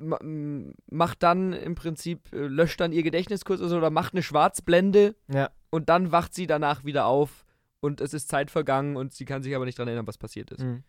macht 0.01 1.23
dann 1.23 1.53
im 1.53 1.75
Prinzip, 1.75 2.33
äh, 2.33 2.47
löscht 2.47 2.81
dann 2.81 2.93
ihr 2.93 3.03
Gedächtnis 3.03 3.45
kurz 3.45 3.61
oder 3.61 3.69
so, 3.69 3.79
oder 3.79 3.91
macht 3.91 4.15
eine 4.15 4.23
Schwarzblende 4.23 5.17
Ja, 5.27 5.51
und 5.71 5.89
dann 5.89 6.13
wacht 6.13 6.35
sie 6.35 6.47
danach 6.47 6.85
wieder 6.85 7.07
auf 7.07 7.45
und 7.81 8.01
es 8.01 8.15
ist 8.15 8.29
Zeit 8.29 8.51
vergangen 8.51 8.97
und 8.97 9.13
sie 9.13 9.25
kann 9.25 9.43
sich 9.43 9.55
aber 9.57 9.65
nicht 9.65 9.79
daran 9.79 9.89
erinnern, 9.89 10.07
was 10.07 10.19
passiert 10.19 10.51
ist. 10.53 10.61
hm, 10.61 10.85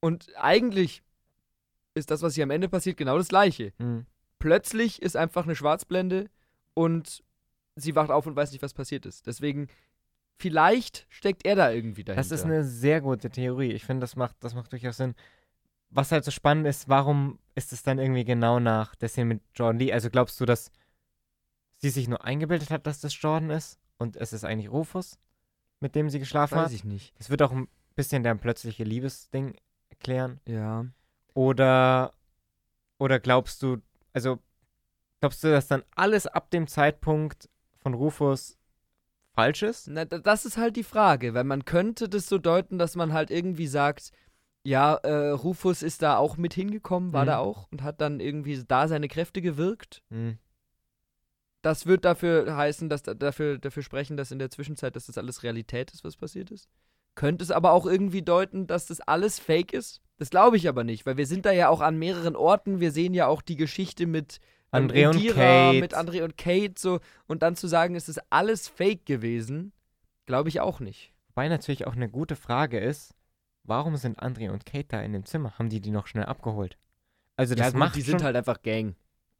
Und 0.00 0.28
eigentlich 0.36 1.02
ist 1.94 2.10
das, 2.10 2.22
was 2.22 2.34
hier 2.34 2.44
am 2.44 2.50
Ende 2.50 2.68
passiert, 2.68 2.96
genau 2.96 3.18
das 3.18 3.28
gleiche. 3.28 3.72
hm. 3.78 4.06
Plötzlich 4.38 5.02
ist 5.02 5.18
einfach 5.18 5.44
eine 5.44 5.54
Schwarzblende 5.54 6.30
und 6.72 7.22
sie 7.76 7.94
wacht 7.94 8.10
auf 8.10 8.26
und 8.26 8.36
weiß 8.36 8.52
nicht, 8.52 8.62
was 8.62 8.72
passiert 8.72 9.04
ist. 9.04 9.26
Deswegen, 9.26 9.68
vielleicht 10.38 11.04
steckt 11.10 11.44
er 11.44 11.56
da 11.56 11.70
irgendwie 11.70 12.04
dahinter. 12.04 12.22
Das 12.22 12.32
ist 12.32 12.46
eine 12.46 12.64
sehr 12.64 13.02
gute 13.02 13.28
Theorie. 13.28 13.72
Ich 13.72 13.84
finde, 13.84 14.00
das 14.00 14.16
macht, 14.16 14.36
das 14.40 14.54
macht 14.54 14.72
durchaus 14.72 14.96
Sinn. 14.96 15.14
Was 15.90 16.12
halt 16.12 16.24
so 16.24 16.30
spannend 16.30 16.66
ist, 16.66 16.88
warum 16.88 17.38
ist 17.54 17.72
es 17.72 17.82
dann 17.82 17.98
irgendwie 17.98 18.24
genau 18.24 18.60
nach 18.60 18.94
der 18.94 19.08
Szene 19.08 19.26
mit 19.26 19.42
Jordan 19.54 19.78
Lee? 19.80 19.92
Also 19.92 20.08
glaubst 20.10 20.40
du, 20.40 20.44
dass 20.46 20.70
sie 21.78 21.90
sich 21.90 22.08
nur 22.08 22.24
eingebildet 22.24 22.70
hat, 22.70 22.86
dass 22.86 23.00
das 23.00 23.20
Jordan 23.20 23.50
ist 23.50 23.78
und 23.98 24.16
es 24.16 24.32
ist 24.32 24.44
eigentlich 24.44 24.70
Rufus, 24.70 25.18
mit 25.80 25.94
dem 25.94 26.08
sie 26.10 26.18
geschlafen 26.18 26.56
Weiß 26.56 26.66
hat? 26.66 26.72
ich 26.72 26.84
nicht. 26.84 27.18
Das 27.18 27.28
wird 27.30 27.42
auch 27.42 27.52
ein 27.52 27.68
bisschen 27.96 28.22
der 28.22 28.34
plötzliche 28.36 28.84
Liebesding 28.84 29.56
erklären. 29.88 30.40
Ja. 30.46 30.86
Oder, 31.34 32.12
oder 32.98 33.18
glaubst 33.18 33.62
du, 33.62 33.78
also 34.12 34.38
glaubst 35.20 35.42
du, 35.42 35.50
dass 35.50 35.68
dann 35.68 35.82
alles 35.96 36.26
ab 36.26 36.50
dem 36.50 36.66
Zeitpunkt 36.66 37.48
von 37.78 37.94
Rufus 37.94 38.58
falsch 39.34 39.62
ist? 39.62 39.88
Na, 39.88 40.04
da- 40.04 40.18
das 40.18 40.44
ist 40.44 40.56
halt 40.56 40.76
die 40.76 40.84
Frage, 40.84 41.34
weil 41.34 41.44
man 41.44 41.64
könnte 41.64 42.08
das 42.08 42.28
so 42.28 42.38
deuten, 42.38 42.78
dass 42.78 42.94
man 42.94 43.12
halt 43.12 43.30
irgendwie 43.30 43.66
sagt, 43.66 44.12
ja, 44.64 44.94
äh, 44.96 45.30
Rufus 45.30 45.82
ist 45.82 46.02
da 46.02 46.16
auch 46.16 46.36
mit 46.36 46.52
hingekommen, 46.54 47.12
war 47.12 47.22
Mhm. 47.22 47.28
da 47.28 47.38
auch 47.38 47.68
und 47.72 47.82
hat 47.82 48.00
dann 48.00 48.20
irgendwie 48.20 48.62
da 48.66 48.88
seine 48.88 49.08
Kräfte 49.08 49.40
gewirkt. 49.40 50.02
Hm. 50.10 50.38
Das 51.62 51.84
wird 51.86 52.04
dafür 52.04 52.56
heißen, 52.56 52.88
dass 52.88 53.02
da- 53.02 53.14
dafür, 53.14 53.58
dafür 53.58 53.82
sprechen, 53.82 54.16
dass 54.16 54.30
in 54.30 54.38
der 54.38 54.50
Zwischenzeit, 54.50 54.96
dass 54.96 55.06
das 55.06 55.18
alles 55.18 55.42
Realität 55.42 55.90
ist, 55.92 56.04
was 56.04 56.16
passiert 56.16 56.50
ist. 56.50 56.68
Könnte 57.14 57.42
es 57.44 57.50
aber 57.50 57.72
auch 57.72 57.86
irgendwie 57.86 58.22
deuten, 58.22 58.66
dass 58.66 58.86
das 58.86 59.00
alles 59.00 59.38
Fake 59.38 59.72
ist? 59.74 60.00
Das 60.16 60.30
glaube 60.30 60.56
ich 60.56 60.68
aber 60.68 60.84
nicht, 60.84 61.04
weil 61.06 61.16
wir 61.16 61.26
sind 61.26 61.44
da 61.44 61.52
ja 61.52 61.68
auch 61.68 61.80
an 61.80 61.98
mehreren 61.98 62.36
Orten. 62.36 62.80
Wir 62.80 62.92
sehen 62.92 63.12
ja 63.14 63.26
auch 63.26 63.42
die 63.42 63.56
Geschichte 63.56 64.06
mit 64.06 64.40
ähm, 64.72 64.86
André 64.86 65.08
und 65.08 65.16
Indira, 65.16 65.34
Kate. 65.34 65.80
mit 65.80 65.94
André 65.96 66.22
und 66.22 66.36
Kate 66.38 66.74
so 66.78 67.00
und 67.26 67.42
dann 67.42 67.56
zu 67.56 67.66
sagen, 67.66 67.94
es 67.94 68.08
ist 68.08 68.20
alles 68.30 68.68
Fake 68.68 69.04
gewesen, 69.04 69.72
glaube 70.26 70.48
ich 70.48 70.60
auch 70.60 70.80
nicht. 70.80 71.12
Wobei 71.28 71.48
natürlich 71.48 71.86
auch 71.86 71.96
eine 71.96 72.08
gute 72.08 72.36
Frage 72.36 72.78
ist, 72.78 73.14
warum 73.64 73.96
sind 73.96 74.20
André 74.20 74.50
und 74.50 74.66
Kate 74.66 74.88
da 74.88 75.00
in 75.02 75.12
dem 75.12 75.24
Zimmer? 75.24 75.58
Haben 75.58 75.68
die 75.68 75.80
die 75.80 75.90
noch 75.90 76.06
schnell 76.06 76.24
abgeholt? 76.24 76.76
Also 77.36 77.54
das 77.54 77.72
ja, 77.72 77.78
macht 77.78 77.96
die 77.96 78.02
schon, 78.02 78.10
sind 78.18 78.22
halt 78.24 78.36
einfach 78.36 78.62
Gang. 78.62 78.94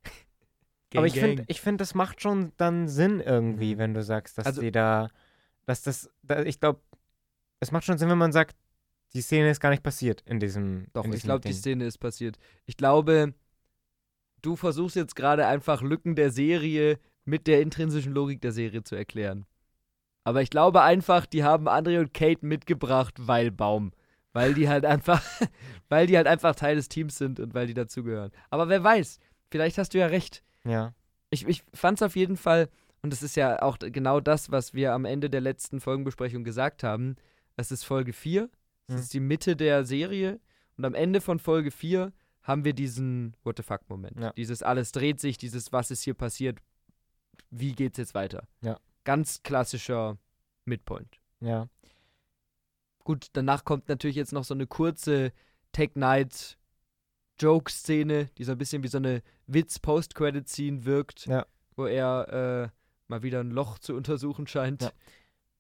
aber 0.97 1.06
ich 1.06 1.14
Gang, 1.14 1.26
finde, 1.26 1.44
ich 1.48 1.60
finde, 1.60 1.82
das 1.82 1.94
macht 1.94 2.20
schon 2.22 2.52
dann 2.56 2.88
Sinn 2.88 3.20
irgendwie, 3.20 3.74
Mhm. 3.74 3.78
wenn 3.78 3.94
du 3.94 4.02
sagst, 4.02 4.38
dass 4.38 4.47
Also- 4.47 4.60
die 4.60 4.72
da, 4.72 5.09
dass 5.66 5.82
das, 5.82 6.10
da, 6.22 6.42
ich 6.42 6.59
glaube, 6.60 6.80
es 7.60 7.70
macht 7.72 7.84
schon 7.84 7.98
Sinn, 7.98 8.09
wenn 8.09 8.18
man 8.18 8.32
sagt, 8.32 8.56
die 9.12 9.20
Szene 9.22 9.51
ist 9.51 9.60
gar 9.60 9.70
nicht 9.70 9.82
passiert 9.82 10.22
in 10.22 10.38
diesem. 10.38 10.86
Doch, 10.92 11.05
in 11.05 11.10
ich 11.10 11.16
diesem 11.16 11.28
glaube, 11.28 11.40
die. 11.48 11.52
Szene 11.52 11.84
ist 11.84 11.98
passiert. 11.98 12.38
Ich 12.64 12.76
glaube, 12.76 13.34
du 14.42 14.56
versuchst 14.56 14.97
jetzt 14.97 15.16
gerade 15.16 15.47
einfach 15.47 15.82
Lücken 15.82 16.14
der 16.14 16.30
Serie 16.30 16.98
mit 17.24 17.47
der 17.47 17.60
intrinsischen 17.60 18.12
Logik 18.12 18.40
der 18.40 18.52
Serie 18.52 18.82
zu 18.84 18.94
erklären. 18.94 19.47
Aber 20.24 20.42
ich 20.42 20.51
glaube 20.51 20.82
einfach, 20.82 21.26
die 21.26 21.42
haben 21.44 21.68
André 21.68 21.98
und 21.98 22.14
Kate 22.14 22.47
mitgebracht, 22.47 23.14
weil 23.18 23.51
Baum. 23.51 23.92
Weil 24.32 24.55
die 24.55 24.69
halt 24.69 24.85
einfach, 24.85 25.23
weil 25.89 26.07
die 26.07 26.16
halt 26.16 26.27
einfach 26.27 26.55
Teil 26.55 26.77
des 26.77 26.89
Teams 26.89 27.19
sind 27.19 27.40
und 27.40 27.55
weil 27.55 27.66
die 27.66 27.74
dazugehören. 27.74 28.31
Aber 28.51 28.69
wer 28.69 28.82
weiß, 28.85 29.19
vielleicht 29.51 29.78
hast 29.78 29.94
du 29.94 29.98
ja 29.98 30.07
recht. 30.07 30.43
Ja. 30.65 30.94
Ich, 31.31 31.47
ich 31.48 31.62
fand 31.74 31.98
es 31.98 32.02
auf 32.02 32.16
jeden 32.16 32.36
Fall, 32.36 32.69
und 33.02 33.12
das 33.12 33.23
ist 33.23 33.36
ja 33.36 33.62
auch 33.62 33.78
genau 33.78 34.20
das, 34.20 34.51
was 34.51 34.74
wir 34.74 34.93
am 34.93 35.05
Ende 35.05 35.31
der 35.31 35.40
letzten 35.40 35.81
Folgenbesprechung 35.81 36.44
gesagt 36.44 36.82
haben. 36.82 37.16
Es 37.57 37.70
ist 37.73 37.85
Folge 37.85 38.12
4, 38.12 38.48
es 38.89 38.94
Mhm. 38.94 39.01
ist 39.01 39.15
die 39.15 39.20
Mitte 39.20 39.57
der 39.57 39.85
Serie 39.85 40.40
und 40.77 40.85
am 40.85 40.94
Ende 40.94 41.20
von 41.20 41.39
Folge 41.39 41.70
4 41.70 42.12
haben 42.43 42.65
wir 42.65 42.73
diesen 42.73 43.36
What 43.44 43.59
the 43.59 43.62
fuck-Moment. 43.62 44.19
Ja. 44.19 44.32
Dieses 44.32 44.62
alles 44.62 44.93
dreht 44.93 45.20
sich, 45.20 45.39
dieses 45.39 45.73
Was 45.73 45.90
ist 45.90 46.02
hier 46.02 46.15
passiert, 46.15 46.59
wie 47.51 47.73
geht's 47.74 47.98
jetzt 47.98 48.15
weiter. 48.15 48.47
Ja. 48.62 48.78
Ganz 49.05 49.43
klassischer 49.43 50.19
Midpoint. 50.65 51.20
Ja. 51.40 51.69
Gut, 53.10 53.26
danach 53.32 53.64
kommt 53.64 53.88
natürlich 53.88 54.14
jetzt 54.14 54.32
noch 54.32 54.44
so 54.44 54.54
eine 54.54 54.68
kurze 54.68 55.32
Tech 55.72 55.96
Night 55.96 56.56
Joke-Szene, 57.40 58.30
die 58.38 58.44
so 58.44 58.52
ein 58.52 58.58
bisschen 58.58 58.84
wie 58.84 58.88
so 58.88 58.98
eine 58.98 59.22
Witz-Post-Credit-Scene 59.48 60.84
wirkt, 60.84 61.26
Ja. 61.26 61.44
wo 61.74 61.86
er 61.86 62.70
äh, 62.70 62.78
mal 63.08 63.24
wieder 63.24 63.40
ein 63.40 63.50
Loch 63.50 63.80
zu 63.80 63.96
untersuchen 63.96 64.46
scheint. 64.46 64.82
Ja. 64.82 64.92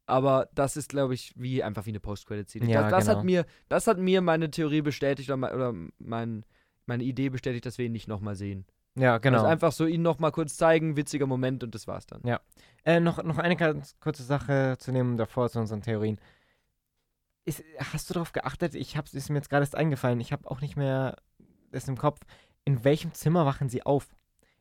Aber 0.06 0.48
das 0.54 0.76
ist, 0.76 0.90
glaube 0.90 1.14
ich, 1.14 1.32
wie 1.34 1.64
einfach 1.64 1.86
wie 1.86 1.90
eine 1.90 1.98
Post-Credit-Scene. 1.98 2.70
Ja, 2.70 2.82
das, 2.82 2.90
das, 2.90 3.06
genau. 3.06 3.18
hat 3.18 3.24
mir, 3.24 3.46
das 3.68 3.88
hat 3.88 3.98
mir 3.98 4.20
meine 4.20 4.52
Theorie 4.52 4.82
bestätigt 4.82 5.28
oder, 5.28 5.52
oder 5.52 5.74
mein, 5.98 6.44
meine 6.86 7.02
Idee 7.02 7.30
bestätigt, 7.30 7.66
dass 7.66 7.78
wir 7.78 7.86
ihn 7.86 7.92
nicht 7.92 8.06
nochmal 8.06 8.36
sehen. 8.36 8.64
Ja, 8.94 9.18
genau. 9.18 9.38
Also 9.38 9.48
einfach 9.48 9.72
so 9.72 9.86
ihn 9.86 10.02
nochmal 10.02 10.30
kurz 10.30 10.56
zeigen, 10.56 10.96
witziger 10.96 11.26
Moment 11.26 11.64
und 11.64 11.74
das 11.74 11.88
war's 11.88 12.06
dann. 12.06 12.22
Äh, 12.84 13.00
noch, 13.00 13.20
noch 13.24 13.38
eine 13.38 13.56
ganz 13.56 13.98
kurze 13.98 14.22
Sache 14.22 14.76
zu 14.78 14.92
nehmen 14.92 15.16
davor 15.16 15.50
zu 15.50 15.58
unseren 15.58 15.82
Theorien. 15.82 16.20
Ist, 17.44 17.62
hast 17.78 18.08
du 18.10 18.14
darauf 18.14 18.32
geachtet? 18.32 18.74
Ich 18.74 18.96
hab's, 18.96 19.14
ist 19.14 19.28
mir 19.30 19.36
jetzt 19.36 19.50
gerade 19.50 19.62
erst 19.62 19.74
eingefallen. 19.74 20.20
Ich 20.20 20.32
habe 20.32 20.50
auch 20.50 20.60
nicht 20.60 20.76
mehr 20.76 21.16
das 21.72 21.88
im 21.88 21.96
Kopf. 21.96 22.20
In 22.64 22.84
welchem 22.84 23.12
Zimmer 23.14 23.46
wachen 23.46 23.68
sie 23.68 23.82
auf? 23.84 24.08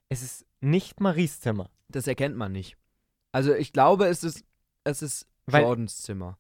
Es 0.08 0.22
ist 0.22 0.46
nicht 0.62 1.00
Maries 1.00 1.40
Zimmer. 1.42 1.70
Das 1.90 2.08
erkennt 2.08 2.36
man 2.36 2.52
nicht. 2.52 2.78
Also 3.32 3.54
ich 3.54 3.74
glaube, 3.74 4.08
es 4.08 4.24
ist, 4.24 4.44
es 4.84 5.02
ist 5.02 5.28
Weil- 5.46 5.64
Jordans 5.64 6.02
Zimmer. 6.02 6.38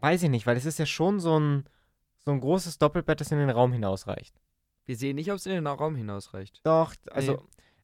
Weiß 0.00 0.22
ich 0.22 0.30
nicht, 0.30 0.46
weil 0.46 0.56
es 0.56 0.64
ist 0.64 0.78
ja 0.78 0.86
schon 0.86 1.18
so 1.18 1.38
ein, 1.38 1.64
so 2.24 2.30
ein 2.30 2.40
großes 2.40 2.78
Doppelbett, 2.78 3.20
das 3.20 3.32
in 3.32 3.38
den 3.38 3.50
Raum 3.50 3.72
hinausreicht. 3.72 4.40
Wir 4.84 4.96
sehen 4.96 5.16
nicht, 5.16 5.30
ob 5.30 5.36
es 5.38 5.46
in 5.46 5.52
den 5.52 5.66
Raum 5.66 5.96
hinausreicht. 5.96 6.60
Doch, 6.64 6.94
also, 7.10 7.32
Nee. 7.32 7.38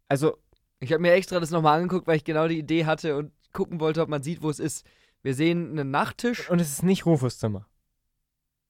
also, 0.08 0.38
Ich 0.80 0.92
habe 0.92 1.00
mir 1.02 1.12
extra 1.12 1.40
das 1.40 1.50
nochmal 1.50 1.78
angeguckt, 1.80 2.06
weil 2.06 2.16
ich 2.16 2.24
genau 2.24 2.46
die 2.46 2.58
Idee 2.58 2.84
hatte 2.84 3.16
und 3.16 3.32
gucken 3.52 3.80
wollte, 3.80 4.02
ob 4.02 4.08
man 4.08 4.22
sieht, 4.22 4.42
wo 4.42 4.50
es 4.50 4.58
ist. 4.58 4.84
Wir 5.24 5.34
sehen 5.34 5.70
einen 5.72 5.90
Nachttisch 5.90 6.48
und 6.50 6.60
es 6.60 6.70
ist 6.70 6.82
nicht 6.84 7.04
Rufus 7.06 7.38
Zimmer. 7.38 7.66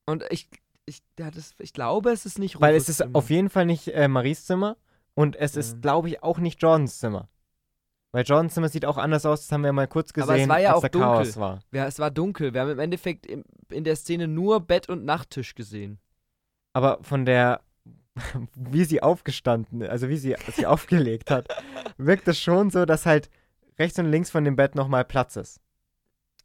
und 0.06 0.24
ich, 0.30 0.48
ich, 0.86 1.02
ja, 1.18 1.30
das, 1.30 1.54
ich 1.58 1.72
glaube, 1.74 2.10
es 2.12 2.24
ist 2.26 2.38
nicht 2.38 2.60
Weil 2.60 2.74
Rufus 2.74 2.82
es 2.84 2.88
ist 2.88 2.96
Zimmer. 2.98 3.16
auf 3.18 3.28
jeden 3.28 3.50
Fall 3.50 3.66
nicht 3.66 3.88
äh, 3.88 4.08
Maries 4.08 4.46
Zimmer 4.46 4.76
und 5.14 5.36
es 5.36 5.54
Ja. 5.54 5.60
ist, 5.60 5.82
glaube 5.82 6.08
ich, 6.08 6.22
auch 6.22 6.38
nicht 6.38 6.62
Jordans 6.62 6.98
Zimmer. 6.98 7.28
Weil 8.12 8.24
Jordans 8.24 8.54
Zimmer 8.54 8.68
sieht 8.68 8.84
auch 8.86 8.96
anders 8.96 9.26
aus, 9.26 9.40
das 9.42 9.50
haben 9.52 9.64
wir 9.64 9.72
mal 9.72 9.88
kurz 9.88 10.12
gesehen, 10.12 10.30
Aber 10.30 10.38
es 10.40 10.48
war 10.48 10.60
ja 10.60 10.68
als 10.70 10.76
auch 10.78 10.80
der 10.82 10.90
dunkel. 10.90 11.08
Chaos 11.10 11.36
war. 11.36 11.60
Ja, 11.72 11.86
es 11.86 11.98
war 11.98 12.10
dunkel. 12.12 12.54
Wir 12.54 12.60
haben 12.60 12.70
im 12.70 12.78
Endeffekt 12.78 13.26
im, 13.26 13.42
in 13.70 13.82
der 13.82 13.96
Szene 13.96 14.28
nur 14.28 14.60
Bett 14.60 14.88
und 14.88 15.04
Nachttisch 15.04 15.56
gesehen. 15.56 15.98
Aber 16.72 16.98
von 17.02 17.24
der, 17.24 17.60
wie 18.54 18.84
sie 18.84 19.02
aufgestanden, 19.02 19.82
also 19.82 20.08
wie 20.08 20.16
sie 20.18 20.36
sie 20.54 20.66
aufgelegt 20.66 21.32
hat, 21.32 21.48
wirkt 21.98 22.28
es 22.28 22.38
schon 22.38 22.70
so, 22.70 22.84
dass 22.84 23.04
halt 23.06 23.28
rechts 23.80 23.98
und 23.98 24.06
links 24.06 24.30
von 24.30 24.44
dem 24.44 24.54
Bett 24.54 24.76
nochmal 24.76 25.04
Platz 25.04 25.34
ist. 25.34 25.60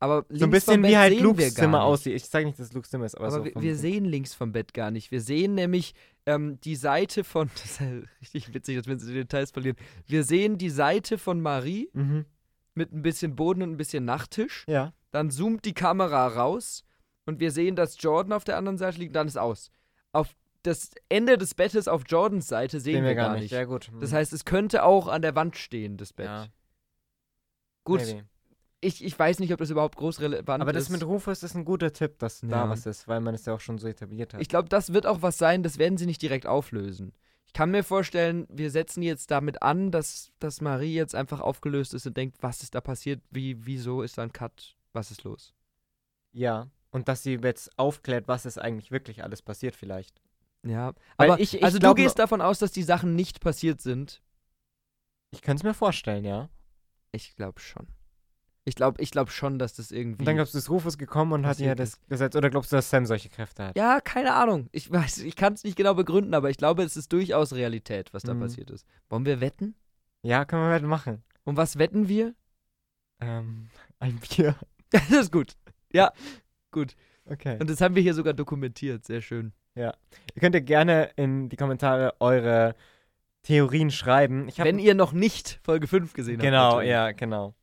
Aber 0.02 0.26
So 0.30 0.46
ein 0.46 0.52
links 0.52 0.66
vom 0.66 0.82
bisschen 0.82 0.84
wie 0.84 0.98
halt 0.98 1.12
sehen 1.14 1.20
wir 1.20 1.24
Lukes 1.28 1.54
Zimmer 1.56 1.78
nicht. 1.80 1.86
aussieht. 1.86 2.16
Ich 2.16 2.26
sage 2.26 2.46
nicht, 2.46 2.58
dass 2.58 2.68
es 2.68 2.74
Lukes 2.74 2.90
Zimmer 2.90 3.06
ist, 3.06 3.16
aber, 3.16 3.28
Aber 3.28 3.36
so 3.38 3.46
wir, 3.46 3.54
wir 3.62 3.76
sehen 3.76 4.06
links 4.06 4.34
vom 4.34 4.52
Bett 4.54 4.74
gar 4.74 4.92
nicht. 4.92 5.12
Wir 5.12 5.20
sehen 5.22 5.56
nämlich 5.56 5.94
ähm, 6.26 6.60
die 6.62 6.76
Seite 6.76 7.24
von. 7.24 7.50
Das 7.54 7.66
ist 7.66 7.80
ja 7.82 7.88
richtig 8.22 8.54
witzig, 8.54 8.78
dass 8.78 8.86
wir 8.88 8.94
uns 8.94 9.06
die 9.06 9.14
Details 9.14 9.52
verlieren. 9.52 9.76
Wir 10.08 10.24
sehen 10.24 10.58
die 10.58 10.70
Seite 10.70 11.18
von 11.18 11.42
Marie 11.42 11.90
Mhm. 11.94 12.26
mit 12.76 12.94
ein 12.94 13.02
bisschen 13.02 13.36
Boden 13.36 13.62
und 13.62 13.72
ein 13.72 13.78
bisschen 13.78 14.06
Nachttisch. 14.06 14.64
Ja. 14.68 14.94
Dann 15.12 15.32
zoomt 15.32 15.66
die 15.66 15.74
Kamera 15.74 16.28
raus 16.28 16.84
und 17.26 17.40
wir 17.42 17.52
sehen, 17.52 17.76
dass 17.76 18.02
Jordan 18.02 18.32
auf 18.34 18.44
der 18.46 18.58
anderen 18.58 18.78
Seite 18.78 19.00
liegt 19.00 19.10
und 19.10 19.16
dann 19.16 19.28
ist 19.28 19.38
aus. 19.38 19.70
Auf 20.14 20.34
das 20.64 20.92
Ende 21.10 21.38
des 21.38 21.56
Bettes 21.56 21.88
auf 21.88 22.04
Jordans 22.08 22.48
Seite 22.48 22.80
sehen, 22.80 23.04
wir 23.04 23.16
gar 23.16 23.38
nicht. 23.38 23.52
Ja, 23.52 23.64
gut. 23.66 23.92
Das 24.00 24.14
heißt, 24.14 24.32
es 24.34 24.46
könnte 24.46 24.84
auch 24.84 25.08
an 25.08 25.22
der 25.22 25.36
Wand 25.36 25.56
stehen, 25.58 25.98
das 25.98 26.14
Bett. 26.14 26.26
Ja. 26.28 26.48
Gut, 27.86 28.02
Maybe. 28.02 28.24
Ich, 28.82 29.04
ich 29.04 29.18
weiß 29.18 29.40
nicht, 29.40 29.52
ob 29.52 29.60
das 29.60 29.70
überhaupt 29.70 29.98
groß 29.98 30.22
relevant 30.22 30.62
Aber 30.62 30.72
ist. 30.74 30.78
das 30.86 30.90
mit 30.90 31.04
Rufus 31.06 31.44
ist 31.44 31.56
ein 31.56 31.66
guter 31.66 31.92
Tipp, 31.92 32.18
dass 32.20 32.40
da 32.42 32.48
Ja. 32.48 32.70
was 32.70 32.86
ist, 32.86 33.08
weil 33.08 33.20
man 33.20 33.36
es 33.36 33.46
ja 33.46 33.54
auch 33.54 33.60
schon 33.60 33.78
so 33.78 33.88
etabliert 33.88 34.34
hat. 34.34 34.42
Ich 34.42 34.48
glaube, 34.50 34.70
das 34.70 34.94
wird 34.94 35.06
auch 35.06 35.22
was 35.22 35.38
sein, 35.38 35.64
das 35.64 35.78
werden 35.78 35.98
sie 35.98 36.06
nicht 36.06 36.22
direkt 36.22 36.46
auflösen. 36.48 37.14
Ich 37.46 37.54
kann 37.54 37.72
mir 37.72 37.84
vorstellen, 37.84 38.46
wir 38.50 38.70
setzen 38.72 39.02
jetzt 39.02 39.32
damit 39.32 39.62
an, 39.64 39.92
dass, 39.92 40.32
dass 40.40 40.62
Marie 40.62 40.94
jetzt 40.94 41.16
einfach 41.16 41.42
aufgelöst 41.42 41.94
ist 41.96 42.06
und 42.06 42.16
denkt, 42.16 42.38
was 42.42 42.62
ist 42.62 42.76
da 42.76 42.80
passiert, 42.82 43.22
wie, 43.32 43.66
wieso 43.66 44.02
ist 44.04 44.18
da 44.18 44.22
ein 44.24 44.32
Cut, 44.34 44.76
was 44.94 45.12
ist 45.12 45.24
los? 45.24 45.54
ja. 46.32 46.68
Und 46.92 47.08
dass 47.08 47.22
sie 47.22 47.36
jetzt 47.36 47.70
aufklärt, 47.78 48.28
was 48.28 48.48
ist 48.48 48.58
eigentlich 48.58 48.90
wirklich 48.90 49.24
alles 49.24 49.44
passiert, 49.44 49.76
vielleicht. 49.76 50.24
Ja, 50.66 50.94
Weil 51.18 51.30
aber 51.30 51.40
ich- 51.40 51.54
ich 51.54 51.64
also 51.64 51.78
du 51.78 51.82
glaub 51.84 51.98
gehst 51.98 52.18
davon 52.18 52.42
aus, 52.42 52.58
dass 52.58 52.72
die 52.72 52.82
Sachen 52.82 53.16
nicht 53.16 53.42
passiert 53.42 53.80
sind. 53.80 54.24
Ich 55.30 55.44
könnte 55.44 55.62
es 55.62 55.64
mir 55.64 55.76
vorstellen, 55.76 56.26
ja. 56.26 56.50
Ich 57.12 57.36
glaube 57.36 57.60
schon. 57.60 57.88
Ich 58.70 58.76
glaube 58.76 59.02
ich 59.02 59.12
glaub 59.12 59.30
schon, 59.32 59.60
dass 59.60 59.74
das 59.74 59.92
irgendwie. 59.92 60.22
Und 60.22 60.26
dann 60.26 60.36
glaubst 60.36 60.54
du, 60.54 60.58
ist 60.58 60.70
Rufus 60.70 60.98
gekommen 60.98 61.34
und 61.34 61.42
hat 61.46 61.58
passiert 61.58 61.80
das 61.80 62.00
gesetzt. 62.08 62.36
Oder 62.38 62.50
glaubst 62.50 62.72
du, 62.72 62.78
dass 62.78 62.90
Sam 62.90 63.06
solche 63.06 63.28
Kräfte 63.30 63.66
hat? 63.66 63.76
ja, 63.78 64.00
keine 64.00 64.34
Ahnung. 64.34 64.70
Ich 64.72 64.90
weiß, 64.92 65.20
ich 65.20 65.36
kann 65.36 65.54
es 65.54 65.64
nicht 65.64 65.76
genau 65.76 65.94
begründen, 65.96 66.34
aber 66.34 66.50
ich 66.50 66.58
glaube, 66.58 66.84
es 66.84 66.96
ist 66.96 67.12
durchaus 67.12 67.52
Realität, 67.54 68.14
was 68.14 68.24
da 68.24 68.34
Mhm. 68.34 68.40
passiert 68.42 68.70
ist. 68.72 68.86
Wollen 69.10 69.26
wir 69.26 69.42
wetten? 69.42 69.76
Ja, 70.22 70.46
können 70.46 70.64
wir 70.64 70.70
halt 70.70 70.84
machen. 70.84 71.24
Um 71.44 71.58
was 71.58 71.78
wetten 71.78 72.08
wir? 72.08 72.34
Ähm, 73.20 73.70
ein 74.00 74.20
Bier. 74.20 74.56
das 74.92 75.10
ist 75.12 75.32
gut. 75.32 75.54
Ja, 75.92 76.12
gut. 76.72 76.96
Okay. 77.26 77.58
Und 77.60 77.70
das 77.70 77.82
haben 77.82 77.96
wir 77.96 78.02
hier 78.02 78.14
sogar 78.14 78.34
dokumentiert. 78.34 79.06
Sehr 79.06 79.22
schön. 79.22 79.52
Ihr 79.76 79.94
könnt 80.42 80.56
ja 80.56 80.60
gerne 80.62 81.12
in 81.16 81.48
die 81.48 81.56
Kommentare 81.56 82.14
eure 82.20 82.76
Theorien 83.44 83.92
schreiben. 83.92 84.50
Wenn 84.58 84.78
ihr 84.78 84.94
noch 84.94 85.14
nicht 85.14 85.60
Folge 85.64 85.88
5 85.88 86.12
gesehen 86.12 86.36
habt. 86.36 86.44
Genau, 86.44 86.82
ja, 86.82 87.12
genau. 87.14 87.54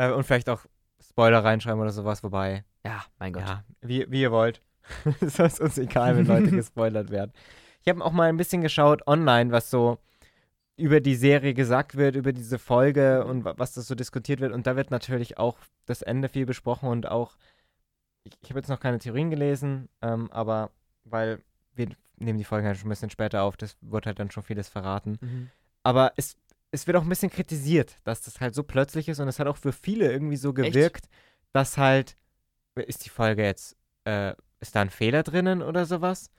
Äh, 0.00 0.12
und 0.12 0.24
vielleicht 0.24 0.48
auch 0.48 0.64
Spoiler 1.02 1.44
reinschreiben 1.44 1.80
oder 1.80 1.90
sowas, 1.92 2.22
wobei. 2.22 2.64
Ja, 2.84 3.04
mein 3.18 3.32
Gott. 3.32 3.42
Ja, 3.46 3.64
wie, 3.82 4.06
wie 4.10 4.22
ihr 4.22 4.32
wollt. 4.32 4.62
Es 5.20 5.38
ist 5.38 5.60
uns 5.60 5.78
egal, 5.78 6.16
wenn 6.16 6.26
Leute 6.26 6.50
gespoilert 6.56 7.10
werden. 7.10 7.32
Ich 7.82 7.88
habe 7.88 8.04
auch 8.04 8.12
mal 8.12 8.28
ein 8.28 8.36
bisschen 8.36 8.62
geschaut 8.62 9.06
online, 9.06 9.52
was 9.52 9.70
so 9.70 9.98
über 10.76 11.00
die 11.00 11.14
Serie 11.14 11.52
gesagt 11.54 11.96
wird, 11.96 12.16
über 12.16 12.32
diese 12.32 12.58
Folge 12.58 13.24
und 13.24 13.44
wa- 13.44 13.54
was 13.58 13.74
das 13.74 13.86
so 13.86 13.94
diskutiert 13.94 14.40
wird. 14.40 14.52
Und 14.52 14.66
da 14.66 14.76
wird 14.76 14.90
natürlich 14.90 15.36
auch 15.38 15.58
das 15.86 16.00
Ende 16.02 16.28
viel 16.28 16.46
besprochen 16.46 16.88
und 16.88 17.06
auch, 17.06 17.36
ich, 18.24 18.32
ich 18.42 18.50
habe 18.50 18.60
jetzt 18.60 18.68
noch 18.68 18.80
keine 18.80 18.98
Theorien 18.98 19.30
gelesen, 19.30 19.88
ähm, 20.02 20.30
aber 20.32 20.70
weil 21.04 21.42
wir 21.74 21.88
nehmen 22.18 22.38
die 22.38 22.44
Folgen 22.44 22.66
halt 22.66 22.78
schon 22.78 22.86
ein 22.88 22.90
bisschen 22.90 23.10
später 23.10 23.42
auf, 23.42 23.56
das 23.56 23.76
wird 23.80 24.06
halt 24.06 24.18
dann 24.18 24.30
schon 24.30 24.42
vieles 24.42 24.68
verraten. 24.68 25.18
Mhm. 25.20 25.50
Aber 25.82 26.12
es, 26.16 26.36
es 26.72 26.86
wird 26.86 26.96
auch 26.96 27.02
ein 27.02 27.08
bisschen 27.08 27.30
kritisiert, 27.30 27.98
dass 28.04 28.22
das 28.22 28.40
halt 28.40 28.54
so 28.54 28.62
plötzlich 28.62 29.08
ist 29.08 29.18
und 29.20 29.28
es 29.28 29.38
hat 29.38 29.46
auch 29.46 29.56
für 29.56 29.72
viele 29.72 30.10
irgendwie 30.10 30.36
so 30.36 30.52
gewirkt, 30.52 31.08
dass 31.52 31.78
halt, 31.78 32.16
ist 32.76 33.04
die 33.04 33.10
Folge 33.10 33.42
jetzt, 33.44 33.76
äh, 34.04 34.34
ist 34.60 34.74
da 34.76 34.80
ein 34.82 34.90
Fehler 34.90 35.22
drinnen 35.22 35.62
oder 35.62 35.84
sowas? 35.86 36.30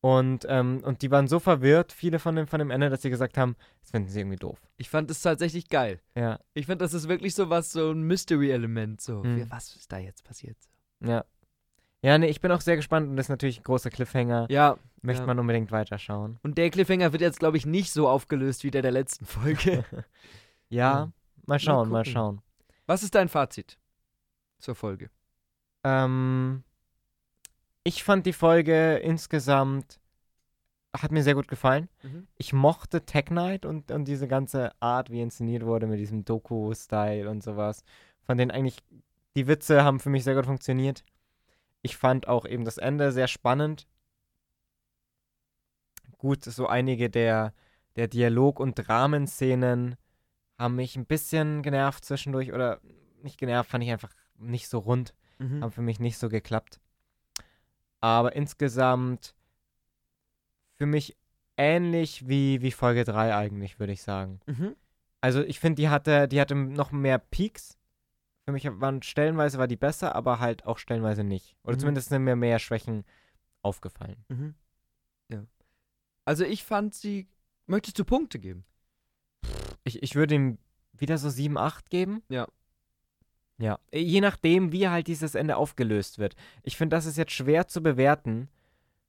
Und, 0.00 0.46
ähm, 0.48 0.80
und 0.84 1.02
die 1.02 1.10
waren 1.10 1.26
so 1.26 1.40
verwirrt, 1.40 1.90
viele 1.92 2.18
von 2.20 2.36
dem, 2.36 2.46
von 2.46 2.60
dem 2.60 2.70
Ende, 2.70 2.88
dass 2.88 3.02
sie 3.02 3.10
gesagt 3.10 3.36
haben, 3.36 3.56
das 3.80 3.90
finden 3.90 4.08
sie 4.08 4.20
irgendwie 4.20 4.36
doof. 4.36 4.60
Ich 4.76 4.88
fand 4.90 5.10
es 5.10 5.22
tatsächlich 5.22 5.68
geil. 5.68 6.00
Ja, 6.14 6.38
Ich 6.54 6.66
fand, 6.66 6.80
das 6.80 6.94
ist 6.94 7.08
wirklich 7.08 7.34
so 7.34 7.50
was, 7.50 7.72
so 7.72 7.90
ein 7.90 8.02
Mystery-Element. 8.02 9.00
So, 9.00 9.24
Mhm. 9.24 9.36
Wie- 9.38 9.50
was 9.50 9.74
ist 9.74 9.90
da 9.90 9.98
jetzt 9.98 10.22
passiert? 10.24 10.56
ja. 11.00 11.24
Ja, 12.02 12.16
nee, 12.16 12.28
ich 12.28 12.40
bin 12.40 12.52
auch 12.52 12.60
sehr 12.60 12.76
gespannt 12.76 13.08
und 13.08 13.16
das 13.16 13.26
ist 13.26 13.30
natürlich 13.30 13.60
ein 13.60 13.64
großer 13.64 13.90
Cliffhanger. 13.90 14.46
Ja, 14.50 14.78
Möchte 15.02 15.22
ja. 15.22 15.26
man 15.26 15.38
unbedingt 15.38 15.70
weiterschauen. 15.72 16.38
und 16.42 16.58
der 16.58 16.70
Cliffhanger 16.70 17.12
wird 17.12 17.22
jetzt, 17.22 17.38
glaube 17.38 17.56
ich, 17.56 17.66
nicht 17.66 17.92
so 17.92 18.08
aufgelöst 18.08 18.64
wie 18.64 18.70
der 18.70 18.82
der 18.82 18.92
letzten 18.92 19.26
Folge. 19.26 19.84
Ja, 20.70 21.10
mal 21.46 21.58
schauen, 21.58 21.88
mal 21.88 22.00
gucken. 22.00 22.12
schauen. 22.12 22.42
was 22.84 23.02
ist 23.02 23.14
dein 23.14 23.30
Fazit 23.30 23.78
zur 24.58 24.74
Folge? 24.74 25.08
Ähm, 25.82 26.62
ich 27.84 28.04
fand 28.04 28.26
die 28.26 28.34
Folge 28.34 28.96
insgesamt, 28.96 29.98
hat 30.94 31.10
mir 31.10 31.22
sehr 31.22 31.34
gut 31.34 31.48
gefallen. 31.48 31.88
ich 32.36 32.52
mochte 32.52 33.06
Tech 33.06 33.30
Night 33.30 33.64
und, 33.64 33.90
und 33.90 34.04
diese 34.04 34.28
ganze 34.28 34.72
Art, 34.82 35.08
wie 35.10 35.22
inszeniert 35.22 35.64
wurde 35.64 35.86
mit 35.86 35.98
diesem 35.98 36.26
Doku-Style 36.26 37.30
und 37.30 37.42
sowas. 37.42 37.82
Von 38.26 38.36
denen 38.36 38.50
eigentlich, 38.50 38.76
die 39.34 39.46
Witze 39.46 39.84
haben 39.84 40.00
für 40.00 40.10
mich 40.10 40.24
sehr 40.24 40.34
gut 40.34 40.44
funktioniert. 40.44 41.02
Ich 41.82 41.96
fand 41.96 42.28
auch 42.28 42.44
eben 42.44 42.64
das 42.64 42.78
Ende 42.78 43.12
sehr 43.12 43.28
spannend. 43.28 43.86
Gut, 46.18 46.44
so 46.44 46.66
einige 46.66 47.08
der, 47.10 47.52
der 47.96 48.08
Dialog- 48.08 48.60
und 48.60 48.74
Dramenszenen 48.74 49.96
haben 50.58 50.74
mich 50.74 50.96
ein 50.96 51.06
bisschen 51.06 51.62
genervt 51.62 52.04
zwischendurch 52.04 52.52
oder 52.52 52.80
nicht 53.22 53.38
genervt, 53.38 53.70
fand 53.70 53.84
ich 53.84 53.90
einfach 53.90 54.12
nicht 54.36 54.68
so 54.68 54.78
rund 54.78 55.14
Mhm. 55.40 55.62
haben 55.62 55.70
für 55.70 55.82
mich 55.82 56.00
nicht 56.00 56.18
so 56.18 56.28
geklappt. 56.28 56.80
Aber 58.00 58.34
insgesamt 58.34 59.36
für 60.74 60.86
mich 60.86 61.16
ähnlich 61.56 62.26
wie, 62.28 62.60
wie 62.60 62.72
Folge 62.72 63.04
3 63.04 63.36
eigentlich, 63.36 63.78
würde 63.78 63.92
ich 63.92 64.02
sagen. 64.02 64.40
Mhm. 64.46 64.74
Also 65.20 65.42
ich 65.42 65.60
finde, 65.60 65.80
die 65.80 65.88
hatte, 65.88 66.26
die 66.26 66.40
hatte 66.40 66.56
noch 66.56 66.90
mehr 66.90 67.18
Peaks. 67.18 67.77
Für 68.48 68.52
mich 68.52 68.64
waren 68.80 69.02
stellenweise 69.02 69.58
war 69.58 69.68
die 69.68 69.76
besser, 69.76 70.14
aber 70.16 70.40
halt 70.40 70.64
auch 70.64 70.78
stellenweise 70.78 71.22
nicht. 71.22 71.54
Oder 71.64 71.74
Mhm. 71.76 71.80
zumindest 71.80 72.08
sind 72.08 72.24
mir 72.24 72.34
mehr 72.34 72.58
Schwächen 72.58 73.04
aufgefallen. 73.60 74.16
Mhm. 74.30 74.54
Ja. 75.30 75.44
Also 76.24 76.44
ich 76.46 76.64
fand 76.64 76.94
sie. 76.94 77.28
Möchtest 77.66 77.98
du 77.98 78.06
Punkte 78.06 78.38
geben? 78.38 78.64
Ich, 79.84 80.02
ich 80.02 80.14
würde 80.14 80.34
ihm 80.34 80.56
wieder 80.94 81.18
so 81.18 81.28
7, 81.28 81.58
8 81.58 81.90
geben. 81.90 82.22
Ja. 82.30 82.48
Ja. 83.58 83.78
Je 83.92 84.22
nachdem, 84.22 84.72
wie 84.72 84.88
halt 84.88 85.08
dieses 85.08 85.34
Ende 85.34 85.58
aufgelöst 85.58 86.18
wird. 86.18 86.34
Ich 86.62 86.78
finde, 86.78 86.96
das 86.96 87.04
ist 87.04 87.18
jetzt 87.18 87.32
schwer 87.32 87.68
zu 87.68 87.82
bewerten. 87.82 88.48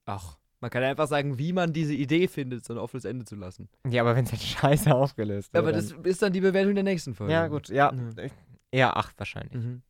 Ach. 0.04 0.36
Man 0.60 0.70
kann 0.70 0.82
ja 0.82 0.90
einfach 0.90 1.08
sagen, 1.08 1.38
wie 1.38 1.54
man 1.54 1.72
diese 1.72 1.94
Idee 1.94 2.28
findet, 2.28 2.66
so 2.66 2.74
ein 2.74 2.78
offenes 2.78 3.06
Ende 3.06 3.24
zu 3.24 3.36
lassen. 3.36 3.70
Ja, 3.88 4.02
aber 4.02 4.14
wenn 4.16 4.26
es 4.26 4.32
jetzt 4.32 4.44
scheiße 4.84 4.94
aufgelöst 4.94 5.54
wird. 5.54 5.62
Aber 5.64 5.72
das 5.72 5.92
ist 5.92 6.20
dann 6.20 6.34
die 6.34 6.42
Bewertung 6.42 6.74
der 6.74 6.84
nächsten 6.84 7.14
Folge. 7.14 7.32
Ja, 7.32 7.48
gut, 7.48 7.70
ja. 7.70 7.90
Ja. 7.90 8.22
Ich- 8.24 8.32
Eher 8.70 8.96
8 8.96 9.18
wahrscheinlich. 9.18 9.54
Mhm. 9.54 9.82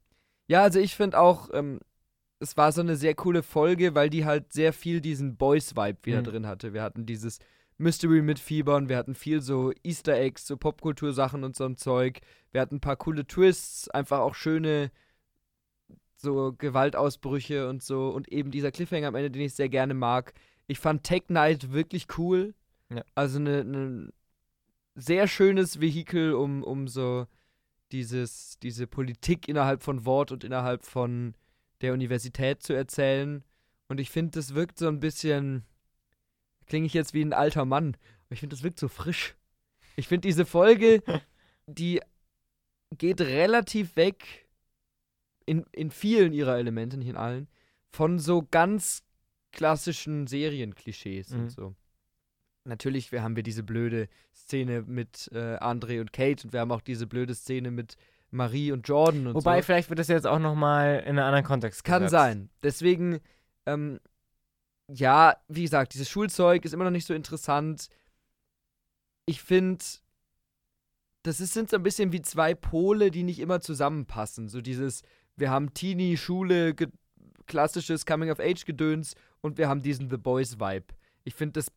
Ja, 0.46 0.62
also 0.62 0.78
ich 0.80 0.96
finde 0.96 1.18
auch, 1.18 1.48
ähm, 1.52 1.80
es 2.40 2.56
war 2.56 2.72
so 2.72 2.80
eine 2.80 2.96
sehr 2.96 3.14
coole 3.14 3.42
Folge, 3.42 3.94
weil 3.94 4.10
die 4.10 4.24
halt 4.24 4.52
sehr 4.52 4.72
viel 4.72 5.00
diesen 5.00 5.36
Boys-Vibe 5.36 5.98
wieder 6.02 6.20
Mhm. 6.20 6.24
drin 6.24 6.46
hatte. 6.46 6.72
Wir 6.72 6.82
hatten 6.82 7.04
dieses 7.06 7.38
Mystery 7.78 8.22
mit 8.22 8.38
Fiebern, 8.38 8.88
wir 8.88 8.96
hatten 8.96 9.14
viel 9.14 9.40
so 9.40 9.72
Easter 9.82 10.14
Eggs, 10.16 10.46
so 10.46 10.56
Popkultursachen 10.56 11.44
und 11.44 11.56
so 11.56 11.64
ein 11.64 11.76
Zeug. 11.76 12.20
Wir 12.52 12.60
hatten 12.60 12.76
ein 12.76 12.80
paar 12.80 12.96
coole 12.96 13.26
Twists, 13.26 13.88
einfach 13.88 14.18
auch 14.20 14.34
schöne 14.34 14.90
so 16.16 16.52
Gewaltausbrüche 16.52 17.68
und 17.68 17.82
so 17.82 18.08
und 18.10 18.28
eben 18.30 18.50
dieser 18.50 18.70
Cliffhanger 18.70 19.08
am 19.08 19.14
Ende, 19.14 19.30
den 19.30 19.42
ich 19.42 19.54
sehr 19.54 19.70
gerne 19.70 19.94
mag. 19.94 20.34
Ich 20.66 20.78
fand 20.78 21.04
Tech 21.04 21.26
Knight 21.28 21.72
wirklich 21.72 22.06
cool. 22.18 22.54
Ja. 22.90 23.02
Also 23.14 23.38
eine 23.38 23.64
ne 23.64 24.12
sehr 24.94 25.26
schönes 25.28 25.80
Vehikel, 25.80 26.34
um, 26.34 26.62
um 26.62 26.88
so 26.88 27.26
dieses, 27.92 28.58
diese 28.62 28.86
Politik 28.86 29.48
innerhalb 29.48 29.82
von 29.82 30.04
Wort 30.04 30.32
und 30.32 30.44
innerhalb 30.44 30.84
von 30.84 31.34
der 31.80 31.92
Universität 31.92 32.62
zu 32.62 32.72
erzählen. 32.72 33.42
Und 33.88 33.98
ich 34.00 34.10
finde, 34.10 34.32
das 34.32 34.54
wirkt 34.54 34.78
so 34.78 34.88
ein 34.88 35.00
bisschen, 35.00 35.64
klinge 36.66 36.86
ich 36.86 36.94
jetzt 36.94 37.14
wie 37.14 37.22
ein 37.22 37.32
alter 37.32 37.64
Mann, 37.64 37.96
aber 38.26 38.34
ich 38.34 38.40
finde, 38.40 38.54
das 38.54 38.62
wirkt 38.62 38.78
so 38.78 38.88
frisch. 38.88 39.34
Ich 39.96 40.06
finde 40.08 40.28
diese 40.28 40.46
Folge, 40.46 41.02
die 41.66 42.00
geht 42.96 43.20
relativ 43.20 43.96
weg 43.96 44.48
in, 45.46 45.64
in 45.72 45.90
vielen 45.90 46.32
ihrer 46.32 46.58
Elemente, 46.58 46.96
nicht 46.96 47.08
in 47.08 47.16
allen, 47.16 47.48
von 47.88 48.18
so 48.18 48.46
ganz 48.50 49.02
klassischen 49.52 50.26
Serienklischees 50.28 51.30
Mhm. 51.30 51.40
und 51.40 51.50
so. 51.50 51.74
Natürlich, 52.64 53.10
wir 53.10 53.22
haben 53.22 53.36
wir 53.36 53.42
diese 53.42 53.62
blöde 53.62 54.08
Szene 54.34 54.82
mit 54.82 55.30
äh, 55.32 55.56
Andre 55.56 56.00
und 56.00 56.12
Kate 56.12 56.44
und 56.46 56.52
wir 56.52 56.60
haben 56.60 56.72
auch 56.72 56.82
diese 56.82 57.06
blöde 57.06 57.34
Szene 57.34 57.70
mit 57.70 57.96
Marie 58.30 58.72
und 58.72 58.86
Jordan 58.86 59.26
und 59.28 59.34
Wobei, 59.34 59.60
so. 59.60 59.66
vielleicht 59.66 59.88
wird 59.88 59.98
das 59.98 60.08
jetzt 60.08 60.26
auch 60.26 60.38
nochmal 60.38 61.00
in 61.00 61.10
einen 61.10 61.18
anderen 61.20 61.44
Kontext 61.44 61.84
Kann 61.84 62.02
gesetzt. 62.02 62.12
sein. 62.12 62.50
Deswegen, 62.62 63.20
ähm, 63.66 63.98
ja, 64.88 65.36
wie 65.48 65.62
gesagt, 65.62 65.94
dieses 65.94 66.08
Schulzeug 66.08 66.64
ist 66.64 66.74
immer 66.74 66.84
noch 66.84 66.90
nicht 66.90 67.06
so 67.06 67.14
interessant. 67.14 67.88
Ich 69.26 69.42
finde, 69.42 69.84
das 71.22 71.40
ist, 71.40 71.54
sind 71.54 71.70
so 71.70 71.76
ein 71.76 71.82
bisschen 71.82 72.12
wie 72.12 72.22
zwei 72.22 72.54
Pole, 72.54 73.10
die 73.10 73.22
nicht 73.22 73.40
immer 73.40 73.60
zusammenpassen. 73.60 74.48
So 74.48 74.60
dieses, 74.60 75.02
wir 75.36 75.50
haben 75.50 75.74
Teenie, 75.74 76.16
Schule, 76.16 76.74
klassisches 77.46 78.06
Coming-of-Age-Gedöns 78.06 79.14
und 79.40 79.58
wir 79.58 79.68
haben 79.68 79.82
diesen 79.82 80.08
The 80.10 80.16
Boys-Vibe. 80.16 80.94
Ich 81.24 81.34
finde, 81.34 81.54
das 81.54 81.68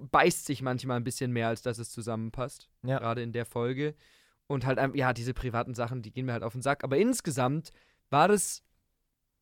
beißt 0.00 0.46
sich 0.46 0.62
manchmal 0.62 0.96
ein 0.96 1.04
bisschen 1.04 1.32
mehr, 1.32 1.48
als 1.48 1.62
dass 1.62 1.78
es 1.78 1.90
zusammenpasst. 1.90 2.68
Ja. 2.82 2.98
Gerade 2.98 3.22
in 3.22 3.32
der 3.32 3.44
Folge. 3.44 3.94
Und 4.46 4.66
halt, 4.66 4.78
ja, 4.94 5.12
diese 5.12 5.34
privaten 5.34 5.74
Sachen, 5.74 6.02
die 6.02 6.12
gehen 6.12 6.26
mir 6.26 6.32
halt 6.32 6.42
auf 6.42 6.52
den 6.52 6.62
Sack. 6.62 6.84
Aber 6.84 6.96
insgesamt 6.96 7.70
war 8.10 8.28
das 8.28 8.62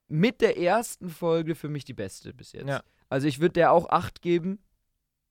mit 0.08 0.40
der 0.40 0.58
ersten 0.58 1.08
Folge 1.08 1.54
für 1.54 1.68
mich 1.68 1.84
die 1.84 1.94
beste 1.94 2.34
bis 2.34 2.52
jetzt. 2.52 2.68
Ja. 2.68 2.82
Also 3.08 3.26
ich 3.26 3.40
würde 3.40 3.54
der 3.54 3.72
auch 3.72 3.88
8 3.90 4.22
geben. 4.22 4.58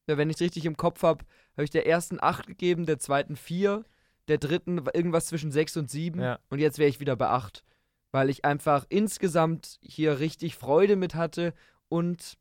Ja, 0.08 0.18
Wenn 0.18 0.30
ich 0.30 0.38
es 0.38 0.42
richtig 0.42 0.66
im 0.66 0.78
Kopf 0.78 1.04
habe, 1.04 1.26
habe 1.54 1.64
ich 1.64 1.70
der 1.70 1.86
ersten 1.86 2.18
8 2.20 2.48
gegeben, 2.48 2.86
der 2.86 3.00
zweiten 3.00 3.36
4, 3.36 3.84
der 4.28 4.38
dritten 4.38 4.78
irgendwas 4.94 5.28
zwischen 5.28 5.52
6 5.52 5.78
und 5.78 5.92
7. 5.92 6.20
Ja. 6.20 6.40
Und 6.50 6.60
jetzt 6.60 6.80
wäre 6.80 6.90
ich 6.90 7.00
wieder 7.00 7.16
bei 7.16 7.28
8. 7.28 7.64
Weil 8.12 8.30
ich 8.30 8.44
einfach 8.44 8.86
insgesamt 8.90 9.80
hier 9.82 10.20
richtig 10.20 10.56
Freude 10.56 10.96
mit 10.96 11.14
hatte 11.14 11.54
und 11.90 12.38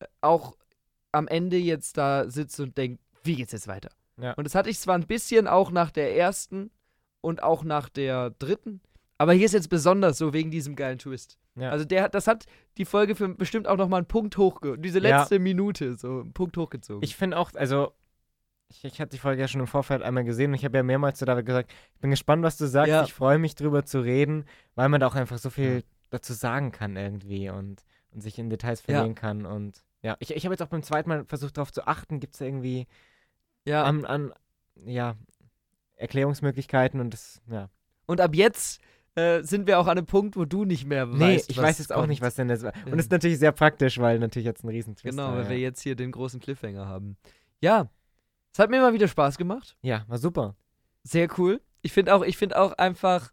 äh, 0.00 0.06
auch 0.20 0.56
am 1.12 1.28
Ende 1.28 1.56
jetzt 1.56 1.96
da 1.98 2.28
sitze 2.30 2.62
und 2.64 2.76
denke, 2.76 2.98
wie 3.24 3.36
geht's 3.36 3.52
jetzt 3.52 3.68
weiter? 3.68 3.90
Ja. 4.20 4.32
Und 4.34 4.44
das 4.44 4.54
hatte 4.54 4.70
ich 4.70 4.78
zwar 4.78 4.94
ein 4.96 5.06
bisschen 5.06 5.46
auch 5.46 5.70
nach 5.70 5.90
der 5.90 6.16
ersten 6.16 6.70
und 7.20 7.42
auch 7.42 7.64
nach 7.64 7.88
der 7.88 8.30
dritten, 8.30 8.80
aber 9.18 9.32
hier 9.32 9.46
ist 9.46 9.52
jetzt 9.52 9.68
besonders 9.70 10.18
so 10.18 10.32
wegen 10.32 10.50
diesem 10.50 10.74
geilen 10.74 10.98
Twist. 10.98 11.38
Ja. 11.54 11.70
Also 11.70 11.84
der 11.84 12.02
hat, 12.04 12.14
das 12.14 12.26
hat 12.26 12.46
die 12.78 12.84
Folge 12.84 13.14
für 13.14 13.28
bestimmt 13.28 13.68
auch 13.68 13.76
nochmal 13.76 13.98
einen 13.98 14.06
Punkt 14.08 14.36
hochge... 14.38 14.78
Diese 14.78 14.98
Ja. 15.00 15.20
letzte 15.20 15.38
Minute 15.38 15.94
so 15.94 16.20
einen 16.20 16.32
Punkt 16.32 16.56
hochgezogen. 16.56 17.02
Ich 17.04 17.14
finde 17.14 17.36
auch, 17.36 17.52
also, 17.54 17.92
ich, 18.68 18.84
ich 18.84 19.00
hatte 19.00 19.10
die 19.10 19.18
Folge 19.18 19.42
ja 19.42 19.48
schon 19.48 19.60
im 19.60 19.66
Vorfeld 19.66 20.02
einmal 20.02 20.24
gesehen 20.24 20.50
und 20.50 20.54
ich 20.54 20.64
habe 20.64 20.78
ja 20.78 20.82
mehrmals 20.82 21.18
zu 21.18 21.24
David 21.26 21.44
gesagt, 21.46 21.72
ich 21.94 22.00
bin 22.00 22.10
gespannt, 22.10 22.42
was 22.42 22.56
du 22.56 22.66
sagst. 22.66 22.88
Ja. 22.88 23.04
Ich 23.04 23.12
freue 23.12 23.38
mich 23.38 23.54
drüber 23.54 23.84
zu 23.84 24.00
reden, 24.00 24.46
weil 24.74 24.88
man 24.88 25.00
da 25.00 25.06
auch 25.06 25.14
einfach 25.14 25.38
so 25.38 25.50
viel 25.50 25.76
Ja. 25.76 25.80
dazu 26.10 26.32
sagen 26.32 26.72
kann 26.72 26.96
irgendwie 26.96 27.50
und, 27.50 27.84
und 28.12 28.22
sich 28.22 28.38
in 28.38 28.48
Details 28.50 28.80
Ja. 28.80 28.94
verlieren 28.94 29.14
kann. 29.14 29.44
Und 29.46 29.84
ja, 30.02 30.16
ich, 30.18 30.34
ich 30.34 30.44
habe 30.44 30.52
jetzt 30.52 30.62
auch 30.62 30.68
beim 30.68 30.82
zweiten 30.82 31.08
Mal 31.08 31.24
versucht, 31.24 31.56
darauf 31.56 31.72
zu 31.72 31.86
achten, 31.86 32.20
gibt 32.20 32.34
es 32.34 32.40
irgendwie 32.40 32.86
ja. 33.64 33.84
an, 33.84 34.04
an, 34.04 34.32
ja, 34.84 35.16
Erklärungsmöglichkeiten 35.96 37.00
und 37.00 37.14
das, 37.14 37.40
ja. 37.48 37.70
und 38.06 38.20
ab 38.20 38.34
jetzt 38.34 38.80
äh, 39.14 39.42
sind 39.42 39.66
wir 39.66 39.78
auch 39.78 39.86
an 39.86 39.98
einem 39.98 40.06
Punkt, 40.06 40.36
wo 40.36 40.44
du 40.44 40.64
nicht 40.64 40.86
mehr 40.86 41.10
weißt, 41.10 41.18
Nee, 41.18 41.42
ich 41.46 41.58
weiß 41.58 41.78
jetzt 41.78 41.92
auch 41.92 41.98
kommt. 41.98 42.08
nicht, 42.08 42.22
was 42.22 42.34
denn 42.34 42.48
das 42.48 42.62
war. 42.62 42.72
Und 42.86 42.92
das 42.92 43.02
ist 43.02 43.12
natürlich 43.12 43.38
sehr 43.38 43.52
praktisch, 43.52 43.98
weil 43.98 44.18
natürlich 44.18 44.46
jetzt 44.46 44.64
ein 44.64 44.68
Riesentwist 44.68 45.16
Genau, 45.16 45.32
weil 45.34 45.44
ja. 45.44 45.50
wir 45.50 45.58
jetzt 45.58 45.82
hier 45.82 45.94
den 45.94 46.10
großen 46.12 46.40
Cliffhanger 46.40 46.86
haben. 46.86 47.16
Ja, 47.60 47.90
es 48.52 48.58
hat 48.58 48.70
mir 48.70 48.80
mal 48.80 48.92
wieder 48.92 49.08
Spaß 49.08 49.38
gemacht. 49.38 49.76
ja, 49.82 50.04
war 50.08 50.18
super. 50.18 50.56
Sehr 51.04 51.28
cool. 51.38 51.60
Ich 51.82 51.92
finde 51.92 52.14
auch, 52.14 52.22
ich 52.22 52.36
finde 52.36 52.60
auch 52.60 52.72
einfach, 52.74 53.32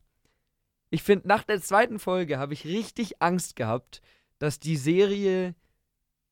ich 0.90 1.04
finde 1.04 1.28
nach 1.28 1.44
der 1.44 1.62
zweiten 1.62 2.00
Folge 2.00 2.40
habe 2.40 2.54
ich 2.54 2.66
richtig 2.66 3.22
Angst 3.22 3.56
gehabt, 3.56 4.02
dass 4.40 4.60
die 4.60 4.76
Serie 4.76 5.56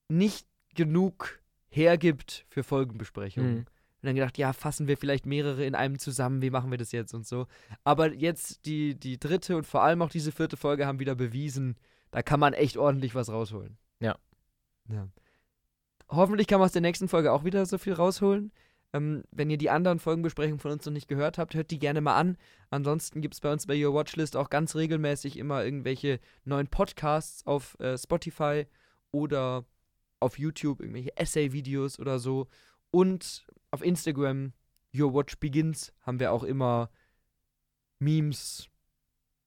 nicht 0.09 0.47
genug 0.75 1.39
hergibt 1.69 2.45
für 2.49 2.63
Folgenbesprechungen. 2.63 3.51
Mhm. 3.51 3.65
Und 4.01 4.05
dann 4.05 4.15
gedacht, 4.15 4.37
ja, 4.37 4.53
fassen 4.53 4.87
wir 4.87 4.95
vielleicht 4.95 5.25
mehrere 5.25 5.65
in 5.65 5.73
einem 5.73 5.97
zusammen, 5.97 6.41
wie 6.41 6.51
machen 6.51 6.69
wir 6.69 6.77
das 6.77 6.91
jetzt 6.91 7.13
und 7.13 7.25
so. 7.25 7.47
Aber 7.83 8.13
jetzt 8.13 8.65
die, 8.65 8.93
die 8.93 9.19
dritte 9.19 9.57
und 9.57 9.65
vor 9.65 9.81
allem 9.81 10.01
auch 10.03 10.09
diese 10.09 10.31
vierte 10.31 10.55
Folge 10.55 10.85
haben 10.85 10.99
wieder 10.99 11.15
bewiesen, 11.15 11.77
da 12.11 12.21
kann 12.21 12.39
man 12.39 12.53
echt 12.53 12.77
ordentlich 12.77 13.15
was 13.15 13.29
rausholen. 13.29 13.77
Ja. 13.99 14.17
ja. 14.89 15.07
Hoffentlich 16.09 16.47
kann 16.47 16.59
man 16.59 16.67
aus 16.67 16.73
der 16.73 16.83
nächsten 16.83 17.07
Folge 17.07 17.31
auch 17.31 17.43
wieder 17.43 17.65
so 17.65 17.77
viel 17.77 17.93
rausholen. 17.93 18.51
Ähm, 18.93 19.23
wenn 19.31 19.49
ihr 19.49 19.57
die 19.57 19.69
anderen 19.69 19.99
Folgenbesprechungen 19.99 20.59
von 20.59 20.71
uns 20.71 20.85
noch 20.85 20.93
nicht 20.93 21.07
gehört 21.07 21.37
habt, 21.37 21.55
hört 21.55 21.71
die 21.71 21.79
gerne 21.79 21.99
mal 21.99 22.15
an. 22.15 22.37
Ansonsten 22.69 23.21
gibt 23.21 23.33
es 23.33 23.41
bei 23.41 23.51
uns 23.51 23.65
bei 23.65 23.83
Your 23.83 23.93
Watchlist 23.93 24.37
auch 24.37 24.49
ganz 24.49 24.75
regelmäßig 24.75 25.37
immer 25.37 25.65
irgendwelche 25.65 26.19
neuen 26.45 26.67
Podcasts 26.67 27.45
auf 27.45 27.77
äh, 27.79 27.97
Spotify 27.97 28.67
oder 29.11 29.65
auf 30.19 30.39
YouTube, 30.39 30.79
irgendwelche 30.79 31.15
Essay-Videos 31.17 31.99
oder 31.99 32.19
so. 32.19 32.47
Und 32.91 33.45
auf 33.71 33.83
Instagram, 33.83 34.53
Your 34.93 35.13
Watch 35.13 35.37
Begins, 35.39 35.93
haben 36.01 36.19
wir 36.19 36.31
auch 36.31 36.43
immer 36.43 36.89
Memes, 37.99 38.69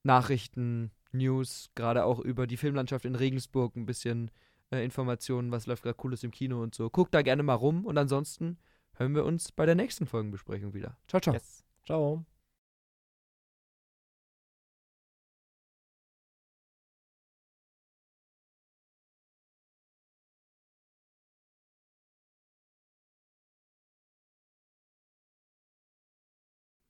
Nachrichten, 0.03 0.91
News, 1.13 1.71
gerade 1.75 2.05
auch 2.05 2.21
über 2.21 2.47
die 2.47 2.57
Filmlandschaft 2.57 3.05
in 3.05 3.15
Regensburg, 3.15 3.77
ein 3.77 3.87
bisschen 3.87 4.31
äh, 4.71 4.85
Informationen, 4.85 5.51
was 5.51 5.67
läuft 5.67 5.83
gerade 5.83 5.97
Cooles 5.97 6.23
im 6.23 6.31
Kino 6.31 6.63
und 6.63 6.75
so. 6.75 6.91
Guckt 6.91 7.15
da 7.15 7.23
gerne 7.23 7.43
mal 7.43 7.55
rum 7.55 7.85
und 7.85 7.99
ansonsten 7.99 8.59
hören 8.95 9.15
wir 9.15 9.25
uns 9.25 9.53
bei 9.53 9.67
der 9.67 9.75
nächsten 9.75 10.07
Folgenbesprechung 10.07 10.75
wieder. 10.75 10.97
Ciao, 11.09 11.21
ciao. 11.21 11.35
Yes. 11.35 11.65
Ciao. 11.85 12.25